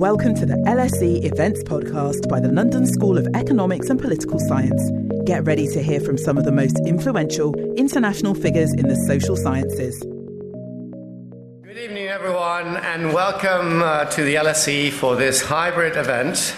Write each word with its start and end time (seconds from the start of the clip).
Welcome 0.00 0.34
to 0.36 0.46
the 0.46 0.54
LSE 0.54 1.26
Events 1.30 1.62
Podcast 1.62 2.26
by 2.26 2.40
the 2.40 2.48
London 2.48 2.86
School 2.86 3.18
of 3.18 3.28
Economics 3.34 3.90
and 3.90 4.00
Political 4.00 4.38
Science. 4.48 4.90
Get 5.26 5.44
ready 5.44 5.66
to 5.66 5.82
hear 5.82 6.00
from 6.00 6.16
some 6.16 6.38
of 6.38 6.44
the 6.44 6.52
most 6.52 6.80
influential 6.86 7.54
international 7.76 8.34
figures 8.34 8.72
in 8.72 8.88
the 8.88 8.96
social 9.06 9.36
sciences. 9.36 10.02
Good 11.62 11.76
evening, 11.76 12.06
everyone, 12.06 12.78
and 12.78 13.12
welcome 13.12 13.82
uh, 13.82 14.06
to 14.06 14.22
the 14.22 14.36
LSE 14.36 14.90
for 14.90 15.16
this 15.16 15.42
hybrid 15.42 15.98
event. 15.98 16.56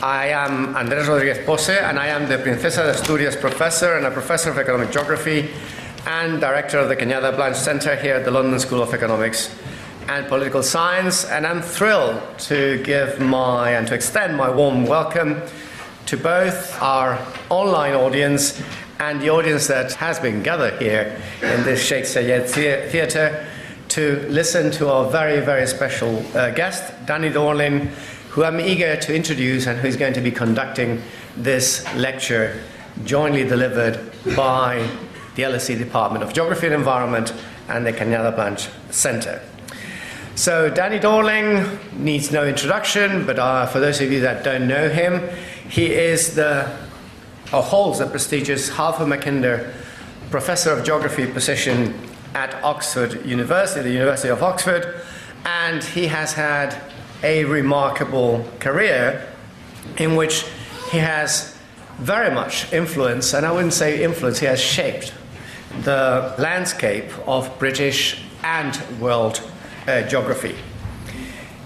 I 0.00 0.28
am 0.28 0.76
Andrés 0.76 1.06
Rodríguez 1.06 1.44
Pose, 1.44 1.70
and 1.70 1.98
I 1.98 2.06
am 2.06 2.28
the 2.28 2.38
Princesa 2.38 2.84
de 2.84 2.90
Asturias 2.90 3.34
professor 3.34 3.96
and 3.96 4.06
a 4.06 4.12
professor 4.12 4.50
of 4.50 4.58
economic 4.58 4.92
geography 4.92 5.50
and 6.06 6.40
director 6.40 6.78
of 6.78 6.88
the 6.88 6.94
Cañada 6.94 7.34
Blanch 7.34 7.56
Center 7.56 7.96
here 7.96 8.14
at 8.14 8.24
the 8.24 8.30
London 8.30 8.60
School 8.60 8.82
of 8.82 8.94
Economics 8.94 9.52
and 10.08 10.26
Political 10.26 10.62
Science. 10.62 11.24
And 11.24 11.46
I'm 11.46 11.60
thrilled 11.60 12.20
to 12.40 12.82
give 12.82 13.20
my 13.20 13.72
and 13.72 13.86
to 13.88 13.94
extend 13.94 14.36
my 14.36 14.50
warm 14.50 14.86
welcome 14.86 15.42
to 16.06 16.16
both 16.16 16.80
our 16.80 17.18
online 17.50 17.94
audience 17.94 18.60
and 18.98 19.20
the 19.20 19.30
audience 19.30 19.66
that 19.66 19.92
has 19.92 20.18
been 20.18 20.42
gathered 20.42 20.80
here 20.80 21.20
in 21.42 21.62
this 21.62 21.84
Shakespeare 21.84 22.42
Theatre 22.46 23.46
to 23.88 24.26
listen 24.28 24.70
to 24.72 24.88
our 24.88 25.10
very, 25.10 25.40
very 25.44 25.66
special 25.66 26.24
uh, 26.36 26.50
guest, 26.50 26.92
Danny 27.06 27.30
Dorling, 27.30 27.86
who 28.30 28.44
I'm 28.44 28.60
eager 28.60 28.96
to 28.96 29.14
introduce 29.14 29.66
and 29.66 29.78
who's 29.78 29.96
going 29.96 30.14
to 30.14 30.20
be 30.20 30.30
conducting 30.30 31.02
this 31.36 31.86
lecture 31.94 32.60
jointly 33.04 33.44
delivered 33.44 34.12
by 34.34 34.88
the 35.36 35.42
LSE 35.42 35.78
Department 35.78 36.24
of 36.24 36.32
Geography 36.32 36.66
and 36.66 36.74
Environment 36.74 37.32
and 37.68 37.86
the 37.86 37.92
Cañada 37.92 38.34
Blanch 38.34 38.68
Center. 38.90 39.40
So, 40.38 40.70
Danny 40.70 41.00
Dorling 41.00 41.66
needs 41.98 42.30
no 42.30 42.46
introduction, 42.46 43.26
but 43.26 43.40
uh, 43.40 43.66
for 43.66 43.80
those 43.80 44.00
of 44.00 44.12
you 44.12 44.20
that 44.20 44.44
don't 44.44 44.68
know 44.68 44.88
him, 44.88 45.28
he 45.68 45.86
is 45.86 46.36
the, 46.36 46.70
or 47.52 47.60
holds 47.60 47.98
the 47.98 48.06
prestigious 48.06 48.68
Halford 48.68 49.08
Mackinder 49.08 49.74
Professor 50.30 50.70
of 50.70 50.84
Geography 50.84 51.26
position 51.26 51.92
at 52.34 52.54
Oxford 52.62 53.26
University, 53.26 53.82
the 53.82 53.90
University 53.90 54.28
of 54.28 54.40
Oxford, 54.44 55.02
and 55.44 55.82
he 55.82 56.06
has 56.06 56.34
had 56.34 56.80
a 57.24 57.44
remarkable 57.44 58.48
career 58.60 59.28
in 59.96 60.14
which 60.14 60.46
he 60.92 60.98
has 60.98 61.58
very 61.98 62.32
much 62.32 62.72
influence, 62.72 63.34
and 63.34 63.44
I 63.44 63.50
wouldn't 63.50 63.72
say 63.72 64.04
influence, 64.04 64.38
he 64.38 64.46
has 64.46 64.60
shaped 64.60 65.12
the 65.82 66.32
landscape 66.38 67.10
of 67.26 67.58
British 67.58 68.22
and 68.44 68.80
world 69.00 69.42
uh, 69.88 70.06
geography. 70.06 70.54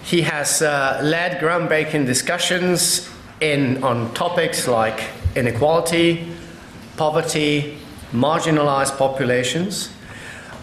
He 0.05 0.23
has 0.23 0.63
uh, 0.63 1.01
led 1.03 1.41
groundbreaking 1.41 2.07
discussions 2.07 3.11
in, 3.41 3.83
on 3.83 4.15
topics 4.15 4.69
like 4.69 5.03
inequality, 5.35 6.29
poverty, 6.97 7.79
marginalized 8.13 8.97
populations. 8.97 9.93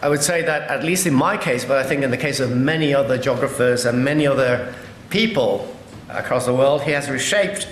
I 0.02 0.08
would 0.08 0.22
say 0.22 0.42
that, 0.44 0.70
at 0.70 0.84
least 0.84 1.06
in 1.06 1.14
my 1.14 1.36
case, 1.36 1.66
but 1.66 1.78
I 1.78 1.84
think 1.84 2.04
in 2.04 2.12
the 2.12 2.18
case 2.18 2.40
of 2.40 2.56
many 2.56 2.94
other 2.94 3.18
geographers 3.18 3.86
and 3.86 4.06
many 4.06 4.26
other 4.26 4.74
people 5.10 5.76
across 6.08 6.46
the 6.46 6.54
world, 6.54 6.84
he 6.84 6.92
has 6.92 7.10
reshaped 7.10 7.68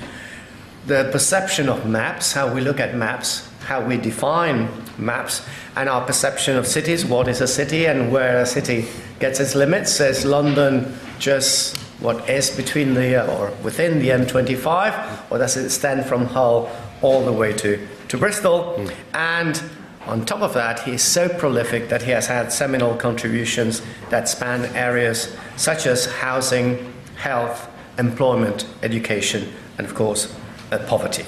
the 0.87 1.09
perception 1.11 1.69
of 1.69 1.87
maps, 1.87 2.33
how 2.33 2.53
we 2.53 2.61
look 2.61 2.79
at 2.79 2.95
maps, 2.95 3.47
how 3.61 3.85
we 3.85 3.97
define 3.97 4.69
maps, 4.97 5.45
and 5.75 5.87
our 5.87 6.05
perception 6.05 6.57
of 6.57 6.65
cities. 6.65 7.05
What 7.05 7.27
is 7.27 7.39
a 7.39 7.47
city 7.47 7.85
and 7.85 8.11
where 8.11 8.41
a 8.41 8.45
city 8.45 8.87
gets 9.19 9.39
its 9.39 9.55
limits? 9.55 9.99
Is 9.99 10.25
London 10.25 10.97
just 11.19 11.77
what 11.99 12.29
is 12.29 12.51
between 12.51 12.93
the 12.93 13.23
uh, 13.23 13.37
or 13.37 13.51
within 13.63 13.99
the 13.99 14.09
M25, 14.09 15.31
or 15.31 15.37
does 15.37 15.57
it 15.57 15.65
extend 15.65 16.05
from 16.05 16.25
Hull 16.25 16.69
all 17.01 17.25
the 17.25 17.33
way 17.33 17.53
to, 17.53 17.87
to 18.09 18.17
Bristol? 18.17 18.75
Mm. 18.77 18.93
And 19.13 19.63
on 20.05 20.25
top 20.25 20.41
of 20.41 20.53
that, 20.53 20.79
he 20.81 20.93
is 20.93 21.01
so 21.01 21.27
prolific 21.27 21.89
that 21.89 22.03
he 22.03 22.11
has 22.11 22.27
had 22.27 22.51
seminal 22.51 22.95
contributions 22.95 23.81
that 24.09 24.29
span 24.29 24.65
areas 24.75 25.35
such 25.57 25.85
as 25.85 26.05
housing, 26.05 26.93
health, 27.15 27.69
employment, 27.97 28.65
education, 28.83 29.51
and 29.77 29.85
of 29.85 29.95
course, 29.95 30.33
uh, 30.71 30.77
poverty. 30.87 31.25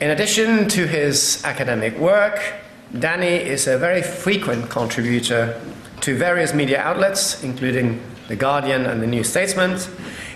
In 0.00 0.10
addition 0.10 0.68
to 0.68 0.86
his 0.86 1.42
academic 1.44 1.98
work, 1.98 2.40
Danny 2.96 3.26
is 3.26 3.66
a 3.66 3.76
very 3.76 4.02
frequent 4.02 4.70
contributor 4.70 5.60
to 6.00 6.16
various 6.16 6.54
media 6.54 6.80
outlets, 6.80 7.42
including 7.42 8.00
The 8.28 8.36
Guardian 8.36 8.86
and 8.86 9.02
The 9.02 9.06
New 9.06 9.24
Statesman. 9.24 9.78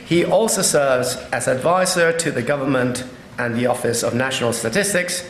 He 0.06 0.24
also 0.24 0.62
serves 0.62 1.16
as 1.32 1.48
advisor 1.48 2.12
to 2.18 2.30
the 2.30 2.42
government 2.42 3.04
and 3.38 3.54
the 3.54 3.66
Office 3.66 4.02
of 4.02 4.14
National 4.14 4.52
Statistics. 4.52 5.28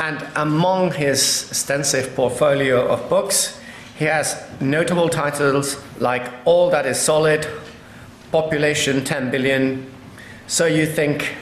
And 0.00 0.26
among 0.36 0.92
his 0.92 1.48
extensive 1.48 2.14
portfolio 2.14 2.86
of 2.86 3.08
books, 3.08 3.60
he 3.98 4.06
has 4.06 4.42
notable 4.60 5.08
titles 5.08 5.80
like 5.98 6.32
All 6.44 6.70
That 6.70 6.86
Is 6.86 6.98
Solid, 6.98 7.46
Population 8.32 9.04
10 9.04 9.30
Billion, 9.30 9.90
So 10.46 10.66
You 10.66 10.86
Think 10.86 11.36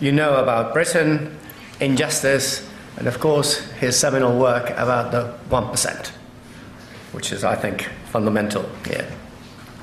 You 0.00 0.12
Know 0.12 0.36
About 0.36 0.72
Britain, 0.72 1.36
Injustice, 1.80 2.68
and 2.96 3.06
of 3.06 3.20
course, 3.20 3.58
his 3.72 3.98
seminal 3.98 4.38
work 4.38 4.70
about 4.70 5.12
the 5.12 5.32
1%, 5.50 6.10
which 7.12 7.32
is, 7.32 7.44
I 7.44 7.54
think, 7.54 7.88
fundamental 8.10 8.68
here. 8.86 9.08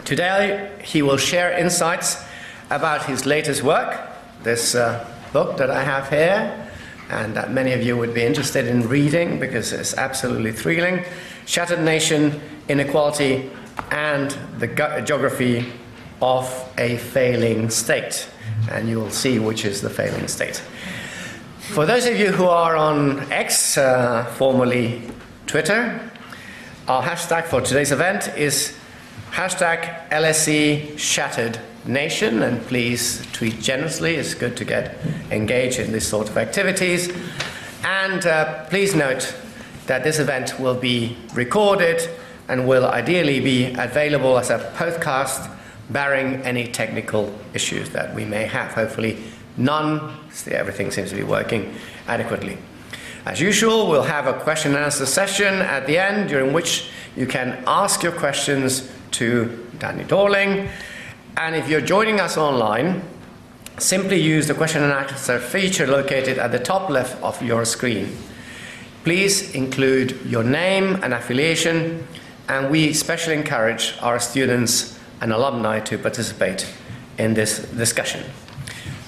Today, 0.03 0.71
he 0.83 1.01
will 1.01 1.17
share 1.17 1.57
insights 1.57 2.23
about 2.69 3.05
his 3.05 3.25
latest 3.25 3.63
work, 3.63 4.09
this 4.43 4.75
uh, 4.75 5.05
book 5.33 5.57
that 5.57 5.71
I 5.71 5.83
have 5.83 6.09
here, 6.09 6.69
and 7.09 7.35
that 7.35 7.51
many 7.51 7.73
of 7.73 7.83
you 7.83 7.97
would 7.97 8.13
be 8.13 8.23
interested 8.23 8.67
in 8.67 8.87
reading 8.87 9.39
because 9.39 9.71
it's 9.71 9.95
absolutely 9.97 10.51
thrilling 10.51 11.03
Shattered 11.45 11.81
Nation, 11.81 12.41
Inequality, 12.67 13.51
and 13.91 14.31
the 14.57 14.67
Geography 15.05 15.71
of 16.21 16.73
a 16.77 16.97
Failing 16.97 17.69
State. 17.69 18.27
And 18.71 18.89
you 18.89 18.99
will 18.99 19.11
see 19.11 19.37
which 19.37 19.65
is 19.65 19.81
the 19.81 19.89
failing 19.89 20.27
state. 20.27 20.57
For 21.59 21.85
those 21.85 22.05
of 22.05 22.17
you 22.17 22.31
who 22.31 22.45
are 22.45 22.75
on 22.75 23.31
X, 23.31 23.77
uh, 23.77 24.25
formerly 24.37 25.01
Twitter, 25.45 26.11
our 26.87 27.01
hashtag 27.01 27.45
for 27.45 27.61
today's 27.61 27.91
event 27.91 28.27
is 28.37 28.77
hashtag 29.31 30.09
LSE 30.09 30.97
Shattered 30.99 31.59
Nation, 31.85 32.43
and 32.43 32.61
please 32.67 33.25
tweet 33.33 33.59
generously. 33.59 34.15
It's 34.15 34.33
good 34.33 34.55
to 34.57 34.65
get 34.65 34.97
engaged 35.31 35.79
in 35.79 35.91
this 35.91 36.07
sort 36.07 36.29
of 36.29 36.37
activities. 36.37 37.11
And 37.83 38.25
uh, 38.25 38.65
please 38.65 38.93
note 38.93 39.35
that 39.87 40.03
this 40.03 40.19
event 40.19 40.59
will 40.59 40.75
be 40.75 41.17
recorded 41.33 42.07
and 42.47 42.67
will 42.67 42.85
ideally 42.85 43.39
be 43.39 43.73
available 43.73 44.37
as 44.37 44.49
a 44.49 44.59
podcast, 44.75 45.49
barring 45.89 46.35
any 46.43 46.67
technical 46.67 47.33
issues 47.53 47.89
that 47.91 48.13
we 48.13 48.25
may 48.25 48.45
have. 48.45 48.71
Hopefully, 48.73 49.17
None, 49.57 50.13
everything 50.47 50.91
seems 50.91 51.11
to 51.11 51.15
be 51.15 51.23
working 51.23 51.73
adequately. 52.07 52.57
As 53.25 53.41
usual, 53.41 53.87
we'll 53.89 54.03
have 54.03 54.27
a 54.27 54.33
question 54.33 54.75
and 54.75 54.85
answer 54.85 55.07
session 55.07 55.55
at 55.55 55.87
the 55.87 55.97
end 55.97 56.29
during 56.29 56.53
which 56.53 56.89
you 57.15 57.25
can 57.25 57.63
ask 57.65 58.03
your 58.03 58.11
questions 58.11 58.87
to 59.11 59.67
Danny 59.79 60.03
Dorling. 60.03 60.69
And 61.35 61.55
if 61.55 61.67
you're 61.67 61.81
joining 61.81 62.19
us 62.19 62.37
online, 62.37 63.01
simply 63.79 64.21
use 64.21 64.47
the 64.47 64.53
question 64.53 64.83
and 64.83 64.93
answer 64.93 65.39
feature 65.39 65.87
located 65.87 66.37
at 66.37 66.51
the 66.51 66.59
top 66.59 66.91
left 66.91 67.19
of 67.23 67.41
your 67.41 67.65
screen. 67.65 68.15
Please 69.03 69.55
include 69.55 70.19
your 70.23 70.43
name 70.43 70.99
and 71.01 71.11
affiliation, 71.11 72.07
and 72.47 72.69
we 72.69 72.89
especially 72.89 73.33
encourage 73.33 73.95
our 74.01 74.19
students 74.19 74.99
and 75.19 75.33
alumni 75.33 75.79
to 75.79 75.97
participate 75.97 76.71
in 77.17 77.33
this 77.33 77.57
discussion. 77.71 78.23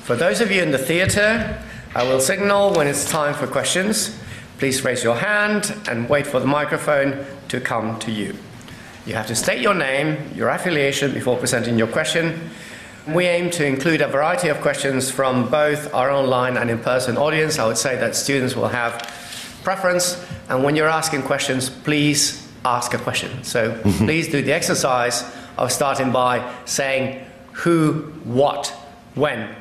For 0.05 0.15
those 0.15 0.41
of 0.41 0.51
you 0.51 0.63
in 0.63 0.71
the 0.71 0.79
theatre, 0.79 1.63
I 1.95 2.03
will 2.03 2.19
signal 2.19 2.73
when 2.73 2.87
it's 2.87 3.09
time 3.09 3.33
for 3.33 3.47
questions. 3.47 4.17
Please 4.59 4.83
raise 4.83 5.03
your 5.03 5.15
hand 5.15 5.75
and 5.89 6.09
wait 6.09 6.27
for 6.27 6.39
the 6.39 6.45
microphone 6.45 7.25
to 7.47 7.59
come 7.59 7.97
to 7.99 8.11
you. 8.11 8.35
You 9.05 9.13
have 9.13 9.27
to 9.27 9.35
state 9.35 9.61
your 9.61 9.73
name, 9.73 10.17
your 10.35 10.49
affiliation 10.49 11.13
before 11.13 11.37
presenting 11.37 11.77
your 11.77 11.87
question. 11.87 12.49
We 13.07 13.25
aim 13.25 13.49
to 13.51 13.65
include 13.65 14.01
a 14.01 14.07
variety 14.07 14.49
of 14.49 14.59
questions 14.61 15.09
from 15.09 15.49
both 15.49 15.93
our 15.93 16.11
online 16.11 16.57
and 16.57 16.69
in 16.69 16.79
person 16.79 17.17
audience. 17.17 17.57
I 17.57 17.65
would 17.65 17.77
say 17.77 17.95
that 17.97 18.15
students 18.15 18.55
will 18.55 18.67
have 18.67 18.93
preference, 19.63 20.23
and 20.49 20.63
when 20.63 20.75
you're 20.75 20.89
asking 20.89 21.23
questions, 21.23 21.69
please 21.69 22.47
ask 22.65 22.93
a 22.93 22.97
question. 22.97 23.43
So 23.43 23.71
mm-hmm. 23.71 24.05
please 24.05 24.27
do 24.27 24.41
the 24.41 24.51
exercise 24.51 25.23
of 25.57 25.71
starting 25.71 26.11
by 26.11 26.53
saying 26.65 27.25
who, 27.53 28.11
what, 28.23 28.67
when, 29.15 29.55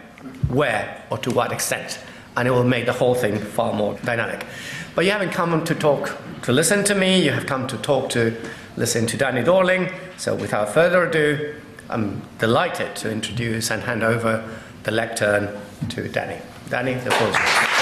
where 0.48 1.02
or 1.10 1.18
to 1.18 1.30
what 1.30 1.52
extent, 1.52 2.00
and 2.36 2.46
it 2.46 2.50
will 2.50 2.64
make 2.64 2.86
the 2.86 2.92
whole 2.92 3.14
thing 3.14 3.38
far 3.38 3.72
more 3.72 3.98
dynamic. 4.04 4.46
But 4.94 5.04
you 5.04 5.10
haven't 5.10 5.30
come 5.30 5.64
to 5.64 5.74
talk 5.74 6.16
to 6.42 6.52
listen 6.52 6.84
to 6.84 6.94
me, 6.94 7.22
you 7.22 7.32
have 7.32 7.46
come 7.46 7.66
to 7.66 7.76
talk 7.78 8.10
to 8.10 8.36
listen 8.76 9.06
to 9.06 9.16
Danny 9.16 9.42
Dorling. 9.42 9.92
So 10.16 10.34
without 10.34 10.68
further 10.68 11.04
ado, 11.04 11.54
I'm 11.88 12.22
delighted 12.38 12.94
to 12.96 13.10
introduce 13.10 13.70
and 13.70 13.82
hand 13.82 14.02
over 14.02 14.48
the 14.84 14.90
lectern 14.90 15.48
to 15.90 16.08
Danny. 16.08 16.40
Danny, 16.68 16.94
the 16.94 17.10
floor 17.10 17.30
is 17.30 17.36
yours. 17.36 17.76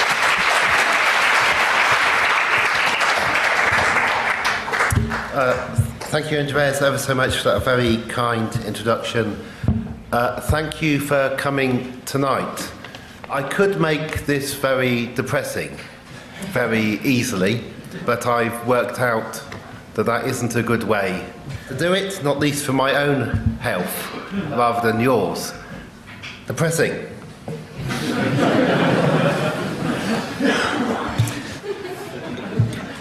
Uh, 5.36 5.74
thank 6.10 6.30
you, 6.30 6.38
Andreas, 6.38 6.80
ever 6.80 6.98
so 6.98 7.14
much 7.14 7.36
for 7.38 7.44
that 7.50 7.64
very 7.64 7.96
kind 8.08 8.54
introduction. 8.66 9.36
Uh, 10.12 10.40
thank 10.40 10.80
you 10.80 11.00
for 11.00 11.34
coming 11.36 12.00
tonight. 12.02 12.70
I 13.30 13.42
could 13.42 13.80
make 13.80 14.26
this 14.26 14.54
very 14.54 15.06
depressing 15.14 15.78
very 16.52 17.00
easily, 17.00 17.62
but 18.04 18.26
I've 18.26 18.66
worked 18.66 19.00
out 19.00 19.42
that 19.94 20.04
that 20.04 20.26
isn't 20.26 20.54
a 20.56 20.62
good 20.62 20.84
way 20.84 21.26
to 21.68 21.78
do 21.78 21.94
it, 21.94 22.22
not 22.22 22.38
least 22.38 22.66
for 22.66 22.72
my 22.72 22.94
own 22.94 23.30
health 23.60 24.14
rather 24.50 24.92
than 24.92 25.00
yours. 25.00 25.52
Depressing. 26.46 26.92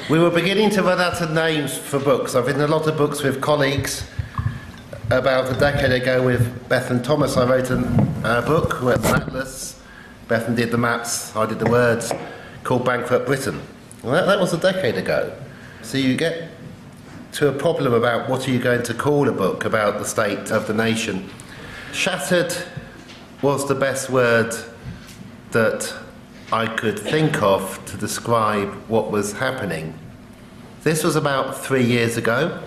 we 0.10 0.20
were 0.20 0.30
beginning 0.30 0.70
to 0.70 0.84
run 0.84 1.02
out 1.02 1.22
of 1.22 1.32
names 1.32 1.78
for 1.78 2.00
books. 2.00 2.36
I've 2.36 2.48
written 2.48 2.62
a 2.62 2.68
lot 2.68 2.88
of 2.88 2.98
books 2.98 3.22
with 3.22 3.42
colleagues. 3.42 4.08
About 5.12 5.52
a 5.56 5.60
decade 5.60 5.92
ago, 5.92 6.26
with 6.26 6.70
Bethan 6.70 7.04
Thomas, 7.04 7.36
I 7.36 7.46
wrote 7.46 7.70
a 7.70 7.78
uh, 8.24 8.46
book, 8.48 8.82
an 8.82 9.06
atlas. 9.06 9.73
Bethan 10.28 10.56
did 10.56 10.72
the 10.72 10.78
maps, 10.78 11.36
I 11.36 11.46
did 11.46 11.60
the 11.60 11.70
words, 11.70 12.12
called 12.64 12.86
Bankrupt 12.86 13.26
Britain. 13.26 13.62
Well, 14.02 14.14
that, 14.14 14.26
that 14.26 14.40
was 14.40 14.54
a 14.54 14.58
decade 14.58 14.96
ago. 14.96 15.36
So 15.82 15.98
you 15.98 16.16
get 16.16 16.50
to 17.34 17.50
a 17.50 17.52
problem 17.52 17.94
about 17.94 18.30
what 18.30 18.48
are 18.48 18.52
you 18.52 18.60
going 18.60 18.84
to 18.84 18.94
call 18.94 19.28
a 19.28 19.32
book 19.32 19.66
about 19.66 20.00
the 20.00 20.06
state 20.06 20.52
of 20.52 20.68
the 20.68 20.74
nation. 20.74 21.30
Shattered 21.92 22.56
was 23.42 23.68
the 23.68 23.76
best 23.76 24.10
word 24.10 24.54
that 25.52 25.94
I 26.52 26.68
could 26.68 27.00
think 27.00 27.42
of 27.42 27.84
to 27.88 27.98
describe 27.98 28.74
what 28.88 29.12
was 29.12 29.34
happening. 29.34 29.98
This 30.84 31.04
was 31.04 31.16
about 31.16 31.58
three 31.58 31.84
years 31.84 32.18
ago 32.18 32.62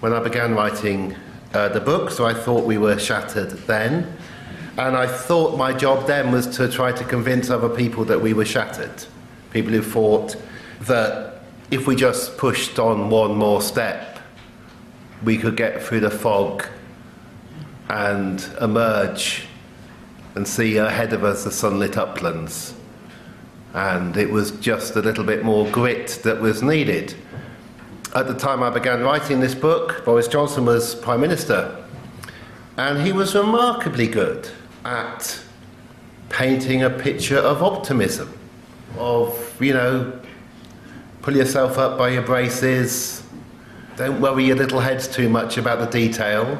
when 0.00 0.12
I 0.12 0.20
began 0.20 0.54
writing 0.54 1.16
uh, 1.52 1.68
the 1.68 1.80
book, 1.80 2.10
so 2.10 2.26
I 2.26 2.34
thought 2.34 2.64
we 2.64 2.78
were 2.78 2.98
shattered 2.98 3.50
then. 3.66 4.16
And 4.76 4.96
I 4.96 5.06
thought 5.06 5.56
my 5.56 5.72
job 5.72 6.08
then 6.08 6.32
was 6.32 6.48
to 6.56 6.68
try 6.68 6.90
to 6.90 7.04
convince 7.04 7.48
other 7.48 7.68
people 7.68 8.04
that 8.06 8.20
we 8.20 8.32
were 8.32 8.44
shattered. 8.44 9.04
People 9.52 9.70
who 9.70 9.82
thought 9.82 10.36
that 10.80 11.42
if 11.70 11.86
we 11.86 11.94
just 11.94 12.36
pushed 12.36 12.80
on 12.80 13.08
one 13.08 13.36
more 13.36 13.62
step, 13.62 14.18
we 15.22 15.38
could 15.38 15.56
get 15.56 15.80
through 15.80 16.00
the 16.00 16.10
fog 16.10 16.66
and 17.88 18.50
emerge 18.60 19.46
and 20.34 20.46
see 20.46 20.76
ahead 20.76 21.12
of 21.12 21.22
us 21.22 21.44
the 21.44 21.52
sunlit 21.52 21.96
uplands. 21.96 22.74
And 23.74 24.16
it 24.16 24.30
was 24.30 24.50
just 24.52 24.96
a 24.96 25.00
little 25.00 25.24
bit 25.24 25.44
more 25.44 25.68
grit 25.70 26.20
that 26.24 26.40
was 26.40 26.62
needed. 26.62 27.14
At 28.16 28.26
the 28.26 28.34
time 28.34 28.62
I 28.62 28.70
began 28.70 29.02
writing 29.02 29.38
this 29.38 29.54
book, 29.54 30.04
Boris 30.04 30.26
Johnson 30.26 30.64
was 30.64 30.96
Prime 30.96 31.20
Minister, 31.20 31.84
and 32.76 33.06
he 33.06 33.12
was 33.12 33.36
remarkably 33.36 34.08
good 34.08 34.48
at 34.84 35.40
painting 36.28 36.82
a 36.82 36.90
picture 36.90 37.38
of 37.38 37.62
optimism, 37.62 38.32
of, 38.98 39.60
you 39.60 39.72
know, 39.72 40.20
pull 41.22 41.36
yourself 41.36 41.78
up 41.78 41.96
by 41.96 42.10
your 42.10 42.22
braces, 42.22 43.22
don't 43.96 44.20
worry 44.20 44.44
your 44.44 44.56
little 44.56 44.80
heads 44.80 45.08
too 45.08 45.28
much 45.28 45.56
about 45.56 45.78
the 45.78 45.86
detail, 45.86 46.58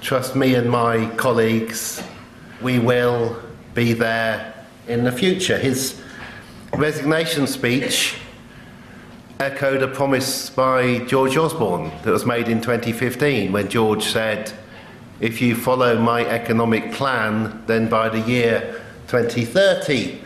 trust 0.00 0.34
me 0.34 0.54
and 0.54 0.70
my 0.70 1.06
colleagues, 1.16 2.02
we 2.62 2.78
will 2.78 3.40
be 3.74 3.92
there 3.92 4.54
in 4.88 5.04
the 5.04 5.12
future. 5.12 5.58
His 5.58 6.00
resignation 6.72 7.46
speech 7.46 8.16
echoed 9.38 9.82
a 9.82 9.88
promise 9.88 10.50
by 10.50 10.98
George 11.06 11.36
Osborne 11.36 11.90
that 12.04 12.10
was 12.10 12.26
made 12.26 12.48
in 12.48 12.60
2015 12.60 13.52
when 13.52 13.68
George 13.68 14.04
said, 14.04 14.52
If 15.20 15.42
you 15.42 15.54
follow 15.54 15.98
my 15.98 16.24
economic 16.24 16.92
plan, 16.92 17.62
then 17.66 17.88
by 17.90 18.08
the 18.08 18.20
year 18.20 18.82
2030, 19.08 20.18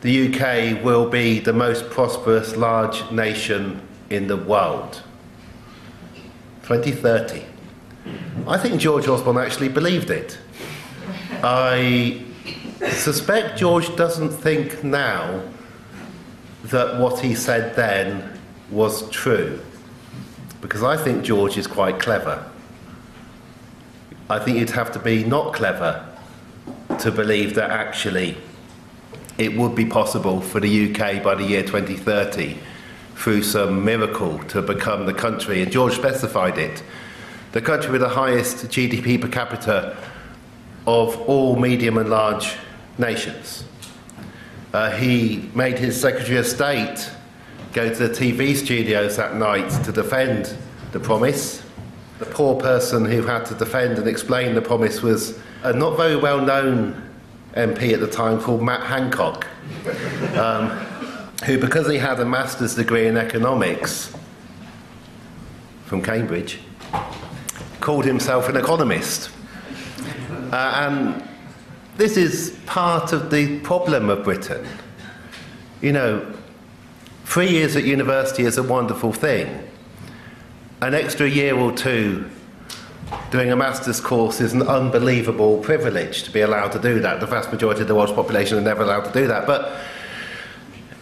the 0.00 0.34
UK 0.34 0.84
will 0.84 1.08
be 1.08 1.38
the 1.38 1.52
most 1.52 1.88
prosperous 1.90 2.56
large 2.56 3.08
nation 3.12 3.80
in 4.10 4.26
the 4.26 4.36
world. 4.36 5.02
2030. 6.62 7.44
I 8.48 8.58
think 8.58 8.80
George 8.80 9.06
Osborne 9.06 9.38
actually 9.38 9.68
believed 9.68 10.10
it. 10.10 10.38
I 11.42 12.22
suspect 12.90 13.58
George 13.58 13.94
doesn't 13.96 14.30
think 14.30 14.82
now 14.82 15.42
that 16.64 17.00
what 17.00 17.20
he 17.20 17.34
said 17.34 17.76
then 17.76 18.38
was 18.70 19.08
true. 19.10 19.60
Because 20.60 20.82
I 20.82 20.96
think 20.96 21.24
George 21.24 21.56
is 21.56 21.68
quite 21.68 22.00
clever. 22.00 22.44
I 24.28 24.40
think 24.40 24.58
you'd 24.58 24.70
have 24.70 24.90
to 24.92 24.98
be 24.98 25.22
not 25.22 25.54
clever 25.54 26.04
to 26.98 27.12
believe 27.12 27.54
that 27.54 27.70
actually 27.70 28.36
it 29.38 29.56
would 29.56 29.74
be 29.74 29.84
possible 29.84 30.40
for 30.40 30.58
the 30.58 30.90
UK 30.90 31.22
by 31.22 31.34
the 31.34 31.44
year 31.44 31.62
2030 31.62 32.58
through 33.14 33.42
some 33.42 33.84
miracle 33.84 34.38
to 34.44 34.62
become 34.62 35.06
the 35.06 35.14
country, 35.14 35.62
and 35.62 35.70
George 35.70 35.94
specified 35.94 36.58
it, 36.58 36.82
the 37.52 37.62
country 37.62 37.90
with 37.90 38.00
the 38.00 38.08
highest 38.08 38.66
GDP 38.66 39.20
per 39.20 39.28
capita 39.28 39.96
of 40.86 41.18
all 41.22 41.56
medium 41.56 41.96
and 41.96 42.10
large 42.10 42.56
nations. 42.98 43.64
Uh, 44.72 44.90
he 44.90 45.48
made 45.54 45.78
his 45.78 45.98
Secretary 45.98 46.36
of 46.36 46.46
State 46.46 47.10
go 47.72 47.92
to 47.92 48.08
the 48.08 48.14
TV 48.14 48.54
studios 48.54 49.16
that 49.16 49.36
night 49.36 49.68
to 49.84 49.92
defend 49.92 50.56
the 50.92 51.00
promise. 51.00 51.65
The 52.18 52.26
poor 52.26 52.58
person 52.58 53.04
who 53.04 53.22
had 53.22 53.44
to 53.46 53.54
defend 53.54 53.98
and 53.98 54.08
explain 54.08 54.54
the 54.54 54.62
promise 54.62 55.02
was 55.02 55.38
a 55.62 55.72
not 55.72 55.96
very 55.96 56.16
well 56.16 56.40
known 56.40 57.02
MP 57.54 57.92
at 57.92 58.00
the 58.00 58.06
time 58.06 58.40
called 58.40 58.62
Matt 58.62 58.82
Hancock, 58.82 59.46
um, 60.36 60.70
who, 61.44 61.58
because 61.58 61.88
he 61.88 61.98
had 61.98 62.20
a 62.20 62.24
master's 62.24 62.74
degree 62.74 63.06
in 63.06 63.16
economics 63.16 64.14
from 65.86 66.02
Cambridge, 66.02 66.58
called 67.80 68.04
himself 68.04 68.48
an 68.48 68.56
economist. 68.56 69.30
Uh, 70.52 70.88
and 70.88 71.28
this 71.96 72.16
is 72.16 72.58
part 72.66 73.12
of 73.12 73.30
the 73.30 73.58
problem 73.60 74.08
of 74.08 74.24
Britain. 74.24 74.66
You 75.80 75.92
know, 75.92 76.34
three 77.24 77.48
years 77.50 77.76
at 77.76 77.84
university 77.84 78.44
is 78.44 78.58
a 78.58 78.62
wonderful 78.62 79.12
thing. 79.12 79.66
An 80.82 80.92
extra 80.92 81.26
year 81.26 81.56
or 81.56 81.72
two 81.72 82.28
doing 83.30 83.50
a 83.50 83.56
master's 83.56 83.98
course 83.98 84.42
is 84.42 84.52
an 84.52 84.62
unbelievable 84.62 85.58
privilege 85.58 86.24
to 86.24 86.30
be 86.30 86.42
allowed 86.42 86.72
to 86.72 86.78
do 86.78 87.00
that. 87.00 87.18
The 87.20 87.26
vast 87.26 87.50
majority 87.50 87.80
of 87.80 87.88
the 87.88 87.94
world's 87.94 88.12
population 88.12 88.58
are 88.58 88.62
never 88.62 88.82
allowed 88.82 89.04
to 89.06 89.12
do 89.12 89.26
that. 89.26 89.46
But 89.46 89.80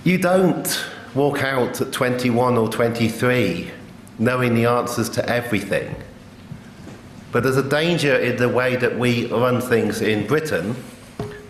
you 0.05 0.17
don't 0.17 0.87
walk 1.17 1.43
out 1.43 1.81
at 1.81 1.93
21 1.93 2.57
or 2.57 2.69
23 2.69 3.71
knowing 4.21 4.55
the 4.55 4.67
answers 4.67 5.09
to 5.09 5.29
everything. 5.29 5.97
But 7.33 7.43
there's 7.43 7.57
a 7.57 7.69
danger 7.69 8.15
in 8.15 8.37
the 8.37 8.49
way 8.49 8.77
that 8.77 8.97
we 8.97 9.27
run 9.27 9.61
things 9.61 10.01
in 10.03 10.25
Britain 10.29 10.77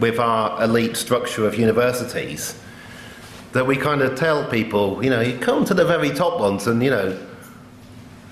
with 0.00 0.18
our 0.18 0.62
elite 0.62 0.96
structure 0.96 1.46
of 1.46 1.58
universities 1.58 2.58
that 3.52 3.66
we 3.66 3.76
kind 3.76 4.00
of 4.00 4.18
tell 4.18 4.48
people, 4.48 5.04
you 5.04 5.10
know, 5.10 5.20
you 5.20 5.38
come 5.38 5.66
to 5.66 5.74
the 5.74 5.84
very 5.84 6.10
top 6.10 6.40
ones 6.40 6.66
and, 6.66 6.82
you 6.82 6.90
know, 6.90 7.18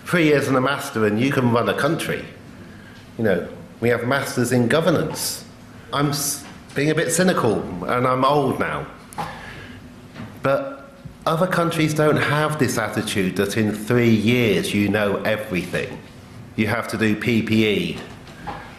three 0.04 0.24
years 0.24 0.48
and 0.48 0.56
a 0.56 0.60
master 0.60 1.06
and 1.06 1.20
you 1.20 1.30
can 1.30 1.52
run 1.52 1.68
a 1.68 1.74
country. 1.74 2.24
You 3.18 3.24
know, 3.24 3.48
we 3.80 3.88
have 3.88 4.06
masters 4.06 4.52
in 4.52 4.68
governance. 4.68 5.44
I'm 5.92 6.12
being 6.74 6.90
a 6.90 6.94
bit 6.94 7.12
cynical 7.12 7.62
and 7.84 8.06
I'm 8.06 8.24
old 8.24 8.58
now. 8.58 8.86
But 10.42 10.90
other 11.26 11.46
countries 11.46 11.94
don't 11.94 12.16
have 12.16 12.58
this 12.58 12.78
attitude 12.78 13.36
that 13.36 13.56
in 13.56 13.72
three 13.72 14.10
years 14.10 14.74
you 14.74 14.88
know 14.88 15.16
everything 15.22 16.00
you 16.56 16.66
have 16.66 16.88
to 16.88 16.98
do 16.98 17.16
PPE. 17.16 17.98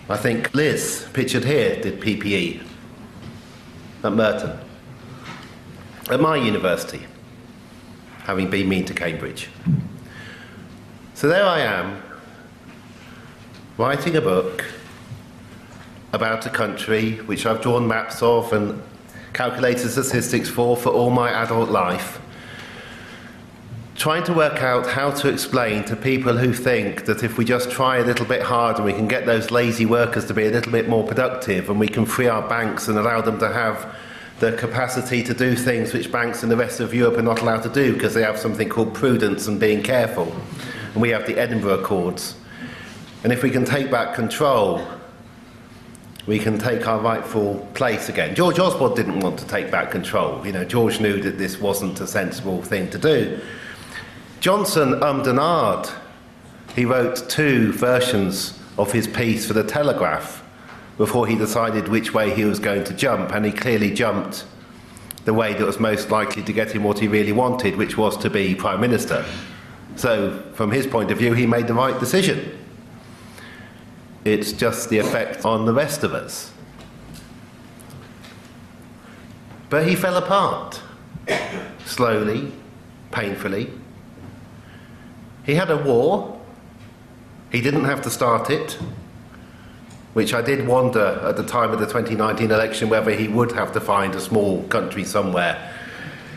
I 0.10 0.18
think 0.18 0.54
Liz, 0.54 1.08
pictured 1.14 1.46
here, 1.46 1.82
did 1.82 2.02
PPE 2.02 2.62
at 4.04 4.12
Merton, 4.12 4.60
at 6.10 6.20
my 6.20 6.36
university, 6.36 7.06
having 8.24 8.50
been 8.50 8.68
mean 8.68 8.86
to 8.86 8.94
Cambridge. 8.94 9.50
So 11.16 11.28
there 11.28 11.46
I 11.46 11.60
am, 11.60 12.02
writing 13.78 14.16
a 14.16 14.22
book 14.22 14.66
about 16.12 16.46
a 16.46 16.50
country 16.50 17.18
which 17.18 17.46
I've 17.46 17.62
drawn 17.62 17.88
maps 17.88 18.22
of 18.22 18.52
and 18.52 18.82
calculated 19.34 19.90
statistics 19.90 20.50
for 20.50 20.76
for 20.76 20.90
all 20.90 21.10
my 21.10 21.32
adult 21.32 21.70
life 21.70 22.20
trying 23.96 24.24
to 24.24 24.34
work 24.34 24.62
out 24.62 24.88
how 24.88 25.12
to 25.12 25.30
explain 25.30 25.84
to 25.86 25.96
people 25.96 26.36
who 26.36 26.52
think 26.52 27.06
that 27.06 27.24
if 27.24 27.38
we 27.38 27.46
just 27.46 27.70
try 27.70 27.98
a 27.98 28.04
little 28.04 28.26
bit 28.26 28.42
harder, 28.42 28.82
we 28.82 28.92
can 28.92 29.08
get 29.08 29.26
those 29.26 29.52
lazy 29.52 29.86
workers 29.86 30.26
to 30.26 30.34
be 30.34 30.46
a 30.46 30.52
little 30.52 30.72
bit 30.72 30.90
more 30.90 31.06
productive 31.06 31.70
and 31.70 31.80
we 31.80 31.88
can 31.88 32.06
free 32.06 32.28
our 32.28 32.48
banks 32.50 32.88
and 32.88 32.98
allow 32.98 33.22
them 33.22 33.38
to 33.40 33.48
have 33.48 33.96
the 34.40 34.52
capacity 34.54 35.24
to 35.24 35.34
do 35.34 35.56
things 35.56 35.94
which 35.94 36.12
banks 36.12 36.44
in 36.44 36.50
the 36.50 36.58
rest 36.58 36.80
of 36.80 36.94
Europe 36.94 37.18
are 37.18 37.22
not 37.22 37.42
allowed 37.42 37.62
to 37.62 37.70
do 37.70 37.94
because 37.94 38.14
they 38.14 38.24
have 38.24 38.38
something 38.38 38.68
called 38.68 38.94
prudence 38.94 39.48
and 39.48 39.60
being 39.60 39.82
careful. 39.82 40.36
And 40.94 41.02
we 41.02 41.10
have 41.10 41.26
the 41.26 41.38
Edinburgh 41.38 41.80
Accords. 41.80 42.36
And 43.24 43.34
if 43.34 43.44
we 43.44 43.50
can 43.50 43.66
take 43.66 43.90
back 43.90 44.16
control, 44.16 44.86
we 46.26 46.40
can 46.40 46.58
take 46.58 46.88
our 46.88 47.00
rightful 47.00 47.68
place 47.74 48.10
again. 48.10 48.36
George 48.36 48.60
Osborne 48.60 48.96
didn't 48.96 49.20
want 49.20 49.38
to 49.40 49.48
take 49.48 49.70
back 49.70 49.92
control. 49.92 50.46
You 50.46 50.54
know, 50.54 50.64
George 50.64 51.00
knew 51.00 51.22
that 51.22 51.38
this 51.38 51.60
wasn't 51.60 52.00
a 52.00 52.08
sensible 52.08 52.62
thing 52.62 52.90
to 52.92 52.98
do. 52.98 53.42
Johnson 54.40 54.94
ummed 55.02 55.26
ahed. 55.26 55.92
He 56.76 56.86
wrote 56.86 57.30
two 57.30 57.72
versions 57.74 58.60
of 58.78 58.92
his 58.92 59.08
piece 59.08 59.46
for 59.46 59.54
the 59.54 59.64
Telegraph 59.64 60.44
before 60.98 61.28
he 61.28 61.36
decided 61.36 61.88
which 61.88 62.14
way 62.14 62.34
he 62.34 62.46
was 62.46 62.60
going 62.60 62.84
to 62.86 62.94
jump, 62.94 63.32
and 63.32 63.46
he 63.46 63.52
clearly 63.52 63.94
jumped 63.94 64.46
the 65.26 65.34
way 65.34 65.54
that 65.54 65.66
was 65.66 65.80
most 65.80 66.12
likely 66.12 66.44
to 66.44 66.54
get 66.54 66.72
him 66.72 66.84
what 66.84 67.00
he 67.00 67.08
really 67.08 67.32
wanted, 67.32 67.76
which 67.78 67.98
was 67.98 68.18
to 68.18 68.30
be 68.30 68.54
Prime 68.54 68.82
Minister. 68.82 69.26
So, 69.96 70.42
from 70.54 70.72
his 70.72 70.88
point 70.88 71.12
of 71.12 71.18
view, 71.18 71.34
he 71.34 71.46
made 71.46 71.68
the 71.68 71.74
right 71.74 72.00
decision. 72.00 72.58
It's 74.26 74.52
just 74.52 74.90
the 74.90 74.98
effect 75.00 75.46
on 75.46 75.66
the 75.66 75.74
rest 75.74 76.04
of 76.04 76.14
us. 76.14 76.52
But 79.70 79.88
he 79.88 79.96
fell 79.96 80.18
apart, 80.18 80.82
slowly, 81.86 82.52
painfully. 83.12 83.72
He 85.46 85.56
had 85.56 85.70
a 85.70 85.78
war. 85.78 86.40
He 87.52 87.62
didn't 87.62 87.86
have 87.86 88.02
to 88.04 88.10
start 88.10 88.50
it, 88.50 88.78
which 90.14 90.34
I 90.34 90.42
did 90.42 90.68
wonder 90.68 91.20
at 91.24 91.38
the 91.38 91.44
time 91.44 91.72
of 91.72 91.80
the 91.80 91.86
2019 91.86 92.50
election 92.50 92.90
whether 92.90 93.12
he 93.12 93.28
would 93.28 93.52
have 93.52 93.72
to 93.74 93.82
find 93.82 94.16
a 94.16 94.22
small 94.22 94.64
country 94.64 95.04
somewhere 95.04 95.72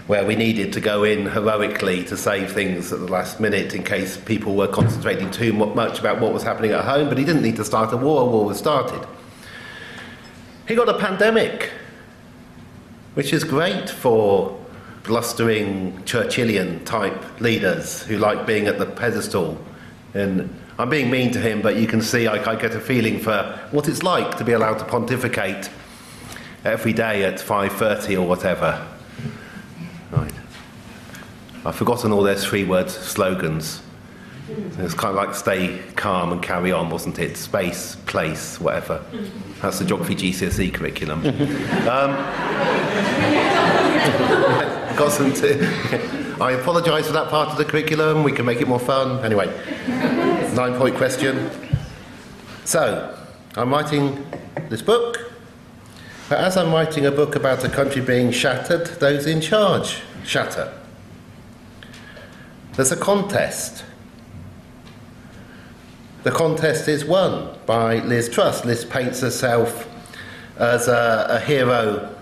where 0.06 0.25
we 0.25 0.36
needed 0.36 0.72
to 0.72 0.80
go 0.80 1.02
in 1.02 1.26
heroically 1.26 2.04
to 2.04 2.16
save 2.16 2.52
things 2.52 2.92
at 2.92 3.00
the 3.00 3.06
last 3.06 3.40
minute 3.40 3.75
in 3.75 3.82
case 3.82 4.16
people 4.16 4.54
were 4.54 4.68
concentrating 4.68 5.30
too 5.32 5.52
much 5.52 5.98
about 5.98 6.20
what 6.20 6.32
was 6.32 6.44
happening 6.44 6.70
at 6.70 6.84
home, 6.84 7.08
but 7.08 7.18
he 7.18 7.25
didn't 7.25 7.42
need 7.42 7.56
to 7.56 7.64
start 7.64 7.92
a 7.92 7.96
war, 7.96 8.22
a 8.22 8.25
war 8.25 8.44
was 8.44 8.58
started. 8.58 9.04
He 10.68 10.76
got 10.76 10.88
a 10.88 10.98
pandemic, 10.98 11.70
which 13.14 13.32
is 13.32 13.42
great 13.42 13.90
for 13.90 14.56
blustering 15.02 15.92
Churchillian 16.04 16.84
type 16.84 17.40
leaders 17.40 18.02
who 18.02 18.18
like 18.18 18.46
being 18.46 18.66
at 18.66 18.78
the 18.78 18.86
pedestal. 18.86 19.58
And 20.14 20.54
I'm 20.78 20.90
being 20.90 21.10
mean 21.10 21.32
to 21.32 21.40
him, 21.40 21.62
but 21.62 21.76
you 21.76 21.86
can 21.86 22.00
see 22.00 22.26
I, 22.26 22.52
I 22.52 22.56
get 22.56 22.75
a 22.75 22.80
feeling 22.80 23.18
for 23.18 23.58
what 23.70 23.88
it's 23.88 24.02
like 24.02 24.36
to 24.38 24.44
be 24.44 24.52
allowed 24.52 24.78
to 24.78 24.84
pontificate 24.84 25.68
every 26.64 26.92
day 26.92 27.25
at 27.25 27.36
5:30 27.36 28.20
or 28.20 28.26
whatever. 28.26 28.86
Right. 30.10 30.32
I've 31.64 31.75
forgotten 31.76 32.12
all 32.12 32.22
their 32.22 32.36
three 32.36 32.64
word 32.64 32.90
slogans. 32.90 33.82
It's 34.78 34.94
kind 34.94 35.10
of 35.10 35.16
like 35.16 35.34
stay 35.34 35.80
calm 35.96 36.30
and 36.30 36.40
carry 36.40 36.70
on, 36.70 36.88
wasn't 36.88 37.18
it? 37.18 37.36
Space, 37.36 37.96
place, 38.06 38.60
whatever. 38.60 39.04
That's 39.60 39.80
the 39.80 39.84
geography 39.84 40.14
GCSE 40.14 40.72
curriculum. 40.72 41.18
um, 41.88 42.14
got 44.96 45.10
some 45.10 45.32
t- 45.32 45.58
I 46.40 46.52
apologise 46.52 47.06
for 47.06 47.12
that 47.14 47.28
part 47.28 47.48
of 47.48 47.56
the 47.58 47.64
curriculum. 47.64 48.22
We 48.22 48.30
can 48.30 48.44
make 48.46 48.60
it 48.60 48.68
more 48.68 48.78
fun. 48.78 49.25
Anyway, 49.25 49.46
nine 50.54 50.78
point 50.78 50.94
question. 50.96 51.50
So, 52.64 53.18
I'm 53.56 53.70
writing 53.70 54.25
this 54.68 54.82
book, 54.82 55.25
but 56.28 56.38
as 56.38 56.56
I'm 56.56 56.73
writing 56.73 57.06
a 57.06 57.11
book 57.11 57.37
about 57.37 57.64
a 57.64 57.68
country 57.68 58.02
being 58.02 58.30
shattered, 58.30 58.87
those 59.00 59.26
in 59.26 59.40
charge 59.40 60.02
shatter. 60.25 60.73
There's 62.73 62.92
a 62.92 62.97
contest. 62.97 63.85
The 66.25 66.30
contest 66.33 66.88
is 66.88 67.04
won 67.04 67.56
by 67.64 68.00
Liz 68.00 68.28
Truss. 68.28 68.64
Liz 68.64 68.85
paints 68.85 69.21
herself 69.21 69.88
as 70.59 70.88
a, 70.88 71.26
a 71.30 71.40
hero 71.40 72.14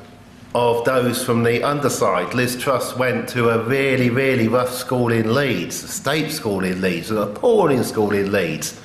of 0.54 0.84
those 0.84 1.24
from 1.24 1.42
the 1.42 1.62
underside. 1.64 2.34
Liz 2.34 2.56
Truss 2.56 2.96
went 2.96 3.28
to 3.30 3.48
a 3.48 3.64
really, 3.64 4.10
really 4.10 4.46
rough 4.46 4.72
school 4.72 5.10
in 5.10 5.34
Leeds, 5.34 5.82
a 5.82 5.88
state 5.88 6.30
school 6.30 6.62
in 6.64 6.80
Leeds, 6.80 7.10
an 7.10 7.18
appalling 7.18 7.82
school 7.82 8.12
in 8.12 8.30
Leeds. 8.30 8.80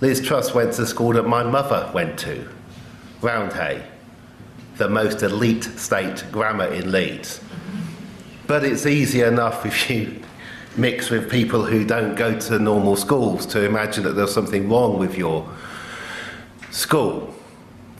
Liz 0.00 0.24
Truss 0.24 0.54
went 0.54 0.72
to 0.74 0.82
the 0.82 0.86
school 0.86 1.12
that 1.12 1.26
my 1.26 1.42
mother 1.42 1.90
went 1.92 2.18
to, 2.20 2.48
Roundhay, 3.20 3.84
the 4.78 4.88
most 4.88 5.22
elite 5.22 5.64
state 5.64 6.24
grammar 6.32 6.66
in 6.66 6.90
Leeds. 6.90 7.40
But 8.46 8.64
it's 8.64 8.86
easy 8.86 9.22
enough 9.22 9.66
if 9.66 9.90
you 9.90 10.22
mix 10.76 11.10
with 11.10 11.30
people 11.30 11.64
who 11.64 11.84
don't 11.84 12.14
go 12.14 12.38
to 12.38 12.58
normal 12.58 12.96
schools 12.96 13.44
to 13.46 13.64
imagine 13.64 14.04
that 14.04 14.12
there's 14.12 14.32
something 14.32 14.68
wrong 14.68 14.98
with 14.98 15.18
your 15.18 15.46
school. 16.70 17.34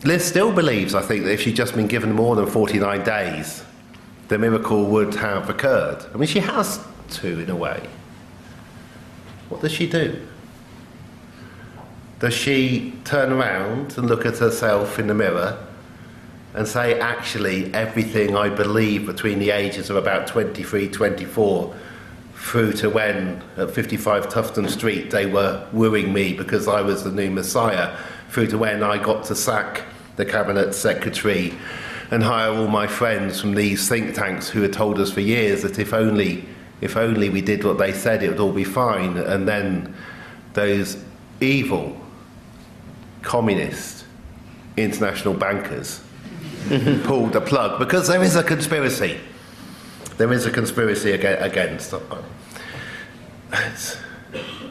Liz 0.05 0.23
still 0.23 0.53
believes, 0.53 0.95
I 0.95 1.01
think, 1.01 1.25
that 1.25 1.33
if 1.33 1.41
she'd 1.41 1.57
just 1.57 1.75
been 1.75 1.87
given 1.87 2.13
more 2.13 2.37
than 2.37 2.47
49 2.47 3.03
days, 3.03 3.63
the 4.29 4.37
miracle 4.37 4.85
would 4.85 5.15
have 5.15 5.49
occurred. 5.49 6.05
I 6.13 6.17
mean, 6.17 6.27
she 6.27 6.39
has 6.39 6.79
to, 7.11 7.39
in 7.39 7.49
a 7.49 7.55
way. 7.55 7.85
What 9.49 9.61
does 9.61 9.73
she 9.73 9.87
do? 9.87 10.25
Does 12.19 12.33
she 12.33 12.93
turn 13.03 13.33
around 13.33 13.97
and 13.97 14.07
look 14.07 14.25
at 14.25 14.37
herself 14.37 14.99
in 14.99 15.07
the 15.07 15.13
mirror 15.13 15.65
and 16.53 16.67
say, 16.67 16.99
actually, 16.99 17.73
everything 17.73 18.35
I 18.35 18.49
believe 18.49 19.05
between 19.05 19.39
the 19.39 19.51
ages 19.51 19.89
of 19.89 19.95
about 19.95 20.27
23, 20.27 20.89
24, 20.89 21.75
through 22.33 22.73
to 22.73 22.89
when 22.89 23.43
at 23.57 23.69
55 23.69 24.29
Tufton 24.29 24.67
Street 24.69 25.11
they 25.11 25.25
were 25.25 25.67
wooing 25.73 26.11
me 26.13 26.33
because 26.33 26.67
I 26.67 26.81
was 26.81 27.03
the 27.03 27.11
new 27.11 27.29
Messiah, 27.29 27.95
through 28.29 28.47
to 28.47 28.57
when 28.57 28.81
I 28.81 28.97
got 28.97 29.25
to 29.25 29.35
sack 29.35 29.83
the 30.15 30.25
cabinet 30.25 30.73
secretary 30.73 31.53
and 32.11 32.23
hire 32.23 32.51
all 32.51 32.67
my 32.67 32.87
friends 32.87 33.39
from 33.39 33.53
these 33.53 33.87
think 33.87 34.15
tanks 34.15 34.49
who 34.49 34.61
had 34.61 34.73
told 34.73 34.99
us 34.99 35.11
for 35.11 35.21
years 35.21 35.61
that 35.61 35.77
if 35.77 35.93
only 35.93 36.45
if 36.81 36.95
only 36.95 37.29
we 37.29 37.41
did 37.41 37.63
what 37.63 37.77
they 37.77 37.91
said 37.91 38.23
it 38.23 38.29
would 38.29 38.39
all 38.39 38.53
be 38.53 38.63
fine. 38.63 39.17
And 39.17 39.47
then 39.47 39.93
those 40.53 41.03
evil 41.41 41.95
communist 43.21 44.05
international 44.77 45.33
bankers 45.33 46.01
pulled 47.03 47.33
the 47.33 47.41
plug 47.41 47.79
because 47.79 48.07
there 48.07 48.21
is 48.21 48.35
a 48.35 48.43
conspiracy 48.43 49.19
there 50.17 50.31
is 50.31 50.45
a 50.45 50.51
conspiracy 50.51 51.11
against 51.11 51.93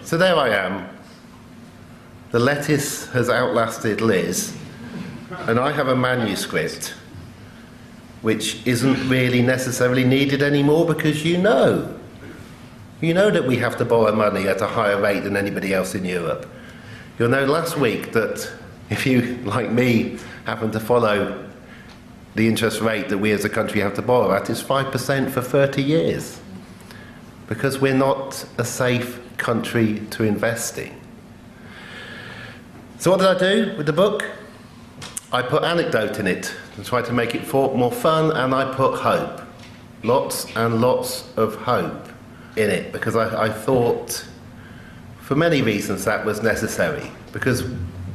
so 0.02 0.16
there 0.16 0.36
I 0.36 0.50
am 0.50 0.88
the 2.30 2.38
lettuce 2.38 3.08
has 3.08 3.28
outlasted 3.30 4.00
Liz 4.00 4.56
and 5.30 5.58
I 5.58 5.72
have 5.72 5.88
a 5.88 5.96
manuscript 5.96 6.94
which 8.22 8.66
isn't 8.66 9.08
really 9.08 9.42
necessarily 9.42 10.04
needed 10.04 10.42
anymore 10.42 10.86
because 10.86 11.24
you 11.24 11.38
know. 11.38 11.94
You 13.00 13.14
know 13.14 13.30
that 13.30 13.46
we 13.46 13.56
have 13.58 13.76
to 13.78 13.84
borrow 13.84 14.12
money 14.12 14.48
at 14.48 14.60
a 14.60 14.66
higher 14.66 15.00
rate 15.00 15.20
than 15.20 15.36
anybody 15.36 15.72
else 15.72 15.94
in 15.94 16.04
Europe. 16.04 16.50
You'll 17.18 17.28
know 17.28 17.44
last 17.44 17.76
week 17.76 18.12
that 18.12 18.50
if 18.90 19.06
you, 19.06 19.36
like 19.44 19.70
me, 19.70 20.18
happen 20.46 20.72
to 20.72 20.80
follow 20.80 21.47
the 22.38 22.46
interest 22.46 22.80
rate 22.80 23.08
that 23.08 23.18
we 23.18 23.32
as 23.32 23.44
a 23.44 23.48
country 23.48 23.80
have 23.80 23.94
to 23.94 24.00
borrow 24.00 24.32
at 24.32 24.48
is 24.48 24.62
5% 24.62 25.30
for 25.30 25.42
30 25.42 25.82
years. 25.82 26.40
Because 27.48 27.80
we're 27.80 27.94
not 27.94 28.46
a 28.58 28.64
safe 28.64 29.20
country 29.38 30.00
to 30.10 30.22
invest 30.22 30.78
in. 30.78 30.94
So, 33.00 33.10
what 33.10 33.18
did 33.18 33.26
I 33.28 33.38
do 33.38 33.76
with 33.76 33.86
the 33.86 33.92
book? 33.92 34.24
I 35.32 35.42
put 35.42 35.64
anecdote 35.64 36.20
in 36.20 36.28
it 36.28 36.54
to 36.76 36.84
try 36.84 37.02
to 37.02 37.12
make 37.12 37.34
it 37.34 37.52
more 37.52 37.90
fun, 37.90 38.30
and 38.30 38.54
I 38.54 38.72
put 38.72 39.00
hope. 39.00 39.40
Lots 40.04 40.46
and 40.54 40.80
lots 40.80 41.28
of 41.36 41.56
hope 41.56 42.08
in 42.56 42.70
it 42.70 42.92
because 42.92 43.16
I, 43.16 43.46
I 43.46 43.48
thought, 43.48 44.24
for 45.20 45.34
many 45.34 45.60
reasons, 45.60 46.04
that 46.04 46.24
was 46.24 46.40
necessary. 46.40 47.10
Because 47.32 47.64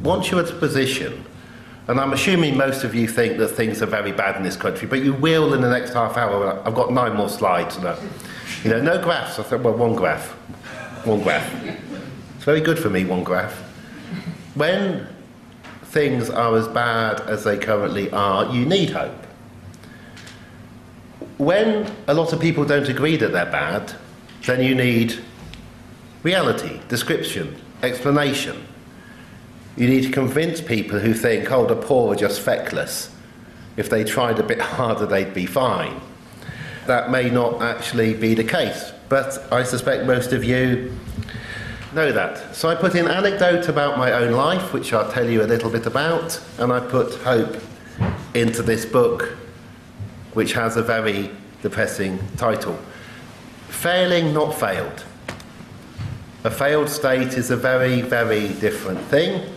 once 0.01 0.31
you're 0.31 0.39
at 0.41 0.49
a 0.49 0.55
position, 0.55 1.25
and 1.87 1.99
I'm 1.99 2.13
assuming 2.13 2.57
most 2.57 2.83
of 2.83 2.95
you 2.95 3.07
think 3.07 3.37
that 3.37 3.49
things 3.49 3.81
are 3.81 3.87
very 3.87 4.11
bad 4.11 4.37
in 4.37 4.43
this 4.43 4.55
country, 4.55 4.87
but 4.87 5.03
you 5.03 5.13
will 5.13 5.53
in 5.53 5.61
the 5.61 5.69
next 5.69 5.93
half 5.93 6.15
hour. 6.15 6.61
I've 6.65 6.75
got 6.75 6.93
nine 6.93 7.15
more 7.15 7.29
slides. 7.29 7.77
No, 7.79 7.97
you 8.63 8.69
know, 8.69 8.81
no 8.81 9.01
graphs. 9.01 9.37
I 9.37 9.43
thought, 9.43 9.61
well, 9.61 9.73
one 9.73 9.95
graph. 9.95 10.29
One 11.05 11.21
graph. 11.21 11.53
It's 12.35 12.45
very 12.45 12.61
good 12.61 12.79
for 12.79 12.89
me, 12.89 13.03
one 13.03 13.23
graph. 13.23 13.53
When 14.55 15.07
things 15.83 16.29
are 16.29 16.55
as 16.55 16.67
bad 16.69 17.21
as 17.21 17.43
they 17.43 17.57
currently 17.57 18.09
are, 18.11 18.53
you 18.53 18.65
need 18.65 18.91
hope. 18.91 19.25
When 21.37 21.91
a 22.07 22.13
lot 22.13 22.31
of 22.31 22.39
people 22.39 22.63
don't 22.63 22.87
agree 22.87 23.17
that 23.17 23.33
they're 23.33 23.45
bad, 23.45 23.93
then 24.45 24.63
you 24.63 24.73
need 24.73 25.19
reality, 26.21 26.79
description, 26.87 27.55
explanation. 27.81 28.65
You 29.75 29.87
need 29.87 30.03
to 30.03 30.11
convince 30.11 30.61
people 30.61 30.99
who 30.99 31.13
think, 31.13 31.51
oh, 31.51 31.65
the 31.65 31.75
poor 31.75 32.13
are 32.13 32.15
just 32.15 32.41
feckless. 32.41 33.09
If 33.75 33.89
they 33.89 34.03
tried 34.03 34.39
a 34.39 34.43
bit 34.43 34.61
harder, 34.61 35.05
they'd 35.05 35.33
be 35.33 35.45
fine. 35.45 35.99
That 36.85 37.09
may 37.09 37.29
not 37.29 37.61
actually 37.61 38.13
be 38.13 38.33
the 38.33 38.43
case, 38.43 38.91
but 39.09 39.41
I 39.51 39.63
suspect 39.63 40.05
most 40.05 40.33
of 40.33 40.43
you 40.43 40.95
know 41.93 42.11
that. 42.11 42.55
So 42.55 42.69
I 42.69 42.75
put 42.75 42.95
in 42.95 43.07
anecdote 43.07 43.69
about 43.69 43.97
my 43.97 44.11
own 44.11 44.33
life, 44.33 44.73
which 44.73 44.93
I'll 44.93 45.11
tell 45.11 45.29
you 45.29 45.43
a 45.43 45.45
little 45.47 45.69
bit 45.69 45.85
about, 45.85 46.41
and 46.57 46.71
I 46.71 46.79
put 46.79 47.15
hope 47.21 47.55
into 48.33 48.61
this 48.63 48.85
book, 48.85 49.37
which 50.33 50.53
has 50.53 50.77
a 50.77 50.83
very 50.83 51.29
depressing 51.61 52.19
title 52.37 52.77
Failing, 53.69 54.33
Not 54.33 54.53
Failed. 54.53 55.03
A 56.43 56.51
failed 56.51 56.89
state 56.89 57.33
is 57.33 57.51
a 57.51 57.55
very, 57.55 58.01
very 58.01 58.49
different 58.49 58.99
thing. 58.99 59.49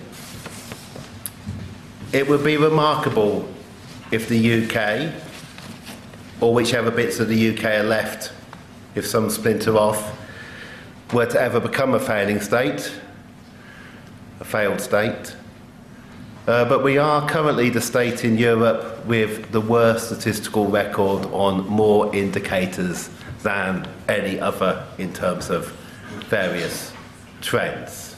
It 2.12 2.28
would 2.28 2.44
be 2.44 2.56
remarkable 2.56 3.48
if 4.10 4.28
the 4.28 4.64
UK, 4.64 5.12
or 6.40 6.54
whichever 6.54 6.90
bits 6.90 7.18
of 7.18 7.28
the 7.28 7.50
UK 7.50 7.64
are 7.64 7.82
left, 7.82 8.32
if 8.94 9.06
some 9.06 9.28
splinter 9.28 9.76
off, 9.76 10.16
were 11.12 11.26
to 11.26 11.40
ever 11.40 11.60
become 11.60 11.94
a 11.94 12.00
failing 12.00 12.40
state, 12.40 12.92
a 14.40 14.44
failed 14.44 14.80
state. 14.80 15.36
Uh, 16.46 16.64
but 16.64 16.84
we 16.84 16.96
are 16.96 17.28
currently 17.28 17.70
the 17.70 17.80
state 17.80 18.24
in 18.24 18.38
Europe 18.38 19.04
with 19.04 19.50
the 19.50 19.60
worst 19.60 20.06
statistical 20.06 20.68
record 20.68 21.24
on 21.32 21.66
more 21.66 22.14
indicators 22.14 23.10
than 23.42 23.86
any 24.08 24.38
other 24.38 24.86
in 24.98 25.12
terms 25.12 25.50
of 25.50 25.66
various 26.28 26.92
trends. 27.40 28.14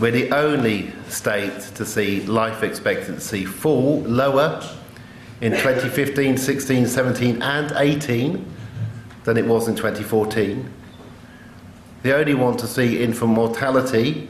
We're 0.00 0.10
the 0.10 0.30
only 0.32 0.92
state 1.08 1.60
to 1.74 1.84
see 1.84 2.22
life 2.26 2.62
expectancy 2.62 3.44
fall 3.44 4.00
lower 4.02 4.62
in 5.40 5.52
2015, 5.52 6.36
16, 6.36 6.86
17, 6.86 7.42
and 7.42 7.72
18 7.76 8.52
than 9.24 9.36
it 9.36 9.46
was 9.46 9.68
in 9.68 9.76
2014. 9.76 10.72
The 12.02 12.16
only 12.16 12.34
one 12.34 12.56
to 12.58 12.66
see 12.66 13.02
infant 13.02 13.32
mortality 13.32 14.28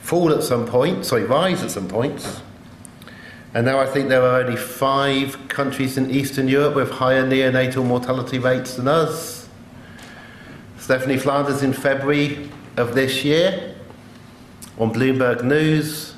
fall 0.00 0.32
at 0.32 0.42
some 0.42 0.66
point, 0.66 1.04
sorry, 1.04 1.24
rise 1.24 1.62
at 1.62 1.70
some 1.70 1.88
points. 1.88 2.40
And 3.54 3.66
now 3.66 3.78
I 3.78 3.86
think 3.86 4.08
there 4.08 4.22
are 4.22 4.40
only 4.40 4.56
five 4.56 5.48
countries 5.48 5.98
in 5.98 6.10
Eastern 6.10 6.48
Europe 6.48 6.74
with 6.74 6.90
higher 6.90 7.24
neonatal 7.24 7.84
mortality 7.84 8.38
rates 8.38 8.76
than 8.76 8.88
us. 8.88 9.48
Stephanie 10.78 11.18
Flanders 11.18 11.62
in 11.62 11.72
February 11.72 12.50
of 12.76 12.94
this 12.94 13.24
year 13.24 13.71
on 14.82 14.92
Bloomberg 14.92 15.44
News 15.44 16.14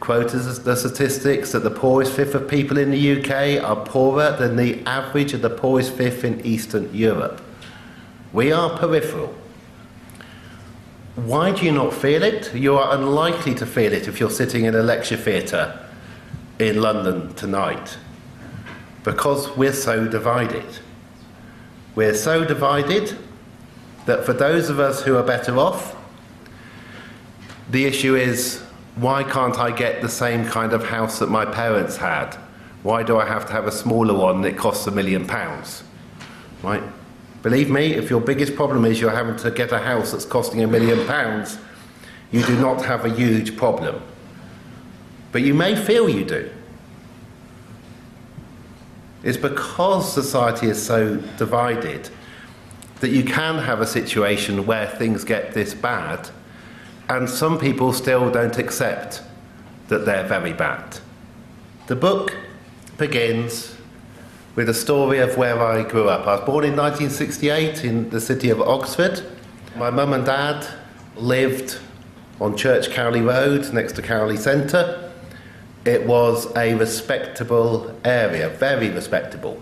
quoted 0.00 0.40
the 0.40 0.76
statistics 0.76 1.52
that 1.52 1.60
the 1.60 1.70
poorest 1.70 2.12
fifth 2.12 2.34
of 2.34 2.46
people 2.46 2.76
in 2.76 2.90
the 2.90 3.18
UK 3.18 3.64
are 3.64 3.86
poorer 3.86 4.36
than 4.38 4.56
the 4.56 4.82
average 4.84 5.32
of 5.32 5.40
the 5.40 5.48
poorest 5.48 5.94
fifth 5.94 6.22
in 6.22 6.44
Eastern 6.44 6.94
Europe. 6.94 7.40
We 8.34 8.52
are 8.52 8.76
peripheral. 8.78 9.34
Why 11.16 11.52
do 11.52 11.64
you 11.64 11.72
not 11.72 11.94
feel 11.94 12.22
it? 12.22 12.54
You 12.54 12.76
are 12.76 12.94
unlikely 12.94 13.54
to 13.54 13.66
feel 13.66 13.94
it 13.94 14.06
if 14.08 14.20
you're 14.20 14.28
sitting 14.28 14.66
in 14.66 14.74
a 14.74 14.82
lecture 14.82 15.16
theatre 15.16 15.88
in 16.58 16.82
London 16.82 17.32
tonight. 17.34 17.96
Because 19.04 19.56
we're 19.56 19.72
so 19.72 20.06
divided. 20.06 20.66
We're 21.94 22.14
so 22.14 22.44
divided 22.44 23.16
that 24.04 24.26
for 24.26 24.34
those 24.34 24.68
of 24.68 24.78
us 24.78 25.02
who 25.02 25.16
are 25.16 25.22
better 25.22 25.56
off, 25.56 25.96
the 27.70 27.86
issue 27.86 28.16
is 28.16 28.60
why 28.96 29.22
can't 29.22 29.58
I 29.58 29.70
get 29.70 30.02
the 30.02 30.08
same 30.08 30.44
kind 30.44 30.72
of 30.72 30.84
house 30.84 31.20
that 31.20 31.30
my 31.30 31.44
parents 31.44 31.96
had? 31.96 32.34
Why 32.82 33.02
do 33.02 33.18
I 33.18 33.26
have 33.26 33.46
to 33.46 33.52
have 33.52 33.66
a 33.66 33.72
smaller 33.72 34.14
one 34.14 34.42
that 34.42 34.56
costs 34.56 34.86
a 34.86 34.90
million 34.90 35.26
pounds? 35.26 35.84
Right? 36.62 36.82
Believe 37.42 37.70
me, 37.70 37.94
if 37.94 38.10
your 38.10 38.20
biggest 38.20 38.54
problem 38.54 38.84
is 38.84 39.00
you're 39.00 39.10
having 39.10 39.36
to 39.36 39.50
get 39.50 39.72
a 39.72 39.78
house 39.78 40.12
that's 40.12 40.24
costing 40.24 40.62
a 40.62 40.66
million 40.66 41.06
pounds, 41.06 41.58
you 42.32 42.44
do 42.44 42.58
not 42.58 42.84
have 42.84 43.04
a 43.04 43.08
huge 43.08 43.56
problem. 43.56 44.02
But 45.32 45.42
you 45.42 45.54
may 45.54 45.76
feel 45.76 46.08
you 46.08 46.24
do. 46.24 46.50
It's 49.22 49.38
because 49.38 50.12
society 50.12 50.66
is 50.66 50.82
so 50.82 51.16
divided 51.38 52.08
that 53.00 53.10
you 53.10 53.22
can 53.22 53.58
have 53.58 53.80
a 53.80 53.86
situation 53.86 54.66
where 54.66 54.86
things 54.86 55.24
get 55.24 55.54
this 55.54 55.72
bad, 55.72 56.28
and 57.10 57.28
some 57.28 57.58
people 57.58 57.92
still 57.92 58.30
don't 58.30 58.56
accept 58.56 59.20
that 59.88 60.06
they're 60.06 60.26
very 60.28 60.52
bad. 60.52 61.00
The 61.88 61.96
book 61.96 62.36
begins 62.98 63.74
with 64.54 64.68
a 64.68 64.74
story 64.74 65.18
of 65.18 65.36
where 65.36 65.60
I 65.60 65.82
grew 65.82 66.08
up. 66.08 66.28
I 66.28 66.36
was 66.36 66.44
born 66.46 66.64
in 66.64 66.76
1968 66.76 67.84
in 67.84 68.10
the 68.10 68.20
city 68.20 68.48
of 68.48 68.60
Oxford. 68.60 69.22
My 69.76 69.90
mum 69.90 70.12
and 70.12 70.24
dad 70.24 70.64
lived 71.16 71.80
on 72.40 72.56
Church 72.56 72.90
Cowley 72.90 73.22
Road 73.22 73.72
next 73.72 73.94
to 73.94 74.02
Cowley 74.02 74.36
Centre. 74.36 75.12
It 75.84 76.06
was 76.06 76.54
a 76.54 76.74
respectable 76.74 77.92
area, 78.04 78.50
very 78.50 78.88
respectable. 78.88 79.60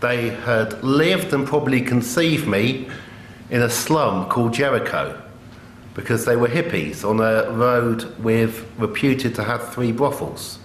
They 0.00 0.30
had 0.30 0.82
lived 0.82 1.34
and 1.34 1.46
probably 1.46 1.82
conceived 1.82 2.48
me 2.48 2.88
in 3.50 3.62
a 3.62 3.70
slum 3.70 4.28
called 4.28 4.54
Jericho 4.54 5.20
because 5.94 6.24
they 6.24 6.36
were 6.36 6.48
hippies 6.48 7.08
on 7.08 7.20
a 7.20 7.50
road 7.50 8.04
with 8.18 8.66
reputed 8.78 9.34
to 9.34 9.44
have 9.44 9.72
three 9.74 9.92
brothels. 9.92 10.58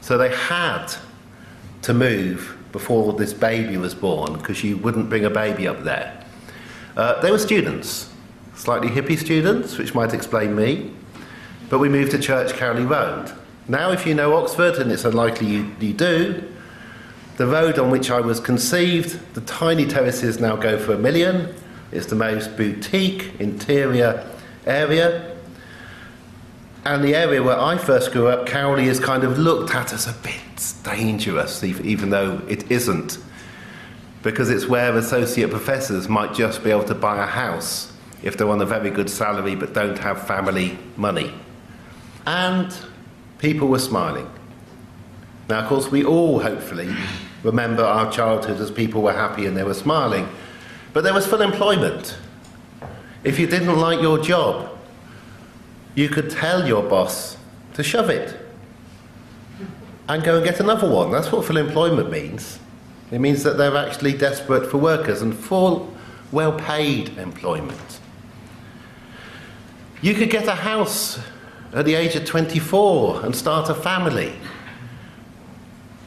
So 0.00 0.18
they 0.18 0.30
had 0.30 0.88
to 1.82 1.94
move 1.94 2.58
before 2.72 3.12
this 3.12 3.32
baby 3.32 3.76
was 3.76 3.94
born 3.94 4.34
because 4.34 4.64
you 4.64 4.76
wouldn't 4.78 5.08
bring 5.08 5.24
a 5.24 5.30
baby 5.30 5.68
up 5.68 5.84
there. 5.84 6.24
Uh, 6.96 7.20
they 7.20 7.30
were 7.30 7.38
students, 7.38 8.10
slightly 8.54 8.88
hippie 8.88 9.18
students, 9.18 9.78
which 9.78 9.94
might 9.94 10.12
explain 10.12 10.56
me, 10.56 10.92
but 11.70 11.78
we 11.78 11.88
moved 11.88 12.10
to 12.10 12.18
Church 12.18 12.52
Cowley 12.54 12.84
Road. 12.84 13.32
Now, 13.68 13.92
if 13.92 14.06
you 14.06 14.14
know 14.14 14.34
Oxford, 14.34 14.74
and 14.76 14.90
it's 14.90 15.04
unlikely 15.04 15.46
you, 15.46 15.74
you 15.80 15.92
do, 15.92 16.48
the 17.36 17.46
road 17.46 17.78
on 17.78 17.90
which 17.90 18.10
I 18.10 18.20
was 18.20 18.40
conceived, 18.40 19.34
the 19.34 19.40
tiny 19.42 19.86
terraces 19.86 20.40
now 20.40 20.56
go 20.56 20.78
for 20.78 20.94
a 20.94 20.98
million. 20.98 21.54
It's 21.92 22.06
the 22.06 22.16
most 22.16 22.56
boutique 22.56 23.38
interior 23.38 24.26
area 24.66 25.32
and 26.84 27.04
the 27.04 27.14
area 27.14 27.42
where 27.42 27.58
I 27.58 27.78
first 27.78 28.10
grew 28.10 28.26
up, 28.26 28.46
Cowley, 28.46 28.88
is 28.88 28.98
kind 28.98 29.22
of 29.22 29.38
looked 29.38 29.72
at 29.72 29.92
as 29.92 30.08
a 30.08 30.12
bit 30.14 30.74
dangerous, 30.82 31.62
even 31.62 32.10
though 32.10 32.42
it 32.48 32.70
isn't, 32.72 33.18
because 34.24 34.50
it's 34.50 34.66
where 34.66 34.96
associate 34.96 35.50
professors 35.50 36.08
might 36.08 36.34
just 36.34 36.64
be 36.64 36.70
able 36.70 36.84
to 36.84 36.94
buy 36.94 37.22
a 37.22 37.26
house 37.26 37.92
if 38.24 38.36
they're 38.36 38.48
on 38.48 38.60
a 38.60 38.66
very 38.66 38.90
good 38.90 39.08
salary 39.08 39.54
but 39.54 39.72
don't 39.72 39.98
have 39.98 40.26
family 40.26 40.76
money. 40.96 41.32
And 42.26 42.76
people 43.38 43.68
were 43.68 43.78
smiling. 43.78 44.28
Now, 45.48 45.60
of 45.60 45.68
course, 45.68 45.88
we 45.88 46.04
all 46.04 46.40
hopefully 46.40 46.92
remember 47.44 47.84
our 47.84 48.10
childhood 48.10 48.60
as 48.60 48.72
people 48.72 49.02
were 49.02 49.12
happy 49.12 49.46
and 49.46 49.56
they 49.56 49.64
were 49.64 49.74
smiling, 49.74 50.28
but 50.92 51.04
there 51.04 51.14
was 51.14 51.26
full 51.26 51.40
employment. 51.40 52.16
If 53.24 53.38
you 53.38 53.46
didn't 53.46 53.78
like 53.78 54.00
your 54.00 54.18
job, 54.18 54.78
you 55.94 56.08
could 56.08 56.30
tell 56.30 56.66
your 56.66 56.82
boss 56.82 57.36
to 57.74 57.82
shove 57.82 58.10
it 58.10 58.36
and 60.08 60.22
go 60.22 60.36
and 60.36 60.44
get 60.44 60.60
another 60.60 60.88
one. 60.88 61.10
That's 61.10 61.30
what 61.30 61.44
full 61.44 61.56
employment 61.56 62.10
means. 62.10 62.58
It 63.10 63.20
means 63.20 63.42
that 63.42 63.58
they're 63.58 63.76
actually 63.76 64.14
desperate 64.14 64.70
for 64.70 64.78
workers 64.78 65.22
and 65.22 65.34
full, 65.34 65.94
well 66.32 66.52
paid 66.52 67.16
employment. 67.18 68.00
You 70.00 70.14
could 70.14 70.30
get 70.30 70.48
a 70.48 70.54
house 70.54 71.20
at 71.72 71.84
the 71.84 71.94
age 71.94 72.16
of 72.16 72.24
24 72.24 73.24
and 73.24 73.36
start 73.36 73.68
a 73.70 73.74
family 73.74 74.32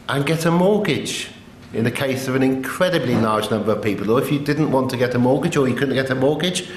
and 0.10 0.26
get 0.26 0.46
a 0.46 0.52
mortgage 0.52 1.30
in 1.76 1.84
the 1.84 1.92
case 1.92 2.30
of 2.30 2.36
an 2.36 2.42
incredibly 2.42 3.16
large 3.16 3.52
number 3.52 3.74
of 3.74 3.84
people. 3.84 4.10
Or 4.10 4.22
if 4.22 4.32
you 4.32 4.40
didn't 4.40 4.72
want 4.72 4.90
to 4.92 4.98
get 4.98 5.14
a 5.14 5.20
mortgage 5.20 5.58
or 5.58 5.68
you 5.68 5.76
couldn't 5.76 5.96
get 5.96 6.10
a 6.10 6.16
mortgage, 6.16 6.70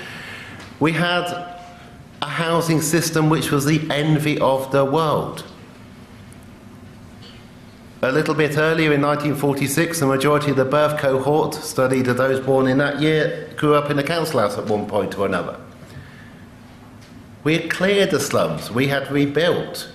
we 0.80 0.92
had 0.92 1.24
a 2.20 2.26
housing 2.26 2.80
system 2.80 3.30
which 3.30 3.52
was 3.52 3.64
the 3.64 3.88
envy 3.90 4.40
of 4.40 4.72
the 4.72 4.84
world. 4.84 5.44
A 8.02 8.10
little 8.10 8.34
bit 8.34 8.58
earlier 8.58 8.92
in 8.92 9.02
1946, 9.02 10.00
the 10.00 10.06
majority 10.06 10.50
of 10.50 10.56
the 10.56 10.64
birth 10.64 11.00
cohort 11.00 11.54
studied 11.54 12.08
of 12.08 12.16
those 12.16 12.44
born 12.44 12.66
in 12.66 12.78
that 12.78 13.00
year 13.00 13.48
grew 13.56 13.74
up 13.74 13.90
in 13.90 13.98
a 14.00 14.04
council 14.04 14.40
house 14.40 14.58
at 14.58 14.66
one 14.66 14.86
point 14.86 15.16
or 15.16 15.26
another. 15.26 15.60
We 17.44 17.56
had 17.56 17.70
cleared 17.70 18.10
the 18.10 18.20
slums, 18.20 18.70
we 18.70 18.88
had 18.88 19.10
rebuilt. 19.12 19.92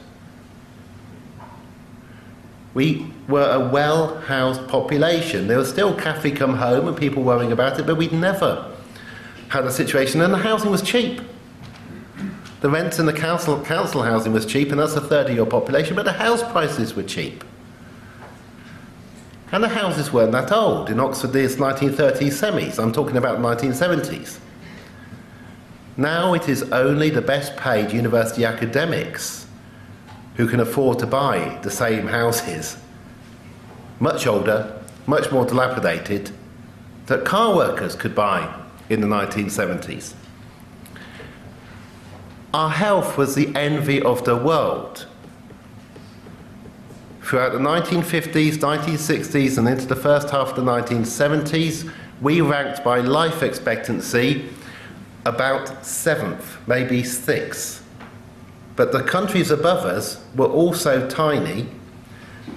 We 2.74 3.06
were 3.28 3.52
a 3.52 3.70
well 3.70 4.20
housed 4.22 4.68
population. 4.68 5.48
There 5.48 5.58
was 5.58 5.70
still 5.70 5.96
Cathy 5.96 6.32
Come 6.32 6.56
Home 6.56 6.88
and 6.88 6.98
people 6.98 7.24
worrying 7.24 7.52
about 7.52 7.80
it, 7.80 7.86
but 7.86 7.98
we'd 7.98 8.12
never 8.12 8.72
had 9.50 9.66
a 9.66 9.72
situation, 9.72 10.22
and 10.22 10.34
the 10.34 10.40
housing 10.40 10.72
was 10.72 10.82
cheap. 10.82 11.22
The 12.62 12.70
rents 12.70 12.98
in 12.98 13.06
the 13.06 13.14
council, 13.14 13.64
council 13.64 14.02
housing 14.02 14.34
was 14.34 14.46
cheap, 14.46 14.72
and 14.72 14.80
that's 14.80 14.96
a 14.96 15.02
third 15.02 15.30
of 15.30 15.36
your 15.36 15.46
population, 15.46 15.96
but 15.96 16.06
the 16.06 16.14
house 16.14 16.42
prices 16.52 16.96
were 16.96 17.04
cheap. 17.04 17.44
And 19.52 19.64
the 19.64 19.70
houses 19.70 20.12
weren't 20.12 20.32
that 20.32 20.52
old. 20.52 20.90
In 20.90 21.00
Oxford, 21.00 21.34
there's 21.34 21.58
1930s 21.58 22.32
semis. 22.32 22.80
I'm 22.80 22.92
talking 22.92 23.18
about 23.18 23.38
1970s. 23.40 24.40
Now 25.96 26.34
it 26.34 26.50
is 26.50 26.64
only 26.72 27.12
the 27.12 27.22
best 27.22 27.56
paid 27.56 27.92
university 27.92 28.46
academics 28.46 29.43
who 30.36 30.48
can 30.48 30.60
afford 30.60 31.00
to 31.00 31.08
buy 31.08 31.60
the 31.64 31.72
same 31.72 32.08
houses, 32.08 32.78
much 34.00 34.26
older, 34.26 34.82
much 35.06 35.32
more 35.32 35.46
dilapidated, 35.46 36.32
that 37.06 37.26
car 37.26 37.56
workers 37.56 37.96
could 37.96 38.16
buy 38.16 38.54
in 38.90 39.02
the 39.02 39.08
1970s. 39.08 40.14
Our 42.54 42.70
health 42.70 43.18
was 43.18 43.36
the 43.36 43.54
envy 43.56 44.02
of 44.02 44.26
the 44.26 44.36
world. 44.36 45.08
Throughout 47.22 47.54
the 47.54 47.60
1950s, 47.60 48.58
1960s, 48.58 49.58
and 49.58 49.68
into 49.68 49.86
the 49.86 49.96
first 49.96 50.30
half 50.30 50.50
of 50.50 50.56
the 50.56 50.62
1970s, 50.62 51.92
we 52.22 52.42
ranked 52.42 52.84
by 52.84 53.00
life 53.00 53.42
expectancy 53.42 54.50
about 55.26 55.86
seventh, 55.86 56.58
maybe 56.68 57.04
sixth. 57.04 57.83
But 58.76 58.92
the 58.92 59.04
countries 59.04 59.52
above 59.52 59.86
us 59.86 60.24
were 60.36 60.48
also 60.48 61.08
tiny, 61.08 61.68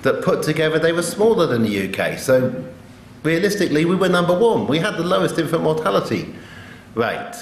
that 0.02 0.22
put 0.22 0.42
together 0.42 0.78
they 0.78 0.92
were 0.92 1.02
smaller 1.02 1.46
than 1.46 1.62
the 1.62 1.88
UK. 1.88 2.18
So 2.18 2.64
realistically, 3.22 3.84
we 3.84 3.96
were 3.96 4.08
number 4.08 4.36
one. 4.38 4.66
We 4.66 4.78
had 4.78 4.96
the 4.96 5.04
lowest 5.04 5.38
infant 5.38 5.62
mortality 5.62 6.34
rate. 6.94 7.34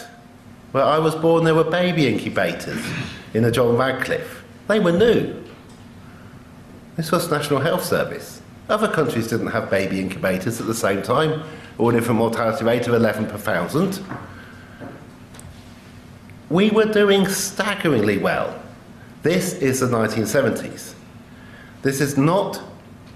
Where 0.72 0.84
I 0.84 0.98
was 0.98 1.14
born, 1.14 1.44
there 1.44 1.54
were 1.54 1.64
baby 1.64 2.06
incubators 2.06 2.84
in 3.32 3.42
the 3.42 3.50
John 3.50 3.76
Radcliffe. 3.76 4.42
They 4.66 4.80
were 4.80 4.92
new. 4.92 5.42
This 6.96 7.12
was 7.12 7.30
National 7.30 7.60
Health 7.60 7.84
Service. 7.84 8.40
Other 8.68 8.88
countries 8.88 9.28
didn't 9.28 9.48
have 9.48 9.70
baby 9.70 10.00
incubators 10.00 10.60
at 10.60 10.66
the 10.66 10.74
same 10.74 11.02
time, 11.02 11.42
or 11.76 11.90
an 11.90 11.96
infant 11.96 12.16
mortality 12.16 12.64
rate 12.64 12.86
of 12.86 12.94
11 12.94 13.26
per 13.26 13.36
thousand. 13.36 14.00
We 16.48 16.70
were 16.70 16.86
doing 16.86 17.26
staggeringly 17.28 18.18
well. 18.18 18.60
This 19.24 19.54
is 19.54 19.80
the 19.80 19.86
1970s. 19.86 20.92
This 21.80 22.02
is 22.02 22.18
not 22.18 22.62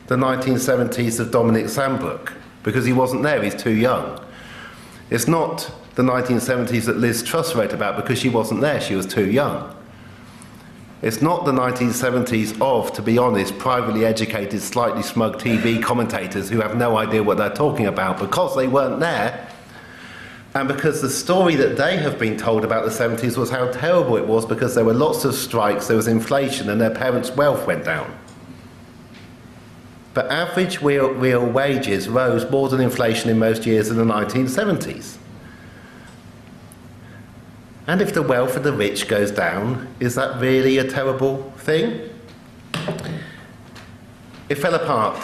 the 0.06 0.16
1970s 0.16 1.20
of 1.20 1.30
Dominic 1.30 1.66
Sandbrook, 1.66 2.32
because 2.62 2.86
he 2.86 2.94
wasn't 2.94 3.22
there, 3.22 3.42
he's 3.42 3.54
too 3.54 3.74
young. 3.74 4.18
It's 5.10 5.28
not 5.28 5.70
the 5.96 6.02
1970s 6.02 6.86
that 6.86 6.96
Liz 6.96 7.22
Truss 7.22 7.54
wrote 7.54 7.74
about 7.74 7.96
because 7.96 8.18
she 8.18 8.30
wasn't 8.30 8.62
there, 8.62 8.80
she 8.80 8.96
was 8.96 9.04
too 9.04 9.30
young. 9.30 9.76
It's 11.02 11.20
not 11.20 11.44
the 11.44 11.52
1970s 11.52 12.58
of, 12.58 12.90
to 12.94 13.02
be 13.02 13.18
honest, 13.18 13.58
privately 13.58 14.06
educated, 14.06 14.62
slightly 14.62 15.02
smug 15.02 15.38
TV 15.38 15.82
commentators 15.82 16.48
who 16.48 16.62
have 16.62 16.74
no 16.74 16.96
idea 16.96 17.22
what 17.22 17.36
they're 17.36 17.50
talking 17.50 17.84
about 17.84 18.18
because 18.18 18.56
they 18.56 18.66
weren't 18.66 18.98
there. 18.98 19.46
And 20.54 20.66
because 20.66 21.02
the 21.02 21.10
story 21.10 21.56
that 21.56 21.76
they 21.76 21.98
have 21.98 22.18
been 22.18 22.36
told 22.36 22.64
about 22.64 22.84
the 22.84 22.90
70s 22.90 23.36
was 23.36 23.50
how 23.50 23.70
terrible 23.70 24.16
it 24.16 24.26
was 24.26 24.46
because 24.46 24.74
there 24.74 24.84
were 24.84 24.94
lots 24.94 25.24
of 25.24 25.34
strikes, 25.34 25.86
there 25.88 25.96
was 25.96 26.08
inflation, 26.08 26.70
and 26.70 26.80
their 26.80 26.90
parents' 26.90 27.30
wealth 27.30 27.66
went 27.66 27.84
down. 27.84 28.18
But 30.14 30.30
average 30.30 30.80
real, 30.80 31.10
real 31.10 31.44
wages 31.44 32.08
rose 32.08 32.50
more 32.50 32.68
than 32.68 32.80
inflation 32.80 33.30
in 33.30 33.38
most 33.38 33.66
years 33.66 33.90
in 33.90 33.96
the 33.96 34.04
1970s. 34.04 35.16
And 37.86 38.02
if 38.02 38.12
the 38.12 38.22
wealth 38.22 38.56
of 38.56 38.64
the 38.64 38.72
rich 38.72 39.06
goes 39.06 39.30
down, 39.30 39.94
is 40.00 40.14
that 40.16 40.40
really 40.40 40.78
a 40.78 40.84
terrible 40.84 41.52
thing? 41.58 42.10
It 44.48 44.56
fell 44.56 44.74
apart. 44.74 45.18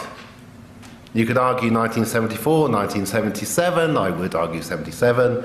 You 1.15 1.25
could 1.25 1.37
argue 1.37 1.71
1974, 1.71 2.69
1977, 2.69 3.95
I 3.95 4.09
would 4.09 4.35
argue 4.35 4.61
77, 4.61 5.35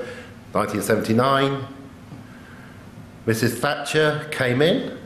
1979. 0.51 1.65
Mrs. 3.25 3.57
Thatcher 3.57 4.27
came 4.31 4.61
in, 4.61 4.97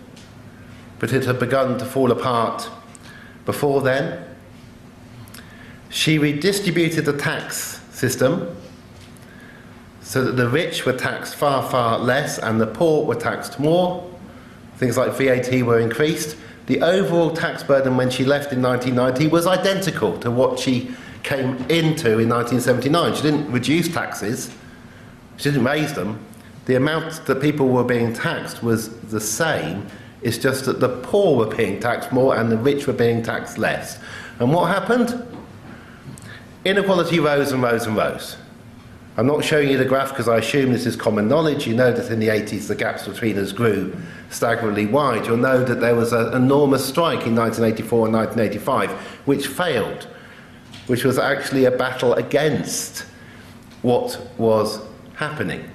but 0.98 1.14
it 1.14 1.26
had 1.26 1.38
begun 1.38 1.78
to 1.78 1.86
fall 1.86 2.12
apart 2.12 2.68
before 3.46 3.82
then. 3.82 4.26
She 5.90 6.18
redistributed 6.18 7.06
the 7.06 7.16
tax 7.16 7.80
system 7.92 8.58
so 10.02 10.24
that 10.26 10.32
the 10.32 10.50
rich 10.50 10.84
were 10.84 10.94
taxed 10.94 11.36
far, 11.36 11.62
far 11.70 12.00
less 12.00 12.40
and 12.40 12.60
the 12.60 12.66
poor 12.66 13.06
were 13.06 13.14
taxed 13.14 13.60
more. 13.60 14.12
Things 14.78 14.98
like 14.98 15.12
VAT 15.12 15.62
were 15.62 15.80
increased. 15.80 16.36
The 16.68 16.82
overall 16.82 17.32
tax 17.32 17.64
burden 17.64 17.96
when 17.96 18.10
she 18.10 18.26
left 18.26 18.52
in 18.52 18.62
1990 18.62 19.28
was 19.28 19.46
identical 19.46 20.18
to 20.20 20.32
what 20.32 20.60
she 20.60 20.92
came 21.24 21.58
into 21.70 22.20
in 22.20 22.30
1979. 22.30 23.16
She 23.16 23.22
didn't 23.22 23.52
reduce 23.52 23.88
taxes, 23.88 24.52
she 25.38 25.50
didn't 25.50 25.66
raise 25.66 25.94
them. 25.94 26.20
The 26.66 26.76
amount 26.76 27.26
that 27.28 27.42
people 27.42 27.68
were 27.68 27.84
being 27.84 28.14
taxed 28.14 28.64
was 28.64 28.90
the 29.02 29.20
same. 29.20 29.86
It's 30.24 30.40
just 30.40 30.66
that 30.66 30.80
the 30.80 30.90
poor 30.90 31.38
were 31.38 31.56
being 31.56 31.80
taxed 31.80 32.12
more 32.12 32.36
and 32.36 32.52
the 32.52 32.58
rich 32.58 32.88
were 32.88 32.94
being 32.94 33.22
taxed 33.22 33.60
less. 33.60 34.00
And 34.40 34.52
what 34.52 34.68
happened? 34.70 35.24
Inequality 36.64 37.20
rose 37.20 37.52
and 37.52 37.62
rose 37.62 37.86
and 37.86 37.96
rose. 37.96 38.38
I'm 39.18 39.28
not 39.28 39.46
showing 39.46 39.70
you 39.70 39.78
the 39.78 39.86
graph 39.86 40.10
because 40.10 40.28
I 40.28 40.40
assume 40.40 40.74
this 40.74 40.86
is 40.86 40.98
common 40.98 41.30
knowledge. 41.30 41.66
You 41.66 41.74
know 41.74 41.94
that 41.94 42.12
in 42.12 42.20
the 42.20 42.28
80s 42.28 42.68
the 42.68 42.76
gaps 42.76 43.08
between 43.08 43.38
us 43.38 43.54
grew 43.54 43.96
staggeringly 44.30 44.88
wide. 44.88 45.26
You'll 45.26 45.38
know 45.38 45.64
that 45.64 45.80
there 45.80 45.96
was 45.96 46.12
an 46.12 46.34
enormous 46.34 46.86
strike 46.86 47.26
in 47.26 47.36
1984 47.36 48.08
and 48.08 48.16
1985 48.16 48.92
which 49.26 49.48
failed, 49.48 50.08
which 50.88 51.06
was 51.06 51.18
actually 51.18 51.64
a 51.64 51.72
battle 51.72 52.14
against 52.16 53.06
what 53.84 54.20
was 54.38 54.82
happening. 55.16 55.70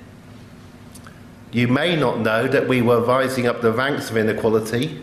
You 1.53 1.67
may 1.67 1.97
not 1.97 2.21
know 2.21 2.47
that 2.47 2.69
we 2.69 2.83
were 2.83 3.01
rising 3.01 3.47
up 3.47 3.63
the 3.63 3.73
ranks 3.73 4.11
of 4.11 4.19
inequality 4.19 5.03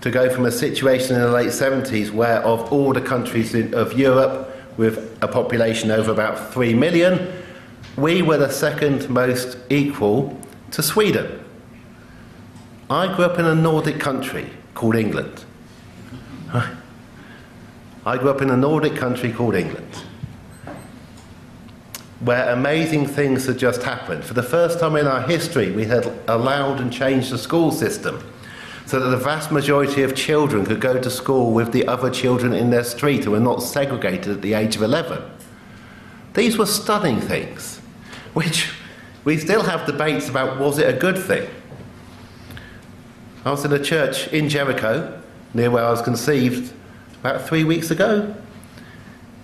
to 0.00 0.10
go 0.10 0.30
from 0.30 0.46
a 0.46 0.52
situation 0.52 1.16
in 1.16 1.22
the 1.22 1.30
late 1.30 1.48
70s 1.48 2.12
where, 2.12 2.40
of 2.42 2.72
all 2.72 2.92
the 2.92 3.00
countries 3.00 3.54
in, 3.54 3.74
of 3.74 3.92
Europe, 3.98 4.51
with 4.76 5.18
a 5.22 5.28
population 5.28 5.90
over 5.90 6.10
about 6.10 6.52
3 6.52 6.74
million, 6.74 7.32
we 7.96 8.22
were 8.22 8.38
the 8.38 8.50
second 8.50 9.08
most 9.08 9.58
equal 9.70 10.38
to 10.70 10.82
Sweden. 10.82 11.44
I 12.88 13.14
grew 13.14 13.24
up 13.24 13.38
in 13.38 13.44
a 13.44 13.54
Nordic 13.54 14.00
country 14.00 14.50
called 14.74 14.96
England. 14.96 15.44
I 16.52 18.18
grew 18.18 18.30
up 18.30 18.42
in 18.42 18.50
a 18.50 18.56
Nordic 18.56 18.96
country 18.96 19.32
called 19.32 19.54
England, 19.54 20.02
where 22.20 22.50
amazing 22.50 23.06
things 23.06 23.46
had 23.46 23.58
just 23.58 23.82
happened. 23.82 24.24
For 24.24 24.34
the 24.34 24.42
first 24.42 24.80
time 24.80 24.96
in 24.96 25.06
our 25.06 25.22
history, 25.22 25.70
we 25.70 25.84
had 25.84 26.12
allowed 26.26 26.80
and 26.80 26.92
changed 26.92 27.30
the 27.30 27.38
school 27.38 27.70
system 27.70 28.22
so 28.92 29.00
that 29.00 29.08
the 29.08 29.16
vast 29.16 29.50
majority 29.50 30.02
of 30.02 30.14
children 30.14 30.66
could 30.66 30.78
go 30.78 31.00
to 31.00 31.08
school 31.08 31.50
with 31.50 31.72
the 31.72 31.88
other 31.88 32.10
children 32.10 32.52
in 32.52 32.68
their 32.68 32.84
street 32.84 33.22
and 33.22 33.32
were 33.32 33.40
not 33.40 33.62
segregated 33.62 34.28
at 34.30 34.42
the 34.42 34.52
age 34.52 34.76
of 34.76 34.82
11. 34.82 35.18
These 36.34 36.58
were 36.58 36.66
stunning 36.66 37.18
things, 37.18 37.78
which 38.34 38.70
we 39.24 39.38
still 39.38 39.62
have 39.62 39.86
debates 39.86 40.28
about 40.28 40.60
was 40.60 40.76
it 40.76 40.94
a 40.94 40.98
good 40.98 41.16
thing? 41.16 41.48
I 43.46 43.52
was 43.52 43.64
in 43.64 43.72
a 43.72 43.82
church 43.82 44.28
in 44.28 44.50
Jericho, 44.50 45.22
near 45.54 45.70
where 45.70 45.86
I 45.86 45.90
was 45.90 46.02
conceived, 46.02 46.74
about 47.20 47.48
three 47.48 47.64
weeks 47.64 47.90
ago, 47.90 48.36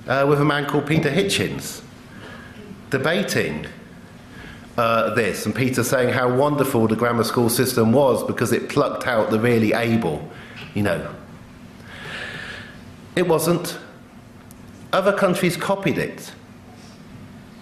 uh, 0.07 0.27
with 0.29 0.43
a 0.43 0.45
man 0.45 0.67
called 0.67 0.87
Peter 0.87 1.11
Hitchens, 1.11 1.81
debating 2.91 3.65
uh, 4.79 5.13
this, 5.15 5.45
and 5.45 5.55
Peter 5.55 5.83
saying 5.83 6.11
how 6.11 6.33
wonderful 6.33 6.87
the 6.87 6.95
grammar 6.95 7.25
school 7.25 7.49
system 7.51 7.93
was 7.93 8.23
because 8.23 8.53
it 8.53 8.69
plucked 8.69 9.09
out 9.09 9.29
the 9.31 9.41
really 9.41 9.73
able, 9.73 10.27
you 10.73 10.85
know. 10.85 11.13
It 13.17 13.27
wasn't. 13.27 13.77
Other 14.93 15.13
countries 15.13 15.57
copied 15.57 15.99
it. 15.99 16.33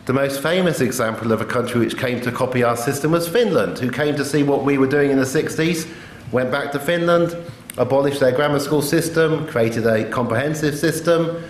The 0.05 0.13
most 0.13 0.43
famous 0.43 0.83
example 0.83 1.33
of 1.33 1.41
a 1.41 1.47
country 1.47 1.81
which 1.81 1.97
came 1.97 2.21
to 2.21 2.31
copy 2.31 2.63
our 2.63 2.77
system 2.77 3.13
was 3.13 3.27
Finland, 3.27 3.79
who 3.79 3.91
came 3.91 4.15
to 4.17 4.25
see 4.25 4.43
what 4.43 4.65
we 4.65 4.77
were 4.77 4.87
doing 4.87 5.11
in 5.11 5.17
the 5.17 5.25
60s, 5.25 5.91
went 6.33 6.51
back 6.51 6.71
to 6.73 6.79
Finland, 6.79 7.35
abolished 7.79 8.21
their 8.21 8.33
grammar 8.33 8.61
school 8.61 8.83
system, 8.83 9.47
created 9.47 9.87
a 9.87 10.05
comprehensive 10.11 10.77
system, 10.79 11.43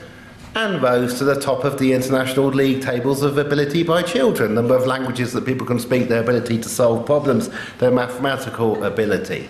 and 0.56 0.82
rose 0.82 1.18
to 1.18 1.24
the 1.24 1.38
top 1.38 1.64
of 1.64 1.78
the 1.78 1.92
international 1.92 2.48
league 2.48 2.82
tables 2.82 3.22
of 3.22 3.38
ability 3.38 3.82
by 3.82 4.02
children, 4.02 4.54
number 4.54 4.74
of 4.74 4.86
languages 4.86 5.32
that 5.34 5.44
people 5.44 5.66
can 5.66 5.78
speak, 5.78 6.08
their 6.08 6.22
ability 6.22 6.58
to 6.58 6.68
solve 6.68 7.06
problems, 7.06 7.50
their 7.78 7.90
mathematical 7.92 8.82
ability. 8.82 9.48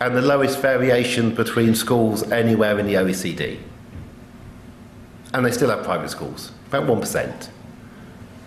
and 0.00 0.16
the 0.16 0.22
lowest 0.22 0.60
variation 0.60 1.34
between 1.34 1.74
schools 1.74 2.30
anywhere 2.30 2.78
in 2.78 2.86
the 2.86 2.94
OECD. 2.94 3.58
And 5.34 5.44
they 5.44 5.50
still 5.50 5.70
have 5.70 5.84
private 5.84 6.10
schools, 6.10 6.52
about 6.68 6.84
1%. 6.84 7.48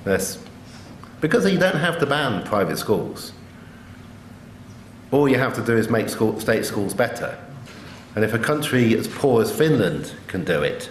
That's 0.04 0.39
because 1.20 1.50
you 1.52 1.60
don't 1.60 1.76
have 1.76 2.00
to 2.00 2.06
ban 2.06 2.44
private 2.44 2.78
schools. 2.78 3.34
All 5.12 5.28
you 5.28 5.38
have 5.38 5.54
to 5.56 5.62
do 5.62 5.76
is 5.78 5.89
make 5.89 6.10
school, 6.10 6.39
state 6.39 6.65
schools 6.65 6.94
better. 6.94 7.38
And 8.15 8.24
if 8.24 8.34
a 8.34 8.39
country 8.39 8.97
as 8.97 9.08
poor 9.08 9.41
as 9.41 9.56
Finland 9.56 10.13
can 10.28 10.43
do 10.43 10.62
it. 10.62 10.89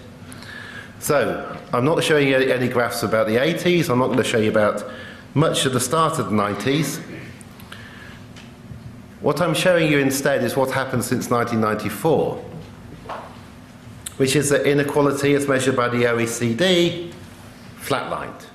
So, 1.00 1.58
I'm 1.72 1.84
not 1.84 2.02
showing 2.02 2.28
you 2.28 2.36
any 2.36 2.68
graphs 2.68 3.02
about 3.02 3.26
the 3.26 3.36
80s, 3.36 3.88
I'm 3.88 3.98
not 3.98 4.06
going 4.06 4.18
to 4.18 4.24
show 4.24 4.38
you 4.38 4.50
about 4.50 4.84
much 5.34 5.64
of 5.64 5.72
the 5.72 5.80
start 5.80 6.18
of 6.18 6.26
the 6.26 6.36
90s. 6.36 7.02
What 9.20 9.40
I'm 9.40 9.54
showing 9.54 9.90
you 9.90 9.98
instead 9.98 10.44
is 10.44 10.56
what 10.56 10.70
happened 10.70 11.04
since 11.04 11.30
1994, 11.30 12.36
which 14.16 14.34
is 14.34 14.48
that 14.50 14.66
inequality 14.66 15.34
as 15.34 15.46
measured 15.46 15.76
by 15.76 15.88
the 15.88 16.04
OECD 16.04 17.12
flatlined, 17.80 18.46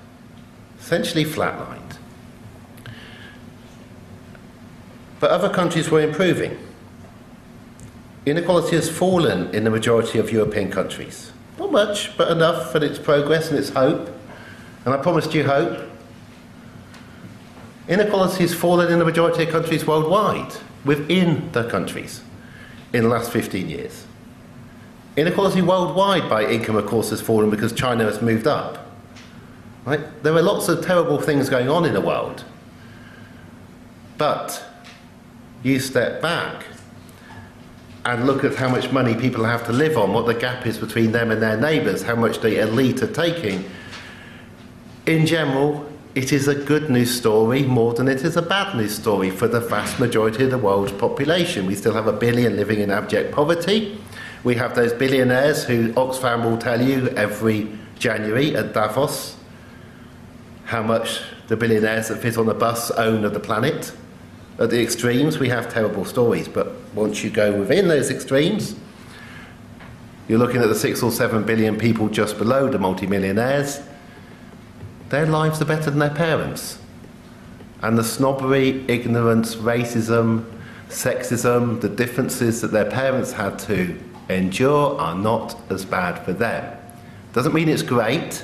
essentially 0.80 1.24
flatlined. 1.24 1.98
But 5.20 5.32
other 5.32 5.50
countries 5.50 5.90
were 5.90 6.02
improving. 6.02 6.58
Inequality 8.26 8.76
has 8.76 8.90
fallen 8.90 9.54
in 9.54 9.64
the 9.64 9.70
majority 9.70 10.18
of 10.18 10.32
European 10.32 10.72
countries. 10.72 11.32
Not 11.60 11.72
much, 11.72 12.18
but 12.18 12.32
enough 12.32 12.72
for 12.72 12.84
its 12.84 12.98
progress 12.98 13.50
and 13.50 13.60
its 13.60 13.70
hope. 13.70 14.10
And 14.84 14.94
I 14.94 14.98
promised 14.98 15.34
you 15.34 15.44
hope. 15.46 15.90
Inequality 17.88 18.44
has 18.44 18.54
fallen 18.54 18.92
in 18.92 18.98
the 18.98 19.06
majority 19.06 19.44
of 19.44 19.50
countries 19.50 19.86
worldwide, 19.86 20.54
within 20.84 21.52
the 21.52 21.70
countries, 21.70 22.22
in 22.94 23.04
the 23.04 23.10
last 23.10 23.32
15 23.32 23.70
years. 23.70 24.08
Inequality 25.16 25.62
worldwide 25.62 26.28
by 26.28 26.46
income, 26.46 26.76
of 26.76 26.88
course, 26.88 27.12
has 27.12 27.22
fallen 27.22 27.52
because 27.52 27.74
China 27.74 28.06
has 28.06 28.22
moved 28.24 28.48
up. 28.48 28.88
Right? 29.86 30.02
There 30.24 30.34
are 30.34 30.42
lots 30.42 30.68
of 30.68 30.84
terrible 30.84 31.22
things 31.22 31.48
going 31.48 31.70
on 31.70 31.86
in 31.86 31.94
the 31.94 32.02
world. 32.02 32.44
But 34.18 34.64
you 35.62 35.80
step 35.80 36.22
back 36.24 36.66
and 38.06 38.28
look 38.28 38.44
at 38.44 38.54
how 38.56 38.70
much 38.70 38.92
money 38.92 39.16
people 39.16 39.44
have 39.44 39.66
to 39.66 39.74
live 39.74 39.98
on, 39.98 40.14
what 40.14 40.28
the 40.28 40.34
gap 40.34 40.66
is 40.68 40.78
between 40.78 41.12
them 41.12 41.32
and 41.32 41.42
their 41.42 41.58
neighbours, 41.58 42.04
how 42.04 42.16
much 42.16 42.40
the 42.40 42.62
elite 42.62 43.02
are 43.02 43.12
taking. 43.12 43.66
In 45.08 45.26
general, 45.26 45.92
it 46.14 46.32
is 46.32 46.48
a 46.48 46.56
good 46.56 46.90
news 46.90 47.16
story 47.16 47.64
more 47.64 47.94
than 47.94 48.08
it 48.08 48.24
is 48.24 48.38
a 48.38 48.42
bad 48.42 48.76
news 48.76 48.96
story 48.96 49.32
for 49.32 49.48
the 49.48 49.60
vast 49.60 50.00
majority 50.00 50.44
of 50.44 50.52
the 50.52 50.58
world's 50.58 50.92
population. 50.92 51.66
We 51.66 51.76
still 51.76 51.94
have 51.94 52.08
a 52.08 52.14
billion 52.14 52.56
living 52.56 52.80
in 52.80 52.92
abject 52.92 53.34
poverty. 53.34 54.00
We 54.44 54.56
have 54.56 54.76
those 54.76 54.94
billionaires 54.94 55.64
who 55.64 55.92
Oxfam 55.94 56.46
will 56.46 56.60
tell 56.60 56.82
you 56.82 57.10
every 57.10 57.76
January 57.98 58.56
at 58.56 58.74
Davos 58.74 59.36
how 60.66 60.84
much 60.84 61.22
the 61.48 61.58
billionaires 61.58 62.10
that 62.10 62.22
fit 62.22 62.38
on 62.38 62.46
the 62.46 62.54
bus 62.54 62.92
own 62.92 63.26
of 63.26 63.34
the 63.34 63.40
planet. 63.40 63.92
At 64.58 64.70
the 64.70 64.82
extremes, 64.82 65.38
we 65.38 65.50
have 65.50 65.72
terrible 65.72 66.06
stories, 66.06 66.48
but 66.48 66.72
once 66.94 67.24
you 67.24 67.30
go 67.30 67.60
within 67.60 67.90
those 67.90 68.10
extremes, 68.10 68.76
you're 70.28 70.40
looking 70.40 70.62
at 70.62 70.70
the 70.70 70.76
six 70.76 71.04
or 71.04 71.12
seven 71.12 71.44
billion 71.44 71.78
people 71.78 72.08
just 72.08 72.38
below 72.38 72.70
the 72.70 72.80
multimillionaires. 72.80 73.82
Their 75.10 75.26
lives 75.26 75.62
are 75.62 75.66
better 75.66 75.90
than 75.90 76.00
their 76.00 76.10
parents. 76.10 76.80
And 77.82 77.98
the 77.98 78.04
snobbery, 78.04 78.84
ignorance, 78.88 79.58
racism, 79.58 80.46
sexism, 80.90 81.82
the 81.82 81.90
differences 81.90 82.62
that 82.62 82.72
their 82.72 82.90
parents 82.90 83.34
had 83.34 83.60
to 83.60 84.00
endure 84.30 85.00
are 85.00 85.16
not 85.16 85.60
as 85.70 85.86
bad 85.86 86.24
for 86.24 86.34
them. 86.34 86.80
Doesn't 87.34 87.54
mean 87.54 87.68
it's 87.68 87.84
great, 87.84 88.44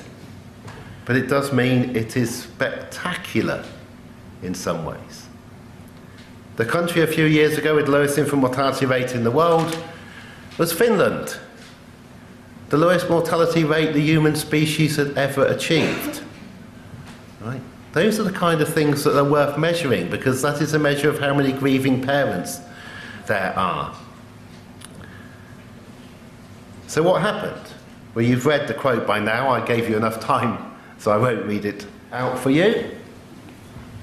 but 1.06 1.16
it 1.16 1.28
does 1.28 1.52
mean 1.52 1.96
it 1.96 2.16
is 2.16 2.42
spectacular 2.42 3.64
in 4.42 4.54
some 4.54 4.84
ways. 4.84 5.26
The 6.56 6.64
country 6.66 7.02
a 7.02 7.06
few 7.06 7.24
years 7.24 7.56
ago 7.56 7.76
with 7.76 7.88
lowest 7.88 8.18
infant 8.18 8.42
mortality 8.42 8.84
rate 8.84 9.14
in 9.14 9.24
the 9.24 9.30
world 9.30 9.76
was 10.58 10.72
Finland. 10.72 11.38
The 12.68 12.76
lowest 12.76 13.08
mortality 13.08 13.64
rate 13.64 13.92
the 13.94 14.00
human 14.00 14.36
species 14.36 14.96
had 14.96 15.16
ever 15.16 15.46
achieved. 15.46 16.22
Right? 17.40 17.60
Those 17.92 18.18
are 18.18 18.22
the 18.22 18.32
kind 18.32 18.60
of 18.60 18.72
things 18.72 19.04
that 19.04 19.18
are 19.18 19.24
worth 19.24 19.58
measuring 19.58 20.10
because 20.10 20.42
that 20.42 20.60
is 20.60 20.74
a 20.74 20.78
measure 20.78 21.08
of 21.08 21.18
how 21.18 21.34
many 21.34 21.52
grieving 21.52 22.02
parents 22.02 22.60
there 23.26 23.52
are. 23.56 23.94
So, 26.86 27.02
what 27.02 27.22
happened? 27.22 27.72
Well, 28.14 28.24
you've 28.24 28.44
read 28.44 28.68
the 28.68 28.74
quote 28.74 29.06
by 29.06 29.18
now. 29.18 29.48
I 29.48 29.64
gave 29.64 29.88
you 29.88 29.96
enough 29.96 30.20
time, 30.20 30.74
so 30.98 31.10
I 31.10 31.16
won't 31.16 31.46
read 31.46 31.64
it 31.64 31.86
out 32.12 32.38
for 32.38 32.50
you. 32.50 32.90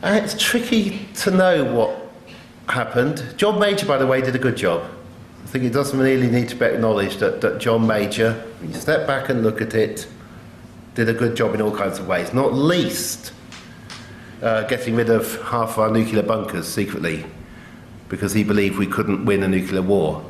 And 0.02 0.24
it's 0.24 0.42
tricky 0.42 1.08
to 1.16 1.32
know 1.32 1.64
what 1.64 1.99
happened. 2.70 3.34
John 3.38 3.60
Major, 3.60 3.86
by 3.86 3.98
the 3.98 4.08
way, 4.08 4.22
did 4.22 4.36
a 4.36 4.40
good 4.40 4.58
job. 4.58 4.84
I 5.44 5.48
think 5.48 5.64
it 5.64 5.74
doesn't 5.74 6.00
really 6.00 6.30
need 6.30 6.50
to 6.50 6.56
be 6.56 6.66
acknowledged 6.66 7.20
that, 7.20 7.42
that 7.42 7.60
John 7.60 7.88
Major, 7.88 8.34
when 8.60 8.72
you 8.72 8.80
step 8.80 9.08
back 9.08 9.30
and 9.30 9.44
look 9.44 9.62
at 9.62 9.74
it, 9.74 10.08
did 10.96 11.10
a 11.10 11.14
good 11.14 11.36
job 11.36 11.56
in 11.56 11.62
all 11.62 11.76
kinds 11.76 11.98
of 11.98 12.08
ways, 12.08 12.34
not 12.34 12.54
least 12.54 13.32
uh, 14.42 14.64
getting 14.64 14.96
rid 14.96 15.10
of 15.10 15.42
half 15.44 15.78
our 15.78 15.90
nuclear 15.90 16.24
bunkers 16.24 16.68
secretly 16.68 17.26
because 18.10 18.34
he 18.34 18.44
believed 18.44 18.78
we 18.78 18.88
couldn't 18.88 19.26
win 19.26 19.44
a 19.44 19.48
nuclear 19.48 19.82
war. 19.82 20.24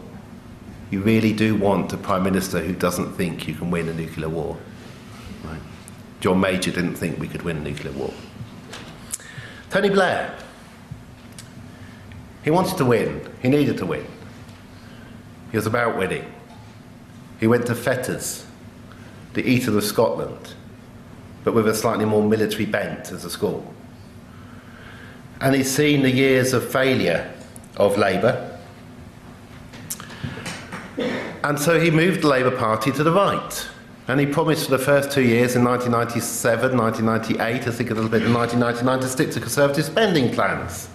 You 0.92 1.02
really 1.02 1.34
do 1.34 1.56
want 1.56 1.94
a 1.94 1.98
Prime 1.98 2.24
Minister 2.24 2.60
who 2.60 2.74
doesn't 2.74 3.14
think 3.14 3.48
you 3.48 3.54
can 3.54 3.72
win 3.72 3.88
a 3.90 3.94
nuclear 3.94 4.30
war. 4.30 4.58
Right? 5.44 5.60
John 6.20 6.40
Major 6.40 6.72
didn't 6.72 6.96
think 6.96 7.20
we 7.20 7.28
could 7.28 7.44
win 7.44 7.58
a 7.58 7.62
nuclear 7.62 7.94
war. 7.94 8.14
Tony 9.70 9.90
Blair, 9.90 10.36
he 12.44 12.52
wanted 12.52 12.78
to 12.78 12.86
win. 12.86 13.22
He 13.42 13.50
needed 13.50 13.78
to 13.78 13.86
win. 13.86 14.06
He 15.52 15.58
was 15.58 15.66
about 15.66 15.98
winning. 15.98 16.32
He 17.40 17.48
went 17.48 17.66
to 17.68 17.74
Fettes, 17.74 18.46
the 19.34 19.48
Eton 19.48 19.78
of 19.78 19.84
Scotland, 19.84 20.54
but 21.44 21.54
with 21.54 21.68
a 21.68 21.76
slightly 21.76 22.06
more 22.06 22.24
military 22.24 22.66
bent 22.66 23.12
as 23.12 23.26
a 23.26 23.30
school. 23.30 23.74
And 25.42 25.56
he's 25.56 25.72
seen 25.72 26.02
the 26.02 26.12
years 26.12 26.54
of 26.54 26.70
failure 26.70 27.34
of 27.78 27.98
Labour. 27.98 28.58
And 31.44 31.58
so 31.58 31.80
he 31.80 31.90
moved 31.90 32.22
the 32.22 32.28
Labour 32.28 32.52
Party 32.52 32.92
to 32.92 33.04
the 33.04 33.12
right. 33.12 33.68
And 34.10 34.20
he 34.20 34.26
promised 34.26 34.66
for 34.66 34.72
the 34.72 34.84
first 34.84 35.12
two 35.12 35.22
years 35.22 35.56
in 35.56 35.64
1997, 35.64 36.78
1998, 36.78 37.68
I 37.68 37.72
think 37.72 37.92
a 37.92 37.94
little 37.94 38.10
bit 38.10 38.24
in 38.24 38.34
1999, 38.34 39.00
to 39.00 39.08
stick 39.08 39.32
to 39.32 39.40
Conservative 39.40 39.86
spending 39.86 40.34
plans. 40.34 40.90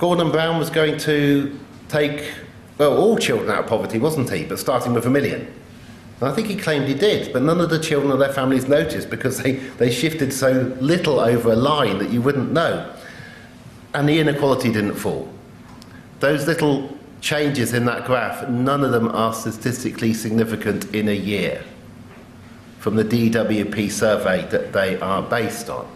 Gordon 0.00 0.30
Brown 0.30 0.58
was 0.58 0.70
going 0.70 0.96
to 1.00 1.60
take, 1.90 2.32
well, 2.78 2.96
all 2.96 3.18
children 3.18 3.50
out 3.50 3.64
of 3.64 3.66
poverty, 3.66 3.98
wasn't 3.98 4.30
he? 4.30 4.44
But 4.44 4.58
starting 4.58 4.94
with 4.94 5.04
a 5.04 5.10
million. 5.10 5.40
And 6.20 6.28
I 6.30 6.34
think 6.34 6.48
he 6.48 6.56
claimed 6.56 6.88
he 6.88 6.94
did, 6.94 7.34
but 7.34 7.42
none 7.42 7.60
of 7.60 7.68
the 7.68 7.78
children 7.78 8.10
or 8.10 8.16
their 8.16 8.32
families 8.32 8.66
noticed 8.66 9.10
because 9.10 9.42
they, 9.42 9.52
they 9.52 9.90
shifted 9.90 10.32
so 10.32 10.74
little 10.80 11.20
over 11.20 11.52
a 11.52 11.56
line 11.56 11.98
that 11.98 12.08
you 12.08 12.22
wouldn't 12.22 12.50
know. 12.50 12.90
And 13.92 14.08
the 14.08 14.18
inequality 14.18 14.72
didn't 14.72 14.94
fall. 14.94 15.30
Those 16.20 16.46
little 16.46 16.96
changes 17.20 17.74
in 17.74 17.84
that 17.84 18.06
graph, 18.06 18.48
none 18.48 18.82
of 18.82 18.92
them 18.92 19.08
are 19.08 19.34
statistically 19.34 20.14
significant 20.14 20.94
in 20.94 21.10
a 21.10 21.14
year 21.14 21.62
from 22.78 22.96
the 22.96 23.04
DWP 23.04 23.90
survey 23.90 24.48
that 24.48 24.72
they 24.72 24.98
are 24.98 25.20
based 25.20 25.68
on. 25.68 25.86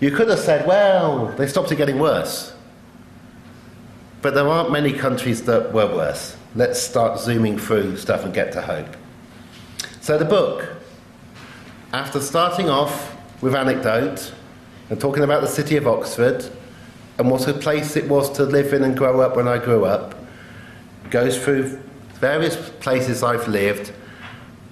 You 0.00 0.10
could 0.10 0.28
have 0.28 0.40
said, 0.40 0.66
well, 0.66 1.28
they 1.36 1.46
stopped 1.46 1.70
it 1.70 1.76
getting 1.76 2.00
worse. 2.00 2.54
But 4.22 4.34
there 4.34 4.46
aren't 4.48 4.70
many 4.70 4.92
countries 4.92 5.44
that 5.44 5.72
were 5.72 5.86
worse. 5.86 6.36
Let's 6.54 6.80
start 6.80 7.20
zooming 7.20 7.58
through 7.58 7.96
stuff 7.96 8.24
and 8.24 8.34
get 8.34 8.52
to 8.52 8.60
hope. 8.60 8.96
So, 10.00 10.18
the 10.18 10.24
book, 10.24 10.68
after 11.92 12.20
starting 12.20 12.68
off 12.68 13.16
with 13.40 13.54
anecdote 13.54 14.32
and 14.90 15.00
talking 15.00 15.22
about 15.22 15.40
the 15.40 15.48
city 15.48 15.76
of 15.76 15.86
Oxford 15.86 16.44
and 17.18 17.30
what 17.30 17.46
a 17.48 17.54
place 17.54 17.96
it 17.96 18.08
was 18.08 18.30
to 18.32 18.44
live 18.44 18.72
in 18.72 18.82
and 18.82 18.96
grow 18.96 19.20
up 19.20 19.36
when 19.36 19.46
I 19.46 19.58
grew 19.58 19.84
up, 19.84 20.14
goes 21.10 21.42
through 21.42 21.80
various 22.14 22.56
places 22.80 23.22
I've 23.22 23.48
lived 23.48 23.92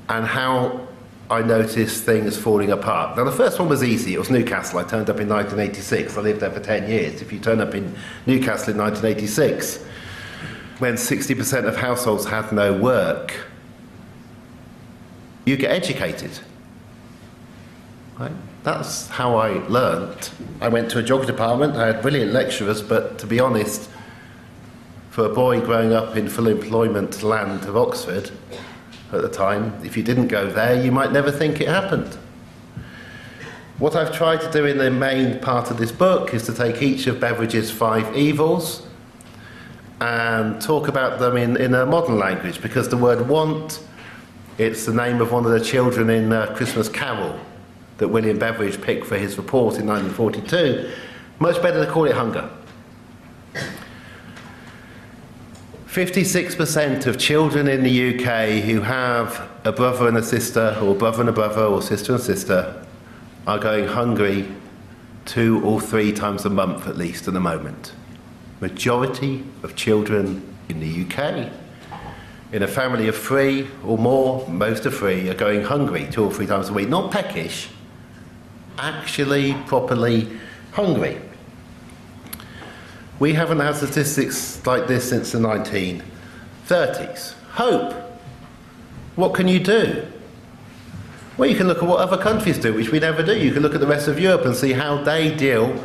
and 0.09 0.27
how 0.27 0.88
I 1.31 1.43
noticed 1.43 2.05
things 2.05 2.39
falling 2.39 2.71
apart. 2.71 3.17
Now, 3.17 3.25
the 3.25 3.33
first 3.33 3.59
one 3.59 3.69
was 3.69 3.85
easy. 3.85 4.15
It 4.15 4.19
was 4.19 4.31
Newcastle. 4.31 4.79
I 4.79 4.85
turned 4.85 5.11
up 5.11 5.21
in 5.21 5.29
1986. 5.29 6.17
I 6.17 6.21
lived 6.23 6.41
there 6.41 6.51
for 6.51 6.61
10 6.61 6.89
years. 6.89 7.21
If 7.21 7.33
you 7.33 7.39
turn 7.39 7.61
up 7.61 7.75
in 7.75 7.95
Newcastle 8.25 8.73
in 8.73 8.79
1986, 8.79 9.85
when 10.79 10.95
60% 10.95 11.65
of 11.67 11.77
households 11.77 12.25
had 12.25 12.51
no 12.51 12.73
work, 12.73 13.35
you 15.45 15.57
get 15.57 15.71
educated. 15.71 16.31
Right? 18.19 18.33
That's 18.63 19.09
how 19.09 19.37
I 19.37 19.67
learnt. 19.69 20.33
I 20.61 20.69
went 20.69 20.91
to 20.93 20.99
a 20.99 21.03
geography 21.03 21.33
department. 21.33 21.77
I 21.77 21.89
had 21.89 22.01
brilliant 22.01 22.33
lecturers, 22.33 22.81
but 22.81 23.19
to 23.19 23.27
be 23.27 23.39
honest, 23.39 23.91
for 25.11 25.27
a 25.27 25.29
boy 25.29 25.61
growing 25.61 25.93
up 25.93 26.17
in 26.17 26.29
full 26.29 26.49
employment 26.49 27.23
land 27.23 27.65
of 27.65 27.77
Oxford 27.77 28.31
at 29.13 29.23
the 29.23 29.29
time, 29.29 29.79
if 29.85 29.97
you 29.97 30.03
didn't 30.03 30.29
go 30.29 30.51
there, 30.51 30.83
you 30.83 30.93
might 30.93 31.13
never 31.13 31.31
think 31.31 31.61
it 31.61 31.69
happened. 31.69 32.17
What 33.79 33.95
I've 33.95 34.13
tried 34.13 34.41
to 34.41 34.51
do 34.51 34.67
in 34.67 34.79
the 34.79 34.91
main 34.91 35.39
part 35.39 35.71
of 35.71 35.79
this 35.79 35.93
book 35.93 36.35
is 36.35 36.45
to 36.47 36.53
take 36.53 36.83
each 36.83 37.07
of 37.07 37.21
Beveridge's 37.21 37.71
five 37.71 38.17
evils 38.17 38.87
and 40.01 40.61
talk 40.61 40.89
about 40.89 41.21
them 41.21 41.37
in, 41.37 41.57
in 41.57 41.75
a 41.75 41.87
modern 41.87 42.19
language 42.19 42.61
because 42.61 42.89
the 42.89 42.97
word 42.97 43.29
want, 43.29 43.81
it's 44.59 44.85
the 44.85 44.93
name 44.93 45.21
of 45.21 45.33
one 45.33 45.45
of 45.45 45.53
the 45.53 45.61
children 45.61 46.11
in 46.11 46.33
uh, 46.33 46.53
Christmas 46.57 46.89
Carol 46.89 47.39
that 47.99 48.09
William 48.09 48.39
Beveridge 48.39 48.81
picked 48.81 49.07
for 49.07 49.17
his 49.17 49.37
report 49.37 49.79
in 49.79 49.87
1942. 49.87 50.91
Much 51.39 51.63
better 51.63 51.85
to 51.85 51.91
call 51.91 52.05
it 52.05 52.15
hunger. 52.15 52.51
56% 55.99 57.07
of 57.07 57.19
children 57.19 57.67
in 57.67 57.83
the 57.83 58.15
UK 58.15 58.63
who 58.63 58.81
have 58.83 59.51
a 59.65 59.73
brother 59.73 60.07
and 60.07 60.17
a 60.17 60.23
sister, 60.23 60.79
or 60.81 60.95
brother 60.95 61.23
and 61.23 61.29
a 61.29 61.33
brother, 61.33 61.63
or 61.63 61.83
sister 61.83 62.13
and 62.13 62.23
sister, 62.23 62.87
are 63.49 63.59
going 63.59 63.85
hungry 63.85 64.47
two 65.25 65.61
or 65.65 65.81
three 65.81 66.13
times 66.13 66.45
a 66.45 66.51
month 66.51 66.87
at 66.87 66.97
least 66.97 67.27
at 67.27 67.35
the 67.35 67.41
moment. 67.41 67.95
Majority 68.61 69.45
of 69.65 69.75
children 69.75 70.41
in 70.69 70.79
the 70.79 71.05
UK, 71.05 71.51
in 72.53 72.63
a 72.63 72.69
family 72.69 73.09
of 73.09 73.17
three 73.17 73.67
or 73.85 73.99
more, 73.99 74.49
most 74.49 74.87
of 74.87 74.97
three, 74.97 75.29
are 75.29 75.35
going 75.35 75.65
hungry 75.65 76.07
two 76.13 76.25
or 76.25 76.33
three 76.33 76.47
times 76.47 76.69
a 76.69 76.73
week. 76.73 76.89
Not 76.89 77.11
peckish, 77.11 77.71
actually 78.79 79.55
properly 79.67 80.29
hungry. 80.71 81.21
We 83.19 83.35
haven't 83.35 83.59
had 83.59 83.75
statistics 83.75 84.65
like 84.65 84.87
this 84.87 85.09
since 85.09 85.33
the 85.33 85.39
1930s. 85.39 87.33
Hope. 87.51 87.95
What 89.17 89.35
can 89.35 89.49
you 89.49 89.59
do? 89.59 90.07
Well, 91.37 91.49
you 91.49 91.57
can 91.57 91.67
look 91.67 91.79
at 91.79 91.89
what 91.89 91.99
other 91.99 92.17
countries 92.17 92.59
do, 92.59 92.75
which 92.75 92.91
we 92.91 93.01
never 93.01 93.23
do. 93.23 93.37
You 93.37 93.53
can 93.53 93.63
look 93.63 93.75
at 93.75 93.81
the 93.81 93.87
rest 93.87 94.07
of 94.09 94.21
Europe 94.21 94.45
and 94.45 94.55
see 94.55 94.73
how 94.73 95.03
they 95.03 95.35
deal 95.35 95.83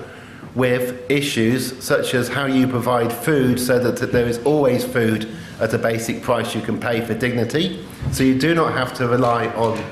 with 0.56 1.10
issues 1.10 1.84
such 1.84 2.14
as 2.14 2.28
how 2.28 2.46
you 2.46 2.68
provide 2.68 3.12
food 3.12 3.60
so 3.60 3.80
that 3.80 4.12
there 4.12 4.28
is 4.28 4.38
always 4.46 4.86
food 4.86 5.28
at 5.60 5.74
a 5.74 5.78
basic 5.78 6.22
price 6.22 6.54
you 6.54 6.62
can 6.62 6.80
pay 6.80 7.02
for 7.02 7.16
dignity. 7.16 7.84
So 8.12 8.24
you 8.24 8.38
do 8.38 8.54
not 8.54 8.74
have 8.74 8.94
to 8.96 9.08
rely 9.08 9.48
on 9.50 9.84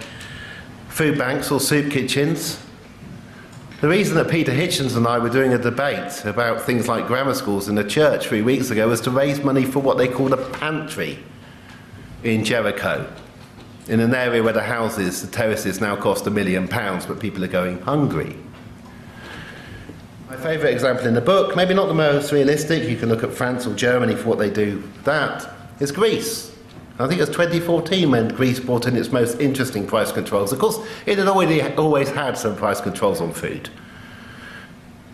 food 0.90 1.18
banks 1.18 1.52
or 1.52 1.60
soup 1.60 1.92
kitchens 1.92 2.64
the 3.82 3.90
reason 3.90 4.16
that 4.16 4.30
Peter 4.30 4.52
Hitchens 4.52 4.96
and 4.96 5.08
I 5.08 5.18
were 5.18 5.30
doing 5.30 5.54
a 5.54 5.58
debate 5.58 6.24
about 6.24 6.62
things 6.62 6.88
like 6.88 7.08
grammar 7.08 7.34
schools 7.34 7.68
in 7.68 7.74
the 7.74 7.84
church 7.84 8.28
three 8.28 8.44
weeks 8.44 8.70
ago 8.70 8.88
was 8.88 9.02
to 9.02 9.10
raise 9.12 9.44
money 9.44 9.66
for 9.66 9.80
what 9.80 9.98
they 9.98 10.08
call 10.08 10.32
a 10.34 10.50
pantry 10.52 11.18
in 12.24 12.46
Jericho, 12.46 13.12
in 13.88 14.00
an 14.00 14.14
area 14.14 14.44
where 14.44 14.54
the 14.54 14.62
houses, 14.62 15.24
the 15.24 15.32
terraces 15.32 15.82
now 15.82 15.96
cost 15.96 16.28
a 16.28 16.30
million 16.30 16.68
pounds, 16.68 17.08
but 17.08 17.20
people 17.20 17.44
are 17.44 17.48
going 17.48 17.82
hungry. 17.82 18.36
My 20.30 20.38
favourite 20.38 20.74
example 20.74 21.08
in 21.08 21.16
the 21.16 21.22
book, 21.22 21.56
maybe 21.56 21.74
not 21.74 21.88
the 21.88 21.96
most 21.96 22.32
realistic, 22.32 22.88
you 22.88 22.98
can 22.98 23.10
look 23.10 23.24
at 23.24 23.34
France 23.34 23.66
or 23.66 23.74
Germany 23.74 24.16
for 24.16 24.30
what 24.30 24.38
they 24.38 24.52
do, 24.52 24.88
that 25.06 25.52
is 25.80 25.92
Greece. 25.92 26.51
I 27.02 27.08
think 27.08 27.20
it 27.20 27.28
was 27.28 27.36
2014 27.36 28.12
when 28.12 28.28
Greece 28.28 28.60
brought 28.60 28.86
in 28.86 28.96
its 28.96 29.12
most 29.12 29.40
interesting 29.40 29.88
price 29.88 30.12
controls. 30.12 30.54
Of 30.54 30.60
course, 30.60 30.80
it 31.06 31.18
had 31.18 31.28
already 31.28 31.62
always 31.74 32.10
had 32.10 32.38
some 32.38 32.56
price 32.56 32.80
controls 32.80 33.20
on 33.22 33.34
food, 33.34 33.70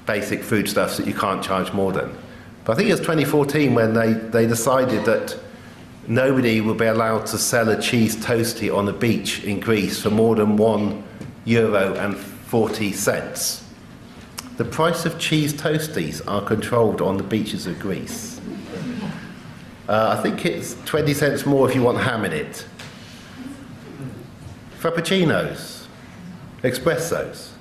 basic 0.06 0.44
foodstuffs 0.44 0.98
that 0.98 1.08
you 1.08 1.14
can't 1.14 1.44
charge 1.44 1.72
more 1.72 1.94
than. 1.94 2.18
But 2.66 2.74
I 2.74 2.76
think 2.76 2.90
it 2.90 2.92
was 2.92 3.00
2014 3.00 3.74
when 3.74 3.94
they, 3.94 4.14
they 4.14 4.46
decided 4.46 5.06
that 5.06 5.38
nobody 6.08 6.60
would 6.60 6.78
be 6.78 6.86
allowed 6.86 7.26
to 7.28 7.38
sell 7.38 7.70
a 7.70 7.82
cheese 7.82 8.18
toastie 8.18 8.76
on 8.76 8.86
the 8.86 8.94
beach 8.94 9.44
in 9.46 9.60
Greece 9.62 10.02
for 10.02 10.10
more 10.10 10.36
than 10.36 10.58
one 10.58 11.04
euro 11.46 11.94
and 11.96 12.18
40 12.18 12.92
cents. 12.92 13.64
The 14.58 14.66
price 14.66 15.06
of 15.06 15.20
cheese 15.20 15.54
toasties 15.54 16.22
are 16.28 16.42
controlled 16.42 17.02
on 17.02 17.18
the 17.18 17.24
beaches 17.24 17.68
of 17.68 17.80
Greece. 17.80 18.37
Uh, 19.88 20.16
I 20.18 20.22
think 20.22 20.46
it's 20.46 20.76
20 20.86 21.14
cents 21.14 21.46
more 21.46 21.70
if 21.70 21.76
you 21.76 21.82
want 21.82 22.00
ham 22.00 22.26
in 22.26 22.34
it. 22.34 22.66
Frappuccinos, 24.80 25.86
espressos. 26.62 27.52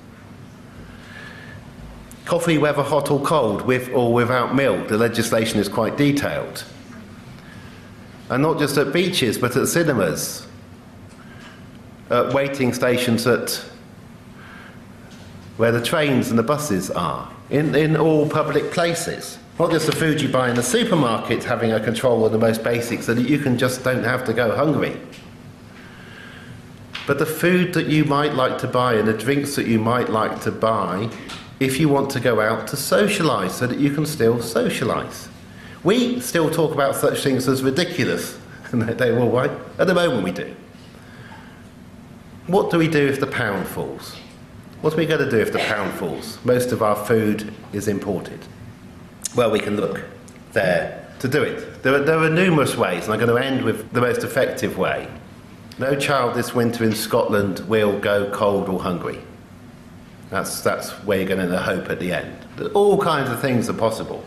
Coffee, 2.25 2.57
whether 2.57 2.83
hot 2.83 3.09
or 3.09 3.21
cold, 3.21 3.61
with 3.61 3.89
or 3.93 4.13
without 4.13 4.53
milk, 4.53 4.89
the 4.89 4.97
legislation 4.97 5.59
is 5.59 5.69
quite 5.69 5.95
detailed. 5.95 6.65
And 8.29 8.43
not 8.43 8.59
just 8.59 8.77
at 8.77 8.91
beaches, 8.91 9.37
but 9.37 9.55
at 9.55 9.69
cinemas, 9.69 10.45
at 12.09 12.33
waiting 12.33 12.73
stations 12.73 13.25
at 13.25 13.63
where 15.55 15.71
the 15.71 15.81
trains 15.81 16.29
and 16.29 16.37
the 16.37 16.43
buses 16.43 16.91
are, 16.91 17.31
in, 17.49 17.73
in 17.73 17.95
all 17.95 18.27
public 18.27 18.71
places. 18.71 19.39
Not 19.59 19.71
just 19.71 19.87
the 19.87 19.91
food 19.91 20.21
you 20.21 20.29
buy 20.29 20.49
in 20.49 20.55
the 20.55 20.63
supermarket 20.63 21.43
having 21.43 21.71
a 21.71 21.79
control 21.79 22.25
of 22.25 22.31
the 22.31 22.37
most 22.37 22.63
basic 22.63 23.01
so 23.01 23.15
that 23.15 23.27
you 23.27 23.39
can 23.39 23.57
just 23.57 23.83
don't 23.83 24.03
have 24.03 24.23
to 24.25 24.33
go 24.33 24.55
hungry. 24.55 24.99
But 27.07 27.17
the 27.17 27.25
food 27.25 27.73
that 27.73 27.87
you 27.87 28.03
might 28.05 28.33
like 28.33 28.59
to 28.59 28.67
buy 28.67 28.95
and 28.95 29.07
the 29.07 29.13
drinks 29.13 29.55
that 29.55 29.65
you 29.65 29.79
might 29.79 30.09
like 30.09 30.41
to 30.41 30.51
buy 30.51 31.09
if 31.59 31.79
you 31.79 31.89
want 31.89 32.11
to 32.11 32.19
go 32.19 32.39
out 32.39 32.67
to 32.67 32.75
socialise 32.75 33.51
so 33.51 33.65
that 33.65 33.79
you 33.79 33.89
can 33.89 34.05
still 34.05 34.35
socialise. 34.37 35.27
We 35.83 36.19
still 36.19 36.51
talk 36.51 36.73
about 36.73 36.95
such 36.95 37.23
things 37.23 37.47
as 37.47 37.63
ridiculous, 37.63 38.37
and 38.71 38.83
they 38.83 39.11
will, 39.11 39.31
right? 39.31 39.51
At 39.79 39.87
the 39.87 39.95
moment, 39.95 40.23
we 40.23 40.31
do. 40.31 40.55
What 42.45 42.69
do 42.69 42.77
we 42.77 42.87
do 42.87 43.07
if 43.07 43.19
the 43.19 43.27
pound 43.27 43.67
falls? 43.67 44.15
What 44.81 44.93
are 44.93 44.97
we 44.97 45.07
going 45.07 45.23
to 45.23 45.31
do 45.31 45.39
if 45.39 45.51
the 45.51 45.59
pound 45.59 45.93
falls? 45.93 46.37
Most 46.45 46.71
of 46.71 46.83
our 46.83 46.95
food 46.95 47.51
is 47.73 47.87
imported. 47.87 48.39
Well, 49.35 49.51
we 49.51 49.59
can 49.59 49.75
look 49.75 50.03
there 50.53 51.07
to 51.19 51.27
do 51.27 51.43
it. 51.43 51.83
There 51.83 51.95
are, 51.95 51.99
there 51.99 52.17
are 52.19 52.29
numerous 52.29 52.75
ways, 52.75 53.05
and 53.05 53.13
I'm 53.13 53.19
going 53.19 53.35
to 53.35 53.43
end 53.43 53.63
with 53.63 53.91
the 53.93 54.01
most 54.01 54.23
effective 54.23 54.77
way. 54.77 55.07
No 55.79 55.95
child 55.95 56.35
this 56.35 56.55
winter 56.55 56.83
in 56.83 56.95
Scotland 56.95 57.59
will 57.67 57.99
go 57.99 58.31
cold 58.31 58.67
or 58.67 58.79
hungry. 58.79 59.19
That's, 60.29 60.61
that's 60.61 60.89
where 61.05 61.19
you're 61.19 61.27
going 61.27 61.49
to 61.49 61.57
hope 61.57 61.89
at 61.89 61.99
the 61.99 62.11
end. 62.11 62.45
All 62.73 62.99
kinds 62.99 63.29
of 63.29 63.39
things 63.39 63.69
are 63.69 63.73
possible. 63.73 64.23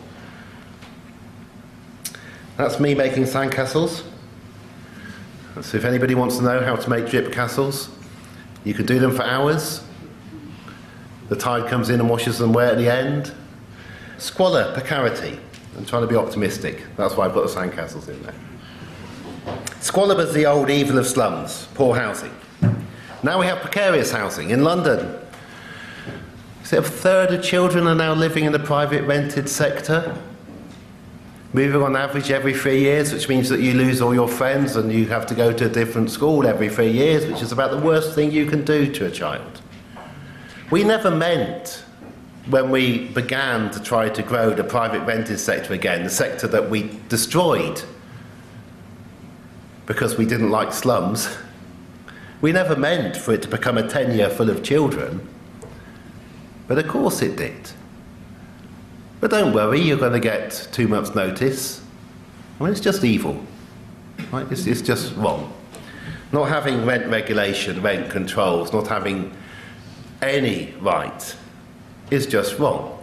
That's 2.57 2.79
me 2.79 2.95
making 2.95 3.23
sandcastles. 3.23 4.03
So 5.61 5.77
if 5.77 5.83
anybody 5.83 6.15
wants 6.15 6.37
to 6.37 6.43
know 6.43 6.63
how 6.63 6.75
to 6.75 6.89
make 6.89 7.07
drip 7.09 7.33
castles, 7.33 7.89
you 8.63 8.73
can 8.73 8.85
do 8.85 8.99
them 8.99 9.13
for 9.13 9.23
hours. 9.23 9.83
The 11.29 11.35
tide 11.35 11.69
comes 11.69 11.89
in 11.89 11.99
and 11.99 12.09
washes 12.09 12.39
them 12.39 12.51
away 12.51 12.67
at 12.67 12.77
the 12.77 12.89
end. 12.89 13.33
Squalor, 14.21 14.71
precarity. 14.73 15.39
I'm 15.75 15.83
trying 15.83 16.03
to 16.03 16.07
be 16.07 16.15
optimistic. 16.15 16.83
That's 16.95 17.17
why 17.17 17.25
I've 17.25 17.33
got 17.33 17.49
the 17.49 17.55
sandcastles 17.55 18.07
in 18.07 18.21
there. 18.21 18.35
Squalor 19.79 20.15
was 20.15 20.31
the 20.31 20.45
old 20.45 20.69
evil 20.69 20.99
of 20.99 21.07
slums, 21.07 21.67
poor 21.73 21.95
housing. 21.95 22.31
Now 23.23 23.39
we 23.39 23.47
have 23.47 23.61
precarious 23.61 24.11
housing 24.11 24.51
in 24.51 24.63
London. 24.63 25.17
A 26.71 26.83
third 26.83 27.31
of 27.33 27.43
children 27.43 27.87
are 27.87 27.95
now 27.95 28.13
living 28.13 28.45
in 28.45 28.51
the 28.51 28.59
private 28.59 29.05
rented 29.05 29.49
sector, 29.49 30.15
moving 31.51 31.81
on 31.81 31.95
average 31.95 32.29
every 32.29 32.53
three 32.53 32.79
years, 32.79 33.11
which 33.11 33.27
means 33.27 33.49
that 33.49 33.59
you 33.59 33.73
lose 33.73 34.03
all 34.03 34.13
your 34.13 34.27
friends 34.27 34.75
and 34.75 34.93
you 34.93 35.07
have 35.07 35.25
to 35.25 35.33
go 35.33 35.51
to 35.51 35.65
a 35.65 35.69
different 35.69 36.11
school 36.11 36.45
every 36.45 36.69
three 36.69 36.91
years, 36.91 37.25
which 37.25 37.41
is 37.41 37.51
about 37.51 37.71
the 37.71 37.79
worst 37.79 38.13
thing 38.13 38.31
you 38.31 38.45
can 38.45 38.63
do 38.63 38.93
to 38.93 39.07
a 39.07 39.11
child. 39.11 39.61
We 40.69 40.83
never 40.83 41.09
meant 41.09 41.85
when 42.47 42.71
we 42.71 43.07
began 43.09 43.69
to 43.71 43.81
try 43.81 44.09
to 44.09 44.23
grow 44.23 44.51
the 44.51 44.63
private 44.63 45.01
rented 45.01 45.39
sector 45.39 45.73
again, 45.73 46.03
the 46.03 46.09
sector 46.09 46.47
that 46.47 46.69
we 46.69 46.99
destroyed 47.07 47.83
because 49.85 50.17
we 50.17 50.25
didn't 50.25 50.49
like 50.49 50.73
slums, 50.73 51.37
we 52.39 52.51
never 52.51 52.75
meant 52.75 53.15
for 53.15 53.33
it 53.33 53.41
to 53.43 53.47
become 53.47 53.77
a 53.77 53.87
tenure 53.87 54.29
full 54.29 54.49
of 54.49 54.63
children. 54.63 55.27
But 56.67 56.77
of 56.77 56.87
course 56.87 57.21
it 57.21 57.35
did. 57.35 57.71
But 59.19 59.29
don't 59.29 59.53
worry, 59.53 59.79
you're 59.79 59.97
going 59.97 60.13
to 60.13 60.19
get 60.19 60.67
two 60.71 60.87
months' 60.87 61.13
notice. 61.13 61.81
I 62.59 62.63
mean, 62.63 62.71
it's 62.71 62.81
just 62.81 63.03
evil. 63.03 63.45
Right? 64.31 64.51
It's, 64.51 64.65
it's 64.65 64.81
just 64.81 65.15
wrong. 65.15 65.53
Not 66.31 66.45
having 66.45 66.85
rent 66.85 67.07
regulation, 67.07 67.81
rent 67.81 68.09
controls, 68.09 68.73
not 68.73 68.87
having 68.87 69.35
any 70.21 70.73
right 70.79 71.35
is 72.11 72.27
just 72.27 72.59
wrong. 72.59 72.99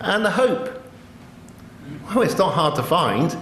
And 0.00 0.24
the 0.24 0.30
hope. 0.30 0.82
Well, 2.08 2.22
it's 2.22 2.38
not 2.38 2.54
hard 2.54 2.76
to 2.76 2.82
find. 2.82 3.36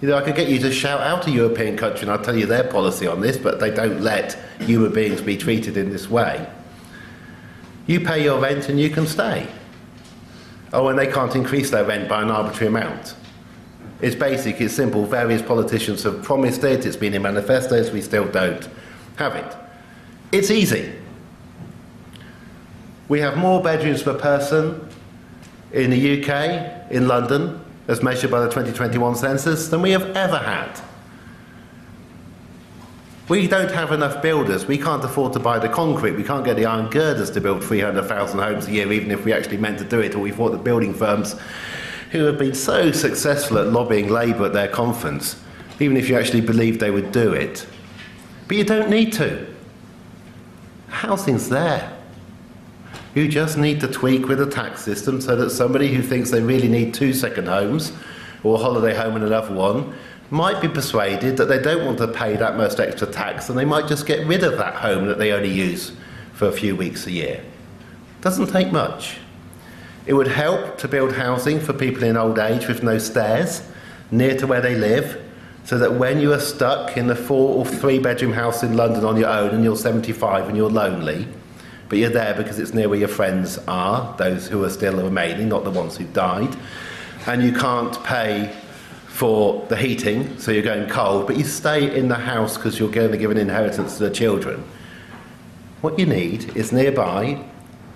You 0.00 0.08
know, 0.08 0.16
I 0.16 0.22
could 0.22 0.34
get 0.34 0.48
you 0.48 0.58
to 0.60 0.72
shout 0.72 1.00
out 1.00 1.26
a 1.26 1.30
European 1.30 1.76
country 1.76 2.02
and 2.02 2.10
I'll 2.10 2.22
tell 2.22 2.36
you 2.36 2.46
their 2.46 2.64
policy 2.64 3.06
on 3.06 3.20
this, 3.20 3.36
but 3.36 3.60
they 3.60 3.70
don't 3.70 4.00
let 4.00 4.38
human 4.60 4.92
beings 4.92 5.20
be 5.20 5.36
treated 5.36 5.76
in 5.76 5.90
this 5.90 6.10
way. 6.10 6.46
You 7.86 8.00
pay 8.00 8.22
your 8.22 8.40
rent 8.40 8.68
and 8.68 8.78
you 8.78 8.90
can 8.90 9.06
stay. 9.06 9.46
Oh, 10.72 10.88
and 10.88 10.98
they 10.98 11.06
can't 11.06 11.34
increase 11.34 11.70
their 11.70 11.84
rent 11.84 12.08
by 12.08 12.22
an 12.22 12.30
arbitrary 12.30 12.68
amount. 12.68 13.14
It's 14.00 14.16
basic, 14.16 14.60
it's 14.60 14.74
simple. 14.74 15.04
Various 15.06 15.42
politicians 15.42 16.02
have 16.02 16.22
promised 16.22 16.64
it, 16.64 16.84
it's 16.84 16.96
been 16.96 17.14
in 17.14 17.22
manifestos, 17.22 17.90
we 17.90 18.02
still 18.02 18.26
don't 18.26 18.68
have 19.16 19.36
it. 19.36 19.56
It's 20.32 20.50
easy. 20.50 20.92
We 23.08 23.20
have 23.20 23.36
more 23.36 23.62
bedrooms 23.62 24.02
per 24.02 24.14
person 24.14 24.88
in 25.72 25.90
the 25.90 26.22
UK, 26.22 26.90
in 26.90 27.08
London, 27.08 27.60
as 27.88 28.02
measured 28.02 28.30
by 28.30 28.40
the 28.40 28.46
2021 28.46 29.16
census, 29.16 29.68
than 29.68 29.82
we 29.82 29.90
have 29.90 30.16
ever 30.16 30.38
had. 30.38 30.80
We 33.28 33.46
don't 33.46 33.70
have 33.70 33.92
enough 33.92 34.20
builders. 34.20 34.66
We 34.66 34.76
can't 34.76 35.02
afford 35.04 35.32
to 35.34 35.38
buy 35.38 35.58
the 35.58 35.68
concrete. 35.68 36.12
We 36.12 36.24
can't 36.24 36.44
get 36.44 36.56
the 36.56 36.66
iron 36.66 36.90
girders 36.90 37.30
to 37.30 37.40
build 37.40 37.64
300,000 37.64 38.38
homes 38.38 38.66
a 38.66 38.72
year, 38.72 38.92
even 38.92 39.10
if 39.10 39.24
we 39.24 39.32
actually 39.32 39.56
meant 39.56 39.78
to 39.78 39.84
do 39.84 40.00
it, 40.00 40.14
or 40.14 40.18
we 40.18 40.32
thought 40.32 40.50
the 40.50 40.58
building 40.58 40.92
firms 40.92 41.36
who 42.10 42.24
have 42.24 42.38
been 42.38 42.54
so 42.54 42.92
successful 42.92 43.58
at 43.58 43.68
lobbying 43.68 44.08
Labour 44.08 44.46
at 44.46 44.52
their 44.52 44.68
conference, 44.68 45.40
even 45.80 45.96
if 45.96 46.08
you 46.08 46.16
actually 46.16 46.42
believed 46.42 46.78
they 46.80 46.90
would 46.90 47.10
do 47.10 47.32
it. 47.32 47.66
But 48.48 48.58
you 48.58 48.64
don't 48.64 48.90
need 48.90 49.12
to. 49.14 49.46
Housing's 50.88 51.48
there. 51.48 51.91
You 53.14 53.28
just 53.28 53.58
need 53.58 53.80
to 53.80 53.88
tweak 53.88 54.26
with 54.26 54.38
the 54.38 54.46
tax 54.46 54.82
system 54.82 55.20
so 55.20 55.36
that 55.36 55.50
somebody 55.50 55.92
who 55.92 56.02
thinks 56.02 56.30
they 56.30 56.40
really 56.40 56.68
need 56.68 56.94
two 56.94 57.12
second 57.12 57.46
homes 57.46 57.92
or 58.42 58.54
a 58.54 58.58
holiday 58.58 58.94
home 58.94 59.16
and 59.16 59.24
another 59.24 59.54
one 59.54 59.94
might 60.30 60.62
be 60.62 60.68
persuaded 60.68 61.36
that 61.36 61.44
they 61.46 61.60
don't 61.60 61.84
want 61.84 61.98
to 61.98 62.08
pay 62.08 62.36
that 62.36 62.56
much 62.56 62.80
extra 62.80 63.06
tax 63.06 63.50
and 63.50 63.58
they 63.58 63.66
might 63.66 63.86
just 63.86 64.06
get 64.06 64.26
rid 64.26 64.42
of 64.42 64.56
that 64.56 64.74
home 64.74 65.06
that 65.06 65.18
they 65.18 65.30
only 65.32 65.50
use 65.50 65.92
for 66.32 66.48
a 66.48 66.52
few 66.52 66.74
weeks 66.74 67.06
a 67.06 67.10
year. 67.10 67.44
Doesn't 68.22 68.46
take 68.46 68.72
much. 68.72 69.18
It 70.06 70.14
would 70.14 70.28
help 70.28 70.78
to 70.78 70.88
build 70.88 71.12
housing 71.12 71.60
for 71.60 71.74
people 71.74 72.04
in 72.04 72.16
old 72.16 72.38
age 72.38 72.66
with 72.66 72.82
no 72.82 72.96
stairs 72.96 73.62
near 74.10 74.36
to 74.38 74.46
where 74.46 74.62
they 74.62 74.74
live 74.74 75.22
so 75.64 75.78
that 75.78 75.94
when 75.94 76.18
you 76.18 76.32
are 76.32 76.40
stuck 76.40 76.96
in 76.96 77.10
a 77.10 77.14
four 77.14 77.56
or 77.56 77.66
three 77.66 77.98
bedroom 77.98 78.32
house 78.32 78.62
in 78.62 78.74
London 78.74 79.04
on 79.04 79.18
your 79.18 79.28
own 79.28 79.50
and 79.50 79.62
you're 79.62 79.76
75 79.76 80.48
and 80.48 80.56
you're 80.56 80.70
lonely, 80.70 81.28
but 81.92 81.98
you're 81.98 82.08
there 82.08 82.32
because 82.32 82.58
it's 82.58 82.72
near 82.72 82.88
where 82.88 82.98
your 82.98 83.06
friends 83.06 83.58
are, 83.68 84.16
those 84.16 84.48
who 84.48 84.64
are 84.64 84.70
still 84.70 84.96
remaining, 84.96 85.50
not 85.50 85.62
the 85.62 85.70
ones 85.70 85.94
who 85.94 86.04
died, 86.04 86.56
and 87.26 87.42
you 87.42 87.52
can't 87.52 88.02
pay 88.02 88.50
for 89.08 89.66
the 89.68 89.76
heating, 89.76 90.38
so 90.38 90.52
you're 90.52 90.62
going 90.62 90.88
cold, 90.88 91.26
but 91.26 91.36
you 91.36 91.44
stay 91.44 91.94
in 91.94 92.08
the 92.08 92.14
house 92.14 92.56
because 92.56 92.78
you're 92.78 92.90
going 92.90 93.12
to 93.12 93.18
give 93.18 93.30
an 93.30 93.36
inheritance 93.36 93.98
to 93.98 94.04
the 94.04 94.10
children. 94.10 94.64
What 95.82 95.98
you 95.98 96.06
need 96.06 96.56
is 96.56 96.72
nearby, 96.72 97.44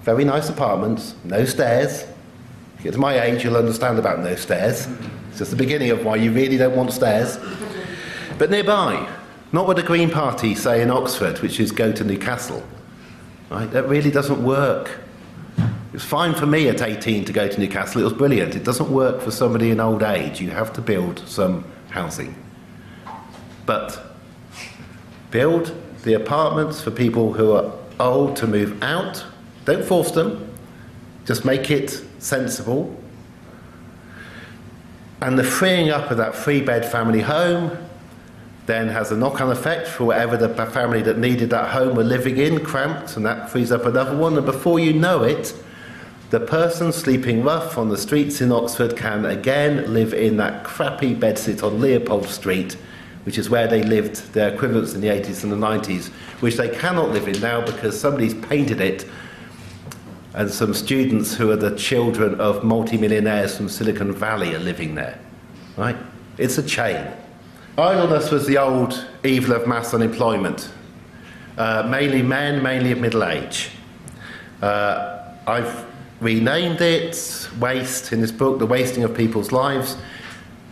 very 0.03 0.27
nice 0.27 0.51
apartments, 0.51 1.15
no 1.25 1.47
stairs. 1.47 2.03
If 2.03 2.81
you 2.81 2.83
get 2.83 2.93
to 2.93 2.99
my 2.99 3.19
age, 3.19 3.45
you'll 3.45 3.57
understand 3.57 3.99
about 3.99 4.19
no 4.19 4.37
stairs. 4.37 4.89
It's 5.31 5.39
just 5.39 5.53
the 5.53 5.57
beginning 5.57 5.89
of 5.89 6.05
why 6.05 6.17
you 6.17 6.33
really 6.33 6.59
don't 6.59 6.77
want 6.77 6.93
stairs. 6.93 7.39
But 8.37 8.51
nearby, 8.51 9.09
not 9.53 9.67
what 9.67 9.77
the 9.77 9.83
Green 9.83 10.11
Party 10.11 10.55
say 10.55 10.83
in 10.83 10.91
Oxford, 10.91 11.41
which 11.41 11.59
is 11.59 11.73
go 11.73 11.93
to 11.93 12.05
Newcastle. 12.05 12.63
Right? 13.51 13.71
That 13.71 13.89
really 13.89 14.11
doesn't 14.11 14.43
work. 14.43 15.01
It 15.59 15.93
was 15.93 16.05
fine 16.05 16.35
for 16.35 16.47
me 16.47 16.69
at 16.69 16.83
18 16.83 17.25
to 17.25 17.33
go 17.33 17.49
to 17.49 17.61
Newcastle. 17.61 18.01
It 18.01 18.05
was 18.05 18.13
brilliant. 18.13 18.55
It 18.55 18.65
doesn't 18.65 18.91
work 18.91 19.21
for 19.21 19.31
somebody 19.31 19.71
in 19.71 19.81
old 19.81 20.03
age. 20.03 20.41
You 20.41 20.51
have 20.51 20.73
to 20.75 20.81
build 20.81 21.21
some 21.27 21.65
housing. 21.91 22.35
But 23.65 24.03
build 25.31 25.75
the 26.03 26.15
apartments 26.15 26.81
for 26.81 26.91
people 26.91 27.33
who 27.33 27.53
are 27.53 27.73
old 27.99 28.37
to 28.37 28.47
move 28.47 28.83
out. 28.83 29.25
Don't 29.65 29.85
force 29.85 30.11
them. 30.11 30.53
Just 31.25 31.45
make 31.45 31.71
it 31.71 32.03
sensible. 32.19 32.95
And 35.21 35.39
the 35.39 35.45
freeing 35.45 35.91
up 35.91 36.11
of 36.11 36.19
that 36.19 36.35
three 36.35 36.61
bed 36.61 36.85
family 36.91 37.21
home 37.21 37.86
then 38.67 38.89
has 38.89 39.13
a 39.13 39.17
knock 39.17 39.41
on 39.41 39.51
effect 39.51 39.89
for 39.89 40.05
whatever 40.05 40.37
the 40.37 40.49
family 40.67 41.01
that 41.03 41.19
needed 41.19 41.51
that 41.51 41.71
home 41.71 41.97
were 41.97 42.05
living 42.05 42.37
in, 42.37 42.65
cramped, 42.65 43.17
and 43.17 43.25
that 43.25 43.49
frees 43.49 43.71
up 43.73 43.87
another 43.87 44.17
one. 44.17 44.37
And 44.37 44.45
before 44.45 44.81
you 44.81 44.93
know 44.93 45.23
it, 45.23 45.55
the 46.31 46.41
person 46.41 46.93
sleeping 46.93 47.45
rough 47.45 47.79
on 47.79 47.89
the 47.89 47.97
streets 47.97 48.41
in 48.41 48.51
Oxford 48.51 48.97
can 48.97 49.25
again 49.25 49.93
live 49.95 50.13
in 50.13 50.37
that 50.39 50.65
crappy 50.65 51.15
bedsit 51.15 51.63
on 51.63 51.81
Leopold 51.81 52.27
Street, 52.27 52.73
which 53.23 53.39
is 53.39 53.49
where 53.49 53.69
they 53.69 53.83
lived 53.83 54.33
their 54.33 54.53
equivalents 54.53 54.95
in 54.95 55.01
the 55.01 55.09
80s 55.09 55.45
and 55.45 55.53
the 55.53 55.57
90s, 55.57 56.09
which 56.41 56.57
they 56.57 56.69
cannot 56.69 57.11
live 57.11 57.29
in 57.29 57.41
now 57.41 57.65
because 57.65 57.99
somebody's 57.99 58.35
painted 58.35 58.81
it 58.81 59.09
and 60.35 60.51
some 60.51 60.75
students 60.75 61.35
who 61.35 61.51
are 61.51 61.57
the 61.57 61.75
children 61.77 62.39
of 62.41 62.63
multimillionaires 62.63 63.57
from 63.57 63.69
Silicon 63.69 64.13
Valley 64.13 64.55
are 64.55 64.59
living 64.59 64.95
there. 64.95 65.19
Right? 65.77 65.97
It's 66.37 66.59
a 66.59 66.63
chain. 66.63 67.11
Idleness 67.79 68.31
was 68.31 68.47
the 68.47 68.57
old 68.57 69.07
evil 69.23 69.55
of 69.55 69.67
mass 69.67 69.93
unemployment. 69.93 70.71
Uh, 71.59 71.87
mainly 71.91 72.23
men, 72.23 72.63
mainly 72.63 72.91
of 72.93 72.99
middle 72.99 73.23
age. 73.23 73.69
Uh, 74.63 75.35
I've 75.47 75.85
renamed 76.21 76.81
it 76.81 77.51
Waste 77.61 78.15
in 78.15 78.23
this 78.23 78.33
book, 78.33 78.59
The 78.59 78.67
Wasting 78.67 79.05
of 79.05 79.15
People's 79.15 79.53
Lives. 79.53 79.99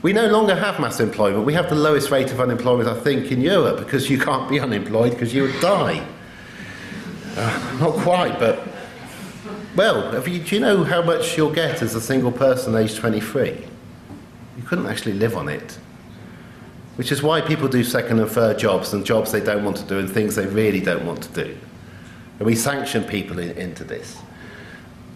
We 0.01 0.15
no 0.15 0.29
longer 0.29 0.55
have 0.55 0.81
mass 0.81 0.99
employment. 0.99 1.45
We 1.45 1.53
have 1.53 1.69
the 1.69 1.75
lowest 1.75 2.11
rate 2.11 2.33
of 2.33 2.41
unemployment, 2.41 2.89
I 2.89 2.99
think, 2.99 3.31
in 3.31 3.43
Europe 3.43 3.79
because 3.79 4.09
you 4.09 4.19
can't 4.19 4.49
be 4.49 4.59
unemployed 4.59 5.13
because 5.13 5.35
you 5.35 5.43
would 5.43 5.61
die. 5.61 6.07
Uh, 7.37 7.77
not 7.81 7.97
quite, 7.97 8.39
but. 8.39 8.67
Well, 9.77 10.27
you, 10.27 10.39
do 10.39 10.55
you 10.55 10.61
know 10.61 10.85
how 10.85 11.03
much 11.03 11.37
you'll 11.37 11.53
get 11.53 11.83
as 11.83 11.95
a 11.95 12.01
single 12.01 12.33
person 12.33 12.75
aged 12.77 12.97
23? 12.97 13.67
You 14.57 14.63
couldn't 14.63 14.87
actually 14.87 15.15
live 15.15 15.37
on 15.37 15.49
it. 15.51 15.79
Which 16.97 17.11
is 17.11 17.23
why 17.23 17.41
people 17.41 17.69
do 17.69 17.83
second 17.83 18.21
and 18.21 18.31
third 18.31 18.59
jobs 18.59 18.93
and 18.93 19.05
jobs 19.05 19.33
they 19.33 19.41
don't 19.41 19.65
want 19.65 19.77
to 19.79 19.85
do 19.85 19.99
and 19.99 20.09
things 20.09 20.37
they 20.37 20.47
really 20.47 20.81
don't 20.81 21.05
want 21.05 21.23
to 21.23 21.45
do. 21.45 21.57
And 22.39 22.47
we 22.47 22.55
sanction 22.55 23.05
people 23.05 23.39
in, 23.39 23.51
into 23.57 23.85
this. 23.85 24.17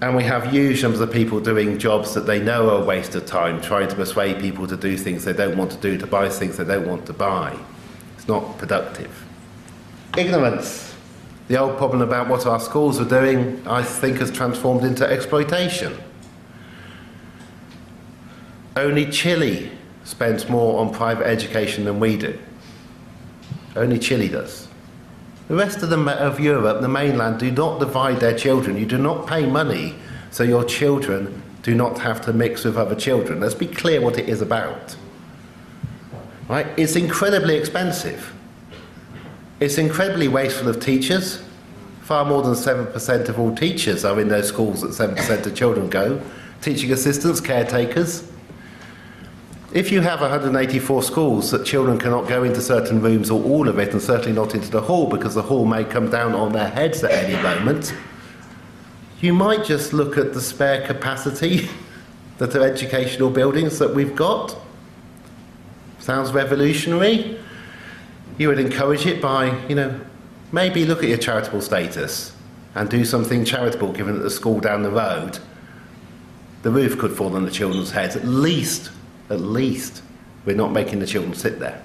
And 0.01 0.17
we 0.17 0.23
have 0.25 0.51
huge 0.51 0.83
numbers 0.83 1.01
of 1.01 1.13
people 1.13 1.41
doing 1.41 1.79
jobs 1.79 2.15
that 2.15 2.27
they 2.27 2.41
know 2.41 2.71
are 2.71 2.83
a 2.83 2.85
waste 2.85 3.15
of 3.17 3.27
time, 3.27 3.61
trying 3.61 3.89
to 3.89 3.97
persuade 3.97 4.41
people 4.41 4.67
to 4.69 4.77
do 4.77 4.97
things 4.97 5.25
they 5.25 5.33
don't 5.33 5.57
want 5.57 5.73
to 5.73 5.77
do, 5.79 5.99
to 5.99 6.07
buy 6.07 6.29
things 6.29 6.57
they 6.57 6.65
don't 6.65 6.87
want 6.87 7.07
to 7.07 7.13
buy. 7.13 7.57
It's 8.17 8.29
not 8.29 8.59
productive. 8.59 9.25
Ignorance. 10.17 10.95
The 11.49 11.59
old 11.59 11.79
problem 11.79 12.03
about 12.03 12.29
what 12.29 12.47
our 12.47 12.61
schools 12.61 13.01
are 13.01 13.09
doing, 13.09 13.63
I 13.67 13.83
think, 13.83 14.19
has 14.19 14.31
transformed 14.31 14.85
into 14.85 15.05
exploitation. 15.07 15.97
Only 18.77 19.11
Chile 19.11 19.73
spends 20.09 20.49
more 20.49 20.81
on 20.81 20.91
private 20.91 21.27
education 21.27 21.85
than 21.85 22.01
we 22.01 22.17
do. 22.17 22.37
Only 23.77 23.99
Chile 23.99 24.29
does. 24.29 24.67
The 25.49 25.55
rest 25.55 25.83
of, 25.83 25.91
the, 25.91 25.99
of 26.13 26.41
Europe, 26.41 26.81
the 26.81 26.89
mainland, 26.89 27.39
do 27.39 27.51
not 27.51 27.79
divide 27.79 28.19
their 28.19 28.37
children. 28.37 28.79
You 28.79 28.87
do 28.87 28.97
not 28.97 29.27
pay 29.27 29.45
money 29.45 29.95
so 30.31 30.45
your 30.45 30.65
children 30.65 31.43
do 31.63 31.75
not 31.75 31.99
have 31.99 32.23
to 32.23 32.33
mix 32.33 32.65
with 32.65 32.79
other 32.79 32.95
children. 32.95 33.41
Let's 33.41 33.55
be 33.55 33.67
clear 33.67 34.01
what 34.01 34.19
it 34.19 34.31
is 34.31 34.41
about. 34.41 34.97
Right? 36.49 36.67
It's 36.79 36.97
incredibly 36.97 37.57
expensive. 37.57 38.33
It's 39.61 39.77
incredibly 39.77 40.29
wasteful 40.29 40.69
of 40.69 40.81
teachers. 40.81 41.45
Far 42.01 42.25
more 42.25 42.43
than 42.43 42.55
7% 42.55 43.29
of 43.29 43.39
all 43.39 43.55
teachers 43.55 44.07
are 44.07 44.19
in 44.19 44.29
those 44.29 44.49
schools 44.49 44.81
that 44.81 44.91
7% 44.91 45.45
of 45.45 45.55
children 45.55 45.91
go. 45.91 46.23
Teaching 46.63 46.93
assistants, 46.93 47.41
caretakers. 47.43 48.27
If 49.73 49.93
you 49.93 50.01
have 50.01 50.23
184 50.23 51.03
schools 51.03 51.51
that 51.51 51.67
children 51.67 51.99
cannot 51.99 52.27
go 52.27 52.43
into 52.43 52.63
certain 52.63 53.03
rooms 53.03 53.31
or 53.31 53.43
all 53.45 53.69
of 53.69 53.79
it, 53.79 53.93
and 53.93 54.01
certainly 54.01 54.33
not 54.33 54.55
into 54.55 54.71
the 54.71 54.81
hall 54.81 55.07
because 55.07 55.35
the 55.35 55.43
hall 55.43 55.67
may 55.67 55.85
come 55.85 56.11
down 56.11 56.33
on 56.33 56.53
their 56.53 56.71
heads 56.71 57.05
at 57.05 57.11
any 57.11 57.41
moment, 57.43 57.93
you 59.21 59.35
might 59.35 59.65
just 59.65 59.93
look 59.93 60.17
at 60.17 60.33
the 60.33 60.41
spare 60.41 60.87
capacity 60.87 61.69
that 62.39 62.57
are 62.57 62.63
educational 62.63 63.29
buildings 63.29 63.79
that 63.79 63.95
we've 63.95 64.17
got. 64.17 64.57
Sounds 65.99 66.33
revolutionary. 66.33 67.39
You 68.39 68.49
would 68.49 68.61
encourage 68.61 69.05
it 69.05 69.21
by, 69.21 69.55
you 69.67 69.75
know, 69.75 70.01
maybe 70.51 70.87
look 70.87 71.03
at 71.03 71.11
your 71.11 71.19
charitable 71.19 71.61
status 71.61 72.35
and 72.75 72.89
do 72.89 73.05
something 73.05 73.45
charitable 73.45 73.93
given 73.93 74.15
that 74.15 74.23
the 74.23 74.31
school 74.31 74.61
down 74.61 74.83
the 74.83 74.91
road, 74.91 75.41
the 76.63 76.71
roof 76.71 76.97
could 76.97 77.15
fall 77.15 77.37
on 77.37 77.45
the 77.45 77.51
children's 77.51 77.91
heads. 77.91 78.17
At 78.17 78.25
least 78.25 78.93
at 79.31 79.41
least 79.41 80.03
we're 80.45 80.57
not 80.57 80.73
making 80.73 80.99
the 81.01 81.07
children 81.07 81.35
sit 81.35 81.59
there. 81.59 81.83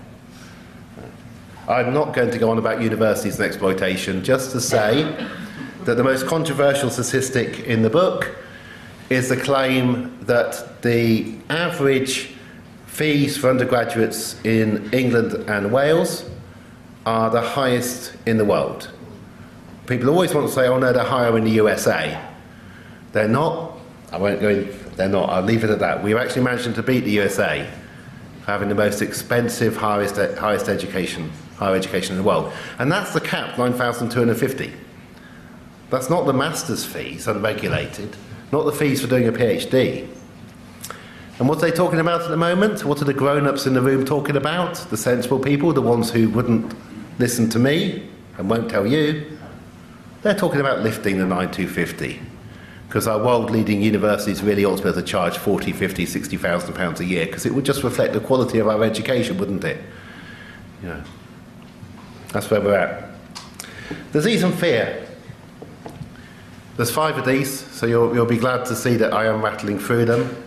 I'm 1.67 1.93
not 1.93 2.13
going 2.13 2.31
to 2.31 2.37
go 2.37 2.51
on 2.51 2.57
about 2.57 2.81
universities 2.81 3.39
and 3.39 3.45
exploitation, 3.45 4.23
just 4.23 4.51
to 4.51 4.59
say 4.59 5.03
that 5.83 5.95
the 5.95 6.03
most 6.03 6.27
controversial 6.27 6.89
statistic 6.89 7.61
in 7.61 7.81
the 7.81 7.89
book 7.89 8.35
is 9.09 9.29
the 9.29 9.37
claim 9.37 10.17
that 10.25 10.81
the 10.81 11.35
average 11.49 12.33
fees 12.85 13.37
for 13.37 13.49
undergraduates 13.49 14.39
in 14.43 14.93
England 14.93 15.33
and 15.49 15.71
Wales 15.71 16.29
are 17.05 17.29
the 17.29 17.41
highest 17.41 18.15
in 18.25 18.37
the 18.37 18.45
world. 18.45 18.89
People 19.87 20.09
always 20.09 20.33
want 20.33 20.47
to 20.47 20.53
say, 20.53 20.67
oh 20.67 20.79
no, 20.79 20.93
they're 20.93 21.03
higher 21.03 21.37
in 21.37 21.43
the 21.43 21.51
USA. 21.51 22.21
They're 23.11 23.27
not. 23.27 23.77
I 24.11 24.17
won't 24.17 24.39
go 24.39 24.49
in 24.49 24.82
they're 24.95 25.09
not. 25.09 25.29
I'll 25.29 25.41
leave 25.41 25.63
it 25.63 25.69
at 25.69 25.79
that. 25.79 26.03
We've 26.03 26.17
actually 26.17 26.43
managed 26.43 26.73
to 26.75 26.83
beat 26.83 27.01
the 27.01 27.11
USA 27.11 27.69
having 28.45 28.69
the 28.69 28.75
most 28.75 29.01
expensive 29.01 29.77
highest, 29.77 30.15
highest 30.37 30.67
education, 30.67 31.31
higher 31.55 31.75
education 31.75 32.15
in 32.15 32.21
the 32.21 32.27
world. 32.27 32.51
And 32.79 32.91
that's 32.91 33.13
the 33.13 33.21
cap, 33.21 33.57
9,250. 33.57 34.73
That's 35.89 36.09
not 36.09 36.25
the 36.25 36.33
master's 36.33 36.85
fees, 36.85 37.27
unregulated, 37.27 38.15
not 38.51 38.65
the 38.65 38.71
fees 38.71 39.01
for 39.01 39.07
doing 39.07 39.27
a 39.27 39.31
PhD. 39.31 40.07
And 41.39 41.49
what 41.49 41.57
are 41.59 41.61
they 41.61 41.71
talking 41.71 41.99
about 41.99 42.21
at 42.21 42.29
the 42.29 42.37
moment? 42.37 42.83
What 42.85 43.01
are 43.01 43.05
the 43.05 43.13
grown 43.13 43.47
ups 43.47 43.65
in 43.65 43.73
the 43.73 43.81
room 43.81 44.05
talking 44.05 44.35
about? 44.35 44.75
The 44.75 44.97
sensible 44.97 45.39
people, 45.39 45.73
the 45.73 45.81
ones 45.81 46.11
who 46.11 46.29
wouldn't 46.29 46.75
listen 47.19 47.49
to 47.51 47.59
me 47.59 48.09
and 48.37 48.49
won't 48.49 48.69
tell 48.69 48.85
you. 48.85 49.37
They're 50.21 50.35
talking 50.35 50.59
about 50.59 50.79
lifting 50.79 51.17
the 51.17 51.25
9250 51.25 52.32
because 52.93 53.07
our 53.07 53.17
world 53.17 53.49
leading 53.49 53.81
universities 53.81 54.43
really 54.43 54.63
ought 54.63 54.77
to 54.77 54.83
be 54.83 54.89
able 54.89 55.01
to 55.01 55.07
charge 55.07 55.35
40, 55.39 55.71
50, 55.71 56.05
60,000 56.05 56.75
pounds 56.75 56.99
a 56.99 57.05
year 57.05 57.25
because 57.25 57.43
it 57.43 57.51
would 57.51 57.65
just 57.65 57.81
reflect 57.81 58.13
the 58.13 58.19
quality 58.19 58.59
of 58.59 58.67
our 58.67 58.83
education, 58.83 59.35
wouldn't 59.39 59.63
it? 59.63 59.81
You 60.83 60.89
know, 60.89 61.03
that's 62.27 62.51
where 62.51 62.61
we're 62.61 62.75
at. 62.75 63.09
Disease 64.11 64.43
and 64.43 64.53
fear. 64.53 65.07
There's 66.77 66.91
five 66.91 67.17
of 67.17 67.25
these, 67.25 67.61
so 67.71 67.87
you'll, 67.87 68.13
you'll 68.13 68.27
be 68.27 68.37
glad 68.37 68.63
to 68.67 68.75
see 68.75 68.95
that 68.97 69.11
I 69.11 69.25
am 69.25 69.41
rattling 69.41 69.79
through 69.79 70.05
them. 70.05 70.45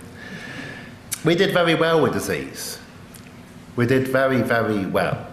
We 1.24 1.34
did 1.34 1.52
very 1.52 1.74
well 1.74 2.00
with 2.00 2.12
disease. 2.12 2.78
We 3.74 3.86
did 3.86 4.06
very, 4.06 4.40
very 4.42 4.86
well. 4.86 5.26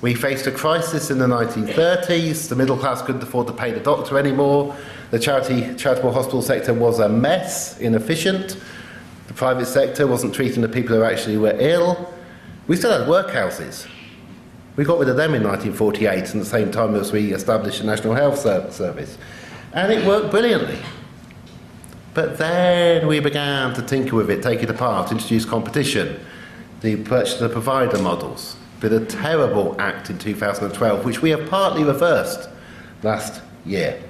We 0.00 0.14
faced 0.14 0.48
a 0.48 0.50
crisis 0.50 1.12
in 1.12 1.18
the 1.18 1.26
1930s. 1.26 2.48
The 2.48 2.56
middle 2.56 2.76
class 2.76 3.00
couldn't 3.00 3.22
afford 3.22 3.46
to 3.46 3.52
pay 3.52 3.70
the 3.70 3.78
doctor 3.78 4.18
anymore. 4.18 4.76
The 5.10 5.18
charity, 5.18 5.74
charitable 5.76 6.12
hospital 6.12 6.42
sector 6.42 6.74
was 6.74 6.98
a 6.98 7.08
mess, 7.08 7.78
inefficient. 7.78 8.58
The 9.28 9.34
private 9.34 9.66
sector 9.66 10.06
wasn't 10.06 10.34
treating 10.34 10.60
the 10.60 10.68
people 10.68 10.96
who 10.96 11.02
actually 11.02 11.38
were 11.38 11.56
ill. 11.58 12.12
We 12.66 12.76
still 12.76 12.92
had 12.92 13.08
workhouses. 13.08 13.86
We 14.76 14.84
got 14.84 14.98
rid 14.98 15.08
of 15.08 15.16
them 15.16 15.34
in 15.34 15.42
1948 15.42 16.06
at 16.06 16.32
the 16.32 16.44
same 16.44 16.70
time 16.70 16.94
as 16.94 17.10
we 17.10 17.32
established 17.32 17.80
the 17.80 17.86
National 17.86 18.14
Health 18.14 18.38
Service. 18.38 19.18
And 19.72 19.92
it 19.92 20.06
worked 20.06 20.30
brilliantly. 20.30 20.78
But 22.14 22.36
then 22.36 23.06
we 23.06 23.20
began 23.20 23.74
to 23.74 23.82
tinker 23.82 24.14
with 24.16 24.30
it, 24.30 24.42
take 24.42 24.62
it 24.62 24.70
apart, 24.70 25.10
introduce 25.10 25.44
competition, 25.44 26.20
the 26.80 26.96
purchase 26.96 27.38
the 27.38 27.48
provider 27.48 27.98
models, 27.98 28.56
but 28.80 28.92
a 28.92 29.04
terrible 29.04 29.74
act 29.80 30.10
in 30.10 30.18
2012, 30.18 31.04
which 31.04 31.22
we 31.22 31.30
have 31.30 31.48
partly 31.48 31.84
reversed 31.84 32.48
last 33.02 33.42
year. 33.64 34.02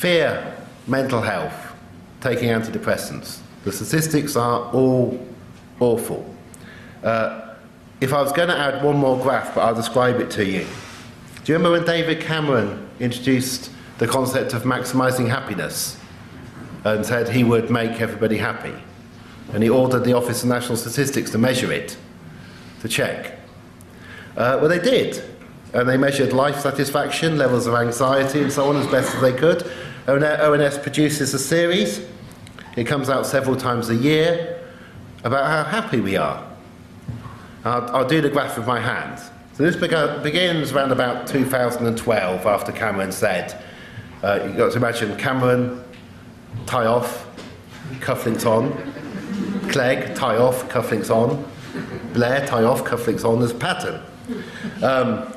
Fear, 0.00 0.56
mental 0.86 1.20
health, 1.20 1.74
taking 2.22 2.48
antidepressants. 2.48 3.40
The 3.64 3.70
statistics 3.70 4.34
are 4.34 4.62
all 4.72 5.28
awful. 5.78 6.34
Uh, 7.04 7.56
if 8.00 8.14
I 8.14 8.22
was 8.22 8.32
going 8.32 8.48
to 8.48 8.56
add 8.56 8.82
one 8.82 8.96
more 8.96 9.22
graph, 9.22 9.54
but 9.54 9.60
I'll 9.60 9.74
describe 9.74 10.18
it 10.18 10.30
to 10.30 10.42
you. 10.46 10.60
Do 11.44 11.52
you 11.52 11.58
remember 11.58 11.72
when 11.72 11.84
David 11.84 12.22
Cameron 12.22 12.88
introduced 12.98 13.70
the 13.98 14.06
concept 14.06 14.54
of 14.54 14.62
maximizing 14.62 15.28
happiness 15.28 15.98
and 16.84 17.04
said 17.04 17.28
he 17.28 17.44
would 17.44 17.68
make 17.68 18.00
everybody 18.00 18.38
happy? 18.38 18.72
And 19.52 19.62
he 19.62 19.68
ordered 19.68 20.04
the 20.04 20.14
Office 20.14 20.42
of 20.42 20.48
National 20.48 20.78
Statistics 20.78 21.30
to 21.32 21.36
measure 21.36 21.70
it, 21.70 21.98
to 22.80 22.88
check. 22.88 23.38
Uh, 24.34 24.56
well, 24.62 24.68
they 24.70 24.78
did. 24.78 25.22
And 25.74 25.86
they 25.86 25.98
measured 25.98 26.32
life 26.32 26.58
satisfaction, 26.58 27.36
levels 27.36 27.66
of 27.66 27.74
anxiety, 27.74 28.40
and 28.40 28.50
so 28.50 28.66
on 28.70 28.76
as 28.76 28.86
best 28.86 29.14
as 29.14 29.20
they 29.20 29.34
could. 29.34 29.70
ONS 30.06 30.78
produces 30.78 31.34
a 31.34 31.38
series. 31.38 32.06
It 32.76 32.84
comes 32.84 33.10
out 33.10 33.26
several 33.26 33.56
times 33.56 33.90
a 33.90 33.94
year 33.94 34.60
about 35.24 35.46
how 35.46 35.80
happy 35.80 36.00
we 36.00 36.16
are. 36.16 36.46
I'll, 37.64 37.96
I'll 37.96 38.08
do 38.08 38.20
the 38.20 38.30
graph 38.30 38.56
with 38.56 38.66
my 38.66 38.80
hands. 38.80 39.30
So 39.54 39.64
this 39.64 39.76
begins 39.76 40.72
around 40.72 40.92
about 40.92 41.26
2012 41.26 42.46
after 42.46 42.72
Cameron 42.72 43.12
said, 43.12 43.62
uh, 44.22 44.40
you've 44.44 44.56
got 44.56 44.72
to 44.72 44.78
imagine 44.78 45.16
Cameron, 45.18 45.84
tie 46.66 46.86
off, 46.86 47.26
cufflinks 47.98 48.46
on, 48.46 48.72
Clegg, 49.70 50.14
tie 50.14 50.36
off, 50.36 50.68
cufflinks 50.68 51.10
on, 51.10 51.44
Blair, 52.14 52.46
tie 52.46 52.64
off, 52.64 52.84
cufflinks 52.84 53.24
on, 53.24 53.38
there's 53.40 53.50
a 53.50 53.54
pattern. 53.54 54.00
Um, 54.82 55.32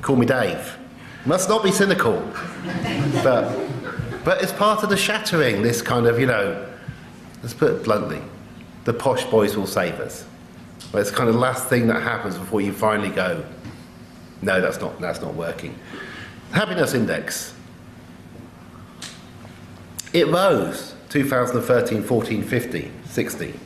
call 0.00 0.16
me 0.16 0.26
Dave. 0.26 0.78
Must 1.26 1.48
not 1.48 1.62
be 1.62 1.70
cynical, 1.70 2.20
but, 3.22 3.65
but 4.26 4.42
it's 4.42 4.50
part 4.50 4.82
of 4.82 4.88
the 4.88 4.96
shattering, 4.96 5.62
this 5.62 5.80
kind 5.80 6.04
of, 6.08 6.18
you 6.18 6.26
know, 6.26 6.66
let's 7.42 7.54
put 7.54 7.70
it 7.70 7.84
bluntly, 7.84 8.20
the 8.82 8.92
posh 8.92 9.24
boys 9.26 9.56
will 9.56 9.68
save 9.68 10.00
us. 10.00 10.26
But 10.90 11.02
it's 11.02 11.12
kind 11.12 11.28
of 11.28 11.36
the 11.36 11.40
last 11.40 11.68
thing 11.68 11.86
that 11.86 12.02
happens 12.02 12.36
before 12.36 12.60
you 12.60 12.72
finally 12.72 13.10
go, 13.10 13.44
no, 14.42 14.60
that's 14.60 14.80
not, 14.80 15.00
that's 15.00 15.20
not 15.20 15.34
working. 15.34 15.78
Happiness 16.50 16.92
index. 16.92 17.54
It 20.12 20.26
rose 20.26 20.96
2013, 21.10 22.02
14, 22.02 22.42
15, 22.42 22.92
16. 23.04 23.60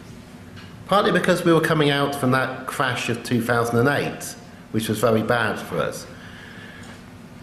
Partly 0.84 1.10
because 1.10 1.42
we 1.42 1.54
were 1.54 1.62
coming 1.62 1.88
out 1.88 2.14
from 2.14 2.32
that 2.32 2.66
crash 2.66 3.08
of 3.08 3.24
2008 3.24 4.36
which 4.72 4.90
was 4.90 4.98
very 4.98 5.22
bad 5.22 5.58
for 5.58 5.78
us. 5.78 6.06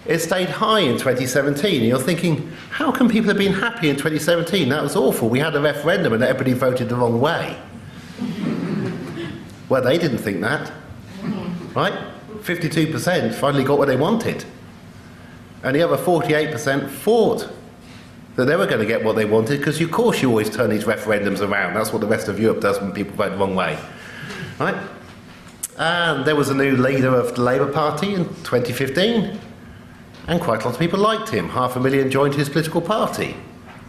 It 0.08 0.20
stayed 0.20 0.50
high 0.50 0.80
in 0.80 0.94
2017, 0.94 1.82
and 1.82 1.86
you're 1.86 2.00
thinking, 2.00 2.50
how 2.70 2.92
can 2.92 3.10
people 3.10 3.28
have 3.28 3.38
been 3.38 3.54
happy 3.54 3.90
in 3.90 3.98
2017? 3.98 4.70
That 4.70 4.82
was 4.82 4.96
awful. 4.96 5.28
We 5.28 5.40
had 5.40 5.54
a 5.56 5.62
referendum 5.62 6.14
and 6.14 6.24
everybody 6.24 6.54
voted 6.54 6.88
the 6.88 6.96
wrong 6.96 7.20
way. 7.20 7.58
well, 9.70 9.82
they 9.82 9.98
didn't 9.98 10.20
think 10.20 10.40
that, 10.42 10.72
right? 11.76 11.94
52% 12.40 13.34
finally 13.34 13.66
got 13.66 13.78
what 13.78 13.90
they 13.90 13.98
wanted. 13.98 14.46
And 15.64 15.76
the 15.76 15.82
other 15.82 15.98
48% 15.98 16.90
thought 16.90 17.50
that 18.38 18.46
they 18.46 18.56
were 18.56 18.68
going 18.68 18.80
to 18.80 18.86
get 18.86 19.04
what 19.04 19.18
they 19.18 19.26
wanted 19.26 19.58
because, 19.58 19.82
of 19.82 19.92
course, 19.92 20.22
you 20.22 20.30
always 20.30 20.50
turn 20.50 20.70
these 20.70 20.86
referendums 20.86 21.42
around. 21.42 21.74
That's 21.74 21.92
what 21.92 22.00
the 22.00 22.08
rest 22.08 22.30
of 22.30 22.40
Europe 22.40 22.62
does 22.62 22.80
when 22.80 22.94
people 22.94 23.14
vote 23.16 23.32
the 23.32 23.38
wrong 23.38 23.56
way, 23.56 23.78
right? 24.60 24.76
And 25.78 26.24
there 26.24 26.36
was 26.36 26.50
a 26.50 26.56
new 26.56 26.78
leader 26.78 27.14
of 27.14 27.36
the 27.36 27.42
Labour 27.42 27.72
Party 27.72 28.14
in 28.14 28.26
2015, 28.44 29.40
and 30.28 30.42
quite 30.42 30.62
a 30.62 30.66
lot 30.66 30.74
of 30.74 30.80
people 30.80 31.00
liked 31.00 31.30
him. 31.30 31.50
Half 31.50 31.76
a 31.76 31.80
million 31.80 32.12
joined 32.12 32.36
his 32.36 32.50
political 32.50 32.82
party. 32.82 33.36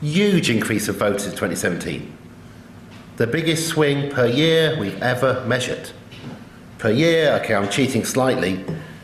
Huge 0.01 0.51
increase 0.51 0.89
of 0.89 0.97
votes 0.97 1.24
in 1.24 1.32
2017. 1.32 2.16
The 3.16 3.26
biggest 3.26 3.66
swing 3.66 4.11
per 4.11 4.26
year 4.26 4.78
we've 4.78 5.03
ever 5.03 5.45
measured. 5.47 5.91
Per 6.78 6.91
year, 6.91 7.32
okay, 7.43 7.55
I'm 7.55 7.68
cheating 7.68 8.05
slightly 8.05 8.55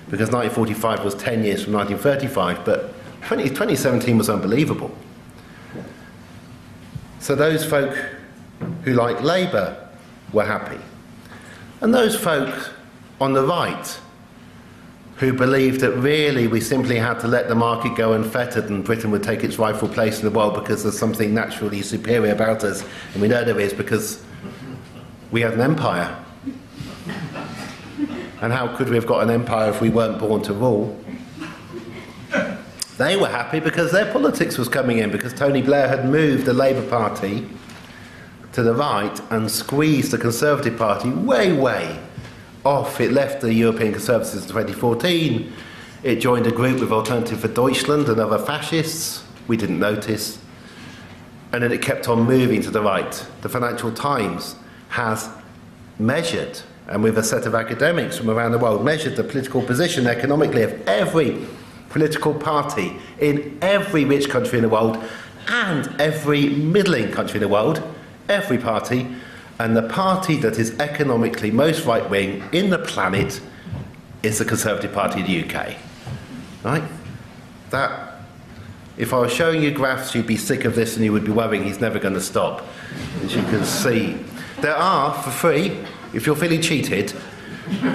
because 0.09 0.31
1945 0.31 1.05
was 1.05 1.17
10 1.17 1.43
years 1.43 1.65
from 1.65 1.73
1935, 1.73 2.65
but 2.65 2.95
20, 3.23 3.49
2017 3.49 4.17
was 4.17 4.31
unbelievable. 4.31 4.97
So 7.19 7.35
those 7.35 7.65
folk 7.65 7.97
who 8.85 8.93
like 8.93 9.21
Labour 9.23 9.89
were 10.33 10.45
happy. 10.45 10.79
And 11.81 11.93
those 11.93 12.15
folk 12.15 12.73
on 13.21 13.33
the 13.33 13.43
right 13.43 13.99
who 15.17 15.33
believed 15.33 15.81
that 15.81 15.93
really 15.93 16.47
we 16.49 16.61
simply 16.61 16.97
had 16.97 17.21
to 17.21 17.29
let 17.29 17.49
the 17.49 17.55
market 17.55 17.95
go 17.97 18.13
unfettered 18.15 18.69
and 18.69 18.85
Britain 18.85 19.11
would 19.11 19.23
take 19.23 19.45
its 19.45 19.59
rightful 19.59 19.89
place 19.89 20.19
in 20.19 20.25
the 20.25 20.31
world 20.31 20.55
because 20.55 20.83
there's 20.83 20.99
something 20.99 21.33
naturally 21.33 21.83
superior 21.83 22.33
about 22.33 22.65
us. 22.65 22.85
And 23.13 23.23
we 23.23 23.29
know 23.29 23.45
there 23.45 23.61
is 23.61 23.73
because 23.73 24.23
we 25.31 25.41
had 25.41 25.55
an 25.55 25.61
empire. 25.61 26.17
And 28.41 28.53
how 28.53 28.77
could 28.77 28.89
we 28.89 28.97
have 28.97 29.07
got 29.07 29.23
an 29.23 29.31
empire 29.31 29.71
if 29.71 29.81
we 29.81 29.89
weren't 29.89 30.19
born 30.19 30.43
to 30.43 30.53
rule? 30.53 30.99
They 32.99 33.17
were 33.17 33.29
happy 33.29 33.61
because 33.61 33.91
their 33.91 34.13
politics 34.13 34.59
was 34.59 34.69
coming 34.69 34.99
in, 34.99 35.11
because 35.11 35.33
Tony 35.33 35.63
Blair 35.63 35.89
had 35.89 36.09
moved 36.09 36.45
the 36.45 36.53
Labour 36.53 36.89
Party 36.89 37.49
to 38.53 38.63
the 38.63 38.75
right 38.75 39.21
and 39.31 39.51
squeezed 39.51 40.13
the 40.13 40.19
Conservative 40.19 40.77
Party 40.79 41.11
way, 41.11 41.53
way 41.53 42.04
off. 42.65 43.01
It 43.01 43.13
left 43.13 43.41
the 43.41 43.53
European 43.53 43.93
Conservatives 43.93 44.35
in 44.35 44.49
2014. 44.49 45.53
It 46.03 46.17
joined 46.17 46.47
a 46.47 46.53
group 46.53 46.81
with 46.81 46.93
Alternative 46.93 47.39
for 47.39 47.49
Deutschland 47.49 48.09
and 48.09 48.19
other 48.19 48.39
fascists. 48.39 49.25
We 49.47 49.57
didn't 49.57 49.79
notice. 49.79 50.39
And 51.53 51.63
then 51.63 51.73
it 51.73 51.83
kept 51.83 52.09
on 52.09 52.25
moving 52.25 52.63
to 52.63 52.71
the 52.71 52.83
right. 52.83 53.27
The 53.43 53.49
Financial 53.49 53.93
Times 53.93 54.57
has 54.89 55.29
measured, 55.99 56.61
and 56.89 57.03
with 57.03 57.17
a 57.19 57.23
set 57.23 57.47
of 57.47 57.55
academics 57.55 58.19
from 58.19 58.31
around 58.31 58.53
the 58.53 58.59
world, 58.59 58.85
measured 58.85 59.17
the 59.17 59.25
political 59.25 59.63
position 59.63 60.07
economically 60.07 60.63
of 60.63 60.89
every 60.89 61.47
political 61.91 62.35
party 62.35 62.97
in 63.21 63.57
every 63.63 64.05
rich 64.05 64.29
country 64.29 64.59
in 64.59 64.63
the 64.63 64.69
world 64.69 65.03
and 65.47 65.89
every 66.01 66.49
middling 66.49 67.13
country 67.13 67.37
in 67.37 67.43
the 67.43 67.49
world, 67.49 67.83
every 68.29 68.59
party 68.59 69.15
and 69.59 69.77
the 69.77 69.83
party 69.83 70.37
that 70.39 70.59
is 70.59 70.79
economically 70.81 71.51
most 71.51 71.85
right 71.85 72.09
wing 72.11 72.43
in 72.53 72.71
the 72.71 72.79
planet 72.79 73.41
is 74.23 74.39
the 74.39 74.45
Conservative 74.45 74.93
Party 74.93 75.21
of 75.21 75.27
the 75.27 75.45
UK. 75.45 75.77
Right? 76.65 76.83
That, 77.71 78.21
if 78.97 79.13
I 79.13 79.19
was 79.19 79.33
showing 79.33 79.63
you 79.63 79.71
graphs, 79.71 80.15
you'd 80.15 80.27
be 80.27 80.37
sick 80.37 80.65
of 80.65 80.75
this 80.75 80.97
and 80.97 81.05
you 81.05 81.13
would 81.13 81.25
be 81.25 81.31
worrying 81.31 81.65
he's 81.65 81.81
never 81.81 81.99
going 81.99 82.15
to 82.15 82.21
stop. 82.21 82.65
As 83.23 83.35
you 83.35 83.43
can 83.43 83.65
see, 83.65 84.17
there 84.61 84.77
are, 84.77 85.15
for 85.23 85.31
free, 85.31 85.79
if 86.15 86.27
you're 86.27 86.37
feeling 86.37 86.63
cheated, 86.63 87.13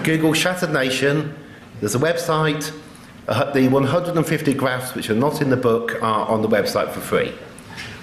Google 0.03 0.33
Shattered 0.33 0.71
Nation. 0.71 1.35
There's 1.79 1.95
a 1.95 1.99
website. 1.99 2.75
Uh, 3.27 3.51
the 3.51 3.67
150 3.67 4.53
graphs 4.53 4.95
which 4.95 5.09
are 5.09 5.15
not 5.15 5.41
in 5.41 5.49
the 5.49 5.57
book 5.57 6.01
are 6.01 6.27
on 6.27 6.41
the 6.41 6.47
website 6.47 6.91
for 6.91 6.99
free. 6.99 7.33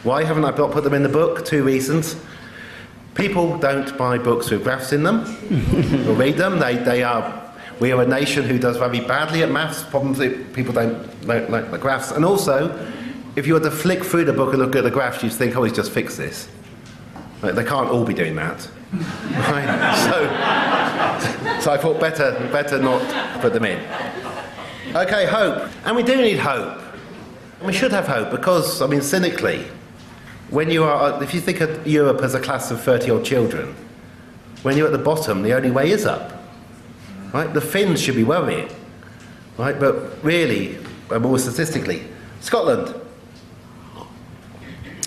Why 0.02 0.24
haven't 0.24 0.44
I 0.44 0.52
put 0.52 0.84
them 0.84 0.94
in 0.94 1.02
the 1.02 1.08
book? 1.08 1.44
Two 1.44 1.64
reasons. 1.64 2.16
People 3.16 3.56
don't 3.58 3.96
buy 3.96 4.18
books 4.18 4.50
with 4.50 4.62
graphs 4.62 4.92
in 4.92 5.02
them 5.02 5.20
or 6.08 6.12
read 6.12 6.36
them. 6.36 6.58
They, 6.58 6.76
they 6.76 7.02
are, 7.02 7.52
we 7.80 7.90
are 7.92 8.02
a 8.02 8.06
nation 8.06 8.44
who 8.44 8.58
does 8.58 8.76
very 8.76 9.00
badly 9.00 9.42
at 9.42 9.50
maths, 9.50 9.82
problems 9.84 10.18
that 10.18 10.52
people 10.52 10.74
don't 10.74 11.26
like, 11.26 11.48
like 11.48 11.70
the 11.70 11.78
graphs. 11.78 12.10
And 12.10 12.24
also, 12.24 12.76
if 13.34 13.46
you 13.46 13.54
were 13.54 13.60
to 13.60 13.70
flick 13.70 14.04
through 14.04 14.26
the 14.26 14.32
book 14.32 14.52
and 14.52 14.62
look 14.62 14.76
at 14.76 14.84
the 14.84 14.90
graphs, 14.90 15.22
you'd 15.22 15.32
think, 15.32 15.56
oh, 15.56 15.64
he's 15.64 15.74
just 15.74 15.92
fixed 15.92 16.18
this. 16.18 16.48
Like, 17.42 17.54
they 17.54 17.64
can't 17.64 17.88
all 17.88 18.04
be 18.04 18.14
doing 18.14 18.36
that. 18.36 18.68
Right? 19.36 19.96
So, 20.04 21.60
so 21.60 21.72
I 21.72 21.76
thought 21.76 22.00
better, 22.00 22.32
better 22.52 22.80
not 22.80 23.02
put 23.40 23.52
them 23.52 23.64
in. 23.64 23.78
Okay, 24.94 25.26
hope. 25.26 25.70
And 25.84 25.96
we 25.96 26.02
do 26.02 26.16
need 26.16 26.38
hope. 26.38 26.80
And 27.58 27.66
we 27.66 27.72
should 27.72 27.92
have 27.92 28.06
hope 28.06 28.30
because, 28.30 28.80
I 28.80 28.86
mean, 28.86 29.02
cynically, 29.02 29.66
when 30.50 30.70
you 30.70 30.84
are, 30.84 31.22
if 31.22 31.34
you 31.34 31.40
think 31.40 31.60
of 31.60 31.86
Europe 31.86 32.20
as 32.22 32.34
a 32.34 32.40
class 32.40 32.70
of 32.70 32.80
30 32.80 33.10
odd 33.10 33.24
children, 33.24 33.74
when 34.62 34.76
you're 34.76 34.86
at 34.86 34.92
the 34.92 34.98
bottom, 34.98 35.42
the 35.42 35.52
only 35.52 35.70
way 35.70 35.90
is 35.90 36.06
up. 36.06 36.32
Right? 37.32 37.52
The 37.52 37.60
Finns 37.60 38.00
should 38.00 38.14
be 38.16 38.24
worrying. 38.24 38.68
Right? 39.58 39.78
But 39.78 40.22
really, 40.24 40.78
uh, 41.10 41.18
more 41.18 41.38
statistically, 41.38 42.04
Scotland. 42.40 42.94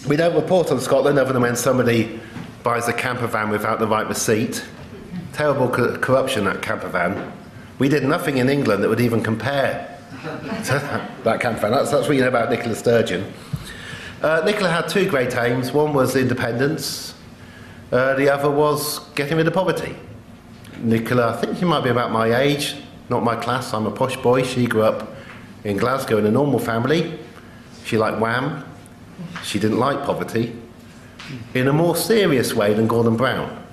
We 0.07 0.15
don't 0.15 0.35
report 0.35 0.71
on 0.71 0.79
Scotland 0.79 1.19
other 1.19 1.33
than 1.33 1.41
when 1.41 1.55
somebody 1.55 2.19
buys 2.63 2.87
a 2.87 2.93
camper 2.93 3.27
van 3.27 3.49
without 3.49 3.79
the 3.79 3.87
right 3.87 4.07
receipt. 4.07 4.63
Terrible 5.33 5.69
co- 5.69 5.97
corruption, 5.97 6.45
that 6.45 6.61
camper 6.61 6.89
van. 6.89 7.31
We 7.79 7.89
did 7.89 8.03
nothing 8.03 8.37
in 8.37 8.49
England 8.49 8.83
that 8.83 8.89
would 8.89 8.99
even 8.99 9.23
compare 9.23 9.97
to 10.21 11.09
that 11.23 11.39
camper 11.39 11.61
van. 11.61 11.71
That's, 11.71 11.91
that's 11.91 12.07
what 12.07 12.15
you 12.15 12.21
know 12.21 12.27
about 12.27 12.49
Nicola 12.49 12.75
Sturgeon. 12.75 13.31
Uh, 14.21 14.41
Nicola 14.43 14.69
had 14.69 14.89
two 14.89 15.09
great 15.09 15.33
aims. 15.37 15.71
One 15.71 15.93
was 15.93 16.17
independence, 16.17 17.13
uh, 17.91 18.15
the 18.15 18.29
other 18.29 18.51
was 18.51 18.99
getting 19.15 19.37
rid 19.37 19.47
of 19.47 19.53
poverty. 19.53 19.95
Nicola, 20.79 21.33
I 21.33 21.37
think 21.37 21.57
she 21.57 21.65
might 21.65 21.85
be 21.85 21.89
about 21.89 22.11
my 22.11 22.35
age, 22.35 22.75
not 23.09 23.23
my 23.23 23.37
class. 23.37 23.73
I'm 23.73 23.85
a 23.85 23.91
posh 23.91 24.17
boy. 24.17 24.43
She 24.43 24.67
grew 24.67 24.83
up 24.83 25.15
in 25.63 25.77
Glasgow 25.77 26.17
in 26.17 26.25
a 26.25 26.31
normal 26.31 26.59
family. 26.59 27.17
She 27.85 27.97
liked 27.97 28.19
Wham. 28.19 28.65
She 29.43 29.57
didn't 29.57 29.79
like 29.79 30.03
poverty 30.03 30.53
in 31.53 31.67
a 31.67 31.73
more 31.73 31.95
serious 31.95 32.53
way 32.53 32.73
than 32.73 32.87
Gordon 32.87 33.15
Brown. 33.15 33.63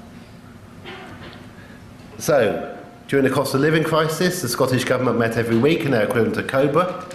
So, 2.19 2.79
during 3.09 3.25
the 3.25 3.31
cost 3.31 3.55
of 3.55 3.61
living 3.61 3.85
crisis, 3.85 4.43
the 4.43 4.49
Scottish 4.49 4.85
Government 4.85 5.19
met 5.19 5.37
every 5.37 5.59
week 5.59 5.81
in 5.81 5.91
their 5.91 6.05
equivalent 6.05 6.37
to 6.37 6.43
COBRA. 6.43 7.09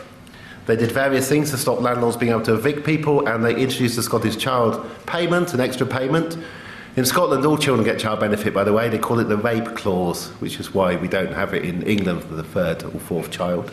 They 0.67 0.75
did 0.75 0.91
various 0.91 1.27
things 1.27 1.49
to 1.51 1.57
stop 1.57 1.81
landlords 1.81 2.17
being 2.17 2.31
able 2.31 2.43
to 2.43 2.53
evict 2.53 2.85
people, 2.85 3.27
and 3.27 3.43
they 3.43 3.55
introduced 3.55 3.95
the 3.95 4.03
Scottish 4.03 4.37
Child 4.37 4.89
Payment, 5.05 5.53
an 5.53 5.59
extra 5.59 5.87
payment. 5.87 6.37
In 6.95 7.05
Scotland, 7.05 7.45
all 7.45 7.57
children 7.57 7.85
get 7.85 7.99
child 7.99 8.19
benefit, 8.19 8.53
by 8.53 8.63
the 8.63 8.73
way. 8.73 8.89
They 8.89 8.97
call 8.97 9.19
it 9.19 9.25
the 9.25 9.37
rape 9.37 9.75
clause, 9.75 10.27
which 10.39 10.59
is 10.59 10.73
why 10.73 10.97
we 10.97 11.07
don't 11.07 11.33
have 11.33 11.53
it 11.53 11.63
in 11.63 11.83
England 11.83 12.23
for 12.23 12.35
the 12.35 12.43
third 12.43 12.83
or 12.83 12.99
fourth 12.99 13.31
child. 13.31 13.71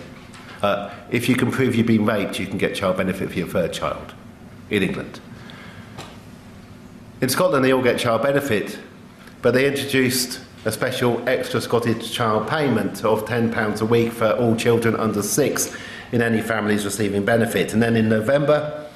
Uh, 0.62 0.94
if 1.10 1.28
you 1.28 1.34
can 1.34 1.50
prove 1.50 1.74
you've 1.74 1.86
been 1.86 2.06
raped, 2.06 2.38
you 2.38 2.46
can 2.46 2.58
get 2.58 2.74
child 2.74 2.96
benefit 2.96 3.30
for 3.30 3.38
your 3.38 3.48
third 3.48 3.72
child 3.72 4.14
in 4.70 4.82
England. 4.82 5.20
In 7.20 7.28
Scotland, 7.28 7.64
they 7.64 7.72
all 7.72 7.82
get 7.82 7.98
child 7.98 8.22
benefit, 8.22 8.78
but 9.42 9.52
they 9.52 9.66
introduced 9.66 10.40
a 10.64 10.72
special 10.72 11.26
extra 11.28 11.60
Scottish 11.60 12.12
child 12.12 12.48
payment 12.48 13.04
of 13.04 13.24
£10 13.24 13.80
a 13.80 13.84
week 13.84 14.12
for 14.12 14.30
all 14.32 14.54
children 14.54 14.94
under 14.96 15.22
six 15.22 15.76
in 16.12 16.22
any 16.22 16.40
families 16.40 16.84
receiving 16.84 17.24
benefit. 17.24 17.72
And 17.72 17.82
then 17.82 17.96
in 17.96 18.08
November, 18.08 18.86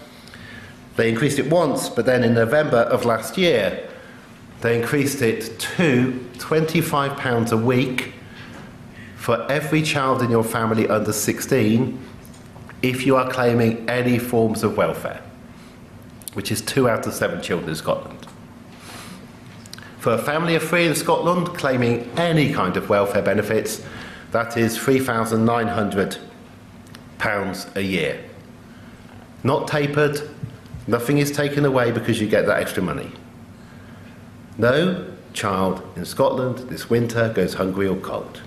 they 0.97 1.09
increased 1.09 1.39
it 1.39 1.51
once, 1.51 1.89
but 1.89 2.07
then 2.07 2.23
in 2.23 2.35
November 2.35 2.79
of 2.79 3.05
last 3.05 3.39
year, 3.39 3.89
they 4.61 4.81
increased 4.81 5.23
it 5.23 5.59
to 5.59 6.29
£25 6.35 7.53
a 7.53 7.57
week 7.57 8.15
for 9.17 9.51
every 9.51 9.83
child 9.83 10.23
in 10.23 10.31
your 10.31 10.45
family 10.45 10.89
under 10.89 11.13
16 11.13 11.99
if 12.83 13.07
you 13.07 13.17
are 13.17 13.31
claiming 13.31 13.89
any 13.89 14.19
forms 14.19 14.63
of 14.63 14.77
welfare, 14.77 15.23
which 16.35 16.51
is 16.51 16.61
two 16.61 16.89
out 16.89 17.07
of 17.07 17.15
seven 17.15 17.41
children 17.41 17.71
in 17.71 17.77
Scotland. 17.77 18.27
For 19.99 20.13
a 20.13 20.19
family 20.19 20.57
of 20.57 20.65
three 20.65 20.87
in 20.87 20.97
Scotland 20.97 21.49
claiming 21.57 22.11
any 22.17 22.53
kind 22.53 22.77
of 22.77 22.89
welfare 22.89 23.23
benefits, 23.23 23.85
that 24.33 24.57
is 24.57 24.77
£3,900 24.77 26.19
a 27.25 27.81
year. 27.81 28.23
Not 29.45 29.69
tapered, 29.69 30.21
nothing 30.87 31.19
is 31.19 31.31
taken 31.31 31.65
away 31.65 31.91
because 31.93 32.21
you 32.21 32.29
get 32.29 32.47
that 32.47 32.61
extra 32.61 32.83
money. 32.83 33.13
No 34.59 35.07
child 35.33 35.83
in 35.97 36.05
Scotland 36.05 36.59
this 36.69 36.91
winter 36.91 37.33
goes 37.35 37.55
hungry 37.55 37.89
or 37.89 37.97
cold. 37.97 38.43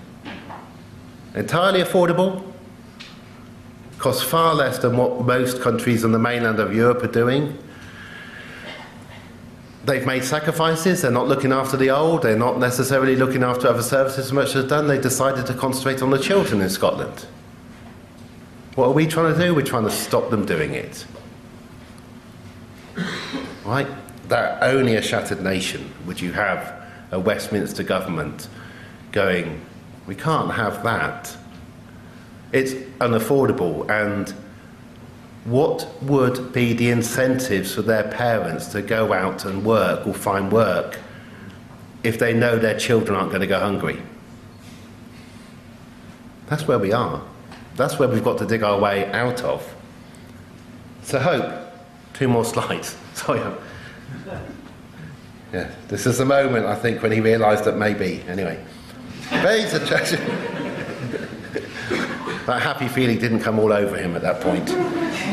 Entirely 1.34 1.82
affordable, 1.82 2.42
costs 3.98 4.22
far 4.22 4.54
less 4.54 4.78
than 4.78 4.96
what 4.96 5.22
most 5.22 5.60
countries 5.60 6.04
on 6.04 6.12
the 6.12 6.18
mainland 6.18 6.58
of 6.58 6.74
Europe 6.74 7.02
are 7.02 7.08
doing. 7.08 7.58
They've 9.84 10.06
made 10.06 10.24
sacrifices, 10.24 11.02
they're 11.02 11.10
not 11.10 11.28
looking 11.28 11.52
after 11.52 11.76
the 11.76 11.90
old, 11.90 12.22
they're 12.22 12.36
not 12.36 12.58
necessarily 12.58 13.16
looking 13.16 13.42
after 13.42 13.68
other 13.68 13.82
services 13.82 14.26
as 14.26 14.32
much 14.32 14.54
as 14.56 14.64
done. 14.64 14.86
They 14.86 15.00
decided 15.00 15.46
to 15.46 15.54
concentrate 15.54 16.02
on 16.02 16.10
the 16.10 16.18
children 16.18 16.60
in 16.60 16.70
Scotland. 16.70 17.26
What 18.76 18.88
are 18.88 18.92
we 18.92 19.06
trying 19.06 19.32
to 19.32 19.40
do? 19.40 19.54
We're 19.54 19.62
trying 19.62 19.84
to 19.84 19.90
stop 19.90 20.28
them 20.28 20.44
doing 20.44 20.74
it. 20.74 21.06
Right? 23.64 23.88
That 24.28 24.62
only 24.62 24.96
a 24.96 25.02
shattered 25.02 25.42
nation 25.42 25.92
would 26.06 26.20
you 26.20 26.32
have 26.32 26.86
a 27.10 27.18
Westminster 27.18 27.82
government 27.82 28.48
going, 29.12 29.64
we 30.06 30.14
can't 30.14 30.52
have 30.52 30.82
that. 30.84 31.34
It's 32.52 32.74
unaffordable 33.00 33.88
and 33.88 34.28
what 35.46 35.88
would 36.02 36.52
be 36.52 36.74
the 36.74 36.90
incentives 36.90 37.74
for 37.74 37.82
their 37.82 38.04
parents 38.04 38.66
to 38.68 38.82
go 38.82 39.14
out 39.14 39.46
and 39.46 39.64
work 39.64 40.06
or 40.06 40.12
find 40.12 40.52
work 40.52 40.98
if 42.02 42.18
they 42.18 42.34
know 42.34 42.58
their 42.58 42.78
children 42.78 43.16
aren't 43.16 43.30
going 43.30 43.40
to 43.40 43.46
go 43.46 43.58
hungry? 43.58 44.02
That's 46.48 46.68
where 46.68 46.78
we 46.78 46.92
are. 46.92 47.22
That's 47.76 47.98
where 47.98 48.08
we've 48.08 48.24
got 48.24 48.38
to 48.38 48.46
dig 48.46 48.62
our 48.62 48.78
way 48.78 49.10
out 49.12 49.42
of. 49.42 49.74
So, 51.02 51.18
hope. 51.18 51.52
Two 52.14 52.28
more 52.28 52.44
slides. 52.44 52.96
Sorry. 53.14 53.40
Yeah, 55.52 55.70
this 55.88 56.06
is 56.06 56.18
the 56.18 56.24
moment, 56.24 56.66
I 56.66 56.74
think, 56.74 57.02
when 57.02 57.12
he 57.12 57.20
realised 57.20 57.64
that 57.64 57.76
maybe. 57.76 58.22
Anyway. 58.28 58.62
Beta 59.30 59.78
that 62.46 62.62
happy 62.62 62.88
feeling 62.88 63.18
didn't 63.18 63.40
come 63.40 63.58
all 63.58 63.72
over 63.72 63.96
him 63.96 64.14
at 64.14 64.22
that 64.22 64.40
point. 64.40 64.70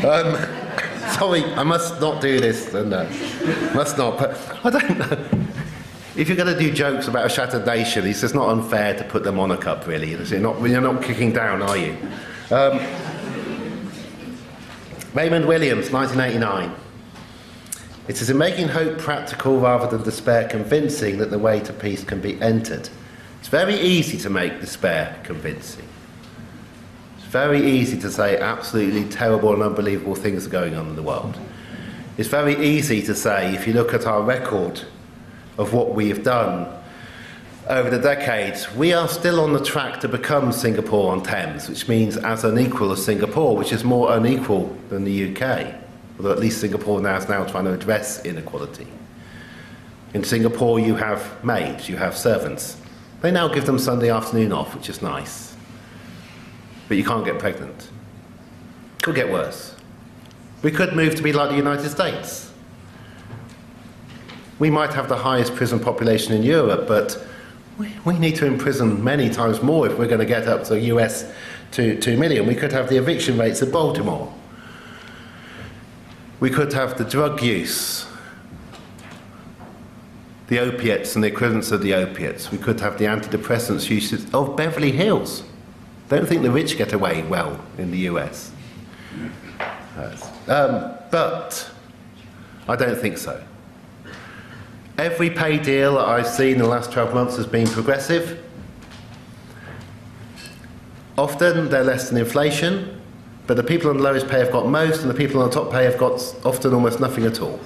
Um, 0.03 0.35
sorry, 1.17 1.43
I 1.53 1.63
must 1.63 2.01
not 2.01 2.21
do 2.21 2.39
this, 2.39 2.73
and 2.73 2.93
uh, 2.93 3.03
must 3.73 3.97
not. 3.97 4.17
But 4.17 4.35
I 4.65 4.69
don't 4.69 4.97
know. 4.97 5.29
If 6.15 6.27
you're 6.27 6.37
going 6.37 6.53
to 6.53 6.59
do 6.59 6.71
jokes 6.71 7.07
about 7.07 7.25
a 7.25 7.29
shattered 7.29 7.65
nation, 7.65 8.05
it's 8.05 8.21
just 8.21 8.35
not 8.35 8.49
unfair 8.49 8.95
to 8.97 9.03
put 9.03 9.23
them 9.23 9.39
on 9.39 9.51
a 9.51 9.57
cup, 9.57 9.87
really. 9.87 10.11
You're 10.11 10.39
not, 10.39 10.61
you're 10.61 10.81
not 10.81 11.01
kicking 11.01 11.31
down, 11.31 11.61
are 11.63 11.77
you? 11.77 11.97
Um, 12.53 12.77
Raymond 15.15 15.47
Williams, 15.47 15.89
1989. 15.89 16.71
It 18.07 18.21
is 18.21 18.29
in 18.29 18.37
making 18.37 18.67
hope 18.67 18.99
practical 18.99 19.59
rather 19.59 19.87
than 19.87 20.05
despair 20.05 20.47
convincing 20.47 21.17
that 21.17 21.31
the 21.31 21.39
way 21.39 21.61
to 21.61 21.73
peace 21.73 22.03
can 22.03 22.21
be 22.21 22.39
entered. 22.43 22.89
It's 23.39 23.47
very 23.47 23.73
easy 23.79 24.19
to 24.19 24.29
make 24.29 24.61
despair 24.61 25.19
convincing 25.23 25.87
It's 27.17 27.25
very 27.25 27.65
easy 27.65 27.99
to 28.01 28.11
say 28.11 28.37
absolutely 28.37 29.05
terrible 29.05 29.51
and 29.53 29.63
unbelievable 29.63 30.13
things 30.13 30.45
are 30.45 30.51
going 30.51 30.75
on 30.75 30.87
in 30.89 30.95
the 30.95 31.01
world. 31.01 31.35
It's 32.19 32.29
very 32.29 32.63
easy 32.63 33.01
to 33.01 33.15
say, 33.15 33.55
if 33.55 33.65
you 33.65 33.73
look 33.73 33.95
at 33.95 34.05
our 34.05 34.21
record 34.21 34.79
of 35.57 35.73
what 35.73 35.95
we 35.95 36.09
have 36.09 36.21
done 36.21 36.71
over 37.67 37.89
the 37.89 37.99
decades, 37.99 38.71
we 38.75 38.93
are 38.93 39.07
still 39.07 39.39
on 39.39 39.53
the 39.53 39.63
track 39.63 39.99
to 40.01 40.07
become 40.07 40.51
Singapore 40.51 41.11
on 41.11 41.23
Thames, 41.23 41.69
which 41.69 41.87
means 41.87 42.17
as 42.17 42.43
unequal 42.43 42.91
as 42.91 43.03
Singapore, 43.03 43.55
which 43.55 43.71
is 43.71 43.83
more 43.83 44.15
unequal 44.15 44.75
than 44.89 45.03
the 45.03 45.33
UK. 45.33 45.75
Although 46.17 46.31
at 46.31 46.39
least 46.39 46.59
Singapore 46.61 47.01
now 47.01 47.15
is 47.17 47.29
now 47.29 47.43
trying 47.45 47.65
to 47.65 47.73
address 47.73 48.23
inequality. 48.25 48.87
In 50.13 50.23
Singapore, 50.23 50.79
you 50.79 50.95
have 50.95 51.43
maids, 51.43 51.89
you 51.89 51.97
have 51.97 52.15
servants. 52.15 52.77
They 53.21 53.31
now 53.31 53.47
give 53.47 53.65
them 53.65 53.79
Sunday 53.79 54.11
afternoon 54.11 54.51
off, 54.51 54.75
which 54.75 54.89
is 54.89 55.01
nice 55.01 55.53
but 56.87 56.97
you 56.97 57.03
can't 57.03 57.25
get 57.25 57.39
pregnant. 57.39 57.89
Could 59.01 59.15
get 59.15 59.31
worse. 59.31 59.75
We 60.61 60.71
could 60.71 60.95
move 60.95 61.15
to 61.15 61.23
be 61.23 61.33
like 61.33 61.49
the 61.49 61.55
United 61.55 61.89
States. 61.89 62.51
We 64.59 64.69
might 64.69 64.93
have 64.93 65.09
the 65.09 65.17
highest 65.17 65.55
prison 65.55 65.79
population 65.79 66.33
in 66.33 66.43
Europe, 66.43 66.87
but 66.87 67.25
we, 67.77 67.91
we 68.05 68.19
need 68.19 68.35
to 68.35 68.45
imprison 68.45 69.03
many 69.03 69.29
times 69.29 69.61
more 69.61 69.87
if 69.87 69.97
we're 69.97 70.07
going 70.07 70.19
to 70.19 70.25
get 70.25 70.47
up 70.47 70.63
to 70.65 70.79
US 70.79 71.31
to 71.71 71.99
2 71.99 72.17
million. 72.17 72.45
We 72.45 72.55
could 72.55 72.71
have 72.71 72.89
the 72.89 72.97
eviction 72.97 73.37
rates 73.37 73.61
of 73.61 73.71
Baltimore. 73.71 74.33
We 76.39 76.49
could 76.49 76.73
have 76.73 76.97
the 76.97 77.05
drug 77.05 77.41
use, 77.41 78.05
the 80.47 80.59
opiates 80.59 81.15
and 81.15 81.23
the 81.23 81.29
equivalents 81.29 81.71
of 81.71 81.81
the 81.81 81.93
opiates. 81.93 82.51
We 82.51 82.57
could 82.57 82.79
have 82.81 82.97
the 82.97 83.05
antidepressants 83.05 83.89
uses 83.89 84.31
of 84.33 84.55
Beverly 84.55 84.91
Hills. 84.91 85.43
Don't 86.09 86.27
think 86.27 86.43
the 86.43 86.51
rich 86.51 86.77
get 86.77 86.93
away 86.93 87.23
well 87.23 87.59
in 87.77 87.91
the 87.91 87.99
US. 88.09 88.51
Um, 90.47 90.93
but 91.09 91.71
I 92.67 92.75
don't 92.75 92.99
think 92.99 93.17
so. 93.17 93.41
Every 94.97 95.31
pay 95.31 95.57
deal 95.57 95.95
that 95.95 96.07
I've 96.07 96.27
seen 96.27 96.53
in 96.53 96.57
the 96.59 96.67
last 96.67 96.91
12 96.91 97.15
months 97.15 97.35
has 97.37 97.47
been 97.47 97.67
progressive. 97.67 98.43
Often 101.17 101.69
they're 101.69 101.83
less 101.83 102.09
than 102.09 102.17
inflation, 102.19 103.01
but 103.47 103.57
the 103.57 103.63
people 103.63 103.89
on 103.89 103.97
the 103.97 104.03
lowest 104.03 104.27
pay 104.27 104.39
have 104.39 104.51
got 104.51 104.67
most, 104.67 105.01
and 105.01 105.09
the 105.09 105.15
people 105.15 105.41
on 105.41 105.49
the 105.49 105.55
top 105.55 105.71
pay 105.71 105.83
have 105.85 105.97
got 105.97 106.19
often 106.45 106.73
almost 106.73 106.99
nothing 106.99 107.25
at 107.25 107.41
all. 107.41 107.59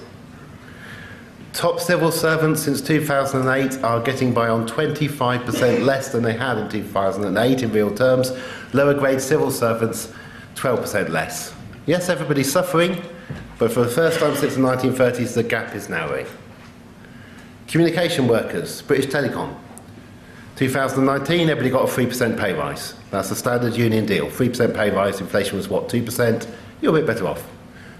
Top 1.52 1.80
civil 1.82 2.12
servants 2.12 2.62
since 2.62 2.82
2008 2.82 3.84
are 3.84 4.00
getting 4.02 4.34
by 4.34 4.48
on 4.48 4.68
25% 4.68 5.84
less 5.84 6.12
than 6.12 6.24
they 6.24 6.34
had 6.34 6.58
in 6.58 6.70
2008 6.70 7.64
in 7.64 7.72
real 7.74 7.94
terms. 7.94 8.32
Lower 8.74 8.94
grade 8.94 9.20
civil 9.20 9.52
servants, 9.52 10.14
12% 10.56 11.10
less. 11.10 11.54
Yes, 11.88 12.10
everybody's 12.10 12.52
suffering, 12.52 13.02
but 13.60 13.72
for 13.72 13.82
the 13.84 13.90
first 13.90 14.20
time 14.20 14.36
since 14.36 14.56
the 14.56 14.62
1930s, 14.62 15.34
the 15.34 15.44
gap 15.44 15.76
is 15.76 15.90
narrowing. 15.90 16.28
Communication 17.68 18.30
workers, 18.30 18.82
British 18.82 19.08
Telecom. 19.12 19.54
2019, 20.56 21.50
everybody 21.50 21.70
got 21.70 21.88
a 21.88 21.92
3% 21.92 22.40
pay 22.40 22.54
rise. 22.54 22.96
That's 23.12 23.30
the 23.30 23.36
standard 23.36 23.76
union 23.76 24.06
deal. 24.06 24.28
3% 24.28 24.74
pay 24.74 24.90
rise, 24.90 25.20
inflation 25.20 25.58
was 25.58 25.68
what, 25.68 25.90
2%? 25.90 26.50
You're 26.82 26.96
a 26.96 27.00
bit 27.00 27.06
better 27.06 27.28
off. 27.28 27.46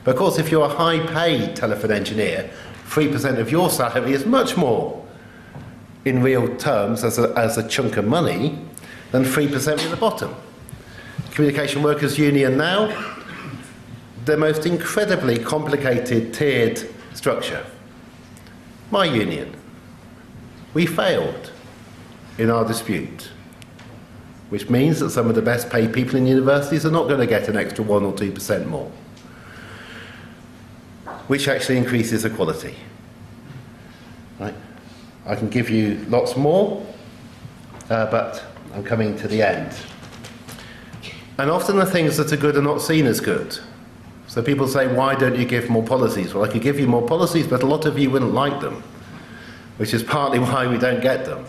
But 0.06 0.12
of 0.12 0.18
course, 0.18 0.40
if 0.40 0.50
you're 0.50 0.66
a 0.66 0.70
high 0.70 1.06
paid 1.06 1.58
telephone 1.58 1.92
engineer, 1.92 2.50
3% 2.88 3.40
of 3.40 3.52
your 3.52 3.70
salary 3.70 4.14
is 4.14 4.26
much 4.26 4.56
more 4.56 5.06
in 6.06 6.24
real 6.24 6.56
terms 6.56 7.04
as 7.04 7.20
a, 7.20 7.34
as 7.38 7.58
a 7.58 7.68
chunk 7.68 7.98
of 7.98 8.06
money 8.06 8.58
than 9.12 9.24
3% 9.24 9.84
at 9.84 9.92
the 9.92 9.98
bottom. 9.98 10.34
Communication 11.32 11.84
Workers 11.84 12.18
Union 12.18 12.56
now, 12.56 12.88
the 14.24 14.38
most 14.38 14.66
incredibly 14.66 15.38
complicated 15.38 16.34
tiered 16.34 16.90
structure. 17.14 17.66
My 18.92 19.06
union, 19.06 19.56
we 20.74 20.86
failed 20.86 21.52
in 22.38 22.50
our 22.50 22.66
dispute, 22.66 23.30
which 24.50 24.70
means 24.70 25.00
that 25.00 25.10
some 25.10 25.28
of 25.28 25.36
the 25.36 25.42
best 25.42 25.70
paid 25.70 25.94
people 25.94 26.16
in 26.16 26.26
universities 26.26 26.86
are 26.86 26.92
not 26.92 27.08
going 27.08 27.20
to 27.20 27.28
get 27.28 27.48
an 27.50 27.58
extra 27.58 27.84
1 27.84 28.04
or 28.04 28.14
2% 28.14 28.66
more 28.68 28.92
which 31.28 31.48
actually 31.48 31.78
increases 31.78 32.26
equality. 32.26 32.76
Right? 34.40 34.56
I 35.26 35.36
can 35.36 35.50
give 35.50 35.70
you 35.70 36.06
lots 36.08 36.38
more, 36.38 36.86
uh, 37.90 38.10
but 38.10 38.44
I'm 38.74 38.84
coming 38.84 39.18
to 39.18 39.28
the 39.28 39.42
end. 39.42 39.76
And 41.38 41.52
often 41.52 41.76
the 41.78 41.86
things 41.86 42.18
that 42.18 42.32
are 42.32 42.38
good 42.38 42.56
are 42.56 42.62
not 42.62 42.82
seen 42.82 43.06
as 43.06 43.20
good. 43.20 43.60
So 44.28 44.44
people 44.44 44.68
say, 44.68 44.94
why 44.94 45.16
don't 45.16 45.38
you 45.38 45.46
give 45.46 45.70
more 45.70 45.84
policies? 45.84 46.34
Well, 46.34 46.44
I 46.44 46.50
could 46.50 46.62
give 46.62 46.80
you 46.80 46.88
more 46.88 47.06
policies, 47.06 47.48
but 47.48 47.64
a 47.64 47.66
lot 47.66 47.86
of 47.86 47.98
you 47.98 48.12
wouldn't 48.12 48.34
like 48.34 48.60
them, 48.60 48.84
which 49.78 49.94
is 49.94 50.04
partly 50.04 50.40
why 50.48 50.68
we 50.68 50.78
don't 50.78 51.02
get 51.02 51.26
them. 51.26 51.46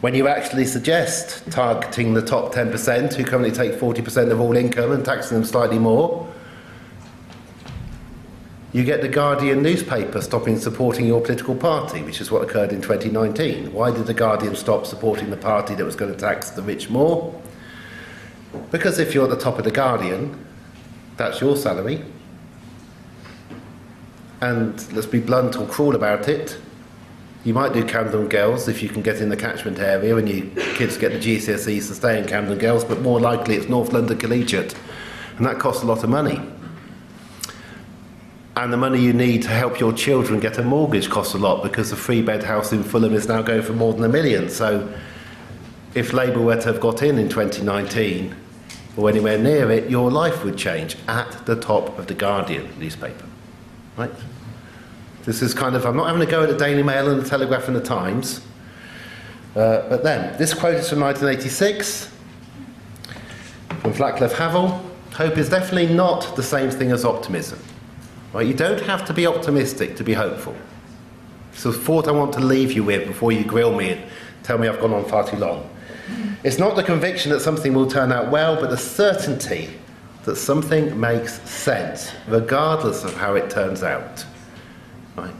When 0.00 0.14
you 0.14 0.28
actually 0.28 0.66
suggest 0.66 1.50
targeting 1.50 2.12
the 2.14 2.22
top 2.22 2.52
10% 2.52 3.14
who 3.14 3.24
currently 3.24 3.50
take 3.50 3.72
40% 3.72 4.30
of 4.30 4.40
all 4.40 4.54
income 4.56 4.92
and 4.92 5.04
taxing 5.04 5.38
them 5.38 5.46
slightly 5.46 5.78
more, 5.78 6.30
you 8.74 8.84
get 8.84 9.00
the 9.00 9.08
Guardian 9.08 9.62
newspaper 9.62 10.20
stopping 10.20 10.58
supporting 10.58 11.06
your 11.06 11.20
political 11.20 11.54
party, 11.54 12.02
which 12.02 12.20
is 12.20 12.30
what 12.30 12.42
occurred 12.42 12.72
in 12.72 12.82
2019. 12.82 13.72
Why 13.72 13.92
did 13.92 14.06
the 14.06 14.14
Guardian 14.14 14.54
stop 14.56 14.84
supporting 14.84 15.30
the 15.30 15.36
party 15.36 15.74
that 15.74 15.84
was 15.84 15.96
going 15.96 16.12
to 16.12 16.18
tax 16.18 16.50
the 16.50 16.62
rich 16.62 16.90
more? 16.90 17.40
Because 18.70 18.98
if 18.98 19.14
you're 19.14 19.24
at 19.24 19.30
the 19.30 19.42
top 19.42 19.58
of 19.58 19.64
the 19.64 19.70
Guardian, 19.70 20.38
that's 21.16 21.40
your 21.40 21.56
salary. 21.56 22.02
And 24.40 24.92
let's 24.92 25.06
be 25.06 25.20
blunt 25.20 25.56
or 25.56 25.66
cruel 25.66 25.94
about 25.94 26.28
it. 26.28 26.58
You 27.44 27.54
might 27.54 27.72
do 27.72 27.84
Camden 27.84 28.28
Girls 28.28 28.68
if 28.68 28.82
you 28.82 28.88
can 28.88 29.02
get 29.02 29.20
in 29.20 29.28
the 29.28 29.36
catchment 29.36 29.78
area 29.78 30.16
and 30.16 30.28
your 30.28 30.46
kids 30.74 30.96
get 30.96 31.12
the 31.12 31.18
GCSEs 31.18 31.88
to 31.88 31.94
stay 31.94 32.18
in 32.18 32.26
Camden 32.26 32.58
Girls, 32.58 32.84
but 32.84 33.00
more 33.02 33.20
likely 33.20 33.56
it's 33.56 33.68
North 33.68 33.92
London 33.92 34.18
Collegiate. 34.18 34.74
And 35.36 35.46
that 35.46 35.58
costs 35.58 35.82
a 35.82 35.86
lot 35.86 36.02
of 36.04 36.10
money 36.10 36.40
and 38.56 38.72
the 38.72 38.76
money 38.76 39.00
you 39.00 39.12
need 39.12 39.42
to 39.42 39.48
help 39.48 39.80
your 39.80 39.92
children 39.92 40.38
get 40.38 40.58
a 40.58 40.62
mortgage 40.62 41.10
costs 41.10 41.34
a 41.34 41.38
lot 41.38 41.62
because 41.62 41.90
a 41.90 41.96
three 41.96 42.22
bed 42.22 42.42
house 42.42 42.72
in 42.72 42.84
Fulham 42.84 43.12
is 43.14 43.26
now 43.26 43.42
going 43.42 43.62
for 43.62 43.72
more 43.72 43.92
than 43.92 44.04
a 44.04 44.08
million. 44.08 44.48
So 44.48 44.92
if 45.94 46.12
Labour 46.12 46.40
were 46.40 46.56
to 46.56 46.66
have 46.66 46.80
got 46.80 47.02
in 47.02 47.18
in 47.18 47.28
2019 47.28 48.34
or 48.96 49.08
anywhere 49.08 49.38
near 49.38 49.70
it, 49.70 49.90
your 49.90 50.10
life 50.10 50.44
would 50.44 50.56
change 50.56 50.96
at 51.08 51.46
the 51.46 51.56
top 51.56 51.98
of 51.98 52.06
the 52.06 52.14
Guardian 52.14 52.68
newspaper. 52.78 53.26
Right? 53.96 54.10
This 55.24 55.42
is 55.42 55.54
kind 55.54 55.74
of, 55.74 55.86
I'm 55.86 55.96
not 55.96 56.06
having 56.06 56.22
a 56.22 56.30
go 56.30 56.42
at 56.42 56.48
the 56.48 56.56
Daily 56.56 56.82
Mail 56.82 57.10
and 57.10 57.20
the 57.20 57.28
Telegraph 57.28 57.66
and 57.66 57.76
the 57.76 57.80
Times. 57.80 58.40
Uh, 59.56 59.88
but 59.88 60.02
then, 60.02 60.36
this 60.36 60.52
quote 60.52 60.74
is 60.74 60.88
from 60.88 61.00
1986 61.00 62.10
from 63.80 63.92
Václav 63.92 64.32
Havel. 64.32 64.68
Hope 65.12 65.38
is 65.38 65.48
definitely 65.48 65.94
not 65.94 66.36
the 66.36 66.42
same 66.42 66.70
thing 66.70 66.90
as 66.90 67.04
optimism. 67.04 67.58
Right? 68.32 68.46
You 68.46 68.54
don't 68.54 68.80
have 68.80 69.04
to 69.06 69.14
be 69.14 69.26
optimistic 69.26 69.96
to 69.96 70.04
be 70.04 70.12
hopeful. 70.12 70.56
So, 71.52 71.70
thought 71.70 72.08
I 72.08 72.10
want 72.10 72.32
to 72.34 72.40
leave 72.40 72.72
you 72.72 72.82
with 72.82 73.06
before 73.06 73.30
you 73.30 73.44
grill 73.44 73.74
me 73.74 73.90
and 73.90 74.02
tell 74.42 74.58
me 74.58 74.66
I've 74.66 74.80
gone 74.80 74.92
on 74.92 75.04
far 75.04 75.26
too 75.28 75.36
long. 75.36 75.70
It's 76.42 76.58
not 76.58 76.76
the 76.76 76.82
conviction 76.82 77.30
that 77.32 77.40
something 77.40 77.74
will 77.74 77.90
turn 77.90 78.12
out 78.12 78.30
well, 78.30 78.56
but 78.60 78.70
the 78.70 78.76
certainty 78.76 79.70
that 80.24 80.36
something 80.36 80.98
makes 80.98 81.40
sense, 81.48 82.12
regardless 82.28 83.04
of 83.04 83.14
how 83.16 83.34
it 83.34 83.50
turns 83.50 83.82
out. 83.82 84.24
Right? 85.16 85.34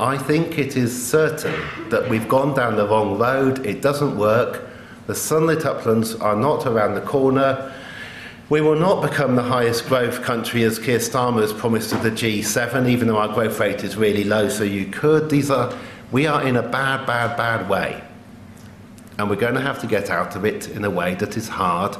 I 0.00 0.16
think 0.16 0.58
it 0.58 0.76
is 0.76 1.06
certain 1.06 1.54
that 1.90 2.08
we've 2.08 2.28
gone 2.28 2.54
down 2.54 2.76
the 2.76 2.86
wrong 2.86 3.18
road, 3.18 3.66
it 3.66 3.82
doesn't 3.82 4.16
work, 4.16 4.64
the 5.06 5.14
sunlit 5.14 5.64
uplands 5.64 6.14
are 6.14 6.36
not 6.36 6.66
around 6.66 6.94
the 6.94 7.00
corner, 7.00 7.74
we 8.48 8.62
will 8.62 8.76
not 8.76 9.02
become 9.02 9.36
the 9.36 9.42
highest 9.42 9.86
growth 9.88 10.22
country 10.22 10.62
as 10.62 10.78
Keir 10.78 10.98
Starmer 10.98 11.42
has 11.42 11.52
promised 11.52 11.90
to 11.90 11.96
the 11.96 12.10
G7, 12.10 12.88
even 12.88 13.08
though 13.08 13.18
our 13.18 13.28
growth 13.28 13.60
rate 13.60 13.84
is 13.84 13.94
really 13.96 14.24
low. 14.24 14.48
So 14.48 14.64
you 14.64 14.86
could. 14.86 15.28
These 15.28 15.50
are, 15.50 15.70
we 16.12 16.26
are 16.26 16.42
in 16.46 16.56
a 16.56 16.62
bad, 16.62 17.06
bad, 17.06 17.36
bad 17.36 17.68
way. 17.68 18.02
And 19.18 19.28
we're 19.28 19.36
going 19.36 19.54
to 19.54 19.60
have 19.60 19.80
to 19.80 19.86
get 19.86 20.10
out 20.10 20.36
of 20.36 20.44
it 20.44 20.68
in 20.68 20.84
a 20.84 20.90
way 20.90 21.14
that 21.16 21.36
is 21.36 21.48
hard 21.48 21.96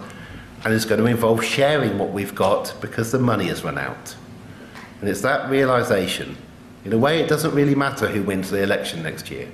and 0.64 0.72
is 0.72 0.84
going 0.84 1.00
to 1.00 1.06
involve 1.06 1.44
sharing 1.44 1.98
what 1.98 2.12
we've 2.12 2.34
got 2.34 2.74
because 2.80 3.10
the 3.10 3.18
money 3.18 3.46
has 3.46 3.64
run 3.64 3.76
out. 3.76 4.14
And 5.00 5.08
it's 5.08 5.20
that 5.22 5.50
realization. 5.50 6.36
In 6.84 6.92
a 6.92 6.98
way, 6.98 7.20
it 7.20 7.28
doesn't 7.28 7.54
really 7.54 7.74
matter 7.74 8.08
who 8.08 8.22
wins 8.22 8.50
the 8.50 8.62
election 8.62 9.02
next 9.02 9.30
year. 9.30 9.48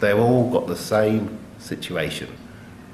They've 0.00 0.18
all 0.18 0.50
got 0.50 0.66
the 0.66 0.76
same 0.76 1.38
situation. 1.58 2.28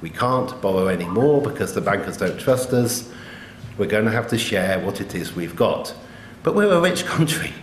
We 0.01 0.09
can't 0.09 0.61
borrow 0.61 0.87
any 0.87 1.05
more 1.05 1.41
because 1.41 1.73
the 1.73 1.81
bankers 1.81 2.17
don't 2.17 2.37
trust 2.37 2.73
us. 2.73 3.09
We're 3.77 3.87
going 3.87 4.05
to 4.05 4.11
have 4.11 4.27
to 4.29 4.37
share 4.37 4.79
what 4.79 4.99
it 4.99 5.15
is 5.15 5.35
we've 5.35 5.55
got. 5.55 5.93
But 6.43 6.53
we're 6.53 6.71
a 6.71 6.81
rich 6.81 7.05
country. 7.05 7.53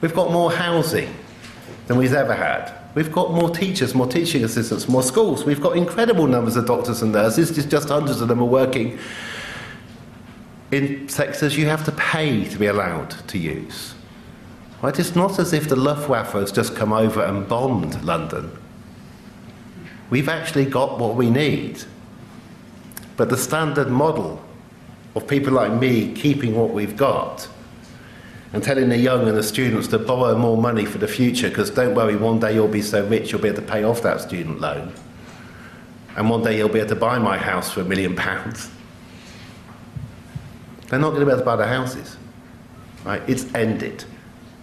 We've 0.00 0.14
got 0.14 0.32
more 0.32 0.50
housing 0.50 1.14
than 1.86 1.98
we've 1.98 2.14
ever 2.14 2.34
had. 2.34 2.72
We've 2.96 3.12
got 3.12 3.30
more 3.30 3.50
teachers, 3.50 3.94
more 3.94 4.08
teaching 4.08 4.42
assistants, 4.42 4.88
more 4.88 5.04
schools. 5.04 5.44
We've 5.44 5.60
got 5.60 5.76
incredible 5.76 6.26
numbers 6.26 6.56
of 6.56 6.66
doctors 6.66 7.00
and 7.02 7.12
nurses, 7.12 7.50
just 7.66 7.88
hundreds 7.88 8.20
of 8.20 8.26
them 8.26 8.40
are 8.40 8.44
working 8.44 8.98
in 10.72 11.08
sectors 11.08 11.56
you 11.56 11.66
have 11.66 11.84
to 11.84 11.92
pay 11.92 12.44
to 12.46 12.58
be 12.58 12.66
allowed 12.66 13.10
to 13.28 13.38
use. 13.38 13.94
Right? 14.82 14.98
It's 14.98 15.14
not 15.14 15.38
as 15.38 15.52
if 15.52 15.68
the 15.68 15.76
Luftwaffe 15.76 16.32
has 16.32 16.50
just 16.50 16.74
come 16.74 16.92
over 16.92 17.22
and 17.22 17.48
bombed 17.48 18.02
London 18.02 18.50
we've 20.10 20.28
actually 20.28 20.66
got 20.66 20.98
what 20.98 21.16
we 21.16 21.30
need. 21.30 21.82
But 23.16 23.28
the 23.28 23.36
standard 23.36 23.88
model 23.88 24.42
of 25.14 25.26
people 25.26 25.52
like 25.52 25.72
me 25.72 26.12
keeping 26.12 26.54
what 26.54 26.70
we've 26.70 26.96
got 26.96 27.48
and 28.52 28.62
telling 28.62 28.88
the 28.88 28.96
young 28.96 29.28
and 29.28 29.36
the 29.36 29.42
students 29.42 29.88
to 29.88 29.98
borrow 29.98 30.36
more 30.36 30.56
money 30.56 30.84
for 30.84 30.98
the 30.98 31.08
future 31.08 31.48
because 31.48 31.70
don't 31.70 31.94
worry, 31.94 32.16
one 32.16 32.38
day 32.38 32.54
you'll 32.54 32.68
be 32.68 32.82
so 32.82 33.06
rich 33.06 33.32
you'll 33.32 33.40
be 33.40 33.48
able 33.48 33.60
to 33.60 33.66
pay 33.66 33.84
off 33.84 34.02
that 34.02 34.20
student 34.20 34.60
loan. 34.60 34.92
And 36.16 36.30
one 36.30 36.42
day 36.42 36.56
you'll 36.56 36.68
be 36.68 36.78
able 36.78 36.88
to 36.90 36.96
buy 36.96 37.18
my 37.18 37.36
house 37.36 37.70
for 37.70 37.82
a 37.82 37.84
million 37.84 38.16
pounds. 38.16 38.70
They're 40.88 41.00
not 41.00 41.10
going 41.10 41.20
to 41.20 41.26
be 41.26 41.32
able 41.32 41.40
to 41.40 41.44
buy 41.44 41.56
the 41.56 41.66
houses. 41.66 42.16
Right? 43.04 43.22
It's 43.28 43.52
ended. 43.54 44.04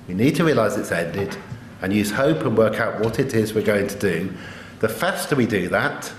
We 0.08 0.14
need 0.14 0.36
to 0.36 0.44
realise 0.44 0.76
it's 0.78 0.92
ended 0.92 1.36
and 1.82 1.94
use 1.94 2.12
hope 2.12 2.42
and 2.42 2.58
work 2.58 2.80
out 2.80 3.02
what 3.02 3.20
it 3.20 3.34
is 3.34 3.54
we're 3.54 3.62
going 3.62 3.88
to 3.88 4.00
do. 4.00 4.34
The 4.80 4.90
faster 4.90 5.36
we 5.36 5.46
do 5.46 5.70
that, 5.70 6.12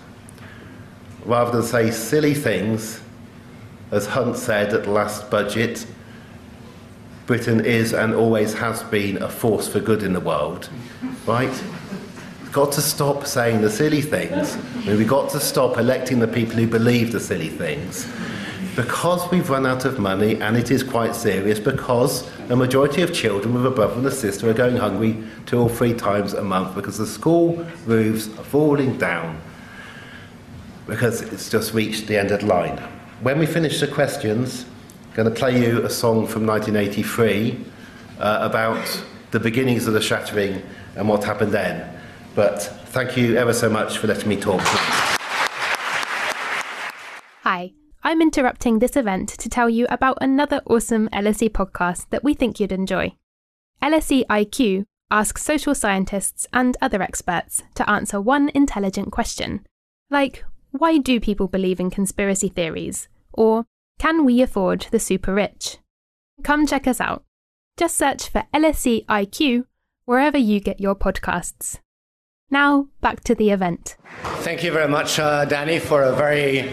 rather 1.24 1.50
than 1.50 1.62
say 1.62 1.90
silly 1.90 2.34
things, 2.34 3.00
as 3.90 4.06
Hunt 4.06 4.36
said 4.36 4.72
at 4.72 4.84
the 4.84 4.90
last 4.90 5.30
budget, 5.30 5.86
Britain 7.26 7.64
is 7.64 7.94
and 7.94 8.14
always 8.14 8.54
has 8.54 8.82
been 8.84 9.22
a 9.22 9.28
force 9.28 9.66
for 9.66 9.80
good 9.80 10.02
in 10.02 10.12
the 10.12 10.20
world, 10.20 10.68
right? 11.26 11.62
We've 12.42 12.52
got 12.52 12.72
to 12.72 12.82
stop 12.82 13.26
saying 13.26 13.62
the 13.62 13.70
silly 13.70 14.02
things. 14.02 14.56
I 14.56 14.88
mean, 14.88 14.98
we've 14.98 15.08
got 15.08 15.30
to 15.30 15.40
stop 15.40 15.78
electing 15.78 16.18
the 16.18 16.28
people 16.28 16.56
who 16.56 16.66
believe 16.66 17.12
the 17.12 17.20
silly 17.20 17.48
things. 17.48 18.06
Because 18.76 19.30
we've 19.30 19.48
run 19.48 19.66
out 19.66 19.84
of 19.84 19.98
money, 19.98 20.40
and 20.40 20.56
it 20.56 20.70
is 20.70 20.82
quite 20.82 21.14
serious, 21.14 21.58
because 21.58 22.28
a 22.50 22.56
majority 22.56 23.00
of 23.00 23.14
children 23.14 23.54
with 23.54 23.64
a 23.64 23.70
brother 23.70 23.94
and 23.94 24.06
a 24.06 24.10
sister 24.10 24.50
are 24.50 24.54
going 24.54 24.76
hungry 24.76 25.16
two 25.46 25.58
or 25.58 25.70
three 25.70 25.94
times 25.94 26.34
a 26.34 26.42
month 26.42 26.74
because 26.74 26.98
the 26.98 27.06
school 27.06 27.64
roofs 27.86 28.28
are 28.38 28.44
falling 28.44 28.98
down 28.98 29.40
because 30.86 31.22
it's 31.22 31.48
just 31.48 31.72
reached 31.72 32.06
the 32.06 32.18
end 32.18 32.30
of 32.30 32.40
the 32.40 32.46
line. 32.46 32.76
When 33.22 33.38
we 33.38 33.46
finish 33.46 33.80
the 33.80 33.86
questions, 33.86 34.66
going 35.14 35.32
to 35.32 35.34
play 35.34 35.64
you 35.64 35.84
a 35.84 35.90
song 35.90 36.26
from 36.26 36.44
1983 36.44 37.64
uh, 38.18 38.38
about 38.42 39.04
the 39.30 39.38
beginnings 39.38 39.86
of 39.86 39.94
the 39.94 40.00
shattering 40.00 40.60
and 40.96 41.08
what 41.08 41.22
happened 41.22 41.52
then. 41.52 41.88
But 42.34 42.62
thank 42.86 43.16
you 43.16 43.36
ever 43.36 43.52
so 43.52 43.70
much 43.70 43.98
for 43.98 44.08
letting 44.08 44.28
me 44.28 44.36
talk. 44.36 44.60
Hi, 47.42 47.72
I'm 48.02 48.20
interrupting 48.20 48.80
this 48.80 48.96
event 48.96 49.28
to 49.28 49.48
tell 49.48 49.70
you 49.70 49.86
about 49.88 50.18
another 50.20 50.60
awesome 50.66 51.08
LSE 51.10 51.50
podcast 51.50 52.06
that 52.10 52.24
we 52.24 52.34
think 52.34 52.58
you'd 52.58 52.72
enjoy. 52.72 53.14
LSE 53.80 54.26
IQ 54.26 54.84
asks 55.12 55.44
social 55.44 55.76
scientists 55.76 56.48
and 56.52 56.76
other 56.82 57.00
experts 57.00 57.62
to 57.76 57.88
answer 57.88 58.20
one 58.20 58.50
intelligent 58.52 59.12
question, 59.12 59.64
like 60.10 60.44
why 60.72 60.98
do 60.98 61.20
people 61.20 61.46
believe 61.46 61.78
in 61.78 61.88
conspiracy 61.88 62.48
theories? 62.48 63.08
Or 63.32 63.64
can 63.98 64.24
we 64.24 64.42
afford 64.42 64.86
the 64.90 64.98
super 64.98 65.34
rich? 65.34 65.78
Come 66.42 66.66
check 66.66 66.86
us 66.86 67.00
out. 67.00 67.24
Just 67.76 67.96
search 67.96 68.28
for 68.28 68.44
LSE 68.52 69.04
IQ 69.06 69.64
wherever 70.04 70.38
you 70.38 70.60
get 70.60 70.80
your 70.80 70.94
podcasts. 70.94 71.78
Now, 72.50 72.88
back 73.00 73.24
to 73.24 73.34
the 73.34 73.50
event. 73.50 73.96
Thank 74.42 74.62
you 74.62 74.70
very 74.70 74.88
much, 74.88 75.18
uh, 75.18 75.44
Danny, 75.44 75.78
for 75.78 76.02
a 76.02 76.14
very 76.14 76.70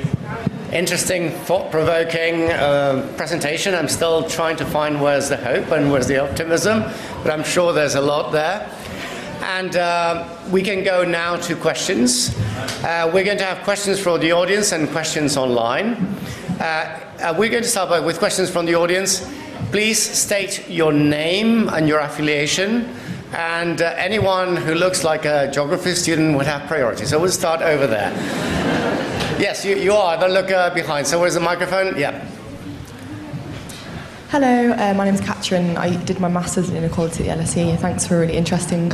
interesting, 0.71 1.31
thought 1.31 1.71
provoking 1.71 2.51
uh, 2.51 3.11
presentation. 3.17 3.73
I'm 3.73 3.87
still 3.87 4.27
trying 4.29 4.57
to 4.57 4.65
find 4.65 5.01
where's 5.01 5.29
the 5.29 5.37
hope 5.37 5.71
and 5.71 5.91
where's 5.91 6.07
the 6.07 6.19
optimism, 6.19 6.83
but 7.23 7.31
I'm 7.31 7.43
sure 7.43 7.73
there's 7.73 7.95
a 7.95 8.01
lot 8.01 8.31
there. 8.31 8.69
And 9.43 9.75
uh, 9.75 10.27
we 10.51 10.61
can 10.61 10.83
go 10.83 11.03
now 11.03 11.35
to 11.37 11.55
questions. 11.55 12.35
Uh, 12.83 13.09
we're 13.11 13.23
going 13.23 13.39
to 13.39 13.45
have 13.45 13.63
questions 13.63 13.99
from 13.99 14.19
the 14.19 14.33
audience 14.33 14.71
and 14.71 14.89
questions 14.89 15.35
online. 15.35 15.95
Uh, 17.21 17.31
we're 17.37 17.49
going 17.49 17.61
to 17.61 17.69
start 17.69 18.03
with 18.03 18.17
questions 18.17 18.49
from 18.49 18.65
the 18.65 18.73
audience. 18.73 19.31
Please 19.69 19.99
state 20.01 20.67
your 20.67 20.91
name 20.91 21.69
and 21.69 21.87
your 21.87 21.99
affiliation. 21.99 22.89
And 23.31 23.79
uh, 23.79 23.93
anyone 23.95 24.57
who 24.57 24.73
looks 24.73 25.03
like 25.03 25.25
a 25.25 25.51
geography 25.53 25.93
student 25.93 26.35
would 26.35 26.47
have 26.47 26.67
priority. 26.67 27.05
So 27.05 27.19
we'll 27.19 27.29
start 27.29 27.61
over 27.61 27.85
there. 27.85 28.09
yes, 29.39 29.63
you, 29.63 29.75
you 29.75 29.93
are. 29.93 30.19
Don't 30.19 30.31
look 30.31 30.49
uh, 30.49 30.73
behind. 30.73 31.05
So 31.05 31.19
where's 31.19 31.35
the 31.35 31.41
microphone? 31.41 31.95
Yeah. 31.95 32.27
Hello, 34.29 34.71
uh, 34.71 34.93
my 34.95 35.05
name 35.05 35.13
is 35.13 35.21
Katrin. 35.21 35.77
I 35.77 35.95
did 36.03 36.19
my 36.19 36.27
Masters 36.27 36.71
in 36.71 36.75
Inequality 36.75 37.29
at 37.29 37.37
the 37.37 37.43
LSE. 37.43 37.77
Thanks 37.77 38.07
for 38.07 38.15
a 38.15 38.19
really 38.21 38.35
interesting 38.35 38.93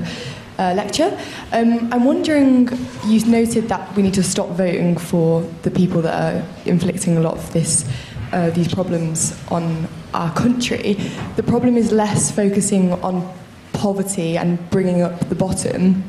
uh, 0.60 0.74
lecture. 0.76 1.18
Um, 1.54 1.94
I'm 1.94 2.04
wondering, 2.04 2.70
You've 3.06 3.28
noted 3.28 3.70
that 3.70 3.96
we 3.96 4.04
need 4.04 4.16
to 4.16 4.24
stop 4.24 4.50
voting 4.50 4.98
for 4.98 5.42
the 5.62 5.72
people 5.72 6.02
that 6.02 6.36
are 6.36 6.46
inflicting 6.66 7.16
a 7.16 7.22
lot 7.22 7.36
of 7.36 7.54
this, 7.54 7.90
uh, 8.32 8.50
these 8.52 8.74
problems 8.74 9.40
on 9.50 9.88
our 10.14 10.34
country. 10.34 10.94
The 11.36 11.44
problem 11.44 11.78
is 11.78 11.92
less 11.92 12.32
focusing 12.32 12.94
on 13.04 13.34
poverty 13.74 14.38
and 14.38 14.70
bringing 14.70 15.02
up 15.02 15.20
the 15.30 15.36
bottom, 15.36 16.04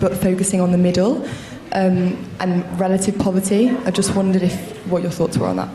but 0.00 0.16
focusing 0.16 0.60
on 0.60 0.72
the 0.72 0.78
middle 0.78 1.26
um, 1.72 2.16
and 2.40 2.80
relative 2.80 3.18
poverty. 3.18 3.70
I 3.84 3.90
just 3.90 4.14
wondered 4.14 4.42
if 4.42 4.76
what 4.86 5.02
your 5.02 5.10
thoughts 5.10 5.36
were 5.38 5.46
on 5.46 5.56
that. 5.56 5.68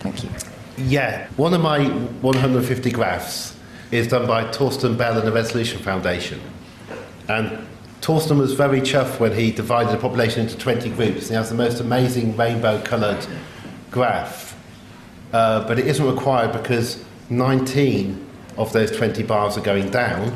Thank 0.00 0.24
you. 0.24 0.30
Yeah, 0.78 1.28
one 1.36 1.54
of 1.54 1.60
my 1.60 1.84
150 1.88 2.90
graphs 2.90 3.56
is 3.90 4.08
done 4.08 4.26
by 4.26 4.44
Torsten 4.44 4.96
Bell 4.96 5.16
and 5.18 5.26
the 5.26 5.32
Resolution 5.32 5.80
Foundation. 5.82 6.40
And 7.28 7.66
Torsten 8.00 8.38
was 8.38 8.52
very 8.52 8.80
chuffed 8.80 9.18
when 9.18 9.32
he 9.32 9.50
divided 9.50 9.92
the 9.92 9.98
population 9.98 10.42
into 10.42 10.56
20 10.58 10.90
groups. 10.90 11.22
And 11.22 11.30
he 11.30 11.34
has 11.34 11.48
the 11.48 11.56
most 11.56 11.80
amazing 11.80 12.36
rainbow 12.36 12.80
coloured 12.82 13.26
graph. 13.90 14.45
Uh, 15.32 15.66
but 15.66 15.78
it 15.78 15.86
isn't 15.86 16.06
required 16.06 16.52
because 16.52 17.04
19 17.30 18.24
of 18.56 18.72
those 18.72 18.90
20 18.90 19.22
bars 19.24 19.56
are 19.58 19.62
going 19.62 19.90
down, 19.90 20.32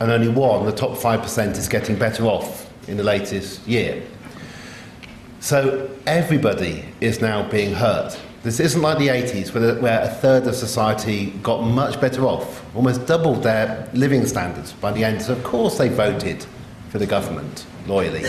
and 0.00 0.10
only 0.10 0.28
one, 0.28 0.64
the 0.64 0.72
top 0.72 0.92
5%, 0.92 1.56
is 1.56 1.68
getting 1.68 1.96
better 1.96 2.24
off 2.24 2.70
in 2.88 2.96
the 2.96 3.04
latest 3.04 3.66
year. 3.66 4.02
So 5.40 5.90
everybody 6.06 6.84
is 7.00 7.20
now 7.20 7.48
being 7.48 7.74
hurt 7.74 8.18
this 8.42 8.58
isn't 8.58 8.82
like 8.82 8.98
the 8.98 9.06
80s, 9.06 9.54
where, 9.54 9.76
where 9.76 10.02
a 10.02 10.08
third 10.08 10.48
of 10.48 10.56
society 10.56 11.26
got 11.44 11.62
much 11.62 12.00
better 12.00 12.26
off, 12.26 12.64
almost 12.74 13.06
doubled 13.06 13.44
their 13.44 13.88
living 13.94 14.26
standards 14.26 14.72
by 14.72 14.90
the 14.90 15.04
end. 15.04 15.22
So, 15.22 15.34
of 15.34 15.44
course, 15.44 15.78
they 15.78 15.88
voted 15.88 16.44
for 16.88 16.98
the 16.98 17.06
government 17.06 17.66
loyally. 17.86 18.24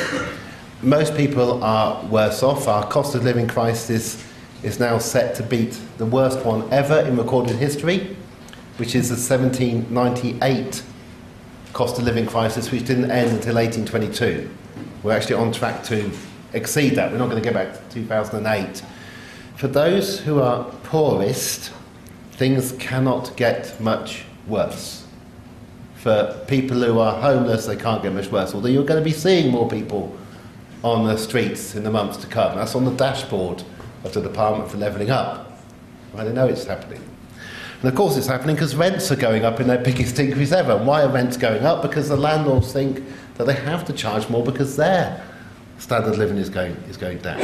Most 0.84 1.16
people 1.16 1.64
are 1.64 2.06
worse 2.06 2.44
off. 2.44 2.68
Our 2.68 2.86
cost 2.88 3.16
of 3.16 3.24
living 3.24 3.48
crisis 3.48 4.24
is 4.64 4.80
now 4.80 4.98
set 4.98 5.36
to 5.36 5.44
beat 5.44 5.80
the 5.98 6.06
worst 6.06 6.46
one 6.46 6.72
ever 6.72 7.00
in 7.02 7.18
recorded 7.18 7.58
history, 7.58 8.16
which 8.78 8.96
is 8.96 9.10
the 9.10 9.16
1798 9.16 10.84
cost 11.74 11.98
of 12.00 12.06
living 12.06 12.26
crisis, 12.26 12.72
which 12.72 12.86
didn't 12.86 13.12
end 13.12 13.32
until 13.32 13.56
1822. 13.56 14.50
We're 15.04 15.14
actually 15.14 15.36
on 15.36 15.52
track 15.52 15.84
to 15.86 16.12
exceed 16.54 16.96
that. 16.96 17.12
We're 17.12 17.18
not 17.18 17.30
going 17.30 17.42
to 17.42 17.50
go 17.50 17.54
back 17.54 17.74
to 17.74 17.94
2008 17.94 18.84
for 19.56 19.68
those 19.68 20.20
who 20.20 20.42
are 20.42 20.66
poorest, 20.84 21.72
things 22.32 22.74
cannot 22.74 23.36
get 23.38 23.80
much 23.80 24.26
worse. 24.48 25.06
For 25.96 26.38
people 26.48 26.82
who 26.82 27.00
are 27.00 27.22
homeless, 27.22 27.66
they 27.66 27.78
can't 27.78 28.04
get 28.04 28.14
much 28.14 28.30
worse, 28.30 28.54
although 28.54 28.68
you're 28.68 28.84
going 28.84 29.02
to 29.02 29.10
be 29.10 29.16
seeing 29.16 29.52
more 29.52 29.70
people 29.70 30.18
on 30.84 31.08
the 31.08 31.16
streets 31.18 31.76
in 31.76 31.84
the 31.84 31.92
months 31.92 32.18
to 32.18 32.28
come. 32.28 32.58
That's 32.58 32.76
on 32.76 32.84
the 32.84 32.92
dashboard 32.92 33.64
of 34.04 34.14
the 34.14 34.22
Department 34.22 34.70
for 34.70 34.78
Levelling 34.78 35.10
Up. 35.10 35.60
I 36.16 36.24
know 36.26 36.48
it's 36.48 36.66
happening. 36.66 37.02
And 37.82 37.90
of 37.90 37.96
course, 37.96 38.16
it's 38.16 38.28
happening 38.28 38.56
because 38.56 38.76
rents 38.76 39.12
are 39.12 39.16
going 39.16 39.44
up 39.44 39.60
in 39.60 39.68
their 39.68 39.78
biggest 39.78 40.18
increase 40.20 40.52
ever. 40.52 40.74
And 40.74 40.88
why 40.88 41.04
are 41.04 41.10
rents 41.10 41.38
going 41.38 41.66
up? 41.66 41.82
Because 41.82 42.08
the 42.08 42.16
landlords 42.16 42.72
think 42.72 43.04
that 43.36 43.46
they 43.46 43.56
have 43.56 43.84
to 43.86 43.94
charge 43.94 44.30
more 44.30 44.44
because 44.44 44.76
their 44.78 45.22
standard 45.80 46.12
of 46.12 46.18
living 46.18 46.38
is 46.38 46.50
going, 46.50 46.76
is 46.88 46.98
going 46.98 47.18
down. 47.18 47.42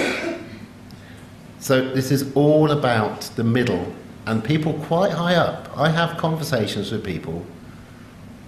So 1.59 1.93
this 1.93 2.09
is 2.09 2.31
all 2.35 2.71
about 2.71 3.21
the 3.35 3.43
middle 3.43 3.93
and 4.25 4.43
people 4.43 4.73
quite 4.73 5.11
high 5.11 5.35
up. 5.35 5.75
I 5.75 5.89
have 5.89 6.17
conversations 6.17 6.91
with 6.91 7.03
people 7.03 7.45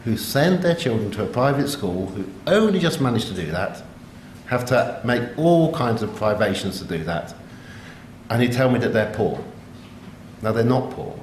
who 0.06 0.16
send 0.16 0.64
their 0.64 0.76
children 0.76 1.12
to 1.12 1.24
a 1.24 1.28
private 1.28 1.68
school 1.68 2.08
who 2.08 2.26
only 2.48 2.80
just 2.80 3.02
manage 3.02 3.26
to 3.26 3.34
do 3.34 3.52
that, 3.52 3.84
have 4.46 4.64
to 4.66 5.02
make 5.04 5.38
all 5.38 5.74
kinds 5.74 6.02
of 6.02 6.16
privations 6.16 6.80
to 6.80 6.86
do 6.86 7.04
that, 7.04 7.34
and 8.32 8.42
who 8.42 8.48
tell 8.48 8.72
me 8.72 8.80
that 8.80 8.94
they're 8.94 9.14
poor. 9.14 9.44
Now 10.42 10.54
they're 10.54 10.64
not 10.64 10.90
poor. 10.92 11.20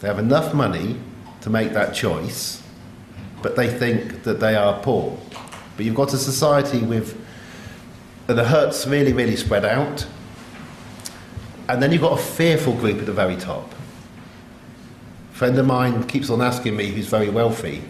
They 0.00 0.08
have 0.08 0.18
enough 0.18 0.54
money 0.54 0.96
to 1.42 1.50
make 1.50 1.72
that 1.72 1.94
choice, 1.94 2.62
but 3.42 3.56
they 3.56 3.68
think 3.68 4.22
that 4.22 4.40
they 4.40 4.54
are 4.54 4.80
poor. 4.80 5.18
But 5.76 5.84
you've 5.84 5.94
got 5.94 6.14
a 6.14 6.18
society 6.18 6.82
with 6.82 7.20
the 8.26 8.44
hurts 8.44 8.86
really, 8.86 9.12
really 9.12 9.36
spread 9.36 9.64
out 9.64 10.06
and 11.68 11.82
then 11.82 11.90
you've 11.92 12.02
got 12.02 12.18
a 12.18 12.22
fearful 12.22 12.74
group 12.74 12.98
at 12.98 13.06
the 13.06 13.12
very 13.12 13.36
top. 13.36 13.72
A 15.32 15.34
friend 15.34 15.58
of 15.58 15.66
mine 15.66 16.04
keeps 16.04 16.30
on 16.30 16.40
asking 16.40 16.76
me, 16.76 16.90
who's 16.90 17.08
very 17.08 17.28
wealthy, 17.28 17.82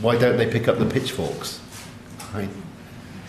why 0.00 0.18
don't 0.18 0.36
they 0.36 0.50
pick 0.50 0.68
up 0.68 0.78
the 0.78 0.84
pitchforks? 0.84 1.60
I 2.34 2.48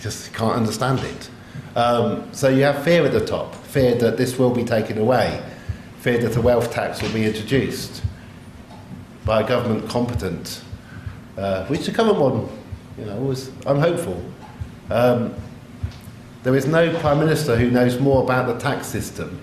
just 0.03 0.33
can't 0.33 0.55
understand 0.55 0.99
it. 0.99 1.29
Um, 1.77 2.31
so 2.33 2.49
you 2.49 2.63
have 2.63 2.83
fear 2.83 3.05
at 3.05 3.13
the 3.13 3.25
top, 3.25 3.55
fear 3.55 3.95
that 3.95 4.17
this 4.17 4.37
will 4.37 4.51
be 4.51 4.65
taken 4.65 4.97
away, 4.97 5.41
fear 5.99 6.17
that 6.19 6.35
a 6.35 6.41
wealth 6.41 6.71
tax 6.71 7.01
will 7.01 7.13
be 7.13 7.25
introduced 7.25 8.03
by 9.25 9.41
a 9.41 9.47
government 9.47 9.89
competent, 9.89 10.61
uh, 11.37 11.65
which 11.67 11.85
the 11.85 11.91
current 11.93 12.17
one, 12.17 12.49
you 12.97 13.05
know, 13.05 13.15
was, 13.15 13.49
I'm 13.65 13.79
hopeful. 13.79 14.21
Um, 14.91 15.33
there 16.43 16.55
is 16.55 16.67
no 16.67 16.93
prime 16.99 17.19
minister 17.19 17.55
who 17.55 17.71
knows 17.71 17.97
more 17.97 18.23
about 18.23 18.47
the 18.47 18.59
tax 18.59 18.87
system 18.87 19.39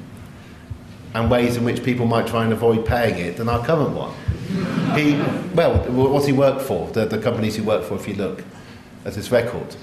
and 1.15 1.31
ways 1.31 1.57
in 1.57 1.65
which 1.65 1.83
people 1.83 2.07
might 2.07 2.27
try 2.27 2.45
and 2.45 2.53
avoid 2.53 2.85
paying 2.85 3.19
it 3.19 3.39
than 3.39 3.49
our 3.49 3.65
current 3.65 3.97
one. 3.97 4.15
He, 4.95 5.15
well, 5.55 5.79
what's 5.91 6.27
he 6.27 6.33
worked 6.33 6.61
for, 6.61 6.87
the, 6.91 7.07
the 7.07 7.19
companies 7.19 7.55
he 7.55 7.63
worked 7.63 7.87
for, 7.87 7.95
if 7.95 8.07
you 8.07 8.15
look 8.15 8.45
at 9.07 9.15
his 9.15 9.33
record. 9.33 9.75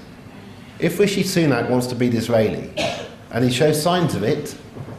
If 0.78 0.98
Rishi 1.00 1.24
Sunak 1.24 1.68
wants 1.68 1.88
to 1.88 1.96
be 1.96 2.08
Disraeli, 2.08 2.70
and 3.32 3.44
he 3.44 3.50
shows 3.50 3.82
signs 3.82 4.14
of 4.14 4.22
it, 4.22 4.56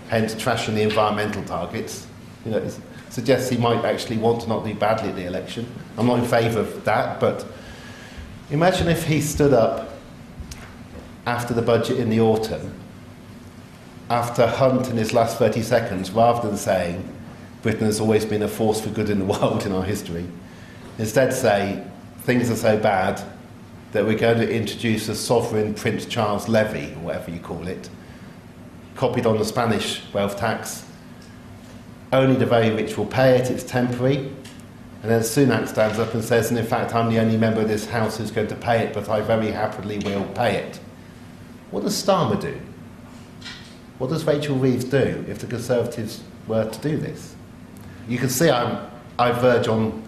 hence 0.09 0.35
trashing 0.35 0.75
the 0.75 0.81
environmental 0.81 1.43
targets, 1.43 2.05
you 2.45 2.51
know, 2.51 2.69
suggests 3.09 3.49
he 3.49 3.57
might 3.57 3.85
actually 3.85 4.17
want 4.17 4.41
to 4.41 4.49
not 4.49 4.65
do 4.65 4.73
badly 4.73 5.09
at 5.09 5.15
the 5.15 5.25
election. 5.25 5.65
I'm 5.97 6.07
not 6.07 6.19
in 6.19 6.25
favour 6.25 6.59
of 6.59 6.83
that, 6.83 7.19
but 7.19 7.45
imagine 8.51 8.87
if 8.89 9.05
he 9.05 9.21
stood 9.21 9.53
up 9.53 9.93
after 11.25 11.53
the 11.53 11.61
budget 11.61 11.97
in 11.97 12.09
the 12.09 12.19
autumn, 12.19 12.73
after 14.09 14.47
Hunt 14.47 14.89
in 14.89 14.97
his 14.97 15.13
last 15.13 15.37
30 15.37 15.61
seconds, 15.61 16.11
rather 16.11 16.47
than 16.47 16.57
saying, 16.57 17.07
Britain 17.61 17.85
has 17.85 17.99
always 17.99 18.25
been 18.25 18.41
a 18.41 18.47
force 18.47 18.81
for 18.81 18.89
good 18.89 19.09
in 19.09 19.19
the 19.19 19.25
world 19.39 19.65
in 19.65 19.71
our 19.71 19.83
history. 19.83 20.27
Instead, 20.97 21.33
say 21.33 21.85
things 22.23 22.49
are 22.49 22.55
so 22.55 22.77
bad 22.77 23.21
that 23.91 24.05
we're 24.05 24.17
going 24.17 24.37
to 24.39 24.49
introduce 24.49 25.09
a 25.09 25.15
sovereign 25.15 25.73
Prince 25.73 26.05
Charles 26.05 26.47
levy, 26.47 26.93
or 26.93 26.99
whatever 26.99 27.31
you 27.31 27.39
call 27.39 27.67
it, 27.67 27.89
copied 28.95 29.25
on 29.25 29.37
the 29.37 29.45
Spanish 29.45 30.01
wealth 30.13 30.37
tax. 30.37 30.85
Only 32.11 32.35
the 32.35 32.45
very 32.45 32.69
rich 32.71 32.97
will 32.97 33.05
pay 33.05 33.37
it, 33.37 33.49
it's 33.49 33.63
temporary. 33.63 34.31
And 35.01 35.09
then 35.09 35.21
Sunak 35.21 35.67
stands 35.67 35.97
up 35.97 36.13
and 36.13 36.23
says, 36.23 36.49
and 36.49 36.59
in 36.59 36.65
fact, 36.65 36.93
I'm 36.93 37.09
the 37.09 37.19
only 37.19 37.37
member 37.37 37.61
of 37.61 37.67
this 37.67 37.85
House 37.85 38.17
who's 38.17 38.31
going 38.31 38.47
to 38.47 38.55
pay 38.55 38.79
it, 38.79 38.93
but 38.93 39.07
I 39.09 39.21
very 39.21 39.51
happily 39.51 39.99
will 39.99 40.25
pay 40.33 40.57
it. 40.57 40.79
What 41.71 41.83
does 41.83 42.01
Starmer 42.01 42.39
do? 42.39 42.59
What 43.97 44.09
does 44.09 44.25
Rachel 44.25 44.55
Reeves 44.55 44.85
do 44.85 45.25
if 45.27 45.39
the 45.39 45.47
Conservatives 45.47 46.23
were 46.47 46.69
to 46.69 46.79
do 46.81 46.97
this? 46.97 47.35
you 48.09 48.17
can 48.17 48.27
see 48.27 48.49
I'm, 48.49 48.89
I 49.17 49.31
verge 49.31 49.67
on 49.67 50.03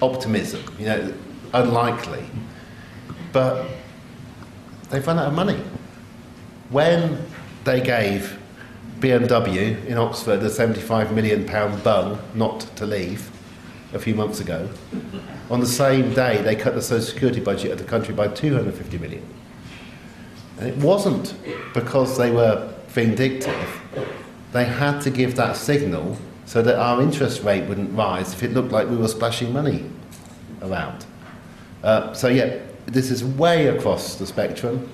optimism, 0.00 0.62
you 0.78 0.86
know, 0.86 1.12
unlikely. 1.52 2.24
But 3.32 3.66
they've 4.90 5.06
run 5.06 5.18
out 5.18 5.28
of 5.28 5.34
money. 5.34 5.60
When 6.70 7.24
they 7.64 7.80
gave 7.80 8.38
BMW 9.00 9.84
in 9.86 9.98
Oxford 9.98 10.42
a 10.42 10.48
£75 10.48 11.12
million 11.12 11.46
bung 11.82 12.18
not 12.34 12.60
to 12.76 12.86
leave 12.86 13.30
a 13.92 13.98
few 13.98 14.14
months 14.14 14.40
ago, 14.40 14.68
on 15.50 15.60
the 15.60 15.66
same 15.66 16.14
day 16.14 16.40
they 16.42 16.54
cut 16.54 16.74
the 16.74 16.82
social 16.82 17.06
security 17.06 17.40
budget 17.40 17.72
of 17.72 17.78
the 17.78 17.84
country 17.84 18.14
by 18.14 18.28
250 18.28 18.98
million. 18.98 19.26
And 20.58 20.68
it 20.68 20.76
wasn't 20.76 21.34
because 21.74 22.16
they 22.16 22.30
were 22.30 22.72
vindictive. 22.88 23.80
They 24.52 24.64
had 24.64 25.00
to 25.00 25.10
give 25.10 25.34
that 25.36 25.56
signal 25.56 26.16
so 26.44 26.62
that 26.62 26.78
our 26.78 27.00
interest 27.00 27.42
rate 27.42 27.66
wouldn't 27.68 27.96
rise 27.96 28.32
if 28.34 28.42
it 28.42 28.52
looked 28.52 28.72
like 28.72 28.88
we 28.88 28.96
were 28.96 29.08
splashing 29.08 29.52
money 29.52 29.90
around. 30.60 31.06
Uh, 31.82 32.12
so, 32.12 32.28
yeah, 32.28 32.58
this 32.86 33.10
is 33.10 33.24
way 33.24 33.68
across 33.68 34.16
the 34.16 34.26
spectrum. 34.26 34.90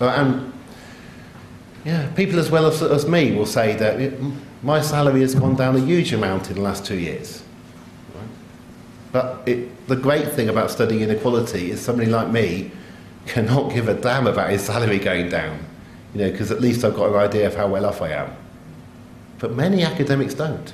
Uh, 0.00 0.08
and 0.08 0.52
yeah, 1.84 2.10
people 2.14 2.38
as 2.38 2.50
well 2.50 2.66
as, 2.66 2.82
as 2.82 3.06
me 3.06 3.32
will 3.32 3.46
say 3.46 3.74
that 3.76 4.00
it, 4.00 4.20
my 4.62 4.80
salary 4.80 5.20
has 5.20 5.34
gone 5.34 5.56
down 5.56 5.76
a 5.76 5.80
huge 5.80 6.12
amount 6.12 6.50
in 6.50 6.56
the 6.56 6.62
last 6.62 6.84
two 6.84 6.98
years. 6.98 7.42
But 9.12 9.42
it, 9.46 9.86
the 9.88 9.96
great 9.96 10.30
thing 10.32 10.48
about 10.48 10.70
studying 10.70 11.00
inequality 11.02 11.70
is 11.70 11.80
somebody 11.80 12.10
like 12.10 12.28
me 12.28 12.70
cannot 13.26 13.72
give 13.72 13.88
a 13.88 13.94
damn 13.94 14.26
about 14.26 14.50
his 14.50 14.62
salary 14.62 14.98
going 14.98 15.28
down, 15.28 15.58
you 16.14 16.22
know, 16.22 16.30
because 16.30 16.50
at 16.50 16.60
least 16.60 16.84
I've 16.84 16.94
got 16.94 17.10
an 17.10 17.16
idea 17.16 17.46
of 17.46 17.54
how 17.54 17.66
well 17.66 17.86
off 17.86 18.02
I 18.02 18.10
am. 18.10 18.36
But 19.38 19.52
many 19.52 19.82
academics 19.82 20.34
don't. 20.34 20.72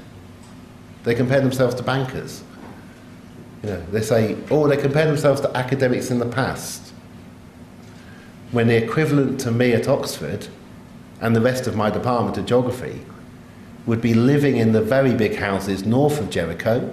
They 1.04 1.14
compare 1.14 1.40
themselves 1.40 1.74
to 1.76 1.82
bankers. 1.82 2.42
You 3.66 3.72
know, 3.72 3.82
they 3.90 4.00
say, 4.00 4.36
oh, 4.48 4.68
they 4.68 4.76
compare 4.76 5.06
themselves 5.06 5.40
to 5.40 5.56
academics 5.56 6.12
in 6.12 6.20
the 6.20 6.26
past. 6.26 6.92
When 8.52 8.68
the 8.68 8.76
equivalent 8.76 9.40
to 9.40 9.50
me 9.50 9.72
at 9.72 9.88
Oxford 9.88 10.46
and 11.20 11.34
the 11.34 11.40
rest 11.40 11.66
of 11.66 11.74
my 11.74 11.90
department 11.90 12.38
of 12.38 12.46
geography 12.46 13.00
would 13.84 14.00
be 14.00 14.14
living 14.14 14.56
in 14.56 14.70
the 14.70 14.80
very 14.80 15.14
big 15.14 15.34
houses 15.34 15.84
north 15.84 16.20
of 16.20 16.30
Jericho. 16.30 16.88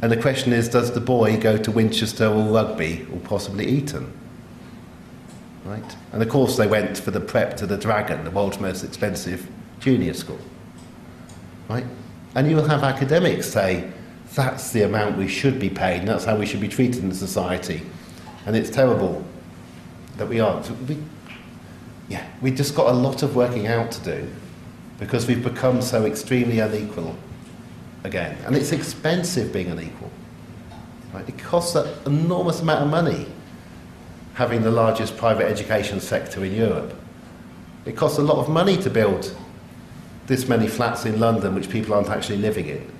And 0.00 0.12
the 0.12 0.16
question 0.16 0.52
is, 0.52 0.68
does 0.68 0.92
the 0.92 1.00
boy 1.00 1.36
go 1.36 1.56
to 1.56 1.70
Winchester 1.72 2.28
or 2.28 2.44
Rugby 2.44 3.04
or 3.12 3.18
possibly 3.18 3.66
Eton? 3.66 4.12
Right? 5.64 5.96
And 6.12 6.22
of 6.22 6.28
course, 6.28 6.58
they 6.58 6.68
went 6.68 6.96
for 6.96 7.10
the 7.10 7.20
prep 7.20 7.56
to 7.56 7.66
the 7.66 7.76
Dragon, 7.76 8.22
the 8.22 8.30
world's 8.30 8.60
most 8.60 8.84
expensive 8.84 9.48
junior 9.80 10.14
school. 10.14 10.38
Right? 11.68 11.86
And 12.36 12.48
you 12.48 12.54
will 12.54 12.68
have 12.68 12.84
academics 12.84 13.48
say, 13.48 13.90
that's 14.34 14.72
the 14.72 14.82
amount 14.82 15.16
we 15.16 15.28
should 15.28 15.58
be 15.58 15.70
paid, 15.70 16.00
and 16.00 16.08
that's 16.08 16.24
how 16.24 16.36
we 16.36 16.46
should 16.46 16.60
be 16.60 16.68
treated 16.68 17.02
in 17.02 17.12
society. 17.12 17.82
And 18.46 18.56
it's 18.56 18.70
terrible 18.70 19.24
that 20.16 20.28
we 20.28 20.40
aren't. 20.40 20.70
We, 20.88 20.98
yeah, 22.08 22.26
we've 22.40 22.54
just 22.54 22.74
got 22.74 22.90
a 22.90 22.96
lot 22.96 23.22
of 23.22 23.36
working 23.36 23.66
out 23.66 23.90
to 23.92 24.00
do 24.02 24.28
because 24.98 25.26
we've 25.26 25.42
become 25.42 25.80
so 25.82 26.04
extremely 26.04 26.60
unequal 26.60 27.16
again. 28.04 28.36
And 28.44 28.56
it's 28.56 28.72
expensive 28.72 29.52
being 29.52 29.68
unequal. 29.68 30.10
Right? 31.12 31.28
It 31.28 31.38
costs 31.38 31.74
an 31.74 31.88
enormous 32.06 32.60
amount 32.60 32.84
of 32.84 32.90
money 32.90 33.26
having 34.34 34.62
the 34.62 34.70
largest 34.70 35.16
private 35.16 35.46
education 35.46 36.00
sector 36.00 36.44
in 36.44 36.54
Europe. 36.54 36.94
It 37.84 37.96
costs 37.96 38.18
a 38.18 38.22
lot 38.22 38.38
of 38.38 38.48
money 38.48 38.76
to 38.78 38.90
build 38.90 39.34
this 40.26 40.48
many 40.48 40.68
flats 40.68 41.04
in 41.04 41.18
London 41.18 41.54
which 41.54 41.68
people 41.68 41.94
aren't 41.94 42.08
actually 42.08 42.38
living 42.38 42.68
in. 42.68 42.90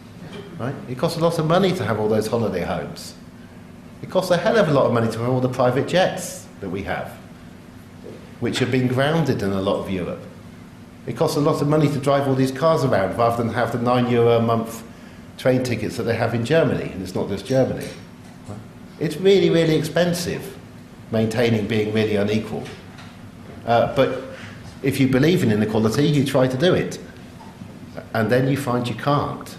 Right? 0.60 0.74
It 0.90 0.98
costs 0.98 1.16
a 1.16 1.22
lot 1.22 1.38
of 1.38 1.46
money 1.46 1.72
to 1.72 1.84
have 1.86 1.98
all 1.98 2.08
those 2.08 2.26
holiday 2.26 2.60
homes. 2.60 3.14
It 4.02 4.10
costs 4.10 4.30
a 4.30 4.36
hell 4.36 4.58
of 4.58 4.68
a 4.68 4.72
lot 4.72 4.84
of 4.84 4.92
money 4.92 5.10
to 5.10 5.18
have 5.20 5.30
all 5.30 5.40
the 5.40 5.48
private 5.48 5.88
jets 5.88 6.46
that 6.60 6.68
we 6.68 6.82
have, 6.82 7.12
which 8.40 8.58
have 8.58 8.70
been 8.70 8.86
grounded 8.86 9.42
in 9.42 9.52
a 9.52 9.60
lot 9.62 9.80
of 9.80 9.90
Europe. 9.90 10.20
It 11.06 11.16
costs 11.16 11.38
a 11.38 11.40
lot 11.40 11.62
of 11.62 11.68
money 11.68 11.88
to 11.88 11.98
drive 11.98 12.28
all 12.28 12.34
these 12.34 12.52
cars 12.52 12.84
around 12.84 13.16
rather 13.16 13.42
than 13.42 13.54
have 13.54 13.72
the 13.72 13.78
nine 13.78 14.10
euro 14.10 14.36
a 14.36 14.42
month 14.42 14.84
train 15.38 15.62
tickets 15.62 15.96
that 15.96 16.02
they 16.02 16.14
have 16.14 16.34
in 16.34 16.44
Germany, 16.44 16.92
and 16.92 17.02
it's 17.02 17.14
not 17.14 17.30
just 17.30 17.46
Germany. 17.46 17.88
It's 18.98 19.16
really, 19.16 19.48
really 19.48 19.76
expensive 19.76 20.58
maintaining 21.10 21.66
being 21.68 21.94
really 21.94 22.16
unequal. 22.16 22.64
Uh, 23.64 23.96
but 23.96 24.24
if 24.82 25.00
you 25.00 25.08
believe 25.08 25.42
in 25.42 25.52
inequality, 25.52 26.06
you 26.06 26.22
try 26.22 26.46
to 26.46 26.58
do 26.58 26.74
it 26.74 26.98
and 28.12 28.30
then 28.30 28.48
you 28.48 28.58
find 28.58 28.86
you 28.86 28.94
can't 28.94 29.56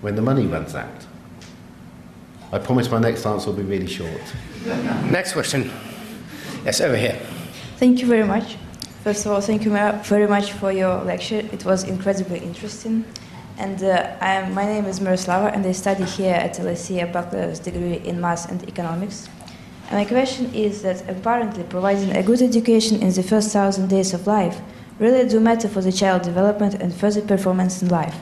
when 0.00 0.14
the 0.14 0.22
money 0.22 0.46
runs 0.46 0.74
out. 0.74 1.06
I 2.52 2.58
promise 2.58 2.90
my 2.90 2.98
next 2.98 3.24
answer 3.26 3.50
will 3.50 3.56
be 3.56 3.62
really 3.62 3.86
short. 3.86 4.22
Next 5.10 5.32
question. 5.34 5.70
Yes, 6.64 6.80
over 6.80 6.96
here. 6.96 7.18
Thank 7.76 8.00
you 8.00 8.06
very 8.06 8.24
much. 8.24 8.56
First 9.04 9.24
of 9.24 9.32
all, 9.32 9.40
thank 9.40 9.64
you 9.64 9.70
very 9.70 10.26
much 10.26 10.52
for 10.52 10.72
your 10.72 11.02
lecture. 11.04 11.38
It 11.52 11.64
was 11.64 11.84
incredibly 11.84 12.40
interesting. 12.40 13.04
And 13.56 13.82
uh, 13.82 14.16
am, 14.20 14.52
my 14.52 14.66
name 14.66 14.86
is 14.86 15.00
Miroslava, 15.00 15.54
and 15.54 15.64
I 15.64 15.72
study 15.72 16.04
here 16.04 16.34
at 16.34 16.56
LSE 16.56 17.02
a 17.02 17.06
bachelor's 17.06 17.60
degree 17.60 17.98
in 18.04 18.20
math 18.20 18.50
and 18.50 18.62
economics. 18.68 19.28
And 19.90 19.98
my 19.98 20.04
question 20.04 20.52
is 20.54 20.82
that 20.82 21.08
apparently 21.08 21.64
providing 21.64 22.16
a 22.16 22.22
good 22.22 22.42
education 22.42 23.00
in 23.00 23.12
the 23.12 23.22
first 23.22 23.52
thousand 23.52 23.88
days 23.88 24.12
of 24.12 24.26
life 24.26 24.60
really 24.98 25.28
do 25.28 25.40
matter 25.40 25.68
for 25.68 25.80
the 25.80 25.92
child 25.92 26.22
development 26.22 26.74
and 26.74 26.92
further 26.92 27.22
performance 27.22 27.82
in 27.82 27.88
life. 27.88 28.16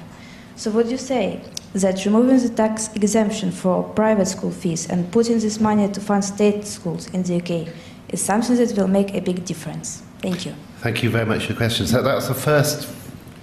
So 0.56 0.70
would 0.70 0.90
you 0.90 0.96
say 0.96 1.40
that 1.74 2.04
removing 2.04 2.38
the 2.38 2.48
tax 2.48 2.88
exemption 2.94 3.50
for 3.50 3.82
private 3.82 4.26
school 4.26 4.50
fees 4.50 4.88
and 4.88 5.10
putting 5.12 5.38
this 5.38 5.60
money 5.60 5.88
to 5.88 6.00
fund 6.00 6.24
state 6.24 6.64
schools 6.64 7.08
in 7.08 7.22
the 7.22 7.36
UK 7.36 7.68
is 8.08 8.22
something 8.22 8.56
that 8.56 8.76
will 8.76 8.88
make 8.88 9.14
a 9.14 9.20
big 9.20 9.44
difference? 9.44 10.02
Thank 10.20 10.46
you. 10.46 10.54
Thank 10.78 11.02
you 11.02 11.10
very 11.10 11.26
much 11.26 11.44
for 11.44 11.52
your 11.52 11.56
question. 11.56 11.86
So 11.86 12.02
that's 12.02 12.28
the 12.28 12.34
first, 12.34 12.88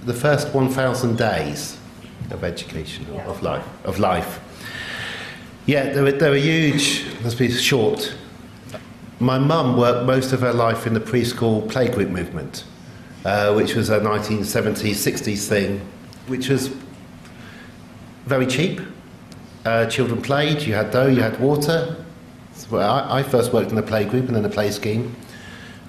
the 0.05 0.13
first 0.13 0.53
1,000 0.53 1.17
days 1.17 1.78
of 2.32 2.43
education, 2.43 3.05
yeah. 3.13 3.26
of 3.26 3.43
life, 3.43 3.65
of 3.84 3.99
life. 3.99 4.39
Yeah, 5.65 5.93
they 5.93 6.01
were, 6.01 6.11
they 6.11 6.30
were 6.30 6.36
huge. 6.36 7.05
Let's 7.23 7.36
be 7.36 7.51
short. 7.51 8.15
My 9.19 9.38
mum 9.38 9.78
worked 9.78 10.05
most 10.05 10.34
of 10.34 10.41
her 10.41 10.53
life 10.53 10.86
in 10.86 10.93
the 10.93 10.99
preschool 10.99 11.67
playgroup 11.67 12.09
movement. 12.09 12.63
Uh, 13.26 13.51
which 13.55 13.73
was 13.73 13.89
a 13.89 13.99
1970s, 13.99 14.91
60s 14.91 15.47
thing, 15.47 15.82
which 16.28 16.47
was 16.47 16.69
very 18.26 18.47
cheap. 18.47 18.82
Uh, 19.65 19.86
children 19.88 20.21
played, 20.21 20.61
you 20.61 20.73
had 20.73 20.91
dough, 20.91 21.07
you 21.07 21.21
had 21.21 21.39
water. 21.39 22.03
So 22.53 22.78
I, 22.78 23.19
I, 23.19 23.23
first 23.23 23.51
worked 23.51 23.71
in 23.71 23.78
a 23.78 23.84
play 23.84 24.05
group 24.05 24.28
and 24.28 24.36
then 24.36 24.45
a 24.45 24.49
play 24.49 24.71
scheme. 24.71 25.15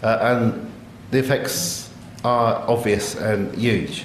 Uh, 0.03 0.19
and 0.21 0.73
the 1.11 1.19
effects 1.19 1.91
are 2.25 2.69
obvious 2.69 3.15
and 3.15 3.55
huge. 3.55 4.05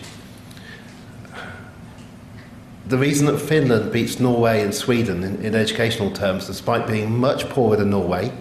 The 2.87 2.97
reason 2.97 3.25
that 3.27 3.39
Finland 3.39 3.91
beats 3.91 4.19
Norway 4.19 4.61
and 4.61 4.73
Sweden 4.73 5.23
in, 5.23 5.43
in 5.43 5.55
educational 5.55 6.11
terms, 6.11 6.47
despite 6.47 6.87
being 6.87 7.17
much 7.17 7.49
poorer 7.49 7.77
than 7.77 7.89
Norway, 7.89 8.31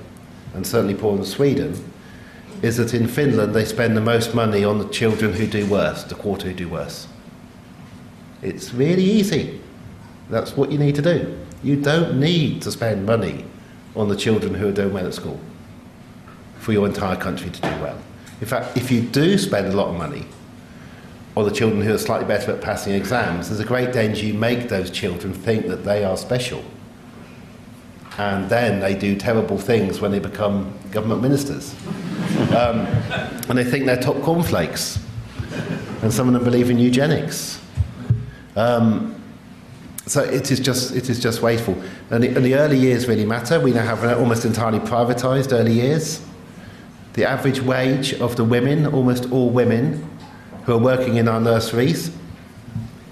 and 0.55 0.67
certainly 0.67 0.95
poorer 0.95 1.17
than 1.17 1.27
Sweden, 1.27 1.93
is 2.61 2.77
that 2.77 2.93
in 2.93 3.07
Finland 3.07 3.55
they 3.55 3.65
spend 3.65 3.97
the 3.97 4.01
most 4.01 4.35
money 4.35 4.65
on 4.65 4.79
the 4.79 4.89
children 4.89 5.33
who 5.33 5.47
do 5.47 5.67
worse, 5.67 6.05
the 6.05 6.15
quarter 6.15 6.49
who 6.49 6.55
do 6.55 6.69
worse. 6.69 7.07
It's 8.43 8.75
really 8.75 9.05
easy. 9.05 9.61
That's 10.31 10.57
what 10.57 10.71
you 10.71 10.79
need 10.79 10.95
to 10.95 11.03
do. 11.03 11.39
You 11.63 11.77
don't 11.77 12.19
need 12.19 12.63
to 12.63 12.71
spend 12.71 13.05
money 13.05 13.45
on 13.97 14.09
the 14.09 14.17
children 14.17 14.55
who 14.55 14.69
are 14.69 14.73
doing 14.73 14.93
well 14.93 15.07
at 15.07 15.15
school 15.15 15.39
for 16.59 16.73
your 16.73 16.87
entire 16.87 17.17
country 17.17 17.51
to 17.51 17.61
do 17.61 17.69
well. 17.83 17.99
In 18.41 18.47
fact, 18.47 18.77
if 18.77 18.91
you 18.91 19.03
do 19.03 19.37
spend 19.37 19.67
a 19.67 19.77
lot 19.77 19.89
of 19.89 19.97
money 19.97 20.25
on 21.37 21.45
the 21.45 21.51
children 21.51 21.83
who 21.83 21.93
are 21.93 21.99
slightly 21.99 22.27
better 22.27 22.53
at 22.53 22.61
passing 22.61 22.95
exams, 22.95 23.49
there's 23.49 23.61
a 23.61 23.65
great 23.65 23.93
danger 23.93 24.25
you 24.25 24.35
make 24.35 24.69
those 24.69 24.91
children 24.91 25.35
think 25.35 25.67
that 25.67 25.85
they 25.85 26.05
are 26.05 26.17
special. 26.17 26.65
And 28.19 28.49
then 28.49 28.81
they 28.81 28.95
do 28.95 29.17
terrible 29.17 29.59
things 29.59 30.01
when 30.01 30.11
they 30.13 30.19
become 30.19 30.73
government 30.91 31.23
ministers. 31.23 31.75
Um, 32.51 32.81
and 33.49 33.57
they 33.57 33.65
think 33.65 33.87
they're 33.87 34.01
top 34.01 34.21
cornflakes. 34.23 34.99
And 36.03 36.13
some 36.13 36.27
of 36.27 36.35
them 36.35 36.43
believe 36.43 36.69
in 36.69 36.79
eugenics. 36.79 37.61
Um, 38.57 39.20
so 40.11 40.25
it 40.25 40.51
is 40.51 40.59
just 40.59 40.97
it 40.97 41.09
is 41.09 41.21
just 41.21 41.41
wasteful. 41.41 41.81
And 42.11 42.25
the, 42.25 42.29
and 42.35 42.45
the 42.45 42.57
early 42.57 42.77
years 42.77 43.07
really 43.07 43.25
matter. 43.25 43.61
We 43.61 43.71
now 43.71 43.85
have 43.85 44.03
almost 44.19 44.45
entirely 44.45 44.81
privatised 44.81 45.53
early 45.53 45.75
years. 45.75 46.21
The 47.13 47.29
average 47.29 47.61
wage 47.61 48.15
of 48.15 48.35
the 48.35 48.43
women, 48.43 48.87
almost 48.87 49.31
all 49.31 49.51
women, 49.51 50.05
who 50.65 50.73
are 50.73 50.79
working 50.79 51.19
in 51.19 51.29
our 51.29 51.41
nurseries, 51.41 52.11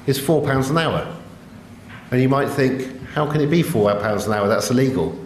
is 0.09 0.19
four 0.19 0.43
pounds 0.43 0.71
an 0.71 0.79
hour. 0.79 1.07
And 2.11 2.21
you 2.21 2.29
might 2.29 2.49
think, 2.49 3.01
how 3.11 3.31
can 3.31 3.43
it 3.43 3.47
be 3.47 3.63
four 3.63 3.95
pounds 4.01 4.27
an 4.27 4.33
hour? 4.33 4.49
That's 4.49 4.69
illegal. 4.69 5.17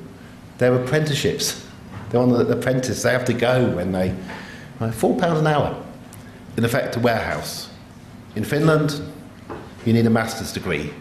They're 0.59 0.75
apprenticeships. 0.75 1.67
They're 2.11 2.21
on 2.21 2.29
the 2.29 2.47
apprentice. 2.51 3.03
They 3.03 3.13
have 3.13 3.25
to 3.25 3.33
go 3.33 3.71
when 3.71 3.93
they. 3.93 4.15
Four 4.93 5.17
pounds 5.17 5.41
an 5.41 5.47
hour. 5.47 5.83
In 6.59 6.67
effect, 6.67 6.97
a 6.97 7.01
warehouse. 7.01 7.71
In 8.37 8.45
Finland, 8.45 9.01
you 9.87 9.95
need 9.95 10.05
a 10.05 10.11
master's 10.11 10.53
degree 10.53 10.93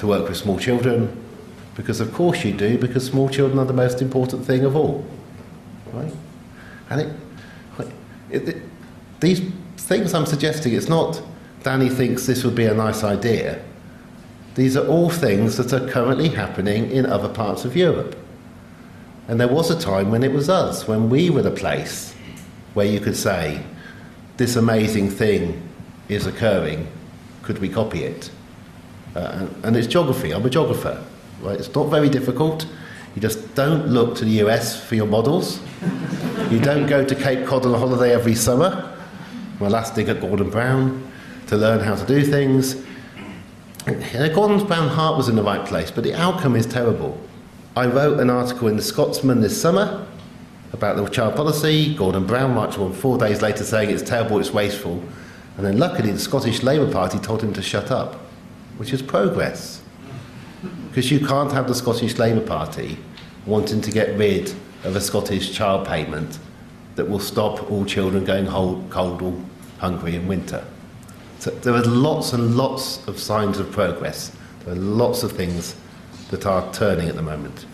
to 0.00 0.06
work 0.06 0.26
with 0.26 0.36
small 0.36 0.58
children, 0.58 1.14
because 1.76 2.00
of 2.00 2.12
course 2.12 2.42
you 2.42 2.52
do, 2.52 2.78
because 2.78 3.04
small 3.04 3.28
children 3.28 3.58
are 3.58 3.66
the 3.66 3.74
most 3.74 4.00
important 4.00 4.44
thing 4.46 4.64
of 4.64 4.74
all. 4.74 5.04
Right? 5.92 6.12
And 6.88 7.00
it, 7.02 7.16
it, 8.30 8.48
it, 8.48 8.62
these 9.20 9.40
things 9.76 10.14
I'm 10.14 10.24
suggesting, 10.24 10.72
it's 10.72 10.88
not 10.88 11.22
Danny 11.62 11.90
thinks 11.90 12.26
this 12.26 12.44
would 12.44 12.54
be 12.54 12.64
a 12.64 12.72
nice 12.72 13.04
idea. 13.04 13.62
These 14.54 14.74
are 14.74 14.86
all 14.86 15.10
things 15.10 15.58
that 15.58 15.70
are 15.74 15.86
currently 15.86 16.30
happening 16.30 16.90
in 16.90 17.04
other 17.04 17.28
parts 17.28 17.66
of 17.66 17.76
Europe. 17.76 18.16
And 19.28 19.38
there 19.38 19.48
was 19.48 19.70
a 19.70 19.78
time 19.78 20.10
when 20.10 20.22
it 20.22 20.32
was 20.32 20.48
us, 20.48 20.88
when 20.88 21.10
we 21.10 21.28
were 21.28 21.42
the 21.42 21.50
place 21.50 22.14
where 22.72 22.86
you 22.86 23.00
could 23.00 23.16
say, 23.16 23.62
this 24.38 24.56
amazing 24.56 25.10
thing 25.10 25.60
is 26.08 26.26
occurring, 26.26 26.88
could 27.42 27.58
we 27.58 27.68
copy 27.68 28.04
it? 28.04 28.30
Uh, 29.14 29.46
and, 29.64 29.76
it's 29.76 29.86
geography, 29.86 30.32
I'm 30.32 30.44
a 30.44 30.50
geographer, 30.50 31.02
right? 31.42 31.58
It's 31.58 31.74
not 31.74 31.84
very 31.90 32.08
difficult. 32.08 32.66
You 33.14 33.22
just 33.22 33.54
don't 33.54 33.88
look 33.88 34.14
to 34.16 34.24
the 34.24 34.42
US 34.44 34.82
for 34.82 34.94
your 34.94 35.06
models. 35.06 35.60
You 36.50 36.60
don't 36.60 36.86
go 36.86 37.04
to 37.04 37.14
Cape 37.14 37.46
Cod 37.46 37.66
on 37.66 37.74
a 37.74 37.78
holiday 37.78 38.12
every 38.12 38.34
summer. 38.34 38.96
My 39.58 39.68
last 39.68 39.94
dig 39.94 40.08
at 40.08 40.20
Gordon 40.20 40.50
Brown 40.50 41.10
to 41.48 41.56
learn 41.56 41.80
how 41.80 41.96
to 41.96 42.06
do 42.06 42.24
things. 42.24 42.82
And 43.86 44.34
Gordon 44.34 44.64
Brown's 44.66 44.92
heart 44.92 45.16
was 45.16 45.28
in 45.28 45.36
the 45.36 45.42
right 45.42 45.66
place, 45.66 45.90
but 45.90 46.04
the 46.04 46.14
outcome 46.14 46.54
is 46.54 46.66
terrible. 46.66 47.18
I 47.76 47.86
wrote 47.86 48.20
an 48.20 48.30
article 48.30 48.68
in 48.68 48.76
the 48.76 48.82
Scotsman 48.82 49.40
this 49.40 49.60
summer 49.60 50.06
about 50.72 50.96
the 50.96 51.08
child 51.08 51.34
policy. 51.34 51.94
Gordon 51.94 52.26
Brown 52.26 52.54
marched 52.54 52.78
on 52.78 52.92
four 52.92 53.18
days 53.18 53.42
later 53.42 53.64
saying 53.64 53.90
it's 53.90 54.02
terrible, 54.02 54.38
it's 54.38 54.52
wasteful. 54.52 55.02
And 55.56 55.66
then 55.66 55.78
luckily 55.78 56.12
the 56.12 56.18
Scottish 56.18 56.62
Labour 56.62 56.90
Party 56.90 57.18
told 57.18 57.42
him 57.42 57.52
to 57.54 57.62
shut 57.62 57.90
up, 57.90 58.20
which 58.80 58.94
is 58.94 59.02
progress. 59.02 59.82
Because 60.88 61.10
you 61.10 61.20
can't 61.20 61.52
have 61.52 61.68
the 61.68 61.74
Scottish 61.74 62.16
Labour 62.16 62.40
Party 62.40 62.96
wanting 63.44 63.82
to 63.82 63.90
get 63.90 64.16
rid 64.16 64.54
of 64.84 64.96
a 64.96 65.02
Scottish 65.02 65.52
child 65.52 65.86
payment 65.86 66.38
that 66.94 67.04
will 67.04 67.18
stop 67.18 67.70
all 67.70 67.84
children 67.84 68.24
going 68.24 68.46
cold 68.46 69.20
or 69.20 69.38
hungry 69.80 70.16
in 70.16 70.26
winter. 70.26 70.64
So 71.40 71.50
there 71.50 71.74
are 71.74 71.82
lots 71.82 72.32
and 72.32 72.56
lots 72.56 73.06
of 73.06 73.18
signs 73.18 73.58
of 73.58 73.70
progress. 73.70 74.34
There 74.64 74.72
are 74.72 74.78
lots 74.78 75.24
of 75.24 75.32
things 75.32 75.76
that 76.30 76.46
are 76.46 76.72
turning 76.72 77.10
at 77.10 77.16
the 77.16 77.22
moment. 77.22 77.66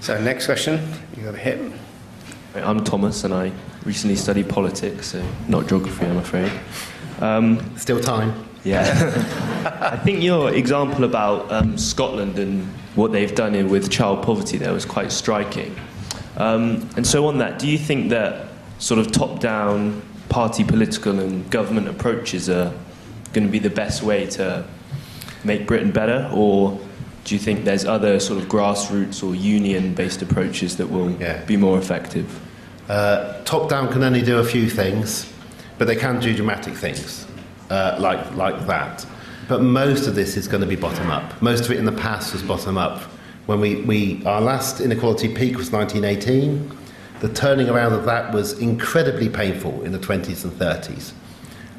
So, 0.00 0.18
next 0.22 0.46
question. 0.46 0.80
You 1.18 1.24
got 1.24 1.34
a 1.34 1.38
hit. 1.38 1.70
I'm 2.54 2.82
Thomas, 2.82 3.24
and 3.24 3.34
I 3.34 3.52
recently 3.84 4.16
studied 4.16 4.48
politics, 4.48 5.08
so 5.08 5.22
not 5.48 5.66
geography, 5.66 6.06
I'm 6.06 6.16
afraid. 6.16 6.50
Um, 7.20 7.76
Still 7.76 8.00
time. 8.00 8.45
Yeah. 8.66 9.42
I 9.80 9.96
think 9.96 10.22
your 10.22 10.52
example 10.52 11.04
about 11.04 11.50
um, 11.50 11.76
Scotland 11.76 12.38
and 12.38 12.66
what 12.94 13.12
they've 13.12 13.34
done 13.34 13.54
in, 13.54 13.68
with 13.68 13.90
child 13.90 14.24
poverty 14.24 14.58
there 14.58 14.72
was 14.72 14.84
quite 14.84 15.12
striking. 15.12 15.74
Um, 16.36 16.88
and 16.96 17.06
so, 17.06 17.26
on 17.26 17.38
that, 17.38 17.58
do 17.58 17.68
you 17.68 17.78
think 17.78 18.10
that 18.10 18.48
sort 18.78 19.00
of 19.00 19.10
top 19.10 19.40
down 19.40 20.02
party 20.28 20.64
political 20.64 21.18
and 21.18 21.48
government 21.50 21.88
approaches 21.88 22.48
are 22.48 22.72
going 23.32 23.46
to 23.46 23.50
be 23.50 23.58
the 23.58 23.70
best 23.70 24.02
way 24.02 24.26
to 24.26 24.66
make 25.44 25.66
Britain 25.66 25.90
better? 25.90 26.30
Or 26.32 26.78
do 27.24 27.34
you 27.34 27.40
think 27.40 27.64
there's 27.64 27.84
other 27.84 28.20
sort 28.20 28.42
of 28.42 28.48
grassroots 28.48 29.26
or 29.26 29.34
union 29.34 29.94
based 29.94 30.22
approaches 30.22 30.76
that 30.76 30.88
will 30.88 31.10
yeah. 31.12 31.44
be 31.44 31.56
more 31.56 31.78
effective? 31.78 32.40
Uh, 32.88 33.42
top 33.44 33.68
down 33.68 33.90
can 33.92 34.02
only 34.02 34.22
do 34.22 34.38
a 34.38 34.44
few 34.44 34.68
things, 34.68 35.32
but 35.78 35.86
they 35.86 35.96
can 35.96 36.20
do 36.20 36.34
dramatic 36.34 36.74
things 36.74 37.25
uh, 37.70 37.96
like, 37.98 38.34
like 38.34 38.66
that. 38.66 39.06
But 39.48 39.62
most 39.62 40.06
of 40.06 40.14
this 40.14 40.36
is 40.36 40.48
going 40.48 40.62
to 40.62 40.66
be 40.66 40.76
bottom 40.76 41.10
up. 41.10 41.40
Most 41.40 41.64
of 41.64 41.70
it 41.70 41.78
in 41.78 41.84
the 41.84 41.92
past 41.92 42.32
was 42.32 42.42
bottom 42.42 42.76
up. 42.76 43.02
When 43.46 43.60
we, 43.60 43.82
we, 43.82 44.24
our 44.24 44.40
last 44.40 44.80
inequality 44.80 45.28
peak 45.28 45.56
was 45.56 45.70
1918. 45.70 46.76
The 47.20 47.28
turning 47.28 47.68
around 47.68 47.92
of 47.92 48.04
that 48.04 48.34
was 48.34 48.58
incredibly 48.58 49.28
painful 49.28 49.82
in 49.82 49.92
the 49.92 49.98
20s 49.98 50.44
and 50.44 50.52
30s. 50.52 51.12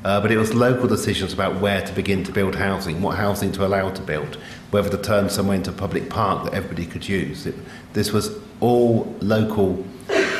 Uh, 0.03 0.21
but 0.21 0.31
it 0.31 0.37
was 0.37 0.53
local 0.53 0.87
decisions 0.87 1.33
about 1.33 1.59
where 1.59 1.85
to 1.85 1.91
begin 1.93 2.23
to 2.23 2.31
build 2.31 2.55
housing, 2.55 3.01
what 3.01 3.17
housing 3.17 3.51
to 3.51 3.65
allow 3.65 3.89
to 3.89 4.01
build, 4.01 4.37
whether 4.71 4.89
to 4.89 4.97
turn 4.97 5.29
somewhere 5.29 5.57
into 5.57 5.69
a 5.69 5.73
public 5.73 6.09
park 6.09 6.45
that 6.45 6.53
everybody 6.53 6.85
could 6.85 7.07
use. 7.07 7.45
It, 7.45 7.55
this 7.93 8.13
was 8.13 8.37
all 8.61 9.13
local 9.19 9.83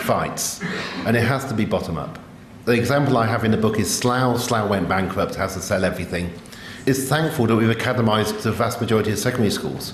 fights, 0.04 0.62
and 1.06 1.18
it 1.18 1.24
has 1.24 1.46
to 1.46 1.54
be 1.54 1.66
bottom 1.66 1.98
up. 1.98 2.18
The 2.68 2.74
example 2.74 3.16
I 3.16 3.26
have 3.26 3.46
in 3.46 3.52
the 3.52 3.58
book 3.58 3.80
is 3.80 3.90
Slough. 3.90 4.42
Slough 4.42 4.70
went 4.70 4.90
bankrupt, 4.90 5.36
has 5.36 5.54
to 5.54 5.62
sell 5.62 5.86
everything. 5.86 6.34
It's 6.86 7.08
thankful 7.08 7.48
that 7.48 7.56
we've 7.56 7.74
academised 7.74 8.42
the 8.42 8.52
vast 8.52 8.82
majority 8.82 9.10
of 9.10 9.20
secondary 9.20 9.52
schools 9.52 9.94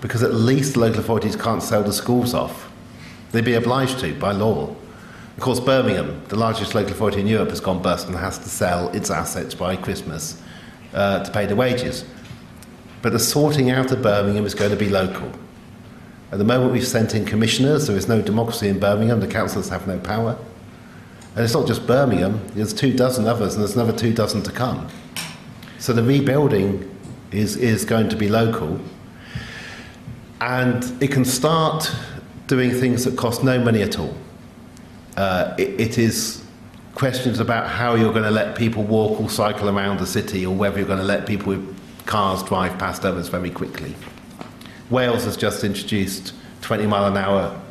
because 0.00 0.22
at 0.22 0.32
least 0.32 0.78
local 0.78 1.00
authorities 1.00 1.36
can't 1.36 1.62
sell 1.62 1.82
the 1.82 1.92
schools 1.92 2.32
off. 2.32 2.72
They'd 3.32 3.44
be 3.44 3.52
obliged 3.52 3.98
to 3.98 4.14
by 4.14 4.32
law. 4.32 4.74
Of 5.36 5.40
course, 5.40 5.60
Birmingham, 5.60 6.22
the 6.28 6.36
largest 6.36 6.74
local 6.74 6.92
authority 6.92 7.20
in 7.20 7.26
Europe, 7.26 7.50
has 7.50 7.60
gone 7.60 7.82
bust 7.82 8.06
and 8.06 8.16
has 8.16 8.38
to 8.38 8.48
sell 8.48 8.88
its 8.96 9.10
assets 9.10 9.54
by 9.54 9.76
Christmas 9.76 10.40
uh, 10.94 11.22
to 11.24 11.30
pay 11.30 11.44
the 11.44 11.56
wages. 11.56 12.06
But 13.02 13.12
the 13.12 13.18
sorting 13.18 13.68
out 13.68 13.92
of 13.92 14.00
Birmingham 14.00 14.46
is 14.46 14.54
going 14.54 14.70
to 14.70 14.78
be 14.78 14.88
local. 14.88 15.30
At 16.32 16.38
the 16.38 16.44
moment, 16.44 16.72
we've 16.72 16.86
sent 16.86 17.14
in 17.14 17.26
commissioners. 17.26 17.86
There 17.86 17.98
is 17.98 18.08
no 18.08 18.22
democracy 18.22 18.68
in 18.68 18.80
Birmingham. 18.80 19.20
The 19.20 19.26
councillors 19.26 19.68
have 19.68 19.86
no 19.86 19.98
power. 19.98 20.38
And 21.38 21.44
it's 21.44 21.54
not 21.54 21.68
just 21.68 21.86
Birmingham, 21.86 22.44
there's 22.54 22.74
two 22.74 22.92
dozen 22.92 23.28
others, 23.28 23.54
and 23.54 23.62
there's 23.62 23.76
another 23.76 23.96
two 23.96 24.12
dozen 24.12 24.42
to 24.42 24.50
come. 24.50 24.88
So 25.78 25.92
the 25.92 26.02
rebuilding 26.02 26.92
is, 27.30 27.54
is 27.54 27.84
going 27.84 28.08
to 28.08 28.16
be 28.16 28.28
local. 28.28 28.80
And 30.40 31.00
it 31.00 31.12
can 31.12 31.24
start 31.24 31.94
doing 32.48 32.72
things 32.72 33.04
that 33.04 33.16
cost 33.16 33.44
no 33.44 33.60
money 33.60 33.82
at 33.82 34.00
all. 34.00 34.16
Uh, 35.16 35.54
it, 35.58 35.80
it 35.80 35.96
is 35.96 36.42
questions 36.96 37.38
about 37.38 37.68
how 37.68 37.94
you're 37.94 38.12
going 38.12 38.24
to 38.24 38.32
let 38.32 38.56
people 38.56 38.82
walk 38.82 39.20
or 39.20 39.30
cycle 39.30 39.68
around 39.68 40.00
the 40.00 40.08
city, 40.08 40.44
or 40.44 40.52
whether 40.52 40.78
you're 40.78 40.88
going 40.88 40.98
to 40.98 41.04
let 41.04 41.24
people 41.24 41.50
with 41.50 41.78
cars 42.04 42.42
drive 42.42 42.76
past 42.80 43.04
others 43.04 43.28
very 43.28 43.50
quickly. 43.50 43.94
Wales 44.90 45.22
has 45.22 45.36
just 45.36 45.62
introduced 45.62 46.34
20 46.62 46.88
mile 46.88 47.06
an 47.06 47.16
hour 47.16 47.62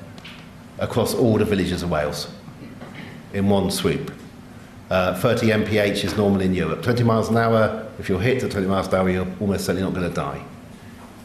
across 0.79 1.13
all 1.13 1.37
the 1.37 1.43
villages 1.43 1.83
of 1.83 1.91
Wales 1.91 2.29
in 3.33 3.49
one 3.49 3.71
swoop. 3.71 4.13
Uh, 4.89 5.13
30 5.19 5.47
mph 5.47 6.03
is 6.03 6.15
normal 6.15 6.41
in 6.41 6.53
Europe. 6.53 6.81
20 6.81 7.03
miles 7.03 7.29
an 7.29 7.37
hour, 7.37 7.85
if 7.99 8.07
you're 8.07 8.21
hit 8.21 8.43
at 8.43 8.51
20 8.51 8.67
miles 8.67 8.87
an 8.87 8.95
hour, 8.95 9.09
you're 9.09 9.27
almost 9.41 9.65
certainly 9.65 9.81
not 9.81 9.93
going 9.93 10.07
to 10.07 10.15
die. 10.15 10.41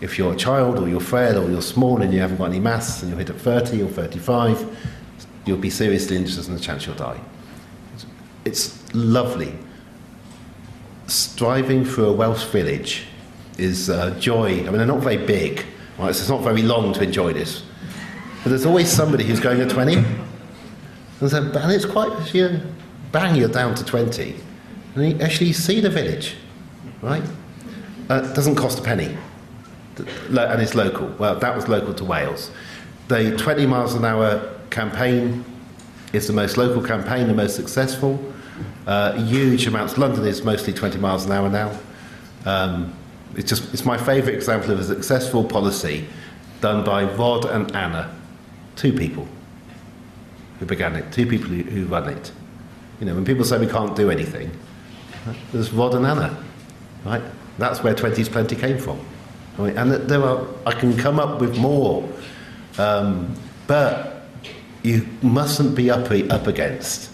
If 0.01 0.19
you're 0.19 0.33
a 0.33 0.37
child 0.37 0.79
or 0.79 0.89
you're 0.89 1.01
frail 1.01 1.45
or 1.45 1.49
you're 1.49 1.62
small 1.62 2.03
and 2.03 2.12
you 2.12 2.19
haven't 2.19 2.39
got 2.39 2.47
any 2.47 2.59
mass 2.59 3.03
and 3.03 3.11
you're 3.11 3.19
hit 3.19 3.31
at 3.31 3.37
30 3.37 3.83
or 3.83 3.89
35, 3.89 4.77
you'll 5.47 5.59
be 5.59 5.70
seriously 5.70 6.16
injured 6.16 6.45
and 6.49 6.57
the 6.57 6.61
chance 6.61 6.87
you'll 6.87 6.97
die. 6.97 7.20
It's 8.45 8.93
lovely. 8.95 9.57
Striving 11.07 11.85
through 11.85 12.07
a 12.07 12.12
Welsh 12.12 12.45
village 12.47 13.05
is 13.59 13.91
uh, 13.91 14.19
joy. 14.19 14.61
I 14.61 14.62
mean, 14.62 14.79
they're 14.79 14.87
not 14.87 15.01
very 15.01 15.24
big, 15.24 15.65
right? 15.99 16.12
So 16.12 16.20
it's 16.20 16.29
not 16.29 16.43
very 16.43 16.62
long 16.62 16.93
to 16.95 17.03
enjoy 17.03 17.33
this. 17.33 17.62
But 18.43 18.51
there's 18.51 18.66
always 18.66 18.91
somebody 18.91 19.23
who's 19.23 19.39
going 19.39 19.61
at 19.61 19.70
20. 19.70 20.05
And, 21.23 21.31
so, 21.31 21.40
and 21.40 21.70
it's 21.70 21.85
quite, 21.85 22.35
you 22.35 22.49
know, 22.49 22.61
bang, 23.12 23.36
you're 23.36 23.49
down 23.49 23.77
to 23.77 23.85
20. 23.85 24.35
And 24.97 25.12
you 25.12 25.24
actually 25.24 25.53
see 25.53 25.78
the 25.78 25.89
village, 25.89 26.35
right? 27.01 27.23
Uh, 28.11 28.20
doesn't 28.32 28.57
cost 28.57 28.81
a 28.81 28.82
penny. 28.82 29.16
and 29.99 30.62
it's 30.62 30.74
local. 30.74 31.07
Well, 31.20 31.36
that 31.36 31.55
was 31.55 31.69
local 31.69 31.94
to 31.94 32.05
Wales. 32.05 32.51
The 33.07 33.36
20 33.36 33.66
miles 33.66 33.94
an 33.94 34.05
hour 34.05 34.53
campaign 34.70 35.44
is 36.12 36.27
the 36.27 36.32
most 36.32 36.57
local 36.57 36.82
campaign, 36.82 37.28
the 37.28 37.35
most 37.35 37.55
successful. 37.55 38.20
Uh, 38.85 39.12
huge 39.12 39.69
amounts. 39.69 39.97
London 39.97 40.27
is 40.27 40.43
mostly 40.43 40.73
20 40.73 40.99
miles 40.99 41.24
an 41.24 41.31
hour 41.31 41.49
now. 41.49 41.78
Um, 42.44 42.93
it's 43.36 43.49
just 43.49 43.73
it's 43.73 43.85
my 43.85 43.97
favourite 43.97 44.35
example 44.35 44.73
of 44.73 44.81
a 44.81 44.85
successful 44.85 45.44
policy 45.44 46.05
done 46.61 46.85
by 46.85 47.05
Rod 47.05 47.44
and 47.44 47.74
Anna, 47.77 48.12
two 48.74 48.93
people 48.93 49.28
who 50.63 50.67
began 50.67 50.95
it, 50.95 51.11
two 51.11 51.27
people 51.27 51.49
who, 51.49 51.65
who 51.65 51.87
run 51.87 52.09
it. 52.09 52.31
You 53.01 53.07
know, 53.07 53.17
when 53.17 53.25
people 53.25 53.45
say 53.45 53.59
we 53.59 53.67
can't 53.67 53.97
do 53.97 54.13
anything, 54.13 54.49
there's 55.53 55.73
Rod 55.73 55.93
and 55.97 56.07
Anna, 56.07 56.41
right? 57.05 57.23
That's 57.59 57.83
where 57.83 57.95
20's 57.95 58.29
Plenty 58.29 58.55
came 58.55 58.79
from. 58.79 59.05
And 59.59 59.91
there 59.93 60.23
are, 60.23 60.47
I 60.65 60.71
can 60.71 60.97
come 60.97 61.19
up 61.19 61.41
with 61.41 61.59
more, 61.59 62.09
um, 62.79 63.35
but 63.67 64.23
you 64.85 65.09
mustn't 65.21 65.75
be 65.75 65.91
up, 65.91 66.13
up 66.31 66.47
against 66.47 67.11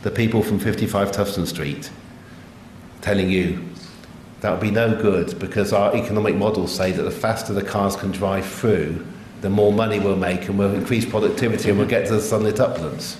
the 0.00 0.10
people 0.10 0.42
from 0.42 0.58
55 0.58 1.12
Tufton 1.12 1.44
Street 1.46 1.90
telling 3.02 3.28
you 3.28 3.62
that 4.40 4.50
would 4.50 4.60
be 4.60 4.70
no 4.70 4.98
good 5.02 5.38
because 5.38 5.74
our 5.74 5.94
economic 5.94 6.36
models 6.36 6.74
say 6.74 6.90
that 6.90 7.02
the 7.02 7.10
faster 7.10 7.52
the 7.52 7.62
cars 7.62 7.96
can 7.96 8.12
drive 8.12 8.46
through, 8.46 9.04
the 9.46 9.50
more 9.50 9.72
money 9.72 10.00
we'll 10.00 10.16
make 10.16 10.48
and 10.48 10.58
we'll 10.58 10.74
increase 10.74 11.04
productivity 11.04 11.70
and 11.70 11.78
we'll 11.78 11.86
get 11.86 12.04
to 12.04 12.14
the 12.14 12.20
sunlit 12.20 12.58
uplands. 12.58 13.16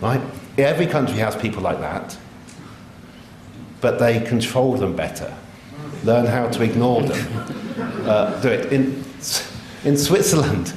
Right? 0.00 0.20
Every 0.58 0.88
country 0.88 1.18
has 1.18 1.36
people 1.36 1.62
like 1.62 1.78
that, 1.78 2.18
but 3.80 4.00
they 4.00 4.18
control 4.18 4.76
them 4.76 4.96
better. 4.96 5.32
Learn 6.02 6.26
how 6.26 6.48
to 6.48 6.62
ignore 6.64 7.02
them. 7.02 7.44
Uh, 8.08 8.40
do 8.40 8.48
it. 8.48 8.72
In, 8.72 9.04
in 9.84 9.96
Switzerland, 9.96 10.74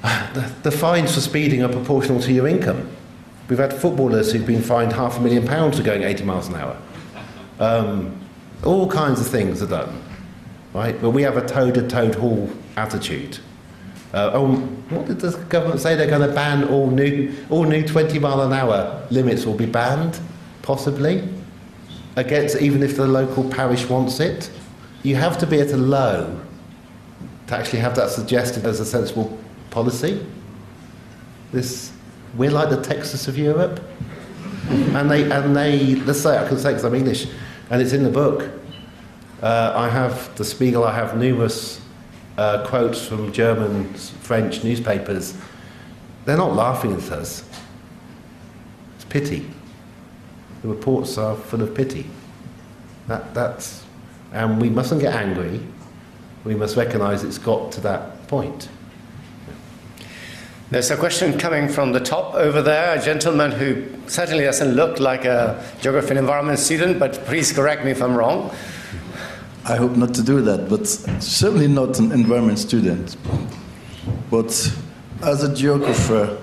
the, 0.00 0.50
the 0.62 0.70
fines 0.70 1.14
for 1.14 1.20
speeding 1.20 1.62
are 1.62 1.68
proportional 1.68 2.22
to 2.22 2.32
your 2.32 2.48
income. 2.48 2.88
We've 3.50 3.58
had 3.58 3.74
footballers 3.74 4.32
who've 4.32 4.46
been 4.46 4.62
fined 4.62 4.94
half 4.94 5.18
a 5.18 5.20
million 5.20 5.46
pounds 5.46 5.76
for 5.76 5.84
going 5.84 6.04
80 6.04 6.24
miles 6.24 6.48
an 6.48 6.54
hour. 6.54 6.78
Um, 7.60 8.18
all 8.64 8.88
kinds 8.88 9.20
of 9.20 9.26
things 9.26 9.62
are 9.62 9.66
done, 9.66 10.02
right? 10.72 10.98
But 10.98 11.10
we 11.10 11.20
have 11.24 11.36
a 11.36 11.46
toad 11.46 11.76
at 11.76 11.90
Toad 11.90 12.14
Hall 12.14 12.50
attitude. 12.76 13.38
Uh, 14.12 14.30
oh, 14.34 14.56
what 14.90 15.06
did 15.06 15.20
the 15.20 15.30
government 15.48 15.80
say? 15.80 15.94
They're 15.94 16.06
going 16.06 16.28
to 16.28 16.34
ban 16.34 16.64
all 16.68 16.90
new, 16.90 17.34
all 17.48 17.64
new 17.64 17.86
20 17.86 18.18
mile 18.18 18.42
an 18.42 18.52
hour 18.52 19.06
limits 19.10 19.46
will 19.46 19.56
be 19.56 19.64
banned, 19.64 20.20
possibly, 20.60 21.26
against 22.16 22.60
even 22.60 22.82
if 22.82 22.96
the 22.96 23.06
local 23.06 23.48
parish 23.48 23.88
wants 23.88 24.20
it. 24.20 24.50
You 25.02 25.16
have 25.16 25.38
to 25.38 25.46
be 25.46 25.60
at 25.60 25.72
a 25.72 25.78
low 25.78 26.40
to 27.46 27.56
actually 27.56 27.78
have 27.80 27.96
that 27.96 28.10
suggested 28.10 28.66
as 28.66 28.80
a 28.80 28.84
sensible 28.84 29.38
policy. 29.70 30.24
This, 31.52 31.90
we're 32.36 32.50
like 32.50 32.68
the 32.68 32.82
Texas 32.82 33.28
of 33.28 33.38
Europe. 33.38 33.80
and 34.68 35.10
they, 35.10 35.30
and 35.30 35.56
they, 35.56 35.96
let's 35.96 36.20
say, 36.20 36.38
I 36.38 36.46
can 36.46 36.58
say 36.58 36.70
because 36.70 36.84
I'm 36.84 36.94
English, 36.94 37.26
and 37.70 37.80
it's 37.80 37.92
in 37.92 38.02
the 38.04 38.10
book. 38.10 38.48
Uh, 39.42 39.72
I 39.74 39.88
have 39.88 40.36
the 40.36 40.44
Spiegel, 40.44 40.84
I 40.84 40.94
have 40.94 41.16
numerous 41.16 41.80
uh, 42.36 42.66
quotes 42.66 43.06
from 43.06 43.32
German, 43.32 43.92
French 43.94 44.64
newspapers. 44.64 45.36
They're 46.24 46.36
not 46.36 46.54
laughing 46.54 46.94
at 46.94 47.10
us. 47.10 47.44
It's 48.96 49.04
pity. 49.04 49.46
The 50.62 50.68
reports 50.68 51.18
are 51.18 51.36
full 51.36 51.62
of 51.62 51.74
pity. 51.74 52.06
That, 53.08 53.34
that's, 53.34 53.84
and 54.32 54.60
we 54.60 54.70
mustn't 54.70 55.00
get 55.00 55.14
angry. 55.14 55.60
We 56.44 56.54
must 56.54 56.76
recognise 56.76 57.24
it's 57.24 57.38
got 57.38 57.72
to 57.72 57.80
that 57.82 58.26
point. 58.28 58.68
There's 60.70 60.90
a 60.90 60.96
question 60.96 61.38
coming 61.38 61.68
from 61.68 61.92
the 61.92 62.00
top 62.00 62.34
over 62.34 62.62
there, 62.62 62.98
a 62.98 63.02
gentleman 63.02 63.50
who 63.50 63.84
certainly 64.06 64.44
doesn't 64.44 64.74
look 64.74 64.98
like 64.98 65.26
a 65.26 65.62
geography 65.82 66.10
and 66.10 66.18
environment 66.18 66.58
student, 66.58 66.98
but 66.98 67.12
please 67.26 67.52
correct 67.52 67.84
me 67.84 67.90
if 67.90 68.00
I'm 68.00 68.16
wrong. 68.16 68.50
I 69.64 69.76
hope 69.76 69.96
not 69.96 70.12
to 70.14 70.22
do 70.22 70.40
that, 70.42 70.68
but 70.68 70.88
certainly 71.22 71.68
not 71.68 72.00
an 72.00 72.10
environment 72.10 72.58
student. 72.58 73.16
But 74.28 74.50
as 75.22 75.44
a 75.44 75.54
geographer, 75.54 76.36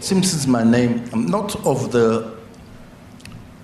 since 0.00 0.34
it's 0.34 0.48
my 0.48 0.64
name, 0.64 1.04
I'm 1.12 1.26
not 1.26 1.54
of 1.64 1.92
the 1.92 2.36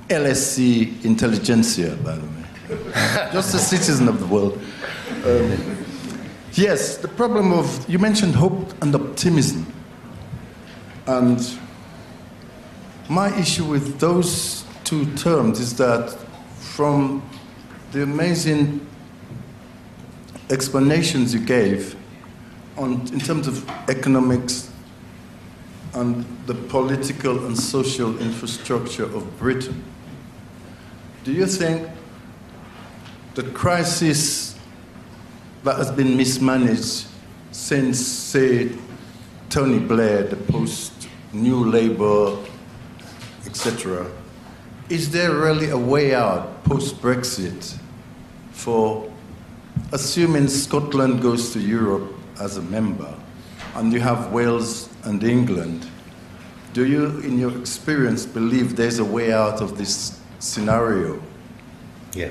LSE 0.09 1.05
intelligentsia, 1.05 1.97
by 2.05 2.15
the 2.15 2.27
way, 2.27 3.31
just 3.33 3.53
a 3.55 3.59
citizen 3.59 4.07
of 4.07 4.21
the 4.21 4.27
world. 4.27 4.61
Um, 5.25 5.77
yes, 6.53 6.99
the 6.99 7.09
problem 7.09 7.53
of, 7.53 7.89
you 7.89 7.99
mentioned 7.99 8.37
hope 8.37 8.81
and 8.81 8.95
optimism. 8.95 9.67
And 11.09 11.41
my 13.09 13.37
issue 13.41 13.65
with 13.65 13.99
those 13.99 14.65
two 14.85 15.13
terms 15.17 15.59
is 15.59 15.77
that 15.79 16.17
from 16.59 17.29
the 17.95 18.03
amazing 18.03 18.85
explanations 20.51 21.33
you 21.33 21.39
gave 21.39 21.95
on, 22.77 22.95
in 23.13 23.21
terms 23.21 23.47
of 23.47 23.69
economics 23.89 24.69
and 25.95 26.27
the 26.47 26.55
political 26.55 27.47
and 27.47 27.57
social 27.57 28.19
infrastructure 28.19 29.05
of 29.05 29.39
Britain, 29.39 29.85
do 31.23 31.33
you 31.33 31.47
think 31.47 31.89
the 33.37 33.45
crisis 33.51 34.59
that 35.63 35.77
has 35.77 35.93
been 35.93 36.17
mismanaged 36.17 37.07
since, 37.53 38.05
say, 38.05 38.73
Tony 39.51 39.79
Blair, 39.79 40.25
the 40.25 40.53
post 40.53 41.09
New 41.33 41.65
Labour, 41.65 42.39
etc. 43.47 44.11
Is 44.89 45.13
there 45.13 45.33
really 45.37 45.71
a 45.71 45.79
way 45.79 46.13
out 46.13 46.65
post 46.65 47.01
Brexit 47.01 47.79
for 48.55 49.13
assuming 49.93 50.49
Scotland 50.49 51.21
goes 51.21 51.53
to 51.53 51.61
Europe 51.61 52.11
as 52.41 52.57
a 52.57 52.63
member 52.63 53.13
and 53.75 53.93
you 53.93 54.01
have 54.01 54.33
Wales 54.33 54.89
and 55.05 55.23
England? 55.23 55.87
Do 56.73 56.87
you, 56.87 57.21
in 57.21 57.39
your 57.39 57.57
experience, 57.59 58.27
believe 58.27 58.77
there's 58.77 58.99
a 58.99 59.05
way 59.05 59.33
out 59.33 59.61
of 59.61 59.77
this 59.77 60.21
scenario? 60.39 61.21
Yeah. 62.15 62.31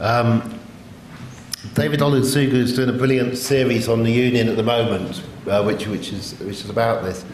Um, 0.00 0.58
David 1.74 2.00
Olusoga 2.00 2.54
is 2.54 2.74
doing 2.74 2.88
a 2.88 2.92
brilliant 2.92 3.36
series 3.36 3.88
on 3.88 4.02
the 4.02 4.10
Union 4.10 4.48
at 4.48 4.56
the 4.56 4.62
moment, 4.62 5.22
uh, 5.46 5.62
which, 5.62 5.86
which, 5.86 6.12
is, 6.12 6.32
which 6.40 6.60
is 6.60 6.70
about 6.70 7.04
this. 7.04 7.24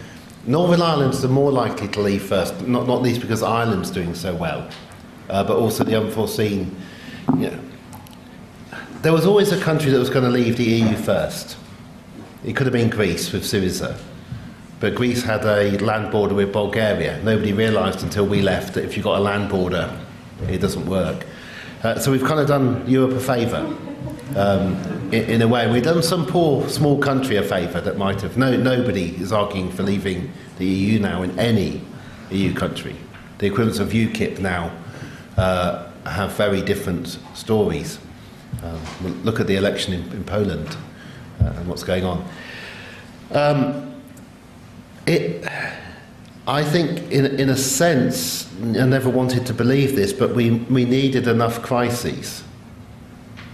Northern 0.47 0.81
Ireland's 0.81 1.25
are 1.25 1.29
more 1.29 1.53
likely 1.53 1.89
to 1.89 2.01
leave 2.01 2.23
first, 2.23 2.67
not, 2.67 2.87
not 2.87 3.03
least 3.03 3.21
because 3.21 3.43
Ireland's 3.43 3.91
doing 3.91 4.15
so 4.15 4.35
well, 4.35 4.69
uh, 5.29 5.45
but 5.45 5.57
also 5.57 5.85
the 5.85 5.97
unforeseen. 5.97 6.75
You 7.37 7.51
know, 7.51 7.61
there 9.03 9.13
was 9.13 9.25
always 9.25 9.51
a 9.51 9.61
country 9.61 9.91
that 9.91 9.99
was 9.99 10.11
going 10.11 10.25
to 10.25 10.31
leave 10.31 10.57
the 10.57 10.65
EU 10.65 10.95
first. 10.95 11.57
It 12.45 12.55
could 12.55 12.67
have 12.67 12.73
been 12.73 12.91
Greece 12.91 13.33
with 13.33 13.45
Syriza. 13.45 13.99
But 14.79 14.95
Greece 14.95 15.23
had 15.23 15.45
a 15.45 15.79
land 15.79 16.11
border 16.11 16.35
with 16.35 16.53
Bulgaria. 16.53 17.23
Nobody 17.23 17.53
realised 17.53 18.03
until 18.03 18.27
we 18.27 18.43
left 18.43 18.75
that 18.75 18.85
if 18.85 18.97
you've 18.97 19.05
got 19.05 19.19
a 19.19 19.23
land 19.23 19.51
border, 19.51 19.95
it 20.49 20.59
doesn't 20.59 20.87
work. 20.87 21.27
Uh, 21.83 21.99
so 21.99 22.11
we've 22.11 22.25
kind 22.25 22.41
of 22.41 22.47
done 22.47 22.85
Europe 22.87 23.13
a 23.13 23.21
favour 23.21 23.75
um, 24.37 24.77
in, 25.13 25.25
in, 25.31 25.43
a 25.43 25.49
way. 25.49 25.71
We've 25.71 25.83
done 25.83 26.03
some 26.03 26.27
poor 26.27 26.69
small 26.69 26.99
country 26.99 27.37
a 27.37 27.43
favour 27.43 27.81
that 27.81 27.97
might 27.97 28.21
have. 28.21 28.37
No, 28.37 28.57
nobody 28.57 29.17
is 29.17 29.33
arguing 29.33 29.71
for 29.71 29.83
leaving 29.83 30.31
the 30.59 30.67
EU 30.67 30.99
now 30.99 31.23
in 31.23 31.39
any 31.39 31.83
EU 32.31 32.55
country. 32.55 32.97
The 33.39 33.47
equivalents 33.47 33.79
of 33.79 33.89
UKIP 33.91 34.41
now 34.41 34.71
uh, 35.39 35.91
have 36.05 36.33
very 36.33 36.61
different 36.61 37.19
stories. 37.35 37.99
Um, 38.63 39.25
look 39.25 39.41
at 39.41 39.47
the 39.47 39.57
election 39.57 39.95
in, 39.95 40.03
in 40.13 40.25
Poland 40.25 40.77
uh, 41.41 41.47
and 41.57 41.69
what's 41.69 41.85
going 41.85 42.05
on. 42.05 42.29
Um, 43.33 43.95
it, 45.07 45.47
I 46.47 46.65
think, 46.65 47.11
in, 47.11 47.27
in 47.27 47.49
a 47.49 47.57
sense, 47.57 48.53
I 48.63 48.87
never 48.87 49.09
wanted 49.09 49.47
to 49.47 49.55
believe 49.55 49.97
this, 49.97 50.13
but 50.13 50.35
we, 50.35 50.51
we 50.51 50.85
needed 50.85 51.29
enough 51.29 51.63
crises 51.63 52.45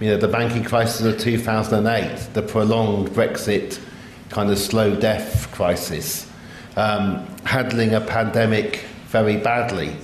you 0.01 0.10
know, 0.10 0.16
the 0.18 0.28
banking 0.28 0.62
crisis 0.62 1.06
of 1.06 1.18
2008, 1.18 2.35
the 2.35 2.43
prolonged 2.43 3.09
Brexit 3.09 3.81
kind 4.28 4.51
of 4.51 4.59
slow 4.59 4.94
death 4.94 5.51
crisis, 5.52 6.31
um, 6.77 7.27
handling 7.44 7.94
a 7.94 8.01
pandemic 8.01 8.85
very 9.06 9.36
badly 9.36 9.97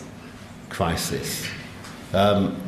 crisis. 0.71 1.47
Um, 2.15 2.62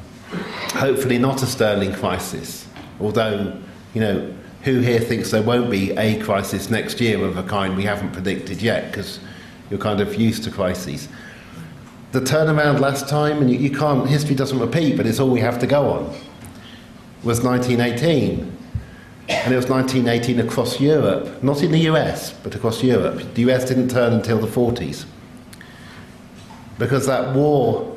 hopefully 0.72 1.18
not 1.18 1.42
a 1.42 1.46
sterling 1.46 1.92
crisis, 1.92 2.66
although, 3.00 3.56
you 3.94 4.00
know, 4.00 4.34
who 4.62 4.80
here 4.80 5.00
thinks 5.00 5.30
there 5.30 5.42
won't 5.42 5.70
be 5.70 5.92
a 5.92 6.18
crisis 6.22 6.70
next 6.70 7.00
year 7.00 7.22
of 7.24 7.36
a 7.36 7.42
kind 7.42 7.76
we 7.76 7.84
haven't 7.84 8.12
predicted 8.12 8.62
yet 8.62 8.90
because 8.90 9.20
you're 9.70 9.78
kind 9.78 10.00
of 10.00 10.14
used 10.14 10.42
to 10.44 10.50
crises. 10.50 11.08
The 12.12 12.20
turnaround 12.20 12.80
last 12.80 13.08
time, 13.08 13.38
and 13.38 13.50
you, 13.50 13.58
you 13.58 13.70
can't, 13.70 14.08
history 14.08 14.34
doesn't 14.34 14.58
repeat, 14.58 14.96
but 14.96 15.06
it's 15.06 15.20
all 15.20 15.30
we 15.30 15.40
have 15.40 15.58
to 15.58 15.66
go 15.66 15.90
on 15.90 16.04
was 17.24 17.42
1918. 17.42 18.52
And 19.28 19.52
it 19.52 19.56
was 19.56 19.68
1918 19.68 20.46
across 20.46 20.80
Europe, 20.80 21.42
not 21.42 21.62
in 21.62 21.72
the 21.72 21.80
US, 21.90 22.32
but 22.32 22.54
across 22.54 22.82
Europe. 22.82 23.34
The 23.34 23.50
US 23.50 23.66
didn't 23.66 23.88
turn 23.88 24.12
until 24.12 24.38
the 24.38 24.46
40s. 24.46 25.06
Because 26.78 27.06
that 27.06 27.34
war 27.34 27.93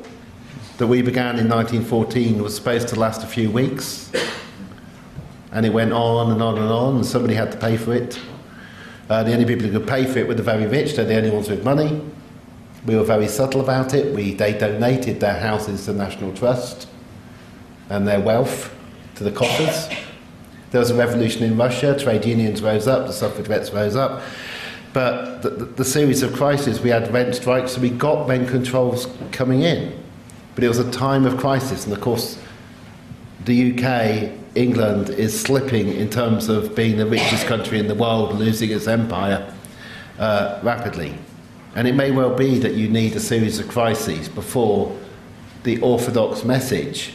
that 0.78 0.86
we 0.86 1.02
began 1.02 1.38
in 1.38 1.48
1914 1.48 2.40
was 2.40 2.54
supposed 2.54 2.88
to 2.88 2.98
last 2.98 3.24
a 3.24 3.26
few 3.26 3.50
weeks. 3.50 4.10
And 5.50 5.66
it 5.66 5.72
went 5.72 5.92
on 5.92 6.30
and 6.30 6.40
on 6.40 6.56
and 6.56 6.70
on, 6.70 6.96
and 6.96 7.04
somebody 7.04 7.34
had 7.34 7.50
to 7.50 7.58
pay 7.58 7.76
for 7.76 7.94
it. 7.94 8.18
Uh, 9.10 9.24
the 9.24 9.32
only 9.32 9.44
people 9.44 9.66
who 9.66 9.76
could 9.76 9.88
pay 9.88 10.06
for 10.06 10.20
it 10.20 10.28
were 10.28 10.34
the 10.34 10.42
very 10.42 10.66
rich, 10.66 10.94
they're 10.94 11.04
the 11.04 11.16
only 11.16 11.30
ones 11.30 11.48
with 11.48 11.64
money. 11.64 12.00
We 12.86 12.94
were 12.94 13.02
very 13.02 13.26
subtle 13.26 13.60
about 13.60 13.92
it. 13.92 14.14
We, 14.14 14.34
they 14.34 14.56
donated 14.56 15.18
their 15.18 15.38
houses 15.40 15.84
to 15.86 15.92
the 15.92 15.98
National 15.98 16.32
Trust 16.32 16.86
and 17.90 18.06
their 18.06 18.20
wealth 18.20 18.72
to 19.16 19.24
the 19.24 19.32
coffers. 19.32 19.88
There 20.70 20.78
was 20.78 20.90
a 20.90 20.94
revolution 20.94 21.42
in 21.42 21.56
Russia, 21.56 21.98
trade 21.98 22.24
unions 22.24 22.62
rose 22.62 22.86
up, 22.86 23.06
the 23.06 23.12
suffragettes 23.12 23.72
rose 23.72 23.96
up. 23.96 24.22
But 24.92 25.42
the, 25.42 25.50
the, 25.50 25.64
the 25.64 25.84
series 25.84 26.22
of 26.22 26.34
crises, 26.34 26.80
we 26.80 26.90
had 26.90 27.12
rent 27.12 27.34
strikes, 27.34 27.72
so 27.72 27.80
we 27.80 27.90
got 27.90 28.28
rent 28.28 28.48
controls 28.48 29.08
coming 29.32 29.62
in. 29.62 30.04
But 30.58 30.64
it 30.64 30.68
was 30.70 30.80
a 30.80 30.90
time 30.90 31.24
of 31.24 31.36
crisis, 31.36 31.84
and 31.84 31.92
of 31.92 32.00
course, 32.00 32.36
the 33.44 33.78
UK, 33.78 34.32
England, 34.56 35.08
is 35.08 35.40
slipping 35.40 35.86
in 35.92 36.10
terms 36.10 36.48
of 36.48 36.74
being 36.74 36.96
the 36.96 37.06
richest 37.06 37.46
country 37.46 37.78
in 37.78 37.86
the 37.86 37.94
world, 37.94 38.36
losing 38.36 38.72
its 38.72 38.88
empire 38.88 39.54
uh, 40.18 40.58
rapidly. 40.64 41.14
And 41.76 41.86
it 41.86 41.94
may 41.94 42.10
well 42.10 42.34
be 42.34 42.58
that 42.58 42.74
you 42.74 42.88
need 42.88 43.14
a 43.14 43.20
series 43.20 43.60
of 43.60 43.68
crises 43.68 44.28
before 44.28 44.98
the 45.62 45.80
orthodox 45.80 46.42
message 46.42 47.12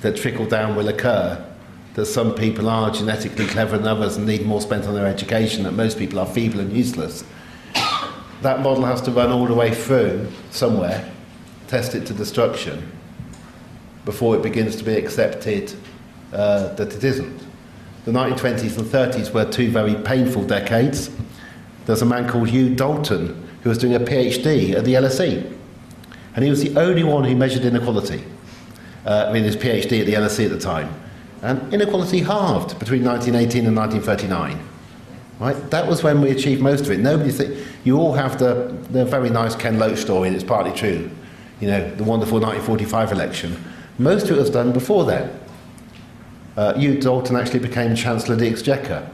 that 0.00 0.16
trickle 0.16 0.46
down 0.46 0.74
will 0.74 0.88
occur 0.88 1.40
that 1.94 2.06
some 2.06 2.34
people 2.34 2.68
are 2.68 2.90
genetically 2.90 3.46
clever 3.46 3.78
than 3.78 3.86
others 3.86 4.16
and 4.16 4.26
need 4.26 4.44
more 4.44 4.60
spent 4.60 4.86
on 4.86 4.94
their 4.94 5.06
education, 5.06 5.62
that 5.62 5.70
most 5.74 6.00
people 6.00 6.18
are 6.18 6.26
feeble 6.26 6.58
and 6.58 6.72
useless. 6.72 7.22
That 8.40 8.60
model 8.60 8.84
has 8.86 9.00
to 9.02 9.12
run 9.12 9.30
all 9.30 9.46
the 9.46 9.54
way 9.54 9.72
through 9.72 10.26
somewhere, 10.50 11.11
test 11.72 11.94
it 11.94 12.04
to 12.04 12.12
destruction, 12.12 12.92
before 14.04 14.36
it 14.36 14.42
begins 14.42 14.76
to 14.76 14.84
be 14.84 14.94
accepted 14.94 15.72
uh, 16.34 16.68
that 16.74 16.92
it 16.92 17.02
isn't. 17.02 17.38
The 18.04 18.12
1920s 18.12 18.76
and 18.76 18.86
30s 18.86 19.32
were 19.32 19.50
two 19.50 19.70
very 19.70 19.94
painful 19.94 20.44
decades. 20.44 21.08
There's 21.86 22.02
a 22.02 22.04
man 22.04 22.28
called 22.28 22.50
Hugh 22.50 22.74
Dalton 22.74 23.48
who 23.62 23.70
was 23.70 23.78
doing 23.78 23.94
a 23.94 24.00
PhD 24.00 24.74
at 24.74 24.84
the 24.84 24.92
LSE, 24.92 25.50
and 26.34 26.44
he 26.44 26.50
was 26.50 26.62
the 26.62 26.78
only 26.78 27.04
one 27.04 27.24
who 27.24 27.34
measured 27.34 27.64
inequality. 27.64 28.22
Uh, 29.06 29.24
I 29.30 29.32
mean, 29.32 29.44
his 29.44 29.56
PhD 29.56 30.00
at 30.00 30.06
the 30.06 30.12
LSE 30.12 30.44
at 30.44 30.50
the 30.50 30.60
time. 30.60 30.94
And 31.40 31.72
inequality 31.72 32.18
halved 32.20 32.78
between 32.78 33.02
1918 33.02 33.66
and 33.66 33.74
1939. 33.74 34.68
Right? 35.40 35.70
That 35.70 35.86
was 35.86 36.02
when 36.02 36.20
we 36.20 36.32
achieved 36.32 36.60
most 36.60 36.82
of 36.82 36.90
it. 36.90 37.00
Nobody 37.00 37.30
think 37.30 37.66
you 37.84 37.96
all 37.96 38.12
have 38.12 38.38
the, 38.38 38.76
the 38.90 39.06
very 39.06 39.30
nice 39.30 39.56
Ken 39.56 39.78
Loach 39.78 40.00
story, 40.00 40.28
and 40.28 40.36
it's 40.36 40.44
partly 40.44 40.72
true. 40.72 41.10
You 41.60 41.68
know, 41.68 41.94
the 41.94 42.04
wonderful 42.04 42.40
1945 42.40 43.12
election. 43.12 43.64
Most 43.98 44.24
of 44.24 44.32
it 44.32 44.40
was 44.40 44.50
done 44.50 44.72
before 44.72 45.04
then. 45.04 45.38
Uh, 46.56 46.74
Hugh 46.74 47.00
Dalton 47.00 47.36
actually 47.36 47.60
became 47.60 47.94
Chancellor 47.94 48.34
of 48.34 48.40
the 48.40 48.48
Exchequer 48.48 49.08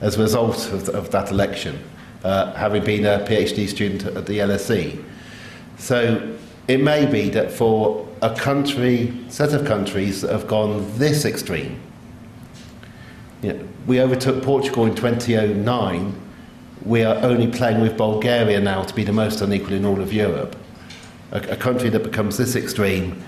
as 0.00 0.16
a 0.16 0.22
result 0.22 0.72
of, 0.72 0.88
of 0.90 1.10
that 1.10 1.30
election, 1.30 1.82
uh, 2.24 2.52
having 2.54 2.84
been 2.84 3.06
a 3.06 3.20
PhD 3.20 3.68
student 3.68 4.04
at 4.04 4.26
the 4.26 4.38
LSE. 4.38 5.02
So 5.78 6.36
it 6.66 6.82
may 6.82 7.06
be 7.06 7.30
that 7.30 7.50
for 7.50 8.06
a 8.20 8.34
country, 8.34 9.12
set 9.28 9.54
of 9.54 9.66
countries 9.66 10.22
that 10.22 10.32
have 10.32 10.46
gone 10.46 10.86
this 10.98 11.24
extreme, 11.24 11.80
you 13.42 13.52
know, 13.52 13.68
we 13.86 14.00
overtook 14.00 14.42
Portugal 14.42 14.84
in 14.86 14.94
2009. 14.94 16.14
We 16.84 17.04
are 17.04 17.16
only 17.16 17.46
playing 17.46 17.80
with 17.80 17.96
Bulgaria 17.96 18.60
now 18.60 18.82
to 18.82 18.94
be 18.94 19.04
the 19.04 19.12
most 19.12 19.40
unequal 19.40 19.74
in 19.74 19.84
all 19.84 20.00
of 20.00 20.12
Europe. 20.12 20.56
A, 21.32 21.38
a 21.52 21.56
country 21.56 21.88
that 21.90 22.02
becomes 22.02 22.36
this 22.36 22.56
extreme, 22.56 23.22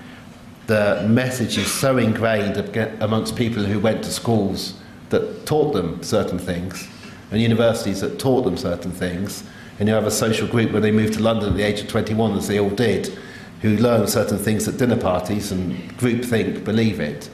the 0.67 1.05
message 1.09 1.57
is 1.57 1.71
so 1.71 1.97
ingrained 1.97 2.57
amongst 3.01 3.35
people 3.35 3.63
who 3.63 3.79
went 3.79 4.03
to 4.03 4.11
schools 4.11 4.75
that 5.09 5.45
taught 5.45 5.73
them 5.73 6.01
certain 6.01 6.39
things 6.39 6.87
and 7.31 7.41
universities 7.41 8.01
that 8.01 8.19
taught 8.19 8.43
them 8.43 8.57
certain 8.57 8.91
things. 8.91 9.43
And 9.79 9.87
you 9.87 9.95
have 9.95 10.05
a 10.05 10.11
social 10.11 10.47
group 10.47 10.71
when 10.71 10.81
they 10.81 10.91
moved 10.91 11.13
to 11.13 11.23
London 11.23 11.49
at 11.49 11.55
the 11.55 11.63
age 11.63 11.81
of 11.81 11.87
21, 11.87 12.37
as 12.37 12.47
they 12.47 12.59
all 12.59 12.69
did, 12.69 13.17
who 13.61 13.77
learn 13.77 14.07
certain 14.07 14.37
things 14.37 14.67
at 14.67 14.77
dinner 14.77 14.97
parties 14.97 15.51
and 15.51 15.75
groupthink 15.97 16.63
believe 16.63 16.99
it, 16.99 17.29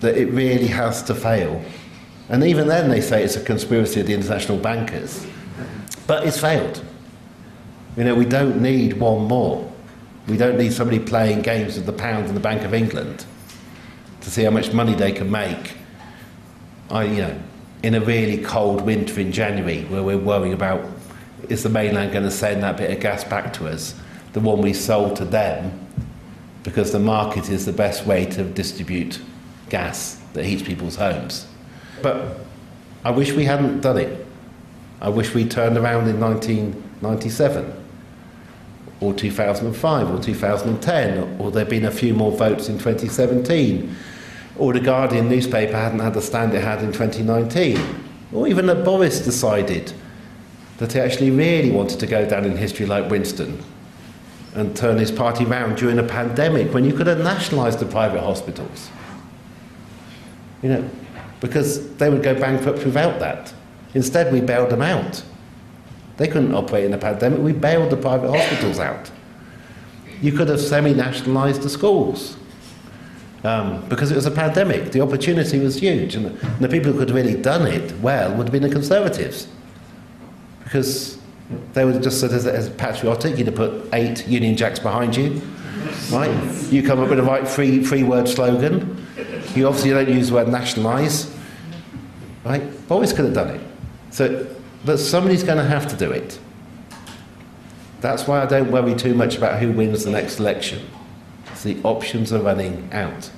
that 0.00 0.16
it 0.16 0.26
really 0.26 0.66
has 0.66 1.02
to 1.04 1.14
fail. 1.14 1.64
And 2.28 2.44
even 2.44 2.68
then, 2.68 2.90
they 2.90 3.00
say 3.00 3.22
it's 3.22 3.36
a 3.36 3.44
conspiracy 3.44 4.00
of 4.00 4.06
the 4.06 4.14
international 4.14 4.58
bankers. 4.58 5.26
But 6.06 6.26
it's 6.26 6.40
failed. 6.40 6.84
You 7.96 8.04
know, 8.04 8.14
we 8.14 8.24
don't 8.24 8.60
need 8.60 8.94
one 8.94 9.24
more. 9.24 9.70
We 10.26 10.36
don't 10.36 10.56
need 10.56 10.72
somebody 10.72 10.98
playing 10.98 11.42
games 11.42 11.76
with 11.76 11.86
the 11.86 11.92
pound 11.92 12.26
and 12.26 12.36
the 12.36 12.40
Bank 12.40 12.62
of 12.62 12.74
England 12.74 13.24
to 14.22 14.30
see 14.30 14.42
how 14.42 14.50
much 14.50 14.72
money 14.72 14.94
they 14.94 15.12
can 15.12 15.30
make. 15.30 15.76
I, 16.90 17.04
you 17.04 17.22
know, 17.22 17.40
in 17.82 17.94
a 17.94 18.00
really 18.00 18.38
cold 18.42 18.80
winter 18.82 19.20
in 19.20 19.32
January, 19.32 19.84
where 19.84 20.02
we're 20.02 20.18
worrying 20.18 20.54
about 20.54 20.84
is 21.48 21.62
the 21.62 21.68
mainland 21.68 22.12
going 22.12 22.24
to 22.24 22.30
send 22.30 22.62
that 22.62 22.78
bit 22.78 22.90
of 22.90 23.00
gas 23.00 23.22
back 23.22 23.52
to 23.54 23.68
us? 23.68 23.94
the 24.34 24.40
one 24.40 24.60
we 24.60 24.72
sold 24.72 25.16
to 25.16 25.24
them 25.24 25.80
because 26.64 26.92
the 26.92 26.98
market 26.98 27.48
is 27.48 27.64
the 27.64 27.72
best 27.72 28.04
way 28.04 28.26
to 28.26 28.42
distribute 28.42 29.20
gas 29.70 30.20
that 30.32 30.44
heats 30.44 30.62
people's 30.62 30.96
homes. 30.96 31.46
But 32.02 32.40
I 33.04 33.12
wish 33.12 33.32
we 33.32 33.44
hadn't 33.44 33.80
done 33.80 33.96
it. 33.96 34.26
I 35.00 35.08
wish 35.08 35.34
we 35.34 35.48
turned 35.48 35.76
around 35.76 36.08
in 36.08 36.18
1997 36.20 37.83
or 39.00 39.12
2005 39.12 40.10
or 40.10 40.22
2010 40.22 41.40
or 41.40 41.50
there'd 41.50 41.68
been 41.68 41.84
a 41.84 41.90
few 41.90 42.14
more 42.14 42.32
votes 42.32 42.68
in 42.68 42.78
2017 42.78 43.94
or 44.56 44.72
the 44.72 44.80
Guardian 44.80 45.28
newspaper 45.28 45.76
hadn't 45.76 45.98
had 45.98 46.14
the 46.14 46.22
stand 46.22 46.54
it 46.54 46.62
had 46.62 46.82
in 46.82 46.92
2019 46.92 47.78
or 48.32 48.48
even 48.48 48.66
that 48.66 48.84
Boris 48.84 49.20
decided 49.20 49.92
that 50.78 50.92
he 50.92 51.00
actually 51.00 51.30
really 51.30 51.70
wanted 51.70 52.00
to 52.00 52.06
go 52.06 52.28
down 52.28 52.44
in 52.44 52.56
history 52.56 52.86
like 52.86 53.10
Winston 53.10 53.62
and 54.54 54.76
turn 54.76 54.98
his 54.98 55.10
party 55.10 55.44
round 55.44 55.76
during 55.76 55.98
a 55.98 56.02
pandemic 56.02 56.72
when 56.72 56.84
you 56.84 56.92
could 56.92 57.06
have 57.06 57.18
nationalised 57.18 57.80
the 57.80 57.86
private 57.86 58.20
hospitals. 58.20 58.88
You 60.62 60.70
know, 60.70 60.90
because 61.40 61.94
they 61.96 62.08
would 62.08 62.22
go 62.22 62.34
bankrupt 62.34 62.84
without 62.84 63.18
that. 63.18 63.52
Instead, 63.94 64.32
we 64.32 64.40
bailed 64.40 64.70
them 64.70 64.82
out. 64.82 65.22
They 66.16 66.28
couldn't 66.28 66.54
operate 66.54 66.84
in 66.84 66.94
a 66.94 66.98
pandemic. 66.98 67.40
We 67.40 67.52
bailed 67.52 67.90
the 67.90 67.96
private 67.96 68.30
hospitals 68.30 68.78
out. 68.78 69.10
You 70.22 70.32
could 70.32 70.48
have 70.48 70.60
semi 70.60 70.94
nationalised 70.94 71.62
the 71.62 71.68
schools 71.68 72.36
um, 73.44 73.86
because 73.88 74.10
it 74.10 74.16
was 74.16 74.26
a 74.26 74.30
pandemic. 74.30 74.92
The 74.92 75.00
opportunity 75.00 75.58
was 75.58 75.76
huge. 75.76 76.14
And 76.14 76.36
the, 76.60 76.68
people 76.68 76.92
who 76.92 76.98
could 76.98 77.10
have 77.10 77.16
really 77.16 77.40
done 77.40 77.66
it 77.66 77.92
well 78.00 78.34
would 78.34 78.46
have 78.46 78.52
been 78.52 78.62
the 78.62 78.70
Conservatives. 78.70 79.48
Because 80.62 81.18
they 81.74 81.84
would 81.84 82.02
just 82.02 82.20
said 82.20 82.32
as, 82.32 82.46
as 82.46 82.70
patriotic, 82.70 83.36
you'd 83.36 83.48
have 83.48 83.56
put 83.56 83.88
eight 83.92 84.26
Union 84.26 84.56
Jacks 84.56 84.78
behind 84.78 85.14
you, 85.14 85.42
right? 86.10 86.32
You 86.70 86.82
come 86.82 87.00
up 87.00 87.10
with 87.10 87.18
a 87.18 87.22
right 87.22 87.46
free, 87.46 87.84
free 87.84 88.02
word 88.02 88.28
slogan. 88.28 89.06
You 89.54 89.68
obviously 89.68 89.90
don't 89.90 90.08
use 90.08 90.28
the 90.28 90.34
word 90.34 90.48
nationalise, 90.48 91.36
right? 92.44 92.62
Boris 92.88 93.12
could 93.12 93.26
have 93.26 93.34
done 93.34 93.50
it. 93.50 93.60
So, 94.10 94.46
but 94.84 94.98
somebody's 94.98 95.42
going 95.42 95.58
to 95.58 95.64
have 95.64 95.88
to 95.88 95.96
do 95.96 96.10
it. 96.10 96.38
That's 98.00 98.26
why 98.26 98.42
I 98.42 98.46
don't 98.46 98.70
worry 98.70 98.94
too 98.94 99.14
much 99.14 99.36
about 99.36 99.60
who 99.60 99.72
wins 99.72 100.04
the 100.04 100.10
next 100.10 100.38
election. 100.38 100.86
So 101.54 101.70
the 101.70 101.80
options 101.84 102.32
are 102.32 102.42
running 102.42 102.88
out. 102.92 103.30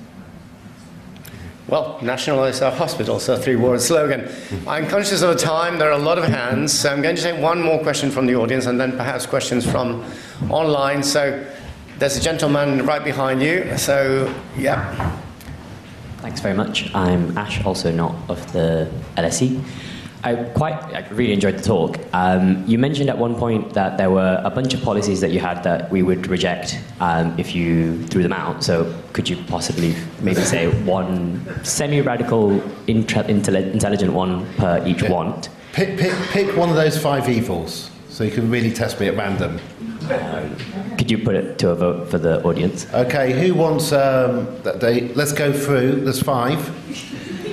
Well, 1.67 1.99
nationalise 2.01 2.61
our 2.61 2.71
hospitals, 2.71 3.27
a 3.27 3.37
three 3.37 3.57
word 3.57 3.81
slogan. 3.81 4.31
I'm 4.65 4.87
conscious 4.87 5.21
of 5.21 5.37
the 5.37 5.41
time, 5.41 5.79
there 5.79 5.89
are 5.89 5.99
a 5.99 6.03
lot 6.03 6.17
of 6.17 6.23
hands, 6.23 6.71
so 6.71 6.89
I'm 6.91 7.01
going 7.01 7.17
to 7.17 7.21
take 7.21 7.41
one 7.41 7.61
more 7.61 7.81
question 7.81 8.09
from 8.09 8.25
the 8.25 8.35
audience 8.35 8.67
and 8.67 8.79
then 8.79 8.93
perhaps 8.95 9.25
questions 9.25 9.69
from 9.69 10.05
online. 10.49 11.03
So 11.03 11.45
there's 11.99 12.15
a 12.15 12.21
gentleman 12.21 12.85
right 12.85 13.03
behind 13.03 13.41
you, 13.41 13.77
so 13.77 14.33
yeah. 14.57 15.19
Thanks 16.19 16.39
very 16.39 16.55
much. 16.55 16.93
I'm 16.95 17.37
Ash, 17.37 17.63
also 17.65 17.91
not 17.91 18.15
of 18.29 18.51
the 18.53 18.89
LSE. 19.17 19.61
I 20.23 20.35
quite 20.55 20.73
I 20.73 21.07
really 21.09 21.33
enjoyed 21.33 21.57
the 21.57 21.63
talk. 21.63 21.99
Um, 22.13 22.63
you 22.67 22.77
mentioned 22.77 23.09
at 23.09 23.17
one 23.17 23.35
point 23.35 23.73
that 23.73 23.97
there 23.97 24.09
were 24.09 24.41
a 24.43 24.49
bunch 24.49 24.73
of 24.73 24.81
policies 24.81 25.21
that 25.21 25.31
you 25.31 25.39
had 25.39 25.63
that 25.63 25.91
we 25.91 26.01
would 26.01 26.27
reject 26.27 26.79
um, 26.99 27.37
if 27.37 27.55
you 27.55 28.03
threw 28.07 28.23
them 28.23 28.33
out. 28.33 28.63
So 28.63 28.93
could 29.13 29.29
you 29.29 29.37
possibly 29.47 29.95
maybe 30.21 30.41
say 30.41 30.67
one 30.83 31.63
semi-radical, 31.63 32.61
intelligent 32.87 34.13
one 34.13 34.51
per 34.55 34.85
each 34.85 35.03
yeah. 35.03 35.11
want? 35.11 35.49
Pick, 35.73 35.97
pick, 35.99 36.13
pick 36.29 36.57
one 36.57 36.69
of 36.69 36.75
those 36.75 36.97
five 36.97 37.29
evils, 37.29 37.91
so 38.09 38.23
you 38.23 38.31
can 38.31 38.49
really 38.49 38.73
test 38.73 38.99
me 38.99 39.07
at 39.07 39.15
random. 39.15 39.59
Um, 40.09 40.55
could 40.97 41.11
you 41.11 41.19
put 41.19 41.35
it 41.35 41.59
to 41.59 41.69
a 41.69 41.75
vote 41.75 42.09
for 42.09 42.17
the 42.17 42.41
audience? 42.43 42.91
Okay, 42.93 43.33
who 43.39 43.53
wants 43.53 43.91
um, 43.91 44.47
that 44.63 44.79
they, 44.79 45.09
let's 45.09 45.33
go 45.33 45.53
through. 45.53 46.01
There's 46.01 46.21
five. 46.21 46.57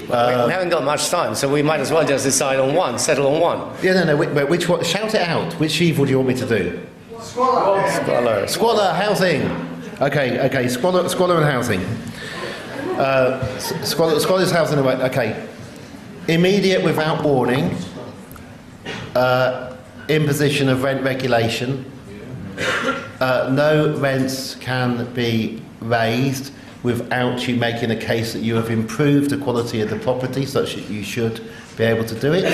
We 0.08 0.52
haven't 0.52 0.68
got 0.70 0.84
much 0.84 1.08
time, 1.08 1.34
so 1.34 1.48
we 1.52 1.62
might 1.62 1.80
as 1.80 1.90
well 1.90 2.06
just 2.06 2.24
decide 2.24 2.58
on 2.58 2.74
one, 2.74 2.98
settle 2.98 3.26
on 3.34 3.40
one. 3.40 3.76
Yeah, 3.82 4.04
no, 4.04 4.04
no. 4.04 4.16
Which, 4.16 4.48
which 4.48 4.68
one? 4.68 4.84
Shout 4.84 5.14
it 5.14 5.22
out. 5.22 5.52
Which 5.54 5.80
evil 5.80 6.04
do 6.04 6.10
you 6.10 6.18
want 6.18 6.28
me 6.28 6.34
to 6.34 6.46
do? 6.46 6.86
Squalor. 7.20 8.46
Squalor, 8.46 8.92
housing. 8.92 9.42
Okay, 10.00 10.40
okay. 10.46 10.68
Squalor, 10.68 11.08
squalor 11.08 11.36
and 11.36 11.44
housing. 11.44 11.80
Uh, 12.98 13.40
s- 13.56 13.88
squalor, 13.88 14.18
squalor's 14.20 14.50
housing. 14.50 14.78
away- 14.78 14.94
Okay. 14.96 15.46
Immediate 16.28 16.82
without 16.82 17.22
warning. 17.22 17.76
Uh, 19.14 19.74
imposition 20.08 20.68
of 20.68 20.82
rent 20.82 21.02
regulation. 21.02 21.84
Uh, 23.20 23.48
no 23.52 23.96
rents 23.98 24.54
can 24.56 25.06
be 25.14 25.62
raised 25.80 26.52
without 26.84 27.48
you 27.48 27.56
making 27.56 27.90
a 27.90 27.96
case 27.96 28.34
that 28.34 28.40
you 28.40 28.54
have 28.54 28.70
improved 28.70 29.30
the 29.30 29.38
quality 29.38 29.80
of 29.80 29.90
the 29.90 29.98
property, 29.98 30.46
such 30.46 30.76
that 30.76 30.88
you 30.88 31.02
should 31.02 31.40
be 31.76 31.82
able 31.82 32.04
to 32.04 32.14
do 32.20 32.32
it. 32.32 32.44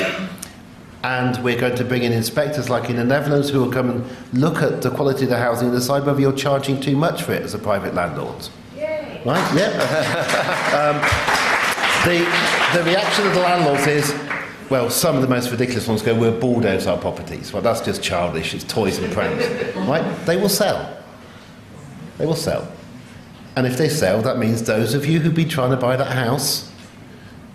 And 1.02 1.43
we're 1.43 1.59
going 1.59 1.74
to 1.77 1.85
bring 1.85 2.05
in 2.05 2.12
inspectors 2.12 2.70
like 2.70 2.89
in 2.89 2.97
the 2.97 3.05
Netherlands 3.05 3.51
who 3.51 3.61
will 3.61 3.73
come 3.73 3.90
and 3.90 4.05
look 4.32 4.62
at 4.62 4.82
the 4.82 4.90
quality 4.90 5.24
of 5.24 5.31
the 5.31 5.39
housing 5.39 5.69
and 5.69 5.77
decide 5.77 6.07
whether 6.07 6.20
you're 6.20 6.32
charging 6.32 6.81
too 6.81 6.97
much 6.97 7.24
for 7.24 7.32
it 7.32 7.43
as 7.43 7.55
a 7.55 7.59
private 7.59 7.94
landlord. 7.94 8.48
Right? 9.24 9.55
Yep. 9.55 9.73
um, 10.74 10.97
the, 12.07 12.19
the 12.78 12.85
reaction 12.85 13.27
of 13.27 13.35
the 13.35 13.40
landlords 13.40 13.86
is, 13.86 14.15
well, 14.70 14.89
some 14.90 15.16
of 15.16 15.23
the 15.23 15.28
most 15.28 15.51
ridiculous 15.51 15.89
ones 15.89 16.02
go, 16.02 16.15
we'll 16.15 16.39
bulldoze 16.39 16.86
our 16.86 16.98
properties. 16.98 17.52
Well, 17.52 17.62
that's 17.62 17.81
just 17.81 18.02
childish. 18.02 18.55
It's 18.55 18.65
toys 18.65 18.98
and 18.98 19.12
pranks. 19.12 19.44
Right? 19.77 20.05
They 20.27 20.36
will 20.36 20.48
sell. 20.48 20.98
They 22.19 22.27
will 22.27 22.36
sell. 22.36 22.70
And 23.56 23.66
if 23.66 23.77
they 23.77 23.89
sell, 23.89 24.22
that 24.22 24.39
means 24.39 24.62
those 24.62 24.94
of 24.94 25.06
you 25.06 25.20
who've 25.20 25.35
been 25.35 25.48
trying 25.48 25.70
to 25.70 25.77
buy 25.77 25.97
that 25.97 26.12
house, 26.12 26.70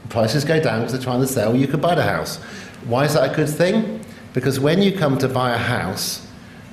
prices 0.09 0.43
go 0.43 0.59
down 0.59 0.79
because 0.79 0.93
they're 0.93 1.01
trying 1.01 1.21
to 1.21 1.27
sell, 1.27 1.55
you 1.55 1.67
can 1.67 1.79
buy 1.79 1.95
the 1.95 2.03
house. 2.03 2.37
Why 2.85 3.05
is 3.05 3.13
that 3.13 3.31
a 3.31 3.35
good 3.35 3.49
thing? 3.49 4.01
Because 4.33 4.59
when 4.59 4.81
you 4.81 4.91
come 4.91 5.17
to 5.19 5.27
buy 5.27 5.53
a 5.53 5.57
house 5.57 6.27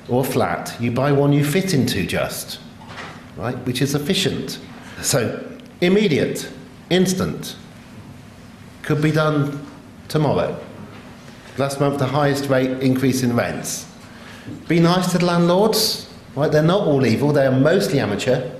or 0.09 0.21
a 0.21 0.23
flat, 0.23 0.75
you 0.79 0.91
buy 0.91 1.11
one 1.11 1.31
you 1.31 1.45
fit 1.45 1.73
into 1.73 2.05
just, 2.05 2.59
right? 3.37 3.55
Which 3.65 3.81
is 3.81 3.95
efficient. 3.95 4.59
So, 5.01 5.41
immediate, 5.81 6.49
instant, 6.89 7.55
could 8.81 9.01
be 9.01 9.11
done 9.11 9.65
tomorrow. 10.09 10.59
Last 11.57 11.79
month, 11.79 11.99
the 11.99 12.07
highest 12.07 12.49
rate 12.49 12.81
increase 12.81 13.23
in 13.23 13.35
rents. 13.35 13.89
Be 14.67 14.79
nice 14.79 15.11
to 15.13 15.19
the 15.19 15.25
landlords, 15.25 16.09
right? 16.35 16.51
They're 16.51 16.61
not 16.63 16.85
all 16.87 17.05
evil, 17.05 17.31
they 17.31 17.45
are 17.45 17.51
mostly 17.51 17.99
amateur. 17.99 18.59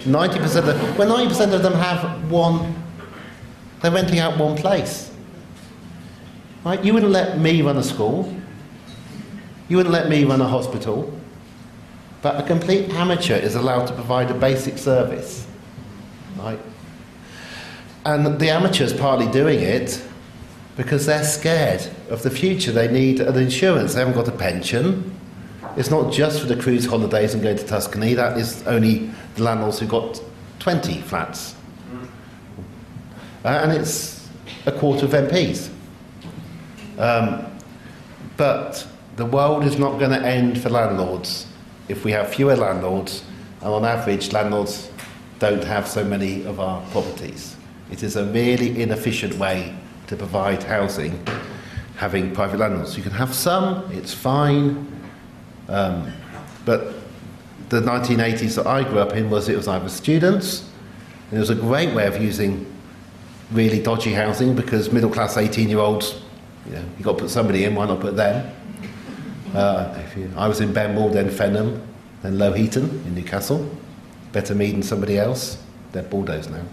90% 0.00 0.56
of 0.56 0.66
them, 0.66 0.96
well, 0.96 1.16
90% 1.16 1.52
of 1.54 1.62
them 1.62 1.72
have 1.72 2.30
one, 2.30 2.74
they're 3.80 3.90
renting 3.90 4.18
out 4.18 4.38
one 4.38 4.56
place. 4.56 5.10
Right? 6.64 6.82
You 6.84 6.94
wouldn't 6.94 7.12
let 7.12 7.38
me 7.38 7.62
run 7.62 7.76
a 7.76 7.82
school, 7.82 8.34
you 9.68 9.76
wouldn't 9.76 9.92
let 9.92 10.08
me 10.08 10.24
run 10.24 10.40
a 10.40 10.48
hospital, 10.48 11.12
but 12.22 12.38
a 12.38 12.42
complete 12.42 12.90
amateur 12.90 13.36
is 13.36 13.54
allowed 13.54 13.86
to 13.86 13.94
provide 13.94 14.30
a 14.30 14.34
basic 14.34 14.78
service. 14.78 15.46
Right? 16.36 16.58
And 18.04 18.38
the 18.38 18.50
amateur's 18.50 18.92
partly 18.92 19.30
doing 19.30 19.60
it 19.60 20.02
because 20.76 21.06
they're 21.06 21.24
scared 21.24 21.88
of 22.10 22.22
the 22.22 22.30
future. 22.30 22.72
They 22.72 22.88
need 22.90 23.20
an 23.20 23.36
insurance, 23.36 23.94
they 23.94 24.00
haven't 24.00 24.14
got 24.14 24.28
a 24.28 24.36
pension. 24.36 25.13
It's 25.76 25.90
not 25.90 26.12
just 26.12 26.40
for 26.40 26.46
the 26.46 26.56
cruise 26.56 26.86
holidays 26.86 27.34
and 27.34 27.42
going 27.42 27.56
to 27.56 27.66
Tuscany, 27.66 28.14
that 28.14 28.38
is 28.38 28.66
only 28.66 29.10
the 29.34 29.42
landlords 29.42 29.80
who've 29.80 29.88
got 29.88 30.22
20 30.60 31.00
flats. 31.02 31.54
Uh, 33.44 33.48
and 33.48 33.72
it's 33.72 34.28
a 34.66 34.72
quarter 34.72 35.06
of 35.06 35.12
MPs. 35.12 35.70
Um, 36.98 37.44
but 38.36 38.86
the 39.16 39.26
world 39.26 39.64
is 39.64 39.78
not 39.78 39.98
going 39.98 40.10
to 40.10 40.24
end 40.24 40.60
for 40.60 40.70
landlords 40.70 41.46
if 41.88 42.04
we 42.04 42.12
have 42.12 42.32
fewer 42.34 42.56
landlords, 42.56 43.24
and 43.60 43.68
on 43.68 43.84
average, 43.84 44.32
landlords 44.32 44.90
don't 45.38 45.64
have 45.64 45.86
so 45.86 46.04
many 46.04 46.44
of 46.44 46.60
our 46.60 46.80
properties. 46.90 47.56
It 47.90 48.02
is 48.02 48.16
a 48.16 48.24
really 48.24 48.80
inefficient 48.80 49.34
way 49.34 49.76
to 50.06 50.16
provide 50.16 50.62
housing, 50.62 51.26
having 51.96 52.34
private 52.34 52.58
landlords. 52.58 52.96
You 52.96 53.02
can 53.02 53.12
have 53.12 53.34
some, 53.34 53.90
it's 53.92 54.14
fine, 54.14 54.93
um, 55.68 56.12
but 56.64 56.94
the 57.68 57.80
1980s 57.80 58.56
that 58.56 58.66
I 58.66 58.84
grew 58.84 58.98
up 58.98 59.12
in 59.12 59.30
was 59.30 59.48
it 59.48 59.56
was 59.56 59.68
either 59.68 59.88
students, 59.88 60.68
and 61.30 61.38
it 61.38 61.40
was 61.40 61.50
a 61.50 61.54
great 61.54 61.94
way 61.94 62.06
of 62.06 62.20
using 62.22 62.70
really 63.50 63.82
dodgy 63.82 64.12
housing 64.12 64.54
because 64.54 64.92
middle 64.92 65.10
class 65.10 65.36
18 65.36 65.68
year 65.68 65.78
olds, 65.78 66.20
you 66.66 66.72
know, 66.72 66.84
you've 66.96 67.02
got 67.02 67.12
to 67.12 67.24
put 67.24 67.30
somebody 67.30 67.64
in, 67.64 67.74
why 67.74 67.86
not 67.86 68.00
put 68.00 68.16
them? 68.16 68.50
Uh, 69.54 70.02
you, 70.16 70.30
I 70.36 70.48
was 70.48 70.60
in 70.60 70.72
Benmore, 70.72 71.12
then 71.12 71.28
Fenham, 71.28 71.80
then 72.22 72.38
Lowheaton 72.38 73.04
in 73.06 73.14
Newcastle. 73.14 73.68
Better 74.32 74.54
me 74.54 74.72
than 74.72 74.82
somebody 74.82 75.18
else. 75.18 75.62
They're 75.92 76.02
bulldozed 76.02 76.50
now. 76.50 76.64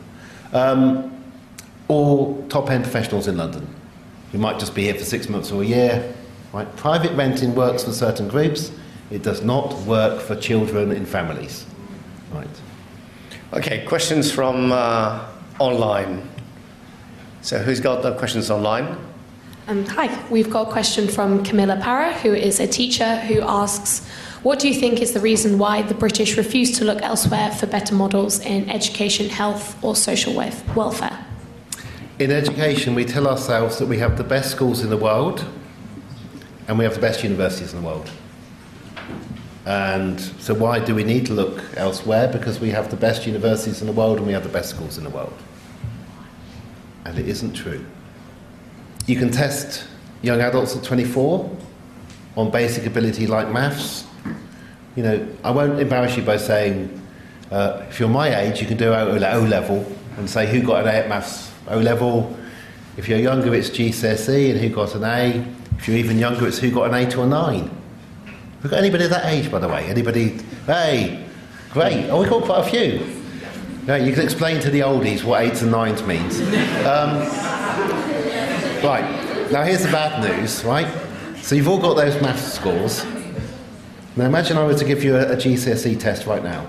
Um, 0.53 1.23
or 1.88 2.41
top 2.47 2.69
end 2.72 2.84
professionals 2.84 3.27
in 3.27 3.38
London. 3.38 3.68
You 4.34 4.39
might 4.39 4.59
just 4.59 4.73
be 4.73 4.84
here 4.84 4.95
for 4.95 5.03
six 5.03 5.30
months 5.30 5.51
or 5.51 5.61
a 5.61 5.65
year. 5.65 6.13
Right? 6.53 6.76
Private 6.76 7.11
renting 7.13 7.53
works 7.53 7.84
for 7.84 7.91
certain 7.91 8.27
groups. 8.27 8.72
It 9.11 9.23
does 9.23 9.43
not 9.43 9.73
work 9.81 10.21
for 10.21 10.35
children 10.35 10.91
in 10.91 11.05
families. 11.05 11.65
Right. 12.31 12.47
Okay, 13.53 13.85
questions 13.85 14.31
from 14.31 14.71
uh, 14.71 15.27
online. 15.59 16.29
So, 17.41 17.59
who's 17.59 17.81
got 17.81 18.03
the 18.03 18.15
questions 18.15 18.49
online? 18.49 18.97
Um, 19.67 19.85
hi, 19.85 20.25
we've 20.29 20.49
got 20.49 20.69
a 20.69 20.71
question 20.71 21.09
from 21.09 21.43
Camilla 21.43 21.77
Parra, 21.81 22.13
who 22.13 22.33
is 22.33 22.59
a 22.59 22.67
teacher, 22.67 23.17
who 23.17 23.41
asks, 23.41 24.07
What 24.43 24.59
do 24.59 24.69
you 24.69 24.79
think 24.79 25.01
is 25.01 25.11
the 25.11 25.19
reason 25.19 25.59
why 25.59 25.81
the 25.81 25.93
British 25.93 26.38
refuse 26.38 26.77
to 26.77 26.85
look 26.85 27.01
elsewhere 27.01 27.51
for 27.51 27.67
better 27.67 27.93
models 27.93 28.39
in 28.39 28.69
education, 28.69 29.29
health, 29.29 29.81
or 29.83 29.95
social 29.95 30.33
welfare? 30.33 31.25
In 32.17 32.31
education, 32.31 32.95
we 32.95 33.03
tell 33.03 33.27
ourselves 33.27 33.77
that 33.79 33.88
we 33.88 33.97
have 33.97 34.17
the 34.17 34.23
best 34.23 34.51
schools 34.51 34.83
in 34.83 34.89
the 34.89 34.97
world 34.97 35.45
and 36.67 36.77
we 36.77 36.85
have 36.85 36.93
the 36.93 37.01
best 37.01 37.23
universities 37.23 37.73
in 37.73 37.81
the 37.81 37.85
world. 37.85 38.09
And 39.65 40.19
so, 40.19 40.53
why 40.53 40.79
do 40.79 40.95
we 40.95 41.03
need 41.03 41.25
to 41.27 41.33
look 41.33 41.63
elsewhere? 41.77 42.27
Because 42.27 42.59
we 42.59 42.71
have 42.71 42.89
the 42.89 42.95
best 42.95 43.27
universities 43.27 43.81
in 43.81 43.88
the 43.88 43.93
world 43.93 44.17
and 44.17 44.25
we 44.25 44.33
have 44.33 44.43
the 44.43 44.49
best 44.49 44.71
schools 44.71 44.97
in 44.97 45.03
the 45.03 45.09
world. 45.09 45.38
And 47.05 47.17
it 47.17 47.27
isn't 47.27 47.53
true. 47.53 47.85
You 49.05 49.17
can 49.17 49.29
test 49.29 49.85
young 50.23 50.41
adults 50.41 50.75
at 50.75 50.83
24 50.83 51.57
on 52.38 52.49
basic 52.49 52.85
ability 52.85 53.27
like 53.27 53.51
maths. 53.51 54.05
You 54.95 55.03
know, 55.03 55.27
I 55.43 55.51
won't 55.51 55.79
embarrass 55.79 56.17
you 56.17 56.23
by 56.23 56.38
saying, 56.38 56.99
uh, 57.51 57.85
if 57.89 57.99
you're 57.99 58.09
my 58.09 58.35
age, 58.41 58.61
you 58.61 58.67
can 58.67 58.77
do 58.77 58.93
O 58.93 59.45
level 59.47 59.85
and 60.17 60.29
say 60.29 60.47
who 60.47 60.61
got 60.65 60.83
an 60.83 60.88
A 60.88 60.97
at 60.99 61.09
maths 61.09 61.51
O 61.67 61.77
level. 61.77 62.35
If 62.97 63.07
you're 63.07 63.19
younger, 63.19 63.53
it's 63.53 63.69
GCSE 63.69 64.51
and 64.51 64.59
who 64.59 64.69
got 64.69 64.95
an 64.95 65.03
A. 65.03 65.45
If 65.77 65.88
you're 65.88 65.97
even 65.97 66.17
younger, 66.17 66.47
it's 66.47 66.59
who 66.59 66.71
got 66.71 66.89
an 66.89 66.95
8 66.95 67.17
or 67.17 67.25
a 67.25 67.27
9. 68.61 68.63
We've 68.63 68.71
got 68.71 68.79
anybody 68.79 69.07
that 69.07 69.25
age, 69.25 69.51
by 69.51 69.59
the 69.59 69.67
way? 69.67 69.85
Anybody? 69.85 70.39
Hey, 70.65 71.25
great. 71.71 72.09
Oh, 72.09 72.21
we've 72.21 72.29
got 72.29 72.43
quite 72.43 72.67
a 72.67 72.69
few. 72.69 73.21
Yeah, 73.88 73.97
you 73.97 74.13
can 74.13 74.23
explain 74.23 74.61
to 74.61 74.69
the 74.69 74.81
oldies 74.81 75.23
what 75.23 75.41
eights 75.41 75.63
and 75.63 75.71
nines 75.71 76.03
means. 76.03 76.39
Um, 76.85 77.19
right, 78.83 79.49
now 79.51 79.63
here's 79.63 79.83
the 79.83 79.91
bad 79.91 80.21
news, 80.23 80.63
right? 80.63 80.88
So 81.38 81.55
you've 81.55 81.67
all 81.67 81.79
got 81.79 81.95
those 81.95 82.21
maths 82.21 82.53
scores. 82.53 83.03
Now 84.15 84.25
imagine 84.25 84.57
I 84.57 84.65
were 84.65 84.77
to 84.77 84.85
give 84.85 85.03
you 85.03 85.15
a, 85.15 85.31
a 85.31 85.35
GCSE 85.35 85.99
test 85.99 86.27
right 86.27 86.43
now. 86.43 86.67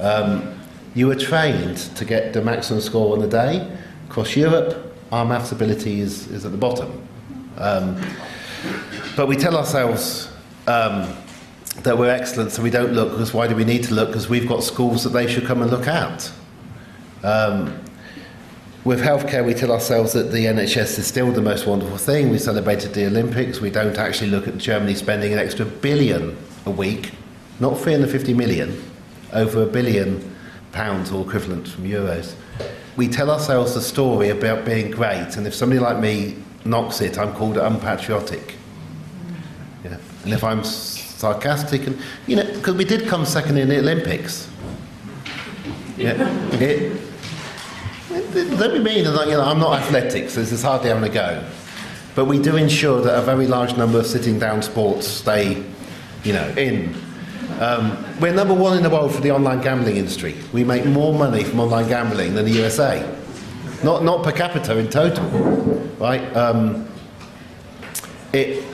Um, 0.00 0.58
you 0.94 1.06
were 1.06 1.14
trained 1.14 1.76
to 1.96 2.04
get 2.04 2.32
the 2.32 2.42
maximum 2.42 2.80
score 2.80 3.12
on 3.12 3.20
the 3.20 3.28
day. 3.28 3.70
Across 4.08 4.34
Europe, 4.34 4.96
our 5.12 5.24
maths 5.24 5.52
ability 5.52 6.00
is, 6.00 6.26
is 6.28 6.44
at 6.44 6.50
the 6.50 6.58
bottom. 6.58 7.06
Um, 7.56 8.00
but 9.16 9.28
we 9.28 9.36
tell 9.36 9.56
ourselves 9.56 10.28
um, 10.68 11.16
that 11.82 11.96
we're 11.96 12.10
excellent, 12.10 12.52
so 12.52 12.62
we 12.62 12.70
don't 12.70 12.92
look, 12.92 13.12
because 13.12 13.32
why 13.32 13.48
do 13.48 13.56
we 13.56 13.64
need 13.64 13.84
to 13.84 13.94
look? 13.94 14.08
Because 14.08 14.28
we've 14.28 14.46
got 14.46 14.62
schools 14.62 15.02
that 15.04 15.10
they 15.10 15.26
should 15.26 15.46
come 15.46 15.62
and 15.62 15.70
look 15.70 15.88
at. 15.88 16.30
Um, 17.22 17.80
with 18.84 19.00
healthcare, 19.00 19.44
we 19.44 19.54
tell 19.54 19.72
ourselves 19.72 20.12
that 20.12 20.30
the 20.30 20.44
NHS 20.44 20.98
is 20.98 21.06
still 21.06 21.32
the 21.32 21.40
most 21.40 21.66
wonderful 21.66 21.96
thing. 21.96 22.30
We 22.30 22.38
celebrated 22.38 22.92
the 22.92 23.06
Olympics. 23.06 23.60
We 23.60 23.70
don't 23.70 23.96
actually 23.96 24.30
look 24.30 24.46
at 24.46 24.58
Germany 24.58 24.94
spending 24.94 25.32
an 25.32 25.38
extra 25.38 25.64
billion 25.64 26.36
a 26.66 26.70
week, 26.70 27.12
not 27.60 27.78
350 27.78 28.34
million, 28.34 28.82
over 29.32 29.62
a 29.62 29.66
billion 29.66 30.36
pounds 30.72 31.10
or 31.10 31.24
equivalent 31.26 31.66
from 31.66 31.84
euros. 31.84 32.34
We 32.96 33.08
tell 33.08 33.30
ourselves 33.30 33.74
the 33.74 33.80
story 33.80 34.28
about 34.28 34.66
being 34.66 34.90
great, 34.90 35.36
and 35.36 35.46
if 35.46 35.54
somebody 35.54 35.80
like 35.80 35.98
me 35.98 36.36
knocks 36.66 37.00
it, 37.00 37.18
I'm 37.18 37.32
called 37.34 37.56
unpatriotic. 37.56 38.57
And 40.28 40.34
if 40.34 40.44
I'm 40.44 40.62
sarcastic, 40.62 41.86
and 41.86 41.98
you 42.26 42.36
know, 42.36 42.44
because 42.44 42.74
we 42.74 42.84
did 42.84 43.08
come 43.08 43.24
second 43.24 43.56
in 43.56 43.70
the 43.70 43.78
Olympics. 43.78 44.46
Yeah, 45.96 46.12
don't 46.12 46.58
be 48.74 48.78
mean. 48.78 49.06
You 49.06 49.12
know, 49.14 49.40
I'm 49.42 49.58
not 49.58 49.80
athletics. 49.80 50.34
So 50.34 50.40
this 50.40 50.52
is 50.52 50.62
hardly 50.62 50.90
having 50.90 51.04
a 51.04 51.08
go, 51.08 51.42
but 52.14 52.26
we 52.26 52.38
do 52.38 52.56
ensure 52.56 53.00
that 53.00 53.18
a 53.18 53.22
very 53.22 53.46
large 53.46 53.74
number 53.78 53.98
of 54.00 54.06
sitting 54.06 54.38
down 54.38 54.60
sports 54.60 55.06
stay, 55.06 55.64
you 56.24 56.34
know, 56.34 56.46
in. 56.58 56.94
Um, 57.58 58.04
we're 58.20 58.34
number 58.34 58.52
one 58.52 58.76
in 58.76 58.82
the 58.82 58.90
world 58.90 59.14
for 59.14 59.22
the 59.22 59.30
online 59.30 59.62
gambling 59.62 59.96
industry. 59.96 60.36
We 60.52 60.62
make 60.62 60.84
more 60.84 61.14
money 61.14 61.42
from 61.42 61.58
online 61.58 61.88
gambling 61.88 62.34
than 62.34 62.44
the 62.44 62.52
USA, 62.52 63.18
not 63.82 64.04
not 64.04 64.22
per 64.22 64.32
capita 64.32 64.76
in 64.76 64.90
total, 64.90 65.24
right? 65.98 66.36
Um, 66.36 66.86
it 68.34 68.67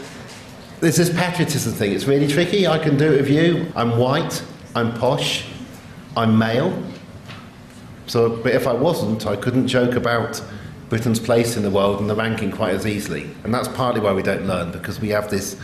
there's 0.85 0.97
this 0.97 1.09
patriotism 1.09 1.73
thing. 1.73 1.93
It's 1.93 2.05
really 2.05 2.29
tricky. 2.29 2.67
I 2.67 2.79
can 2.79 2.99
do 2.99 3.11
it 3.11 3.23
with 3.23 3.31
you. 3.31 3.73
I'm 3.75 3.97
white. 3.97 4.45
I'm 4.75 4.93
posh. 4.93 5.47
I'm 6.15 6.37
male. 6.37 6.83
So, 8.07 8.37
but 8.43 8.53
if 8.53 8.67
I 8.67 8.75
wasn't, 8.75 9.27
I 9.27 9.35
couldn't 9.35 9.67
joke 9.67 9.95
about 9.95 10.43
Britain's 10.91 11.19
place 11.19 11.57
in 11.57 11.63
the 11.63 11.71
world 11.71 12.01
and 12.01 12.11
the 12.11 12.15
ranking 12.15 12.53
quite 12.53 12.75
as 12.75 12.87
easily. 12.87 13.31
And 13.45 13.55
that's 13.55 13.67
partly 13.69 14.03
why 14.03 14.13
we 14.13 14.23
don't 14.23 14.47
learn 14.47 14.73
because 14.73 15.01
we 15.01 15.09
have 15.09 15.31
this. 15.31 15.59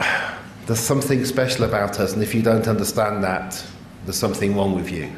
There's 0.66 0.80
something 0.80 1.22
special 1.26 1.66
about 1.66 2.00
us, 2.00 2.14
and 2.14 2.22
if 2.22 2.34
you 2.34 2.40
don't 2.40 2.66
understand 2.66 3.22
that, 3.24 3.62
there's 4.06 4.16
something 4.16 4.56
wrong 4.56 4.74
with 4.74 4.90
you. 4.90 5.12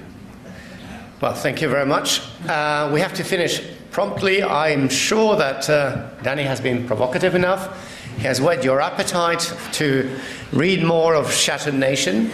Well, 1.20 1.34
thank 1.34 1.62
you 1.62 1.68
very 1.68 1.86
much. 1.86 2.20
Uh, 2.48 2.90
we 2.92 2.98
have 2.98 3.14
to 3.14 3.22
finish 3.22 3.62
promptly. 3.92 4.42
I'm 4.42 4.88
sure 4.88 5.36
that 5.36 5.70
uh, 5.70 6.10
Danny 6.24 6.42
has 6.42 6.60
been 6.60 6.84
provocative 6.84 7.36
enough. 7.36 7.95
He 8.16 8.22
has 8.22 8.40
whet 8.40 8.64
your 8.64 8.80
appetite 8.80 9.52
to 9.74 10.18
read 10.52 10.82
more 10.82 11.14
of 11.14 11.32
Shattered 11.32 11.74
Nation. 11.74 12.32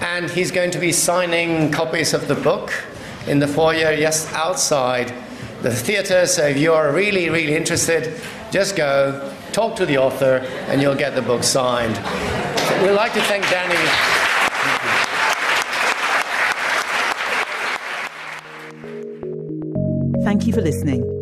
And 0.00 0.30
he's 0.30 0.50
going 0.50 0.70
to 0.72 0.78
be 0.78 0.92
signing 0.92 1.70
copies 1.70 2.14
of 2.14 2.28
the 2.28 2.34
book 2.34 2.72
in 3.26 3.38
the 3.38 3.48
foyer, 3.48 3.92
yes, 3.92 4.32
outside 4.32 5.12
the 5.62 5.72
theatre. 5.72 6.26
So 6.26 6.46
if 6.46 6.56
you're 6.56 6.92
really, 6.92 7.30
really 7.30 7.56
interested, 7.56 8.20
just 8.50 8.76
go, 8.76 9.32
talk 9.52 9.76
to 9.76 9.86
the 9.86 9.98
author, 9.98 10.38
and 10.68 10.80
you'll 10.80 10.96
get 10.96 11.14
the 11.14 11.22
book 11.22 11.42
signed. 11.44 11.96
We'd 12.82 12.92
like 12.92 13.12
to 13.14 13.22
thank 13.22 13.44
Danny. 13.50 13.76
Thank 20.24 20.46
you 20.46 20.52
for 20.52 20.62
listening. 20.62 21.21